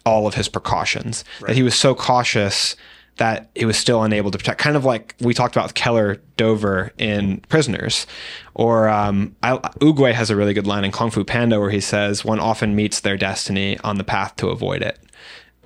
all 0.07 0.27
of 0.27 0.35
his 0.35 0.49
precautions. 0.49 1.25
That 1.47 1.55
he 1.57 1.63
was 1.63 1.75
so 1.75 1.95
cautious 1.95 2.75
that 3.19 3.51
he 3.55 3.65
was 3.65 3.77
still 3.77 4.03
unable 4.05 4.31
to 4.31 4.39
protect. 4.39 4.61
Kind 4.61 4.77
of 4.77 4.85
like 4.85 5.15
we 5.21 5.35
talked 5.35 5.55
about 5.57 5.67
with 5.67 5.75
Keller 5.75 6.19
Dover 6.37 6.93
in 6.99 7.39
Prisoners, 7.49 8.07
or 8.55 8.89
um, 8.89 9.35
I, 9.43 9.57
Oogway 9.81 10.13
has 10.15 10.31
a 10.31 10.37
really 10.37 10.55
good 10.55 10.67
line 10.69 10.85
in 10.85 10.93
Kung 10.93 11.11
Fu 11.11 11.25
Panda 11.25 11.59
where 11.61 11.71
he 11.71 11.81
says, 11.81 12.25
"One 12.25 12.39
often 12.41 12.75
meets 12.77 13.01
their 13.01 13.17
destiny 13.17 13.77
on 13.83 13.99
the 13.99 14.05
path 14.05 14.37
to 14.37 14.49
avoid 14.49 14.83
it." 14.83 14.99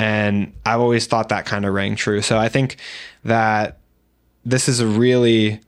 And 0.02 0.52
I've 0.66 0.80
always 0.80 1.06
thought 1.06 1.28
that 1.28 1.46
kind 1.46 1.64
of 1.64 1.72
rang 1.72 1.94
true. 1.94 2.22
So 2.22 2.36
I 2.36 2.48
think 2.48 2.76
that 3.22 3.78
this 4.44 4.68
is 4.68 4.80
a 4.80 4.86
really 4.86 5.60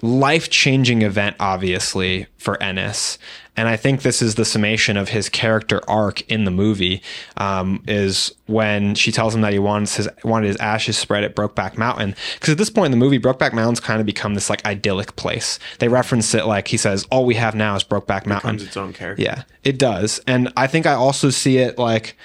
life 0.00 0.48
changing 0.48 1.02
event, 1.02 1.34
obviously, 1.40 2.28
for 2.38 2.62
Ennis. 2.62 3.18
And 3.56 3.66
I 3.66 3.76
think 3.76 4.02
this 4.02 4.22
is 4.22 4.36
the 4.36 4.44
summation 4.44 4.96
of 4.96 5.08
his 5.08 5.28
character 5.28 5.80
arc 5.90 6.20
in 6.30 6.44
the 6.44 6.52
movie. 6.52 7.02
Um, 7.36 7.82
is 7.88 8.32
when 8.46 8.94
she 8.94 9.10
tells 9.10 9.34
him 9.34 9.40
that 9.40 9.52
he 9.52 9.58
wants 9.58 9.96
his 9.96 10.08
wanted 10.22 10.46
his 10.46 10.56
ashes 10.58 10.96
spread 10.96 11.24
at 11.24 11.34
Brokeback 11.34 11.76
Mountain. 11.76 12.14
Because 12.34 12.50
at 12.50 12.58
this 12.58 12.70
point 12.70 12.86
in 12.86 12.90
the 12.92 13.04
movie, 13.04 13.18
Brokeback 13.18 13.54
Mountain's 13.54 13.80
kind 13.80 13.98
of 13.98 14.06
become 14.06 14.34
this 14.34 14.48
like 14.48 14.64
idyllic 14.64 15.16
place. 15.16 15.58
They 15.80 15.88
reference 15.88 16.32
it 16.32 16.46
like 16.46 16.68
he 16.68 16.76
says, 16.76 17.08
"All 17.10 17.24
we 17.24 17.34
have 17.34 17.56
now 17.56 17.74
is 17.74 17.82
Brokeback 17.82 18.24
Mountain." 18.24 18.56
becomes 18.56 18.62
its 18.62 18.76
own 18.76 18.92
character. 18.92 19.20
Yeah, 19.20 19.42
it 19.64 19.78
does. 19.78 20.20
And 20.28 20.52
I 20.56 20.68
think 20.68 20.86
I 20.86 20.92
also 20.92 21.30
see 21.30 21.56
it 21.56 21.76
like 21.76 22.16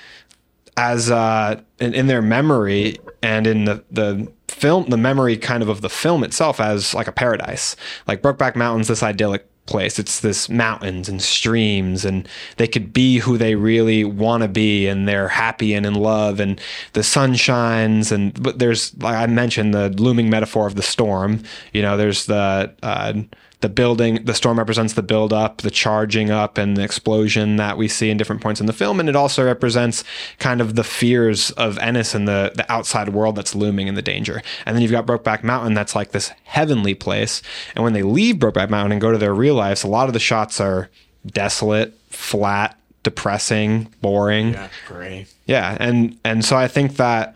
as 0.78 1.12
uh 1.12 1.60
in, 1.80 1.94
in 1.94 2.08
their 2.08 2.22
memory 2.22 2.98
and 3.22 3.46
in 3.46 3.66
the 3.66 3.84
the 3.92 4.32
film 4.48 4.90
the 4.90 4.98
memory 4.98 5.38
kind 5.38 5.64
of 5.64 5.70
of 5.70 5.82
the 5.82 5.90
film 5.90 6.24
itself 6.24 6.60
as 6.60 6.94
like 6.94 7.08
a 7.08 7.12
paradise. 7.12 7.76
Like 8.08 8.22
Brokeback 8.22 8.56
Mountain's 8.56 8.88
this 8.88 9.04
idyllic 9.04 9.48
place. 9.66 10.00
It's 10.00 10.20
this 10.20 10.50
mountains 10.50 11.08
and 11.08 11.22
streams 11.22 12.04
and 12.04 12.28
they 12.58 12.68
could 12.68 12.92
be 12.92 13.20
who 13.20 13.38
they 13.38 13.56
really 13.56 14.04
want 14.04 14.44
to 14.44 14.50
be 14.50 14.88
and 14.88 15.08
they're 15.08 15.30
happy 15.30 15.74
and 15.74 15.86
in 15.86 15.94
love 15.94 16.40
and 16.40 16.60
the 16.94 17.04
sun 17.04 17.36
shines 17.36 18.12
and 18.12 18.42
but 18.42 18.60
there's 18.60 18.96
like 18.98 19.16
I 19.16 19.28
mentioned 19.28 19.74
the 19.74 19.90
looming 19.90 20.30
metaphor 20.30 20.68
of 20.68 20.76
the 20.76 20.82
storm. 20.82 21.44
You 21.74 21.82
know, 21.82 21.96
there's 21.98 22.26
the 22.26 22.74
uh 22.84 23.14
the 23.62 23.70
building 23.70 24.24
the 24.26 24.34
storm 24.34 24.58
represents 24.58 24.94
the 24.94 25.04
build 25.04 25.32
up 25.32 25.62
the 25.62 25.72
charging 25.72 26.30
up 26.30 26.58
and 26.58 26.76
the 26.76 26.84
explosion 26.84 27.56
that 27.56 27.78
we 27.78 27.88
see 27.88 28.10
in 28.10 28.18
different 28.18 28.42
points 28.42 28.60
in 28.60 28.66
the 28.66 28.74
film. 28.74 29.00
And 29.00 29.08
it 29.08 29.16
also 29.16 29.46
represents 29.46 30.04
kind 30.40 30.62
of 30.62 30.76
the 30.76 30.84
fears 30.84 31.52
of 31.52 31.78
ennis 31.78 32.14
and 32.14 32.28
the, 32.28 32.52
the 32.56 32.70
outside 32.72 33.10
world 33.10 33.36
that's 33.36 33.56
looming 33.56 33.88
and 33.88 33.98
the 33.98 34.02
danger. 34.02 34.42
And 34.66 34.76
then 34.76 34.82
you've 34.82 34.92
got 34.92 35.06
brokeback 35.06 35.44
mountain 35.44 35.74
that's 35.74 35.96
like 35.96 36.12
this 36.12 36.32
heavenly 36.44 36.96
place. 36.96 37.42
And 37.76 37.84
when 37.84 37.94
they 37.94 38.04
leave 38.04 38.36
brokeback 38.36 38.70
mountain 38.70 38.92
and 38.92 39.02
go 39.02 39.12
to 39.12 39.18
their 39.18 39.34
real 39.34 39.56
lives 39.56 39.84
a 39.84 39.88
lot 39.88 40.08
of 40.08 40.14
the 40.14 40.20
shots 40.20 40.60
are 40.60 40.90
desolate 41.26 41.98
flat 42.10 42.78
depressing 43.04 43.94
boring. 44.02 44.54
Yeah, 44.54 44.70
gray. 44.88 45.28
yeah, 45.46 45.78
and 45.80 46.18
and 46.24 46.44
so 46.46 46.56
I 46.56 46.68
think 46.68 46.98
that 46.98 47.36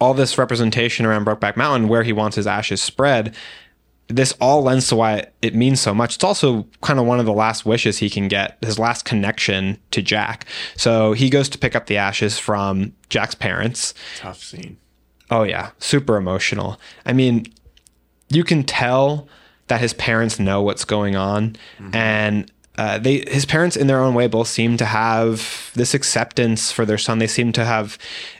all 0.00 0.14
this 0.14 0.36
representation 0.36 1.06
around 1.06 1.24
Brokeback 1.24 1.56
Mountain, 1.56 1.88
where 1.88 2.02
he 2.02 2.12
wants 2.12 2.36
his 2.36 2.46
ashes 2.46 2.82
spread, 2.82 3.34
this 4.08 4.32
all 4.40 4.62
lends 4.62 4.88
to 4.88 4.96
why 4.96 5.26
it 5.42 5.54
means 5.54 5.80
so 5.80 5.94
much. 5.94 6.14
It's 6.14 6.24
also 6.24 6.66
kind 6.80 6.98
of 6.98 7.06
one 7.06 7.18
of 7.18 7.26
the 7.26 7.32
last 7.32 7.66
wishes 7.66 7.98
he 7.98 8.08
can 8.08 8.28
get, 8.28 8.56
his 8.62 8.78
last 8.78 9.04
connection 9.04 9.78
to 9.90 10.00
Jack. 10.00 10.46
So 10.76 11.12
he 11.12 11.28
goes 11.28 11.48
to 11.50 11.58
pick 11.58 11.74
up 11.74 11.86
the 11.86 11.96
ashes 11.96 12.38
from 12.38 12.92
Jack's 13.08 13.34
parents. 13.34 13.94
Tough 14.18 14.42
scene. 14.42 14.78
Oh 15.30 15.42
yeah, 15.42 15.70
super 15.78 16.16
emotional. 16.16 16.78
I 17.04 17.12
mean, 17.12 17.46
you 18.28 18.44
can 18.44 18.62
tell 18.62 19.28
that 19.66 19.80
his 19.80 19.92
parents 19.94 20.38
know 20.38 20.62
what's 20.62 20.84
going 20.84 21.16
on, 21.16 21.56
and 21.92 22.50
uh, 22.78 22.98
they 22.98 23.24
his 23.26 23.44
parents 23.44 23.76
in 23.76 23.88
their 23.88 23.98
own 23.98 24.14
way 24.14 24.28
both 24.28 24.46
seem 24.46 24.76
to 24.76 24.84
have 24.84 25.72
this 25.74 25.94
acceptance 25.94 26.70
for 26.70 26.84
their 26.84 26.98
son. 26.98 27.18
They 27.18 27.26
seem 27.26 27.52
to 27.52 27.64
have 27.64 27.98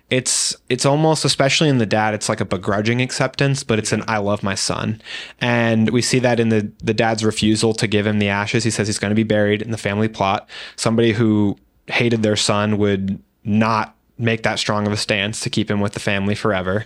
it's 0.09 0.55
it's 0.69 0.87
almost 0.87 1.25
especially 1.25 1.69
in 1.69 1.79
the 1.79 1.87
dad 1.87 2.15
it's 2.15 2.29
like 2.29 2.41
a 2.41 2.45
begrudging 2.45 3.01
acceptance 3.01 3.65
but 3.65 3.77
it's 3.79 3.91
an 3.91 4.05
i 4.07 4.19
love 4.19 4.43
my 4.43 4.55
son 4.55 5.03
and 5.41 5.91
we 5.91 6.01
see 6.01 6.21
that 6.21 6.39
in 6.39 6.49
the 6.49 6.71
the 6.79 6.95
dad's 6.95 7.25
refusal 7.25 7.75
to 7.75 7.89
give 7.89 8.07
him 8.07 8.21
the 8.21 8.29
ashes 8.29 8.63
he 8.63 8.71
says 8.71 8.87
he's 8.87 9.01
going 9.01 9.11
to 9.11 9.17
be 9.17 9.25
buried 9.25 9.63
in 9.63 9.73
the 9.73 9.79
family 9.79 10.07
plot 10.07 10.49
somebody 10.77 11.13
who 11.13 11.57
hated 11.89 12.23
their 12.23 12.37
son 12.37 12.79
would 12.79 13.21
not 13.45 13.97
make 14.19 14.43
that 14.43 14.59
strong 14.59 14.87
of 14.87 14.93
a 14.93 14.97
stance 14.97 15.41
to 15.41 15.51
keep 15.51 15.71
him 15.71 15.81
with 15.81 15.93
the 15.93 16.01
family 16.01 16.35
forever. 16.35 16.85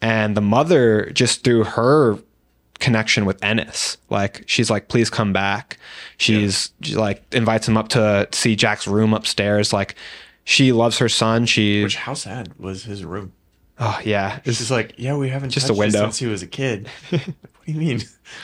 And 0.00 0.36
the 0.36 0.40
mother, 0.40 1.10
just 1.12 1.44
through 1.44 1.64
her 1.64 2.18
connection 2.78 3.26
with 3.26 3.42
Ennis, 3.44 3.98
like 4.08 4.44
she's 4.46 4.70
like, 4.70 4.88
please 4.88 5.10
come 5.10 5.32
back. 5.32 5.78
She's 6.16 6.72
she, 6.80 6.94
like 6.94 7.22
invites 7.32 7.68
him 7.68 7.76
up 7.76 7.88
to 7.90 8.28
see 8.32 8.56
Jack's 8.56 8.86
room 8.86 9.12
upstairs. 9.12 9.72
Like 9.72 9.94
she 10.44 10.72
loves 10.72 10.98
her 10.98 11.08
son. 11.08 11.46
She, 11.46 11.82
Which 11.82 11.96
how 11.96 12.14
sad 12.14 12.52
was 12.58 12.84
his 12.84 13.04
room? 13.04 13.32
oh 13.82 13.98
yeah, 14.04 14.40
It's 14.44 14.58
just 14.58 14.70
like, 14.70 14.92
yeah, 14.98 15.16
we 15.16 15.30
haven't 15.30 15.50
Just 15.50 15.70
a 15.70 15.74
window. 15.74 16.00
since 16.02 16.18
he 16.18 16.26
was 16.26 16.42
a 16.42 16.46
kid. 16.46 16.86
what 17.10 17.20
do 17.64 17.72
you 17.72 17.78
mean? 17.78 18.02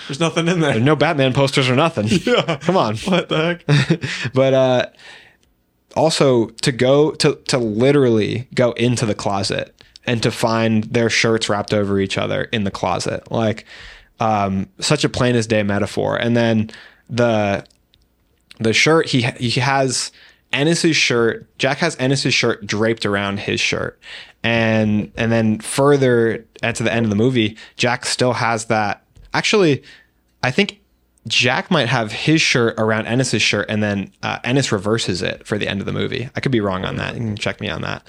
There's 0.08 0.18
nothing 0.18 0.48
in 0.48 0.60
there. 0.60 0.72
There's 0.72 0.84
no 0.84 0.96
Batman 0.96 1.34
posters 1.34 1.68
or 1.68 1.76
nothing. 1.76 2.08
Yeah. 2.24 2.56
Come 2.56 2.76
on. 2.78 2.96
What 2.98 3.28
the 3.28 3.60
heck? 3.68 4.32
but 4.34 4.54
uh 4.54 4.86
also 5.94 6.46
to 6.46 6.72
go 6.72 7.10
to 7.12 7.34
to 7.48 7.58
literally 7.58 8.48
go 8.54 8.72
into 8.72 9.04
the 9.06 9.14
closet 9.14 9.74
and 10.06 10.22
to 10.22 10.30
find 10.30 10.84
their 10.84 11.10
shirts 11.10 11.48
wrapped 11.48 11.74
over 11.74 11.98
each 12.00 12.16
other 12.18 12.44
in 12.44 12.64
the 12.64 12.70
closet 12.70 13.30
like 13.30 13.64
um 14.20 14.68
such 14.78 15.04
a 15.04 15.08
plain 15.08 15.34
as 15.36 15.46
day 15.46 15.62
metaphor 15.62 16.16
and 16.16 16.36
then 16.36 16.70
the 17.10 17.64
the 18.58 18.72
shirt 18.72 19.06
he 19.08 19.22
he 19.38 19.60
has 19.60 20.12
Ennis's 20.56 20.96
shirt 20.96 21.46
Jack 21.58 21.78
has 21.78 21.96
Ennis's 21.98 22.34
shirt 22.34 22.66
draped 22.66 23.06
around 23.06 23.38
his 23.38 23.60
shirt 23.60 24.00
and 24.42 25.12
and 25.16 25.30
then 25.30 25.58
further 25.60 26.44
at 26.62 26.74
to 26.76 26.82
the 26.82 26.92
end 26.92 27.06
of 27.06 27.10
the 27.10 27.16
movie 27.16 27.56
Jack 27.76 28.06
still 28.06 28.32
has 28.32 28.64
that 28.66 29.04
actually 29.34 29.82
I 30.42 30.50
think 30.50 30.80
Jack 31.28 31.70
might 31.70 31.88
have 31.88 32.12
his 32.12 32.40
shirt 32.40 32.74
around 32.78 33.06
Ennis's 33.06 33.42
shirt, 33.42 33.66
and 33.68 33.82
then 33.82 34.12
uh, 34.22 34.38
Ennis 34.44 34.70
reverses 34.70 35.22
it 35.22 35.44
for 35.46 35.58
the 35.58 35.66
end 35.66 35.80
of 35.80 35.86
the 35.86 35.92
movie. 35.92 36.30
I 36.36 36.40
could 36.40 36.52
be 36.52 36.60
wrong 36.60 36.84
on 36.84 36.96
that. 36.96 37.14
You 37.14 37.20
can 37.20 37.36
check 37.36 37.60
me 37.60 37.68
on 37.68 37.82
that. 37.82 38.04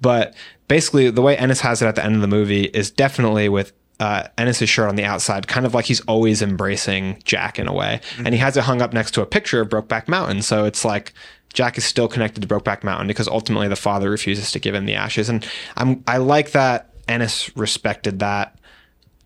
But 0.00 0.34
basically, 0.68 1.10
the 1.10 1.20
way 1.20 1.36
Ennis 1.36 1.60
has 1.60 1.82
it 1.82 1.86
at 1.86 1.96
the 1.96 2.04
end 2.04 2.14
of 2.14 2.22
the 2.22 2.28
movie 2.28 2.64
is 2.64 2.90
definitely 2.90 3.50
with 3.50 3.72
uh, 4.00 4.26
Ennis's 4.38 4.70
shirt 4.70 4.88
on 4.88 4.96
the 4.96 5.04
outside, 5.04 5.46
kind 5.48 5.66
of 5.66 5.74
like 5.74 5.84
he's 5.84 6.00
always 6.02 6.40
embracing 6.40 7.20
Jack 7.24 7.58
in 7.58 7.68
a 7.68 7.74
way. 7.74 8.00
And 8.18 8.34
he 8.34 8.38
has 8.38 8.56
it 8.56 8.64
hung 8.64 8.80
up 8.80 8.92
next 8.92 9.10
to 9.12 9.22
a 9.22 9.26
picture 9.26 9.60
of 9.60 9.68
Brokeback 9.68 10.08
Mountain. 10.08 10.42
So 10.42 10.64
it's 10.64 10.84
like 10.84 11.12
Jack 11.52 11.78
is 11.78 11.84
still 11.84 12.08
connected 12.08 12.40
to 12.40 12.48
Brokeback 12.48 12.82
Mountain 12.82 13.06
because 13.06 13.28
ultimately 13.28 13.68
the 13.68 13.76
father 13.76 14.10
refuses 14.10 14.52
to 14.52 14.58
give 14.58 14.74
him 14.74 14.86
the 14.86 14.94
ashes. 14.94 15.28
And 15.28 15.46
I'm 15.76 16.02
I 16.06 16.18
like 16.18 16.52
that 16.52 16.94
Ennis 17.08 17.54
respected 17.56 18.20
that. 18.20 18.58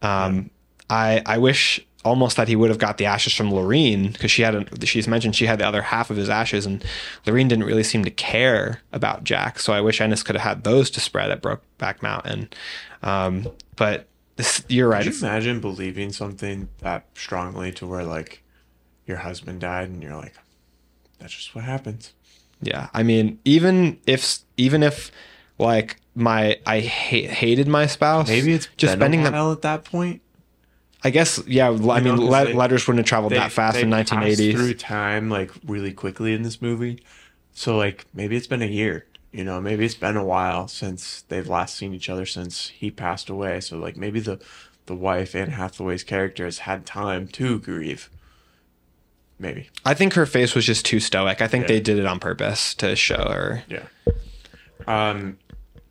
Um, 0.02 0.50
I 0.90 1.22
I 1.26 1.38
wish 1.38 1.80
almost 2.04 2.36
that 2.36 2.46
he 2.46 2.54
would 2.54 2.70
have 2.70 2.78
got 2.78 2.98
the 2.98 3.06
ashes 3.06 3.34
from 3.34 3.50
Lureen 3.50 4.12
because 4.12 4.30
she 4.30 4.42
had 4.42 4.54
a, 4.54 4.86
she's 4.86 5.08
mentioned 5.08 5.34
she 5.34 5.46
had 5.46 5.58
the 5.58 5.66
other 5.66 5.82
half 5.82 6.08
of 6.08 6.16
his 6.16 6.30
ashes 6.30 6.64
and 6.64 6.84
Lureen 7.24 7.48
didn't 7.48 7.64
really 7.64 7.82
seem 7.82 8.04
to 8.04 8.12
care 8.12 8.80
about 8.92 9.24
Jack. 9.24 9.58
So 9.58 9.72
I 9.72 9.80
wish 9.80 10.00
Ennis 10.00 10.22
could 10.22 10.36
have 10.36 10.42
had 10.42 10.64
those 10.64 10.88
to 10.90 11.00
spread 11.00 11.32
at 11.32 11.42
Brokeback 11.42 12.02
Mountain. 12.02 12.48
Um, 13.02 13.48
but 13.74 14.06
this, 14.36 14.64
you're 14.68 14.88
right. 14.88 15.02
Could 15.02 15.14
you 15.14 15.26
imagine 15.26 15.60
believing 15.60 16.12
something 16.12 16.68
that 16.78 17.06
strongly 17.14 17.72
to 17.72 17.86
where 17.86 18.04
like 18.04 18.44
your 19.04 19.18
husband 19.18 19.60
died 19.60 19.88
and 19.88 20.00
you're 20.00 20.16
like, 20.16 20.34
that's 21.18 21.34
just 21.34 21.54
what 21.54 21.64
happens. 21.64 22.12
Yeah, 22.66 22.88
I 22.94 23.02
mean, 23.02 23.38
even 23.44 23.98
if 24.06 24.38
even 24.56 24.82
if 24.82 25.10
like 25.58 25.96
my 26.14 26.58
I 26.66 26.80
ha- 26.80 27.28
hated 27.28 27.68
my 27.68 27.86
spouse, 27.86 28.28
Maybe 28.28 28.52
it's 28.52 28.68
just 28.76 28.94
spending 28.94 29.22
them. 29.22 29.34
at 29.34 29.62
that 29.62 29.84
point. 29.84 30.22
I 31.04 31.10
guess 31.10 31.40
yeah. 31.46 31.68
I 31.68 31.70
You 31.70 31.78
know, 31.78 32.00
mean, 32.00 32.16
le- 32.26 32.46
they- 32.46 32.52
letters 32.54 32.86
wouldn't 32.86 33.04
have 33.06 33.08
traveled 33.08 33.32
They- 33.32 33.36
that 33.38 33.52
fast 33.52 33.74
they 33.76 33.82
in 33.82 33.90
passed 33.90 34.12
1980s. 34.12 34.52
through 34.54 34.74
time 34.74 35.28
like 35.30 35.50
really 35.66 35.92
quickly 35.92 36.32
in 36.34 36.42
this 36.42 36.60
movie. 36.60 37.00
So 37.52 37.76
like 37.76 38.06
maybe 38.14 38.36
it's 38.36 38.46
been 38.48 38.62
a 38.62 38.66
year. 38.66 39.06
You 39.32 39.44
know, 39.44 39.60
maybe 39.60 39.84
it's 39.84 39.94
been 39.94 40.16
a 40.16 40.24
while 40.24 40.66
since 40.68 41.22
they've 41.28 41.46
last 41.48 41.76
seen 41.76 41.92
each 41.92 42.08
other 42.08 42.24
since 42.26 42.68
he 42.68 42.90
passed 42.90 43.28
away. 43.28 43.60
So 43.60 43.76
like 43.78 43.96
maybe 43.96 44.20
the 44.20 44.38
the 44.86 44.94
wife 44.94 45.34
Anne 45.34 45.50
Hathaway's 45.50 46.04
character 46.04 46.44
has 46.44 46.58
had 46.60 46.86
time 46.86 47.26
to 47.28 47.58
grieve. 47.58 48.08
Maybe. 49.38 49.68
I 49.84 49.92
think 49.94 50.14
her 50.14 50.24
face 50.26 50.54
was 50.54 50.64
just 50.64 50.86
too 50.86 50.98
stoic. 51.00 51.40
I 51.42 51.48
think 51.48 51.62
Yeah. 51.64 51.68
they 51.74 51.80
did 51.80 51.98
it 51.98 52.06
on 52.06 52.18
purpose 52.18 52.74
to 52.76 52.96
show 52.96 53.28
her. 53.30 53.64
Yeah. 53.68 53.84
Um, 54.86 55.38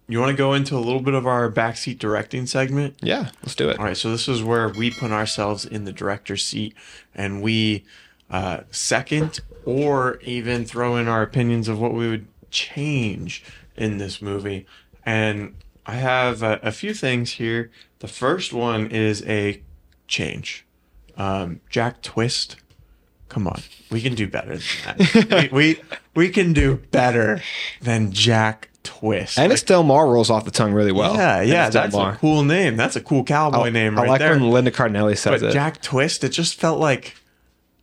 you 0.08 0.20
want 0.20 0.32
to 0.32 0.38
go 0.38 0.54
into 0.54 0.76
a 0.76 0.80
little 0.80 1.02
bit 1.02 1.14
of 1.14 1.26
our 1.26 1.52
backseat 1.52 2.00
directing 2.00 2.46
segment? 2.46 2.96
Yeah, 3.02 3.30
let's 3.44 3.56
do 3.56 3.70
it. 3.70 3.78
All 3.80 3.86
right, 3.86 3.98
so 3.98 4.12
this 4.12 4.28
is 4.28 4.44
where 4.44 4.70
we 4.70 4.92
put 4.92 5.12
ourselves 5.12 5.66
in 5.66 5.86
the 5.86 5.92
director's 5.92 6.44
seat 6.46 6.76
and 7.14 7.42
we 7.42 7.84
uh, 8.30 8.62
second 8.72 9.40
or 9.66 10.20
even 10.22 10.66
throw 10.66 10.96
in 10.96 11.08
our 11.08 11.22
opinions 11.22 11.68
of 11.68 11.80
what 11.80 11.94
we 11.94 12.08
would 12.10 12.28
change 12.52 13.44
in 13.76 13.98
this 13.98 14.22
movie. 14.22 14.66
And 15.06 15.56
I 15.86 15.96
have 15.96 16.42
a, 16.42 16.60
a 16.64 16.72
few 16.72 16.94
things 16.94 17.34
here. 17.34 17.70
The 18.00 18.08
first 18.08 18.54
one 18.54 18.88
is 18.88 19.24
a 19.28 19.62
change. 20.08 20.66
Um, 21.18 21.62
Jack 21.70 22.02
Twist. 22.02 22.58
Come 23.30 23.48
on, 23.48 23.62
we 23.92 24.02
can 24.02 24.16
do 24.16 24.28
better 24.28 24.58
than 24.58 24.98
that. 25.30 25.52
we, 25.52 25.76
we 25.76 25.82
we 26.16 26.30
can 26.30 26.54
do 26.54 26.78
better 26.92 27.42
than 27.82 28.12
Jack 28.12 28.70
Twist. 28.84 29.38
Ennis 29.40 29.64
Del 29.64 29.84
Mar 29.84 30.08
rolls 30.08 30.30
off 30.30 30.46
the 30.46 30.52
tongue 30.52 30.74
really 30.74 30.92
well. 30.92 31.16
Yeah, 31.16 31.42
yeah, 31.42 31.70
that's 31.70 31.94
Mar. 31.96 32.14
a 32.14 32.18
cool 32.18 32.44
name. 32.44 32.78
That's 32.78 32.96
a 32.96 33.02
cool 33.02 33.24
cowboy 33.24 33.70
name 33.72 33.96
right 33.98 34.06
I 34.06 34.10
like 34.10 34.20
there. 34.20 34.32
when 34.32 34.50
Linda 34.52 34.72
Cardellini 34.72 35.18
says 35.18 35.42
but 35.42 35.50
it. 35.50 35.54
Jack 35.54 35.82
Twist, 35.82 36.24
it 36.24 36.30
just 36.30 36.56
felt 36.60 36.80
like 36.80 37.16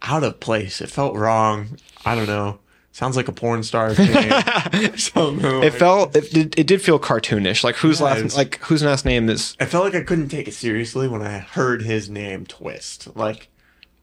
out 0.02 0.22
of 0.24 0.38
place. 0.40 0.80
It 0.80 0.90
felt 0.90 1.16
wrong. 1.16 1.76
I 2.04 2.14
don't 2.14 2.26
know. 2.28 2.58
Sounds 2.92 3.16
like 3.16 3.26
a 3.28 3.32
porn 3.32 3.62
star 3.62 3.94
name. 3.94 4.32
Something 4.96 5.44
it 5.44 5.64
like- 5.64 5.72
felt 5.72 6.14
it 6.14 6.30
did, 6.32 6.58
it 6.58 6.66
did 6.66 6.80
feel 6.82 6.98
cartoonish. 7.00 7.64
Like 7.64 7.76
whose 7.76 7.98
Yeah, 8.00 8.06
last 8.06 8.18
it's- 8.18 8.36
like 8.36 8.58
whose 8.60 8.82
last 8.84 9.04
name 9.04 9.28
is 9.28 9.56
I 9.58 9.64
felt 9.64 9.84
like 9.84 9.94
I 9.94 10.02
couldn't 10.02 10.28
take 10.28 10.46
it 10.46 10.52
seriously 10.54 11.08
when 11.08 11.20
I 11.22 11.38
heard 11.38 11.82
his 11.82 12.08
name 12.10 12.46
Twist. 12.46 13.08
Like, 13.16 13.48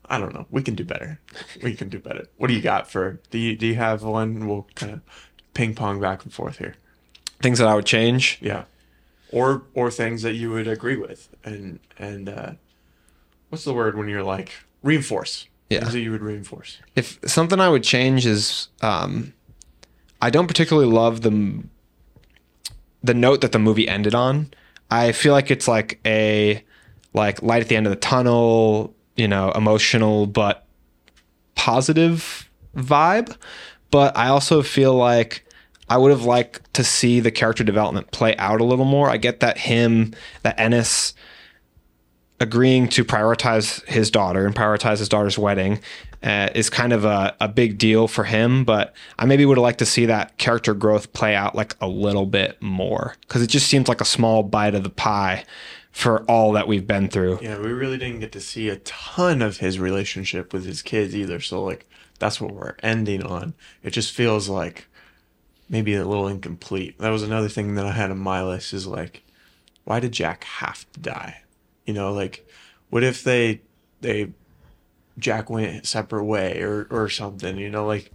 I 0.09 0.17
don't 0.19 0.33
know. 0.33 0.45
We 0.49 0.61
can 0.63 0.75
do 0.75 0.83
better. 0.83 1.19
We 1.61 1.75
can 1.75 1.87
do 1.89 1.99
better. 1.99 2.25
What 2.37 2.47
do 2.47 2.53
you 2.53 2.61
got 2.61 2.89
for? 2.89 3.19
Do 3.29 3.37
you 3.37 3.55
do 3.55 3.67
you 3.67 3.75
have 3.75 4.03
one? 4.03 4.47
We'll 4.47 4.67
kind 4.75 4.93
of 4.93 5.01
ping 5.53 5.75
pong 5.75 5.99
back 6.01 6.23
and 6.23 6.33
forth 6.33 6.57
here. 6.57 6.75
things 7.41 7.59
that 7.59 7.67
I 7.67 7.75
would 7.75 7.85
change. 7.85 8.39
Yeah, 8.41 8.63
or 9.31 9.63
or 9.73 9.91
things 9.91 10.21
that 10.23 10.33
you 10.33 10.49
would 10.51 10.67
agree 10.67 10.95
with, 10.97 11.29
and 11.43 11.79
and 11.97 12.27
uh, 12.29 12.51
what's 13.49 13.63
the 13.65 13.73
word 13.73 13.97
when 13.97 14.09
you're 14.09 14.23
like 14.23 14.51
reinforce? 14.83 15.45
Yeah. 15.69 15.81
things 15.81 15.93
that 15.93 15.99
you 16.01 16.11
would 16.11 16.23
reinforce. 16.23 16.79
If 16.95 17.19
something 17.27 17.59
I 17.59 17.69
would 17.69 17.83
change 17.83 18.25
is 18.25 18.69
um 18.81 19.33
I 20.21 20.31
don't 20.31 20.47
particularly 20.47 20.91
love 20.91 21.21
the 21.21 21.63
the 23.03 23.13
note 23.13 23.41
that 23.41 23.51
the 23.51 23.59
movie 23.59 23.87
ended 23.87 24.15
on. 24.15 24.51
I 24.89 25.11
feel 25.11 25.33
like 25.33 25.51
it's 25.51 25.67
like 25.67 25.99
a 26.05 26.63
like 27.13 27.41
light 27.43 27.61
at 27.61 27.67
the 27.69 27.75
end 27.75 27.85
of 27.85 27.91
the 27.91 27.95
tunnel, 27.99 28.95
you 29.19 29.27
know, 29.27 29.51
emotional 29.51 30.25
but 30.25 30.65
positive 31.55 32.49
vibe. 32.75 33.35
But 33.91 34.15
I 34.17 34.27
also 34.27 34.61
feel 34.61 34.93
like 34.93 35.45
I 35.89 35.97
would 35.97 36.11
have 36.11 36.23
liked 36.23 36.73
to 36.75 36.83
see 36.83 37.19
the 37.19 37.31
character 37.31 37.63
development 37.63 38.11
play 38.11 38.35
out 38.37 38.61
a 38.61 38.63
little 38.63 38.85
more. 38.85 39.09
I 39.09 39.17
get 39.17 39.39
that 39.39 39.57
him, 39.57 40.13
that 40.43 40.59
Ennis 40.59 41.13
agreeing 42.39 42.87
to 42.87 43.03
prioritize 43.03 43.85
his 43.85 44.09
daughter 44.09 44.45
and 44.45 44.55
prioritize 44.55 44.99
his 44.99 45.09
daughter's 45.09 45.37
wedding 45.37 45.79
uh, 46.23 46.49
is 46.55 46.69
kind 46.69 46.93
of 46.93 47.03
a, 47.05 47.35
a 47.41 47.47
big 47.47 47.77
deal 47.77 48.07
for 48.07 48.23
him. 48.23 48.63
But 48.63 48.93
I 49.17 49.25
maybe 49.25 49.45
would 49.45 49.57
have 49.57 49.63
liked 49.63 49.79
to 49.79 49.85
see 49.85 50.05
that 50.05 50.37
character 50.37 50.73
growth 50.73 51.11
play 51.11 51.35
out 51.35 51.55
like 51.55 51.75
a 51.81 51.87
little 51.87 52.25
bit 52.25 52.61
more 52.61 53.15
because 53.21 53.41
it 53.41 53.47
just 53.47 53.67
seems 53.67 53.87
like 53.87 54.01
a 54.01 54.05
small 54.05 54.43
bite 54.43 54.75
of 54.75 54.83
the 54.83 54.89
pie 54.89 55.43
for 55.91 56.23
all 56.23 56.51
that 56.53 56.67
we've 56.67 56.87
been 56.87 57.09
through. 57.09 57.39
Yeah, 57.41 57.57
we 57.57 57.71
really 57.71 57.97
didn't 57.97 58.19
get 58.19 58.31
to 58.33 58.41
see 58.41 58.69
a 58.69 58.77
ton 58.77 59.41
of 59.41 59.57
his 59.57 59.79
relationship 59.79 60.53
with 60.53 60.65
his 60.65 60.81
kids 60.81 61.15
either. 61.15 61.39
So 61.39 61.63
like 61.63 61.87
that's 62.19 62.39
what 62.39 62.53
we're 62.53 62.75
ending 62.83 63.23
on. 63.23 63.53
It 63.83 63.91
just 63.91 64.13
feels 64.13 64.49
like 64.49 64.87
maybe 65.69 65.95
a 65.95 66.05
little 66.05 66.27
incomplete. 66.27 66.97
That 66.99 67.09
was 67.09 67.23
another 67.23 67.49
thing 67.49 67.75
that 67.75 67.85
I 67.85 67.91
had 67.91 68.11
on 68.11 68.19
my 68.19 68.43
list 68.43 68.73
is 68.73 68.87
like, 68.87 69.23
why 69.83 69.99
did 69.99 70.11
Jack 70.11 70.43
have 70.43 70.91
to 70.93 70.99
die? 70.99 71.41
You 71.85 71.93
know, 71.93 72.13
like 72.13 72.47
what 72.89 73.03
if 73.03 73.23
they 73.23 73.61
they 74.01 74.31
Jack 75.17 75.49
went 75.49 75.85
separate 75.85 76.23
way 76.23 76.61
or 76.61 76.87
or 76.89 77.09
something, 77.09 77.57
you 77.57 77.69
know, 77.69 77.85
like 77.85 78.11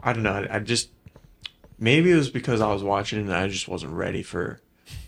I 0.00 0.12
don't 0.12 0.22
know. 0.22 0.46
I, 0.50 0.56
I 0.56 0.58
just 0.60 0.90
maybe 1.78 2.10
it 2.10 2.16
was 2.16 2.30
because 2.30 2.60
I 2.60 2.72
was 2.72 2.82
watching 2.82 3.20
and 3.20 3.34
I 3.34 3.48
just 3.48 3.68
wasn't 3.68 3.92
ready 3.92 4.22
for 4.22 4.60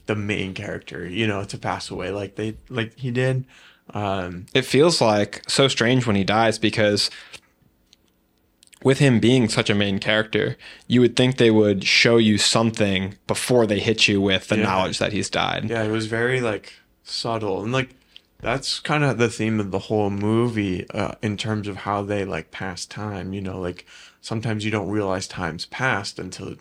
the 0.07 0.17
main 0.17 0.55
character, 0.55 1.07
you 1.07 1.27
know, 1.27 1.45
to 1.45 1.59
pass 1.59 1.91
away 1.91 2.11
like 2.11 2.37
they 2.37 2.57
like 2.69 2.99
he 2.99 3.11
did. 3.11 3.45
Um 3.93 4.47
It 4.55 4.65
feels 4.65 5.01
like 5.01 5.43
so 5.49 5.69
strange 5.69 6.07
when 6.07 6.17
he 6.17 6.25
dies 6.25 6.59
because 6.59 7.11
with 8.83 8.99
him 8.99 9.21
being 9.21 9.49
such 9.49 9.69
a 9.69 9.75
main 9.75 9.99
character, 9.99 10.57
you 10.87 11.01
would 11.03 11.15
think 11.17 11.37
they 11.37 11.51
would 11.51 11.85
show 11.85 12.17
you 12.17 12.39
something 12.39 13.15
before 13.27 13.67
they 13.67 13.79
hit 13.79 14.09
you 14.09 14.21
with 14.21 14.49
the 14.49 14.57
Yeah. 14.57 14.63
knowledge 14.65 14.99
that 14.99 15.13
he's 15.13 15.29
died. 15.29 15.69
Yeah, 15.69 15.83
it 15.83 15.91
was 15.91 16.07
very 16.07 16.41
like 16.41 16.73
subtle 17.03 17.63
and 17.63 17.73
like 17.73 17.91
that's 18.41 18.81
kind 18.81 19.05
of 19.05 19.19
the 19.19 19.29
theme 19.29 19.61
of 19.61 19.71
the 19.71 19.79
whole 19.81 20.09
movie 20.09 20.89
uh, 20.91 21.13
in 21.21 21.37
terms 21.37 21.69
of 21.69 21.79
how 21.79 22.01
they 22.03 22.25
like 22.25 22.51
pass 22.51 22.87
time. 22.87 23.35
You 23.35 23.43
know, 23.43 23.61
like 23.61 23.85
sometimes 24.23 24.65
you 24.65 24.71
don't 24.71 24.89
realize 24.89 25.27
time's 25.27 25.67
passed 25.67 26.19
until 26.19 26.55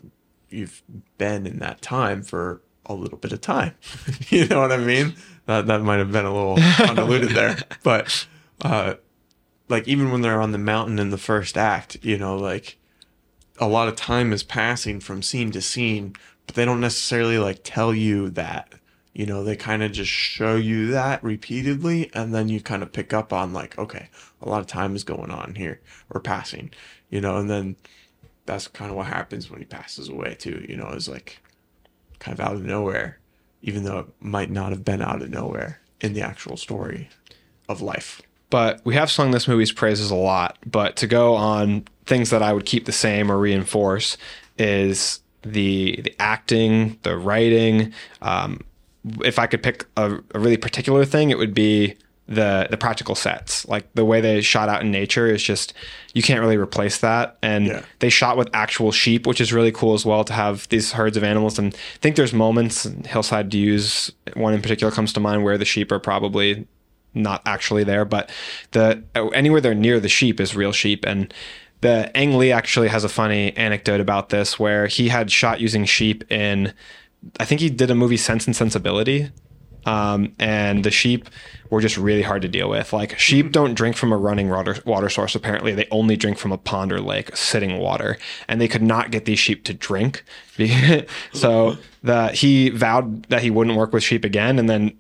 you've 0.49 0.81
been 1.17 1.47
in 1.47 1.59
that 1.59 1.81
time 1.81 2.21
for 2.21 2.61
a 2.89 2.93
little 2.93 3.17
bit 3.17 3.31
of 3.31 3.39
time. 3.39 3.75
you 4.29 4.47
know 4.47 4.59
what 4.59 4.71
I 4.71 4.77
mean? 4.77 5.15
That 5.45 5.67
that 5.67 5.81
might 5.81 5.97
have 5.97 6.11
been 6.11 6.25
a 6.25 6.33
little 6.33 6.57
convoluted 6.75 7.29
there, 7.29 7.57
but 7.83 8.27
uh, 8.61 8.95
like 9.69 9.87
even 9.87 10.11
when 10.11 10.21
they're 10.21 10.41
on 10.41 10.51
the 10.51 10.57
mountain 10.57 10.99
in 10.99 11.11
the 11.11 11.17
first 11.17 11.57
act, 11.57 11.97
you 12.01 12.17
know, 12.17 12.35
like 12.35 12.77
a 13.59 13.67
lot 13.67 13.87
of 13.87 13.95
time 13.95 14.33
is 14.33 14.43
passing 14.43 14.99
from 14.99 15.21
scene 15.21 15.51
to 15.51 15.61
scene, 15.61 16.15
but 16.45 16.55
they 16.55 16.65
don't 16.65 16.81
necessarily 16.81 17.37
like 17.37 17.61
tell 17.63 17.93
you 17.93 18.29
that. 18.31 18.73
You 19.13 19.25
know, 19.25 19.43
they 19.43 19.55
kind 19.55 19.83
of 19.83 19.91
just 19.91 20.11
show 20.11 20.55
you 20.55 20.91
that 20.91 21.23
repeatedly, 21.23 22.09
and 22.13 22.33
then 22.33 22.47
you 22.47 22.61
kind 22.61 22.83
of 22.83 22.93
pick 22.93 23.13
up 23.13 23.33
on 23.33 23.53
like, 23.53 23.77
okay, 23.77 24.09
a 24.41 24.47
lot 24.47 24.61
of 24.61 24.67
time 24.67 24.95
is 24.95 25.03
going 25.03 25.31
on 25.31 25.55
here 25.55 25.81
or 26.09 26.21
passing, 26.21 26.71
you 27.09 27.19
know, 27.19 27.37
and 27.37 27.49
then 27.49 27.75
that's 28.45 28.67
kind 28.67 28.89
of 28.89 28.95
what 28.95 29.07
happens 29.07 29.49
when 29.49 29.59
he 29.59 29.65
passes 29.65 30.09
away 30.09 30.35
too. 30.35 30.65
You 30.69 30.77
know, 30.77 30.87
is 30.89 31.09
like 31.09 31.39
kind 32.19 32.37
of 32.37 32.45
out 32.45 32.55
of 32.55 32.63
nowhere, 32.63 33.19
even 33.61 33.83
though 33.83 33.99
it 33.99 34.07
might 34.19 34.49
not 34.49 34.71
have 34.71 34.85
been 34.85 35.01
out 35.01 35.21
of 35.21 35.29
nowhere 35.29 35.79
in 36.01 36.13
the 36.13 36.21
actual 36.21 36.57
story 36.57 37.09
of 37.67 37.81
life. 37.81 38.21
But 38.49 38.81
we 38.83 38.95
have 38.95 39.11
sung 39.11 39.31
this 39.31 39.47
movie's 39.47 39.71
praises 39.71 40.11
a 40.11 40.15
lot. 40.15 40.57
But 40.65 40.95
to 40.97 41.07
go 41.07 41.35
on 41.35 41.85
things 42.05 42.29
that 42.31 42.41
I 42.41 42.53
would 42.53 42.65
keep 42.65 42.85
the 42.85 42.91
same 42.91 43.31
or 43.31 43.37
reinforce 43.37 44.17
is 44.57 45.21
the 45.43 45.99
the 46.03 46.15
acting, 46.19 46.99
the 47.03 47.17
writing. 47.17 47.93
Um, 48.21 48.61
if 49.23 49.39
I 49.39 49.47
could 49.47 49.63
pick 49.63 49.85
a, 49.95 50.19
a 50.33 50.39
really 50.39 50.57
particular 50.57 51.05
thing, 51.05 51.29
it 51.29 51.37
would 51.37 51.53
be 51.53 51.95
the 52.29 52.67
the 52.69 52.77
practical 52.77 53.15
sets. 53.15 53.67
Like 53.67 53.91
the 53.95 54.05
way 54.05 54.21
they 54.21 54.39
shot 54.41 54.69
out 54.69 54.81
in 54.81 54.91
nature 54.91 55.25
is 55.27 55.41
just 55.43 55.73
you 56.13 56.21
can't 56.21 56.39
really 56.39 56.57
replace 56.57 56.99
that. 56.99 57.37
And 57.41 57.65
Yeah. 57.65 57.81
they 57.99 58.09
shot 58.09 58.37
with 58.37 58.49
actual 58.53 58.91
sheep, 58.91 59.25
which 59.27 59.41
is 59.41 59.51
really 59.51 59.71
cool 59.71 59.95
as 59.95 60.05
well 60.05 60.23
to 60.23 60.33
have 60.33 60.67
these 60.69 60.91
herds 60.93 61.17
of 61.17 61.23
animals. 61.23 61.57
And 61.59 61.73
I 61.73 61.77
think 62.01 62.15
there's 62.15 62.31
moments 62.33 62.87
Hillside 63.05 63.49
Views, 63.51 64.11
one 64.35 64.53
in 64.53 64.61
particular 64.61 64.91
comes 64.91 65.11
to 65.13 65.19
mind 65.19 65.43
where 65.43 65.57
the 65.57 65.65
sheep 65.65 65.91
are 65.91 65.99
probably 65.99 66.67
not 67.15 67.41
actually 67.47 67.83
there, 67.83 68.05
but 68.05 68.29
the 68.71 69.03
uh, 69.15 69.27
anywhere 69.29 69.59
they're 69.59 69.73
near 69.73 69.99
the 69.99 70.07
sheep 70.09 70.39
is 70.39 70.55
real 70.55 70.71
sheep. 70.71 71.05
And 71.07 71.33
the 71.81 72.15
Ang 72.15 72.37
Lee 72.37 72.51
actually 72.51 72.89
has 72.89 73.03
a 73.03 73.09
funny 73.09 73.57
anecdote 73.57 74.01
about 74.01 74.29
this 74.29 74.59
where 74.59 74.85
he 74.85 75.09
had 75.09 75.31
shot 75.31 75.59
using 75.59 75.85
sheep 75.85 76.29
in 76.31 76.73
I 77.39 77.45
think 77.45 77.59
he 77.59 77.69
did 77.71 77.89
a 77.89 77.95
movie 77.95 78.17
Sense 78.17 78.45
and 78.45 78.55
Sensibility. 78.55 79.31
Um, 79.85 80.33
and 80.39 80.83
the 80.83 80.91
sheep 80.91 81.29
were 81.69 81.81
just 81.81 81.97
really 81.97 82.21
hard 82.21 82.41
to 82.41 82.47
deal 82.47 82.69
with. 82.69 82.91
Like 82.93 83.17
sheep 83.17 83.51
don't 83.51 83.73
drink 83.75 83.95
from 83.95 84.11
a 84.11 84.17
running 84.17 84.49
water 84.49 84.77
water 84.85 85.09
source. 85.09 85.35
Apparently, 85.35 85.73
they 85.73 85.87
only 85.91 86.15
drink 86.17 86.37
from 86.37 86.51
a 86.51 86.57
pond 86.57 86.91
or 86.91 86.99
lake, 86.99 87.35
sitting 87.35 87.77
water, 87.79 88.17
and 88.47 88.59
they 88.59 88.67
could 88.67 88.81
not 88.83 89.11
get 89.11 89.25
these 89.25 89.39
sheep 89.39 89.63
to 89.65 89.73
drink. 89.73 90.23
so 91.33 91.77
the 92.03 92.29
he 92.29 92.69
vowed 92.69 93.23
that 93.29 93.41
he 93.41 93.49
wouldn't 93.51 93.77
work 93.77 93.93
with 93.93 94.03
sheep 94.03 94.25
again, 94.25 94.59
and 94.59 94.69
then 94.69 94.97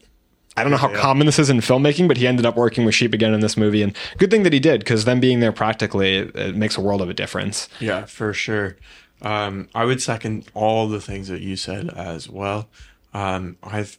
I 0.57 0.63
don't 0.63 0.71
know 0.71 0.77
how 0.77 0.91
Yeah. 0.91 0.97
common 0.99 1.25
this 1.25 1.39
is 1.39 1.49
in 1.49 1.57
filmmaking, 1.59 2.07
but 2.07 2.17
he 2.17 2.27
ended 2.27 2.45
up 2.45 2.55
working 2.57 2.85
with 2.85 2.93
sheep 2.95 3.13
again 3.13 3.33
in 3.33 3.39
this 3.39 3.55
movie. 3.55 3.81
And 3.81 3.95
good 4.17 4.29
thing 4.29 4.43
that 4.43 4.51
he 4.53 4.59
did, 4.59 4.79
because 4.81 5.05
them 5.05 5.19
being 5.19 5.39
there 5.39 5.51
practically, 5.53 6.17
it, 6.17 6.35
it 6.35 6.55
makes 6.55 6.77
a 6.77 6.81
world 6.81 7.01
of 7.01 7.09
a 7.09 7.13
difference. 7.13 7.69
Yeah, 7.79 8.05
for 8.05 8.33
sure. 8.33 8.75
Um, 9.21 9.69
I 9.75 9.85
would 9.85 10.01
second 10.01 10.45
all 10.53 10.87
the 10.87 10.99
things 11.01 11.27
that 11.29 11.41
you 11.41 11.55
said 11.55 11.89
as 11.89 12.29
well. 12.29 12.67
Um, 13.13 13.57
I've 13.63 13.97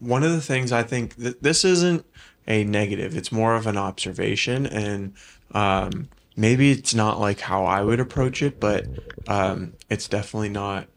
one 0.00 0.22
of 0.22 0.32
the 0.32 0.40
things 0.40 0.72
I 0.72 0.82
think 0.82 1.16
that 1.16 1.42
this 1.42 1.64
isn't 1.64 2.04
a 2.48 2.64
negative. 2.64 3.16
It's 3.16 3.30
more 3.30 3.54
of 3.54 3.66
an 3.66 3.76
observation, 3.76 4.66
and 4.66 5.14
um, 5.52 6.08
maybe 6.36 6.72
it's 6.72 6.94
not 6.94 7.20
like 7.20 7.40
how 7.40 7.64
I 7.64 7.82
would 7.82 8.00
approach 8.00 8.42
it, 8.42 8.58
but 8.58 8.86
um, 9.28 9.74
it's 9.88 10.08
definitely 10.08 10.48
not 10.48 10.88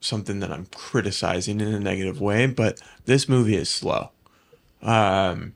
something 0.00 0.40
that 0.40 0.50
I'm 0.50 0.66
criticizing 0.74 1.60
in 1.60 1.72
a 1.72 1.78
negative 1.78 2.20
way. 2.20 2.46
But 2.46 2.82
this 3.04 3.28
movie 3.28 3.56
is 3.56 3.68
slow. 3.68 4.10
Um, 4.80 5.54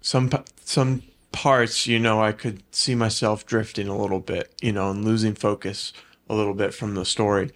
some 0.00 0.30
some 0.64 1.02
parts, 1.30 1.86
you 1.86 1.98
know, 1.98 2.20
I 2.20 2.32
could 2.32 2.62
see 2.74 2.94
myself 2.94 3.46
drifting 3.46 3.88
a 3.88 3.96
little 3.96 4.20
bit, 4.20 4.54
you 4.60 4.72
know, 4.72 4.90
and 4.90 5.04
losing 5.04 5.34
focus 5.34 5.92
a 6.28 6.34
little 6.34 6.54
bit 6.54 6.74
from 6.74 6.94
the 6.94 7.04
story. 7.04 7.50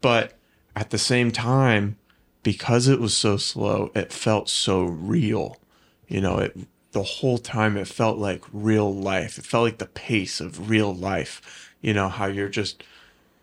But 0.00 0.38
at 0.74 0.90
the 0.90 0.98
same 0.98 1.30
time, 1.30 1.96
because 2.42 2.88
it 2.88 3.00
was 3.00 3.16
so 3.16 3.36
slow, 3.36 3.90
it 3.94 4.12
felt 4.12 4.48
so 4.48 4.82
real. 4.82 5.58
You 6.08 6.20
know, 6.20 6.38
it 6.38 6.56
the 6.92 7.02
whole 7.02 7.38
time 7.38 7.76
it 7.76 7.86
felt 7.86 8.18
like 8.18 8.42
real 8.52 8.92
life. 8.92 9.38
It 9.38 9.46
felt 9.46 9.64
like 9.64 9.78
the 9.78 9.86
pace 9.86 10.40
of 10.40 10.68
real 10.68 10.94
life. 10.94 11.72
You 11.80 11.94
know, 11.94 12.08
how 12.08 12.26
you're 12.26 12.48
just 12.48 12.82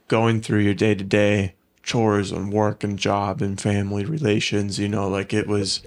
going 0.08 0.42
through 0.42 0.60
your 0.60 0.74
day 0.74 0.96
to 0.96 1.04
day 1.04 1.56
chores 1.84 2.32
and 2.32 2.52
work 2.52 2.84
and 2.84 3.00
job 3.00 3.42
and 3.42 3.60
family 3.60 4.06
relations, 4.06 4.78
you 4.78 4.90
know, 4.90 5.08
like 5.08 5.34
it 5.34 5.48
was 5.48 5.82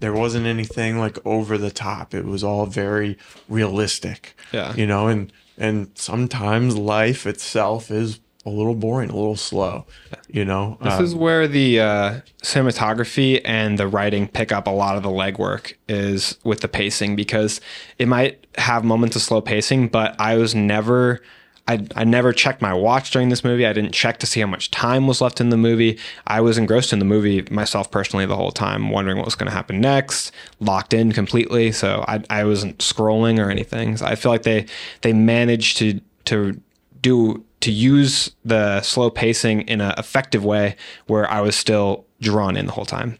there 0.00 0.12
wasn't 0.12 0.46
anything 0.46 0.98
like 0.98 1.18
over 1.26 1.58
the 1.58 1.70
top. 1.70 2.14
It 2.14 2.24
was 2.24 2.44
all 2.44 2.66
very 2.66 3.18
realistic. 3.48 4.36
Yeah. 4.52 4.74
You 4.74 4.86
know, 4.86 5.08
and 5.08 5.32
and 5.56 5.90
sometimes 5.94 6.76
life 6.76 7.26
itself 7.26 7.90
is 7.90 8.20
a 8.46 8.50
little 8.50 8.74
boring, 8.74 9.10
a 9.10 9.14
little 9.16 9.36
slow. 9.36 9.84
You 10.28 10.44
know, 10.44 10.78
This 10.82 10.94
Um, 10.94 11.04
is 11.04 11.14
where 11.14 11.46
the 11.46 11.80
uh, 11.80 12.20
cinematography 12.42 13.40
and 13.44 13.78
the 13.78 13.86
writing 13.86 14.28
pick 14.28 14.50
up 14.52 14.66
a 14.66 14.70
lot 14.70 14.96
of 14.96 15.02
the 15.02 15.10
legwork 15.10 15.74
is 15.88 16.38
with 16.44 16.60
the 16.60 16.68
pacing 16.68 17.16
because 17.16 17.60
it 17.98 18.08
might 18.08 18.46
have 18.56 18.84
moments 18.84 19.16
of 19.16 19.22
slow 19.22 19.40
pacing, 19.40 19.88
but 19.88 20.14
I 20.18 20.36
was 20.36 20.54
never. 20.54 21.20
I, 21.68 21.86
I 21.94 22.02
never 22.02 22.32
checked 22.32 22.60
my 22.60 22.74
watch 22.74 23.12
during 23.12 23.28
this 23.28 23.44
movie. 23.44 23.64
I 23.64 23.72
didn't 23.72 23.92
check 23.92 24.18
to 24.20 24.26
see 24.26 24.40
how 24.40 24.48
much 24.48 24.72
time 24.72 25.06
was 25.06 25.20
left 25.20 25.40
in 25.40 25.50
the 25.50 25.56
movie. 25.56 26.00
I 26.26 26.40
was 26.40 26.58
engrossed 26.58 26.92
in 26.92 26.98
the 26.98 27.04
movie 27.04 27.46
myself 27.48 27.92
personally 27.92 28.26
the 28.26 28.34
whole 28.34 28.50
time, 28.50 28.90
wondering 28.90 29.18
what 29.18 29.26
was 29.26 29.36
going 29.36 29.46
to 29.46 29.52
happen 29.54 29.80
next, 29.80 30.32
locked 30.58 30.92
in 30.92 31.12
completely. 31.12 31.70
So 31.70 32.04
I, 32.08 32.24
I 32.28 32.42
wasn't 32.44 32.78
scrolling 32.78 33.38
or 33.38 33.50
anything. 33.50 33.98
So 33.98 34.06
I 34.06 34.16
feel 34.16 34.32
like 34.32 34.42
they 34.42 34.66
they 35.02 35.12
managed 35.12 35.76
to 35.76 36.00
to 36.24 36.60
do 37.02 37.44
to 37.60 37.70
use 37.70 38.30
the 38.44 38.80
slow 38.82 39.10
pacing 39.10 39.62
in 39.62 39.80
an 39.80 39.94
effective 39.98 40.44
way 40.44 40.76
where 41.06 41.30
I 41.30 41.40
was 41.40 41.54
still 41.56 42.06
drawn 42.20 42.56
in 42.56 42.66
the 42.66 42.72
whole 42.72 42.86
time. 42.86 43.18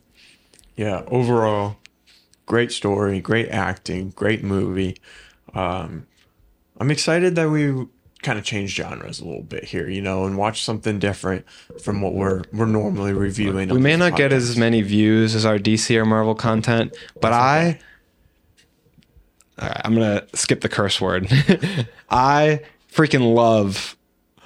yeah, 0.77 1.03
overall, 1.09 1.77
great 2.47 2.73
story, 2.73 3.21
great 3.21 3.49
acting, 3.51 4.11
great 4.11 4.43
movie. 4.43 4.97
Um, 5.55 6.07
I'm 6.79 6.91
excited 6.91 7.35
that 7.37 7.51
we 7.51 7.87
kind 8.23 8.39
of 8.39 8.45
changed 8.45 8.77
genres 8.77 9.21
a 9.21 9.25
little 9.25 9.43
bit 9.43 9.65
here, 9.65 9.89
you 9.89 10.01
know, 10.03 10.25
and 10.25 10.37
watch 10.37 10.63
something 10.63 10.99
different 10.99 11.45
from 11.83 12.01
what 12.01 12.15
we're 12.15 12.43
we're 12.53 12.67
normally 12.67 13.13
reviewing. 13.13 13.69
We 13.69 13.81
may 13.81 13.97
not 13.97 14.17
get 14.17 14.33
as 14.33 14.57
many 14.57 14.83
views 14.83 15.35
as 15.35 15.45
our 15.45 15.59
DC 15.59 15.95
or 15.97 16.05
Marvel 16.07 16.35
content, 16.35 16.97
but 17.21 17.33
I. 17.33 17.79
Right, 19.61 19.81
I'm 19.85 19.93
gonna 19.93 20.27
skip 20.35 20.63
the 20.63 20.71
curse 20.71 21.01
word. 21.01 21.29
I 22.11 22.61
freaking 22.91 23.35
love 23.35 23.97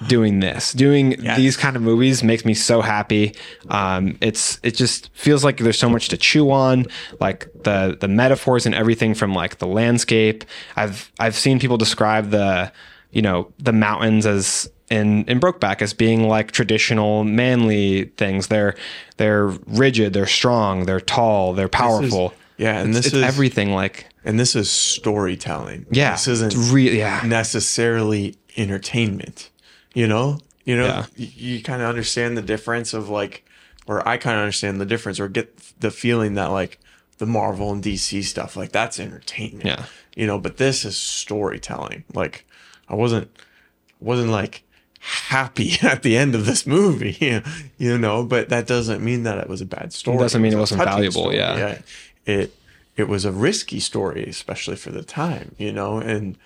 doing 0.07 0.39
this. 0.39 0.73
Doing 0.73 1.11
Yes. 1.21 1.37
these 1.37 1.57
kind 1.57 1.75
of 1.75 1.81
movies 1.81 2.23
makes 2.23 2.45
me 2.45 2.53
so 2.53 2.81
happy. 2.81 3.33
Um, 3.69 4.17
it's 4.21 4.59
it 4.63 4.75
just 4.75 5.09
feels 5.13 5.43
like 5.43 5.57
there's 5.57 5.79
so 5.79 5.89
much 5.89 6.09
to 6.09 6.17
chew 6.17 6.51
on, 6.51 6.85
like 7.19 7.47
the 7.63 7.97
the 7.99 8.07
metaphors 8.07 8.65
and 8.65 8.75
everything 8.75 9.13
from 9.13 9.33
like 9.33 9.57
the 9.59 9.67
landscape. 9.67 10.43
I've 10.75 11.11
I've 11.19 11.35
seen 11.35 11.59
people 11.59 11.77
describe 11.77 12.29
the 12.31 12.71
you 13.11 13.21
know 13.21 13.51
the 13.59 13.73
mountains 13.73 14.25
as 14.25 14.69
in 14.89 15.23
in 15.25 15.39
Brokeback 15.39 15.81
as 15.81 15.93
being 15.93 16.27
like 16.27 16.51
traditional 16.51 17.23
manly 17.23 18.05
things. 18.17 18.47
They're 18.47 18.75
they're 19.17 19.47
rigid, 19.67 20.13
they're 20.13 20.27
strong, 20.27 20.85
they're 20.85 20.99
tall, 21.01 21.53
they're 21.53 21.67
powerful. 21.69 22.33
yeah, 22.57 22.79
and 22.79 22.89
It's- 22.89 22.95
this 22.97 23.05
it's 23.07 23.15
is 23.15 23.23
everything 23.23 23.73
like 23.73 24.07
and 24.23 24.39
this 24.39 24.55
is 24.55 24.69
storytelling. 24.71 25.85
yeah, 25.91 26.11
this 26.11 26.27
isn't 26.27 26.53
it's 26.53 26.69
re- 26.71 26.97
yeah. 26.97 27.21
necessarily 27.25 28.35
entertainment. 28.57 29.49
You 29.95 30.07
know, 30.07 30.37
you 30.65 30.77
know, 30.77 30.85
Yeah. 30.85 31.05
you, 31.15 31.27
you 31.57 31.63
kind 31.63 31.81
of 31.81 31.89
understand 31.89 32.37
the 32.37 32.41
difference 32.43 32.93
of 32.93 33.09
like, 33.09 33.43
or 33.87 34.07
I 34.07 34.17
kind 34.17 34.35
of 34.37 34.41
understand 34.41 34.79
the 34.79 34.85
difference, 34.85 35.19
or 35.19 35.27
get 35.27 35.57
the 35.79 35.89
feeling 35.91 36.35
that 36.35 36.51
like 36.51 36.79
the 37.17 37.25
Marvel 37.25 37.71
and 37.71 37.83
DC 37.83 38.23
stuff, 38.23 38.55
like 38.55 38.71
that's 38.71 38.99
entertainment. 38.99 39.65
Yeah. 39.65 39.85
you 40.15 40.27
know, 40.27 40.37
but 40.39 40.57
this 40.57 40.85
is 40.85 40.97
storytelling. 40.97 42.03
Like, 42.13 42.45
I 42.89 42.95
wasn't 42.95 43.29
wasn't 43.99 44.29
like 44.29 44.63
happy 44.99 45.73
at 45.83 46.03
the 46.03 46.17
end 46.17 46.35
of 46.35 46.45
this 46.45 46.65
movie, 46.67 47.41
you 47.77 47.97
know, 47.97 48.23
but 48.23 48.49
that 48.49 48.67
doesn't 48.67 49.03
mean 49.03 49.23
that 49.23 49.37
it 49.37 49.47
was 49.47 49.61
a 49.61 49.65
bad 49.65 49.93
story. 49.93 50.17
doesn't 50.17 50.41
mean 50.41 50.53
it 50.53 50.57
was 50.57 50.71
a 50.71 50.75
wasn't 50.77 50.89
valuable, 50.89 51.21
story. 51.21 51.37
yeah. 51.37 51.77
It 52.25 52.53
it 52.97 53.07
was 53.07 53.23
a 53.25 53.31
risky 53.31 53.79
story, 53.79 54.23
especially 54.25 54.75
for 54.77 54.91
the 54.91 55.03
time, 55.03 55.53
you 55.57 55.71
know, 55.71 55.99
and 55.99 56.37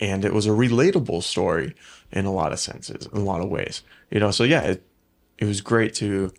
and 0.00 0.24
it 0.24 0.32
was 0.34 0.46
a 0.46 0.50
relatable 0.50 1.22
story 1.22 1.74
in 2.12 2.24
a 2.24 2.32
lot 2.32 2.52
of 2.52 2.60
senses, 2.60 3.06
in 3.06 3.18
a 3.18 3.24
lot 3.24 3.40
of 3.40 3.48
ways. 3.48 3.82
You 4.10 4.20
know, 4.20 4.30
so 4.30 4.44
yeah, 4.44 4.62
it 4.62 4.86
it 5.38 5.44
was 5.44 5.60
great 5.60 5.94
to 5.94 6.32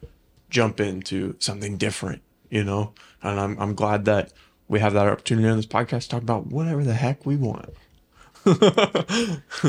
jump 0.50 0.80
into 0.80 1.36
something 1.40 1.78
different, 1.78 2.22
you 2.50 2.64
know. 2.64 2.94
And 3.24 3.40
I'm 3.40 3.60
I'm 3.60 3.76
glad 3.76 4.06
that 4.06 4.34
we 4.68 4.80
have 4.80 4.94
that 4.94 5.08
opportunity 5.08 5.48
on 5.48 5.58
this 5.58 5.66
podcast 5.66 6.04
to 6.04 6.10
talk 6.10 6.22
about 6.22 6.48
whatever 6.48 6.84
the 6.84 6.94
heck 6.94 7.26
we 7.26 7.36
want. 7.36 7.70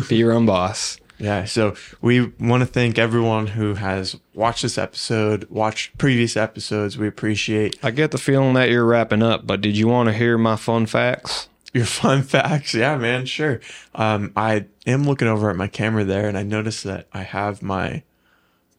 Be 0.09 0.17
your 0.17 0.33
own 0.33 0.47
boss. 0.47 0.99
Yeah, 1.19 1.45
so 1.45 1.77
we 2.01 2.33
want 2.41 2.63
to 2.63 2.67
thank 2.67 2.99
everyone 2.99 3.47
who 3.47 3.75
has 3.75 4.17
watched 4.35 4.63
this 4.63 4.77
episode, 4.77 5.49
watched 5.51 5.97
previous 5.97 6.37
episodes. 6.37 6.99
We 6.99 7.07
appreciate 7.07 7.79
I 7.81 7.93
get 7.93 8.11
the 8.11 8.19
feeling 8.19 8.55
that 8.55 8.71
you're 8.71 8.85
wrapping 8.85 9.23
up, 9.23 9.47
but 9.47 9.61
did 9.61 9.77
you 9.77 9.87
want 9.87 10.09
to 10.09 10.13
hear 10.15 10.37
my 10.37 10.57
fun 10.57 10.87
facts? 10.87 11.49
Your 11.73 11.85
fun 11.87 12.23
facts. 12.23 12.75
Yeah, 12.75 12.97
man, 12.97 13.27
sure. 13.27 13.61
Um, 13.95 14.33
I 14.37 14.67
am 14.87 15.05
looking 15.05 15.29
over 15.29 15.51
at 15.51 15.57
my 15.57 15.69
camera 15.69 16.05
there, 16.05 16.29
and 16.29 16.37
I 16.37 16.43
noticed 16.43 16.85
that 16.85 17.09
I 17.13 17.23
have 17.23 17.63
my 17.63 18.03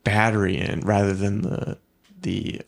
battery 0.04 0.58
in 0.58 0.82
rather 0.82 1.14
than 1.14 1.42
the 1.42 1.78
the 2.22 2.62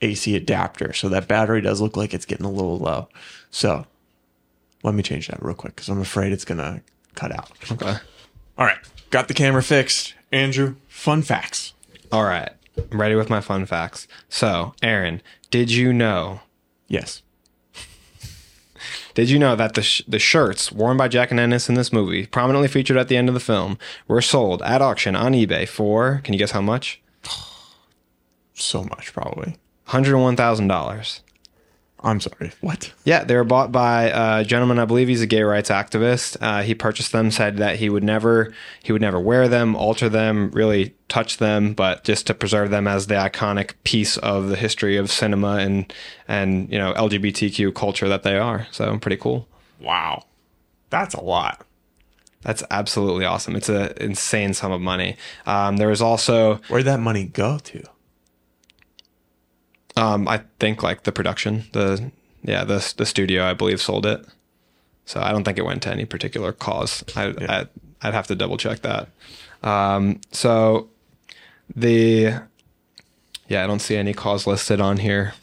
AC 0.00 0.34
adapter. 0.36 0.92
So 0.92 1.08
that 1.10 1.28
battery 1.28 1.60
does 1.60 1.80
look 1.80 1.96
like 1.96 2.14
it's 2.14 2.26
getting 2.26 2.46
a 2.46 2.50
little 2.50 2.78
low. 2.78 3.08
So 3.50 3.86
let 4.82 4.94
me 4.94 5.02
change 5.02 5.28
that 5.28 5.42
real 5.42 5.54
quick 5.54 5.76
because 5.76 5.88
I'm 5.88 6.00
afraid 6.00 6.32
it's 6.32 6.44
gonna 6.44 6.82
cut 7.14 7.32
out. 7.32 7.50
Okay. 7.70 7.96
All 8.58 8.66
right, 8.66 8.78
got 9.10 9.28
the 9.28 9.34
camera 9.34 9.62
fixed. 9.62 10.14
Andrew, 10.32 10.76
fun 10.88 11.22
facts. 11.22 11.74
All 12.12 12.24
right. 12.24 12.50
I'm 12.90 13.00
ready 13.00 13.14
with 13.14 13.28
my 13.28 13.40
fun 13.40 13.66
facts. 13.66 14.06
So, 14.28 14.74
Aaron, 14.82 15.22
did 15.50 15.70
you 15.70 15.92
know? 15.92 16.40
Yes. 16.88 17.22
Did 19.14 19.30
you 19.30 19.38
know 19.38 19.56
that 19.56 19.74
the 19.74 19.82
sh- 19.82 20.02
the 20.06 20.18
shirts 20.18 20.70
worn 20.72 20.96
by 20.96 21.08
Jack 21.08 21.30
and 21.30 21.40
Ennis 21.40 21.68
in 21.68 21.74
this 21.74 21.92
movie, 21.92 22.26
prominently 22.26 22.68
featured 22.68 22.96
at 22.96 23.08
the 23.08 23.16
end 23.16 23.28
of 23.28 23.34
the 23.34 23.40
film, 23.40 23.78
were 24.08 24.22
sold 24.22 24.62
at 24.62 24.82
auction 24.82 25.16
on 25.16 25.32
eBay 25.32 25.68
for? 25.68 26.20
Can 26.24 26.34
you 26.34 26.38
guess 26.38 26.52
how 26.52 26.60
much? 26.62 27.00
So 28.54 28.84
much, 28.84 29.14
probably. 29.14 29.56
Hundred 29.86 30.18
one 30.18 30.36
thousand 30.36 30.68
dollars. 30.68 31.22
I'm 32.02 32.20
sorry. 32.20 32.52
What? 32.60 32.92
Yeah, 33.04 33.24
they 33.24 33.36
were 33.36 33.44
bought 33.44 33.70
by 33.70 34.04
a 34.04 34.44
gentleman. 34.44 34.78
I 34.78 34.86
believe 34.86 35.08
he's 35.08 35.20
a 35.20 35.26
gay 35.26 35.42
rights 35.42 35.68
activist. 35.68 36.36
Uh, 36.40 36.62
he 36.62 36.74
purchased 36.74 37.12
them, 37.12 37.30
said 37.30 37.58
that 37.58 37.76
he 37.76 37.90
would 37.90 38.02
never, 38.04 38.54
he 38.82 38.92
would 38.92 39.02
never 39.02 39.20
wear 39.20 39.48
them, 39.48 39.76
alter 39.76 40.08
them, 40.08 40.50
really 40.52 40.94
touch 41.08 41.36
them, 41.36 41.74
but 41.74 42.04
just 42.04 42.26
to 42.28 42.34
preserve 42.34 42.70
them 42.70 42.88
as 42.88 43.06
the 43.06 43.14
iconic 43.14 43.74
piece 43.84 44.16
of 44.18 44.48
the 44.48 44.56
history 44.56 44.96
of 44.96 45.10
cinema 45.10 45.56
and 45.56 45.92
and 46.26 46.72
you 46.72 46.78
know 46.78 46.94
LGBTQ 46.94 47.74
culture 47.74 48.08
that 48.08 48.22
they 48.22 48.38
are. 48.38 48.66
So 48.70 48.96
pretty 48.98 49.18
cool. 49.18 49.46
Wow. 49.78 50.24
That's 50.90 51.14
a 51.14 51.22
lot. 51.22 51.66
That's 52.42 52.62
absolutely 52.70 53.24
awesome. 53.26 53.54
It's 53.54 53.68
an 53.68 53.92
insane 53.98 54.54
sum 54.54 54.72
of 54.72 54.80
money. 54.80 55.16
Um, 55.46 55.76
there 55.76 55.88
was 55.88 56.00
also, 56.00 56.56
Where'd 56.68 56.86
that 56.86 57.00
money 57.00 57.24
go 57.24 57.58
to? 57.58 57.84
Um, 60.00 60.26
I 60.26 60.42
think, 60.58 60.82
like 60.82 61.02
the 61.02 61.12
production, 61.12 61.64
the 61.72 62.10
yeah, 62.42 62.64
the 62.64 62.92
the 62.96 63.04
studio, 63.04 63.44
I 63.44 63.52
believe, 63.52 63.80
sold 63.80 64.06
it. 64.06 64.26
So 65.04 65.20
I 65.20 65.30
don't 65.30 65.44
think 65.44 65.58
it 65.58 65.64
went 65.64 65.82
to 65.82 65.90
any 65.90 66.06
particular 66.06 66.52
cause. 66.52 67.04
I, 67.14 67.34
I 67.48 67.66
I'd 68.00 68.14
have 68.14 68.26
to 68.28 68.34
double 68.34 68.56
check 68.56 68.80
that. 68.80 69.08
Um, 69.62 70.20
so 70.32 70.88
the 71.74 72.40
yeah, 73.48 73.62
I 73.62 73.66
don't 73.66 73.80
see 73.80 73.96
any 73.96 74.14
cause 74.14 74.46
listed 74.46 74.80
on 74.80 74.96
here. 74.96 75.34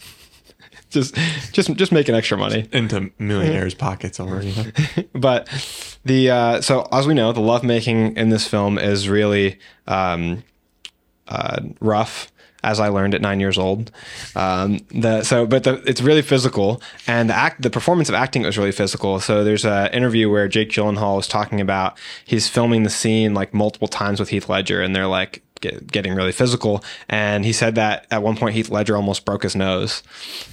just 0.90 1.16
just 1.52 1.72
just 1.76 1.92
making 1.92 2.16
extra 2.16 2.38
money. 2.38 2.68
Into 2.72 3.12
millionaires' 3.20 3.76
pockets 3.76 4.20
already. 4.20 4.56
but 5.14 5.48
the 6.04 6.32
uh, 6.32 6.62
so 6.62 6.88
as 6.92 7.06
we 7.06 7.14
know, 7.14 7.32
the 7.32 7.42
lovemaking 7.42 8.18
in 8.18 8.30
this 8.30 8.48
film 8.48 8.80
is 8.80 9.08
really 9.08 9.60
um, 9.86 10.44
uh, 11.28 11.62
rough. 11.80 12.32
As 12.68 12.82
I 12.82 12.90
learned 12.90 13.16
at 13.16 13.22
nine 13.22 13.40
years 13.40 13.58
old. 13.58 13.92
Um, 14.36 14.80
the 14.92 15.24
so, 15.24 15.46
but 15.46 15.64
the, 15.64 15.76
it's 15.86 16.02
really 16.02 16.22
physical, 16.22 16.82
and 17.08 17.30
the 17.30 17.34
act, 17.34 17.62
the 17.62 17.70
performance 17.70 18.10
of 18.10 18.16
acting 18.16 18.44
was 18.44 18.58
really 18.58 18.74
physical. 18.74 19.20
So 19.22 19.44
there's 19.46 19.66
an 19.66 19.92
interview 19.94 20.30
where 20.30 20.50
Jake 20.50 20.70
Gyllenhaal 20.70 21.20
is 21.20 21.28
talking 21.28 21.62
about 21.62 21.98
he's 22.26 22.50
filming 22.50 22.84
the 22.84 22.90
scene 22.90 23.34
like 23.34 23.54
multiple 23.54 23.88
times 23.88 24.20
with 24.20 24.30
Heath 24.30 24.50
Ledger, 24.50 24.82
and 24.82 24.94
they're 24.94 25.08
like 25.08 25.42
get, 25.62 25.88
getting 25.90 26.14
really 26.14 26.34
physical. 26.34 26.84
And 27.08 27.46
he 27.46 27.54
said 27.54 27.76
that 27.76 28.06
at 28.12 28.22
one 28.22 28.36
point 28.36 28.54
Heath 28.54 28.70
Ledger 28.70 28.98
almost 28.98 29.24
broke 29.24 29.44
his 29.44 29.56
nose. 29.56 30.04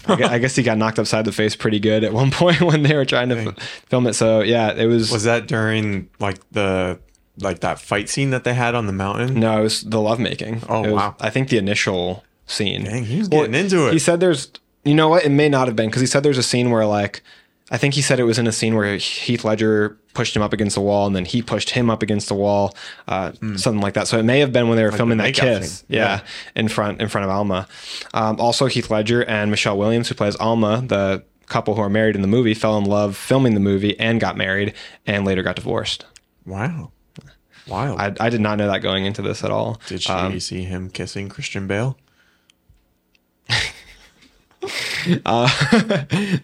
I, 0.07 0.17
guess, 0.17 0.31
I 0.31 0.39
guess 0.39 0.57
he 0.57 0.63
got 0.63 0.79
knocked 0.79 1.01
upside 1.01 1.25
the 1.25 1.33
face 1.33 1.57
pretty 1.57 1.81
good 1.81 2.05
at 2.05 2.13
one 2.13 2.31
point 2.43 2.61
when 2.61 2.85
they 2.85 2.95
were 2.95 3.05
trying 3.05 3.31
to 3.31 3.39
f- 3.39 3.59
film 3.89 4.07
it. 4.07 4.15
So 4.15 4.41
yeah, 4.41 4.73
it 4.73 4.87
was. 4.87 5.11
Was 5.11 5.25
that 5.25 5.49
during 5.49 6.09
like 6.21 6.39
the 6.53 7.01
like 7.39 7.61
that 7.61 7.79
fight 7.81 8.09
scene 8.09 8.31
that 8.31 8.45
they 8.45 8.55
had 8.55 8.75
on 8.75 8.87
the 8.87 8.93
mountain? 8.93 9.39
No, 9.41 9.59
it 9.61 9.63
was 9.63 9.83
the 9.83 10.01
lovemaking. 10.01 10.63
Oh, 10.69 10.85
It 10.85 10.93
was, 10.93 10.95
wow. 10.95 11.17
I 11.21 11.31
think 11.31 11.49
the 11.49 11.59
initial 11.59 12.25
scene. 12.47 12.85
Dang, 12.85 13.05
he 13.05 13.19
was 13.19 13.29
getting 13.29 13.55
into 13.55 13.89
it. 13.89 13.93
He 13.93 13.99
said 13.99 14.21
there's, 14.21 14.51
you 14.85 14.95
know 14.95 15.09
what? 15.09 15.25
It 15.25 15.31
may 15.31 15.49
not 15.49 15.67
have 15.67 15.77
been 15.77 15.89
because 15.89 16.01
he 16.01 16.07
said 16.07 16.23
there's 16.23 16.39
a 16.39 16.43
scene 16.43 16.71
where 16.71 16.87
like, 16.87 17.23
I 17.71 17.79
think 17.79 17.95
he 17.95 18.03
said 18.03 18.21
it 18.21 18.25
was 18.25 18.39
in 18.39 18.47
a 18.47 18.53
scene 18.53 18.75
where 18.77 18.97
Heath 18.97 19.43
Ledger 19.45 19.99
pushed 20.13 20.37
him 20.37 20.43
up 20.43 20.53
against 20.53 20.75
the 20.77 20.83
wall 20.83 21.07
and 21.07 21.17
then 21.17 21.25
he 21.25 21.41
pushed 21.43 21.71
him 21.71 21.89
up 21.91 22.03
against 22.03 22.29
the 22.29 22.35
wall, 22.35 22.77
uh, 23.09 23.33
something 23.57 23.81
like 23.81 23.95
that. 23.95 24.07
So 24.07 24.19
it 24.19 24.23
may 24.23 24.39
have 24.41 24.53
been 24.53 24.69
when 24.69 24.77
they 24.77 24.85
were 24.85 24.93
filming 24.93 25.17
the 25.19 25.25
that 25.25 25.35
kiss, 25.35 25.83
yeah, 25.89 25.99
Yeah. 25.99 26.21
in 26.55 26.69
front 26.69 27.01
in 27.01 27.09
front 27.09 27.25
of 27.25 27.31
Alma. 27.31 27.67
Um, 28.13 28.39
also, 28.39 28.67
Heath 28.67 28.91
Ledger 28.91 29.25
and 29.25 29.51
Michelle 29.51 29.79
Williams, 29.79 30.09
who 30.11 30.15
plays 30.15 30.37
Alma, 30.37 30.83
the 30.87 31.25
couple 31.47 31.75
who 31.75 31.81
are 31.81 31.89
married 31.91 32.15
in 32.15 32.23
the 32.23 32.29
movie, 32.29 32.55
fell 32.55 32.77
in 32.79 32.85
love 32.85 33.17
filming 33.17 33.55
the 33.55 33.61
movie 33.61 33.99
and 33.99 34.21
got 34.21 34.37
married 34.37 34.75
and 35.07 35.25
later 35.25 35.43
got 35.43 35.57
divorced. 35.57 36.05
Wow. 36.47 36.93
Wild. 37.67 37.99
I, 38.01 38.15
I 38.21 38.29
did 38.31 38.41
not 38.41 38.59
know 38.59 38.67
that 38.67 38.81
going 38.83 39.07
into 39.07 39.23
this 39.23 39.43
at 39.43 39.51
all. 39.51 39.81
Did 39.89 40.03
she 40.03 40.13
Um, 40.13 40.39
see 40.41 40.65
him 40.65 40.91
kissing 40.91 41.29
Christian 41.29 41.67
Bale? 41.67 41.97
Uh, 45.27 45.47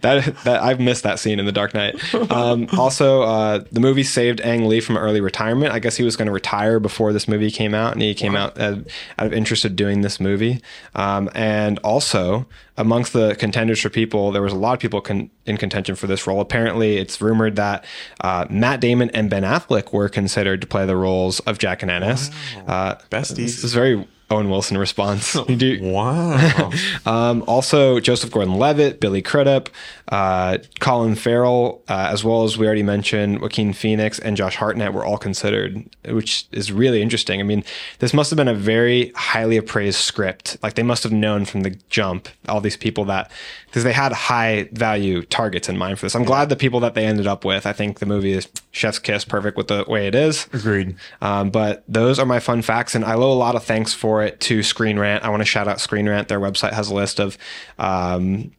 that 0.01 0.37
that 0.45 0.63
I've 0.63 0.81
missed 0.81 1.03
that 1.03 1.19
scene 1.19 1.39
in 1.39 1.47
The 1.47 1.53
Dark 1.53 1.73
Knight. 1.73 2.15
Um, 2.31 2.69
also, 2.79 3.23
uh, 3.23 3.65
the 3.73 3.81
movie 3.81 4.03
saved 4.03 4.41
Ang 4.43 4.69
Lee 4.69 4.81
from 4.81 4.97
early 4.97 5.21
retirement. 5.21 5.73
I 5.73 5.79
guess 5.79 5.97
he 5.97 6.05
was 6.05 6.17
going 6.17 6.27
to 6.27 6.33
retire 6.33 6.79
before 6.79 7.13
this 7.13 7.27
movie 7.27 7.51
came 7.51 7.75
out, 7.75 7.93
and 7.95 8.03
he 8.03 8.15
came 8.15 8.37
out 8.37 8.59
uh, 8.59 8.77
out 9.19 9.27
of 9.27 9.33
interest 9.33 9.65
of 9.65 9.77
doing 9.77 10.03
this 10.03 10.21
movie. 10.21 10.61
Um, 10.95 11.31
and 11.35 11.79
also, 11.79 12.47
amongst 12.77 13.13
the 13.13 13.35
contenders 13.37 13.81
for 13.81 13.89
people, 13.89 14.31
there 14.31 14.43
was 14.43 14.53
a 14.53 14.57
lot 14.57 14.75
of 14.75 14.81
people 14.81 15.01
con- 15.01 15.31
in 15.47 15.57
contention 15.57 15.95
for 15.95 16.07
this 16.07 16.27
role. 16.27 16.41
Apparently, 16.41 16.99
it's 16.99 17.21
rumored 17.21 17.57
that 17.57 17.85
uh, 18.21 18.47
Matt 18.51 18.81
Damon 18.81 19.11
and 19.11 19.31
Ben 19.31 19.43
Affleck 19.43 19.93
were 19.93 20.09
considered 20.09 20.61
to 20.61 20.67
play 20.67 20.85
the 20.87 20.97
roles 20.97 21.41
of 21.41 21.59
Jack 21.59 21.83
and 21.83 21.91
Ennis. 21.91 22.31
Uh, 22.67 22.97
Besties. 23.11 23.37
This 23.37 23.65
is 23.65 23.75
very 23.75 24.07
Owen 24.31 24.49
Wilson 24.49 24.79
response. 24.79 25.35
You 25.49 25.57
do- 25.57 25.79
Wow. 25.83 26.71
um, 27.07 27.43
also, 27.47 27.99
Joseph 28.01 28.31
Gordon-Levitt, 28.31 29.01
Billy 29.01 29.23
Crudup, 29.23 29.69
uh, 30.09 30.59
Colin 30.79 31.15
Farrell, 31.17 31.83
uh, 31.89 32.09
as 32.13 32.23
well 32.23 32.45
as 32.45 32.57
we 32.57 32.67
already 32.67 32.83
mentioned 32.83 33.41
Joaquin 33.41 33.73
Phoenix 33.73 34.19
and 34.19 34.37
Josh 34.37 34.57
Hartnett 34.57 34.93
were 34.93 35.05
all 35.05 35.19
considered, 35.19 35.85
which 36.09 36.47
is 36.53 36.71
really 36.71 37.03
interesting. 37.03 37.41
I 37.41 37.43
mean, 37.43 37.65
this 37.99 38.15
must 38.15 38.31
have 38.31 38.37
been 38.37 38.49
a 38.49 38.55
very 38.55 39.13
highly 39.17 39.57
appraised 39.57 39.99
script. 39.99 40.57
Like 40.63 40.75
they 40.75 40.83
must 40.83 41.03
have 41.03 41.13
known 41.13 41.45
from 41.45 41.63
the 41.63 41.71
jump 41.89 42.29
all 42.49 42.61
these 42.61 42.77
people 42.77 43.05
that 43.07 43.31
because 43.71 43.85
they 43.85 43.93
had 43.93 44.13
high 44.13 44.69
value 44.73 45.23
targets 45.23 45.69
in 45.69 45.79
mind 45.79 45.99
for 45.99 46.07
this. 46.07 46.17
I'm 46.17 46.25
glad 46.25 46.49
the 46.49 46.57
people 46.57 46.81
that 46.81 46.95
they 46.95 47.07
ended 47.07 47.29
up 47.29 47.45
with. 47.45 47.67
I 47.67 47.73
think 47.73 48.01
the 48.01 48.07
movie 48.07 48.33
is 48.33 48.49
Chef's 48.73 48.99
Kiss, 48.99 49.25
perfect 49.25 49.57
with 49.57 49.69
the 49.69 49.85
way 49.87 50.09
it 50.09 50.15
is. 50.17 50.49
Agreed. 50.53 50.97
Um, 51.21 51.51
but 51.51 51.85
those 51.87 52.19
are 52.19 52.27
my 52.27 52.41
fun 52.41 52.63
facts, 52.63 52.97
and 52.97 53.05
I 53.05 53.15
owe 53.15 53.33
a 53.33 53.33
lot 53.33 53.55
of 53.55 53.63
thanks 53.63 53.95
for 53.95 54.25
it 54.25 54.41
to 54.41 54.65
Screen 54.65 54.99
Rant. 54.99 55.23
I 55.23 55.29
want 55.29 55.41
to 55.41 55.47
shout 55.47 55.69
out 55.69 55.81
Screen 55.81 56.09
Rant. 56.09 56.27
Their 56.27 56.41
website 56.41 56.73
has 56.73 56.89
a 56.91 56.95
list 56.95 57.21
of 57.21 57.39
um, 57.79 58.51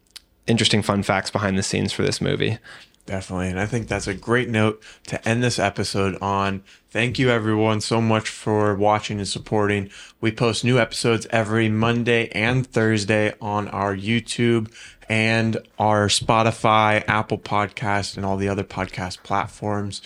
interesting 0.47 0.81
fun 0.81 1.03
facts 1.03 1.29
behind 1.29 1.57
the 1.57 1.63
scenes 1.63 1.91
for 1.91 2.03
this 2.03 2.21
movie. 2.21 2.57
Definitely. 3.05 3.49
And 3.49 3.59
I 3.59 3.65
think 3.65 3.89
that's 3.89 4.07
a 4.07 4.13
great 4.13 4.47
note 4.47 4.81
to 5.07 5.27
end 5.27 5.43
this 5.43 5.59
episode 5.59 6.17
on. 6.21 6.63
Thank 6.91 7.17
you, 7.17 7.29
everyone, 7.29 7.79
so 7.79 8.01
much 8.01 8.27
for 8.27 8.75
watching 8.75 9.19
and 9.19 9.27
supporting. 9.27 9.89
We 10.19 10.29
post 10.33 10.65
new 10.65 10.77
episodes 10.77 11.25
every 11.29 11.69
Monday 11.69 12.27
and 12.33 12.67
Thursday 12.67 13.33
on 13.39 13.69
our 13.69 13.95
YouTube 13.95 14.69
and 15.07 15.55
our 15.79 16.09
Spotify, 16.09 17.01
Apple 17.07 17.37
Podcast, 17.37 18.17
and 18.17 18.25
all 18.25 18.35
the 18.35 18.49
other 18.49 18.65
podcast 18.65 19.23
platforms. 19.23 20.01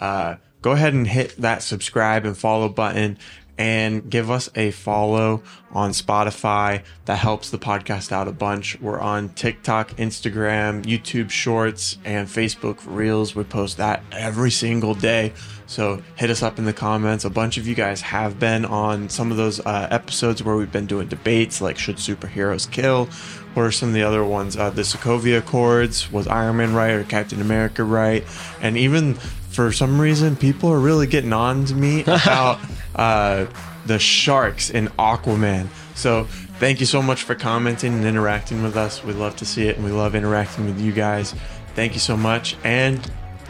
Uh, 0.00 0.36
go 0.62 0.70
ahead 0.70 0.94
and 0.94 1.06
hit 1.06 1.36
that 1.36 1.62
subscribe 1.62 2.24
and 2.24 2.38
follow 2.38 2.70
button 2.70 3.18
and 3.60 4.08
give 4.08 4.30
us 4.30 4.48
a 4.54 4.70
follow 4.70 5.42
on 5.70 5.90
Spotify. 5.90 6.82
That 7.04 7.18
helps 7.18 7.50
the 7.50 7.58
podcast 7.58 8.10
out 8.10 8.26
a 8.26 8.32
bunch. 8.32 8.80
We're 8.80 8.98
on 8.98 9.28
TikTok, 9.28 9.90
Instagram, 9.96 10.82
YouTube 10.84 11.28
Shorts, 11.28 11.98
and 12.02 12.26
Facebook 12.26 12.78
Reels. 12.86 13.34
We 13.34 13.44
post 13.44 13.76
that 13.76 14.02
every 14.12 14.50
single 14.50 14.94
day. 14.94 15.34
So 15.66 16.02
hit 16.16 16.30
us 16.30 16.42
up 16.42 16.58
in 16.58 16.64
the 16.64 16.72
comments. 16.72 17.26
A 17.26 17.30
bunch 17.30 17.58
of 17.58 17.68
you 17.68 17.74
guys 17.74 18.00
have 18.00 18.40
been 18.40 18.64
on 18.64 19.10
some 19.10 19.30
of 19.30 19.36
those 19.36 19.60
uh, 19.60 19.88
episodes 19.90 20.42
where 20.42 20.56
we've 20.56 20.72
been 20.72 20.86
doing 20.86 21.06
debates 21.06 21.60
like 21.60 21.76
should 21.76 21.96
superheroes 21.96 22.68
kill, 22.68 23.10
or 23.54 23.70
some 23.70 23.90
of 23.90 23.94
the 23.94 24.02
other 24.02 24.24
ones. 24.24 24.56
Uh, 24.56 24.70
the 24.70 24.82
Sokovia 24.82 25.36
Accords 25.36 26.10
was 26.10 26.26
Iron 26.26 26.56
Man 26.56 26.72
right 26.72 26.92
or 26.92 27.04
Captain 27.04 27.42
America 27.42 27.84
right? 27.84 28.24
And 28.62 28.78
even 28.78 29.18
for 29.50 29.72
some 29.72 30.00
reason, 30.00 30.36
people 30.36 30.70
are 30.70 30.78
really 30.78 31.06
getting 31.06 31.32
on 31.32 31.64
to 31.66 31.74
me 31.74 32.00
about 32.02 32.60
uh, 32.94 33.46
the 33.86 33.98
sharks 33.98 34.70
in 34.70 34.88
Aquaman. 34.98 35.68
So 35.94 36.24
thank 36.58 36.80
you 36.80 36.86
so 36.86 37.02
much 37.02 37.22
for 37.22 37.34
commenting 37.34 37.94
and 37.94 38.04
interacting 38.04 38.62
with 38.62 38.76
us. 38.76 39.04
We 39.04 39.12
love 39.12 39.36
to 39.36 39.46
see 39.46 39.68
it, 39.68 39.76
and 39.76 39.84
we 39.84 39.90
love 39.92 40.14
interacting 40.14 40.66
with 40.66 40.80
you 40.80 40.92
guys. 40.92 41.34
Thank 41.74 41.94
you 41.94 42.00
so 42.00 42.16
much, 42.16 42.56
and 42.64 42.98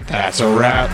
That's 0.06 0.40
a 0.40 0.48
wrap. 0.48 0.90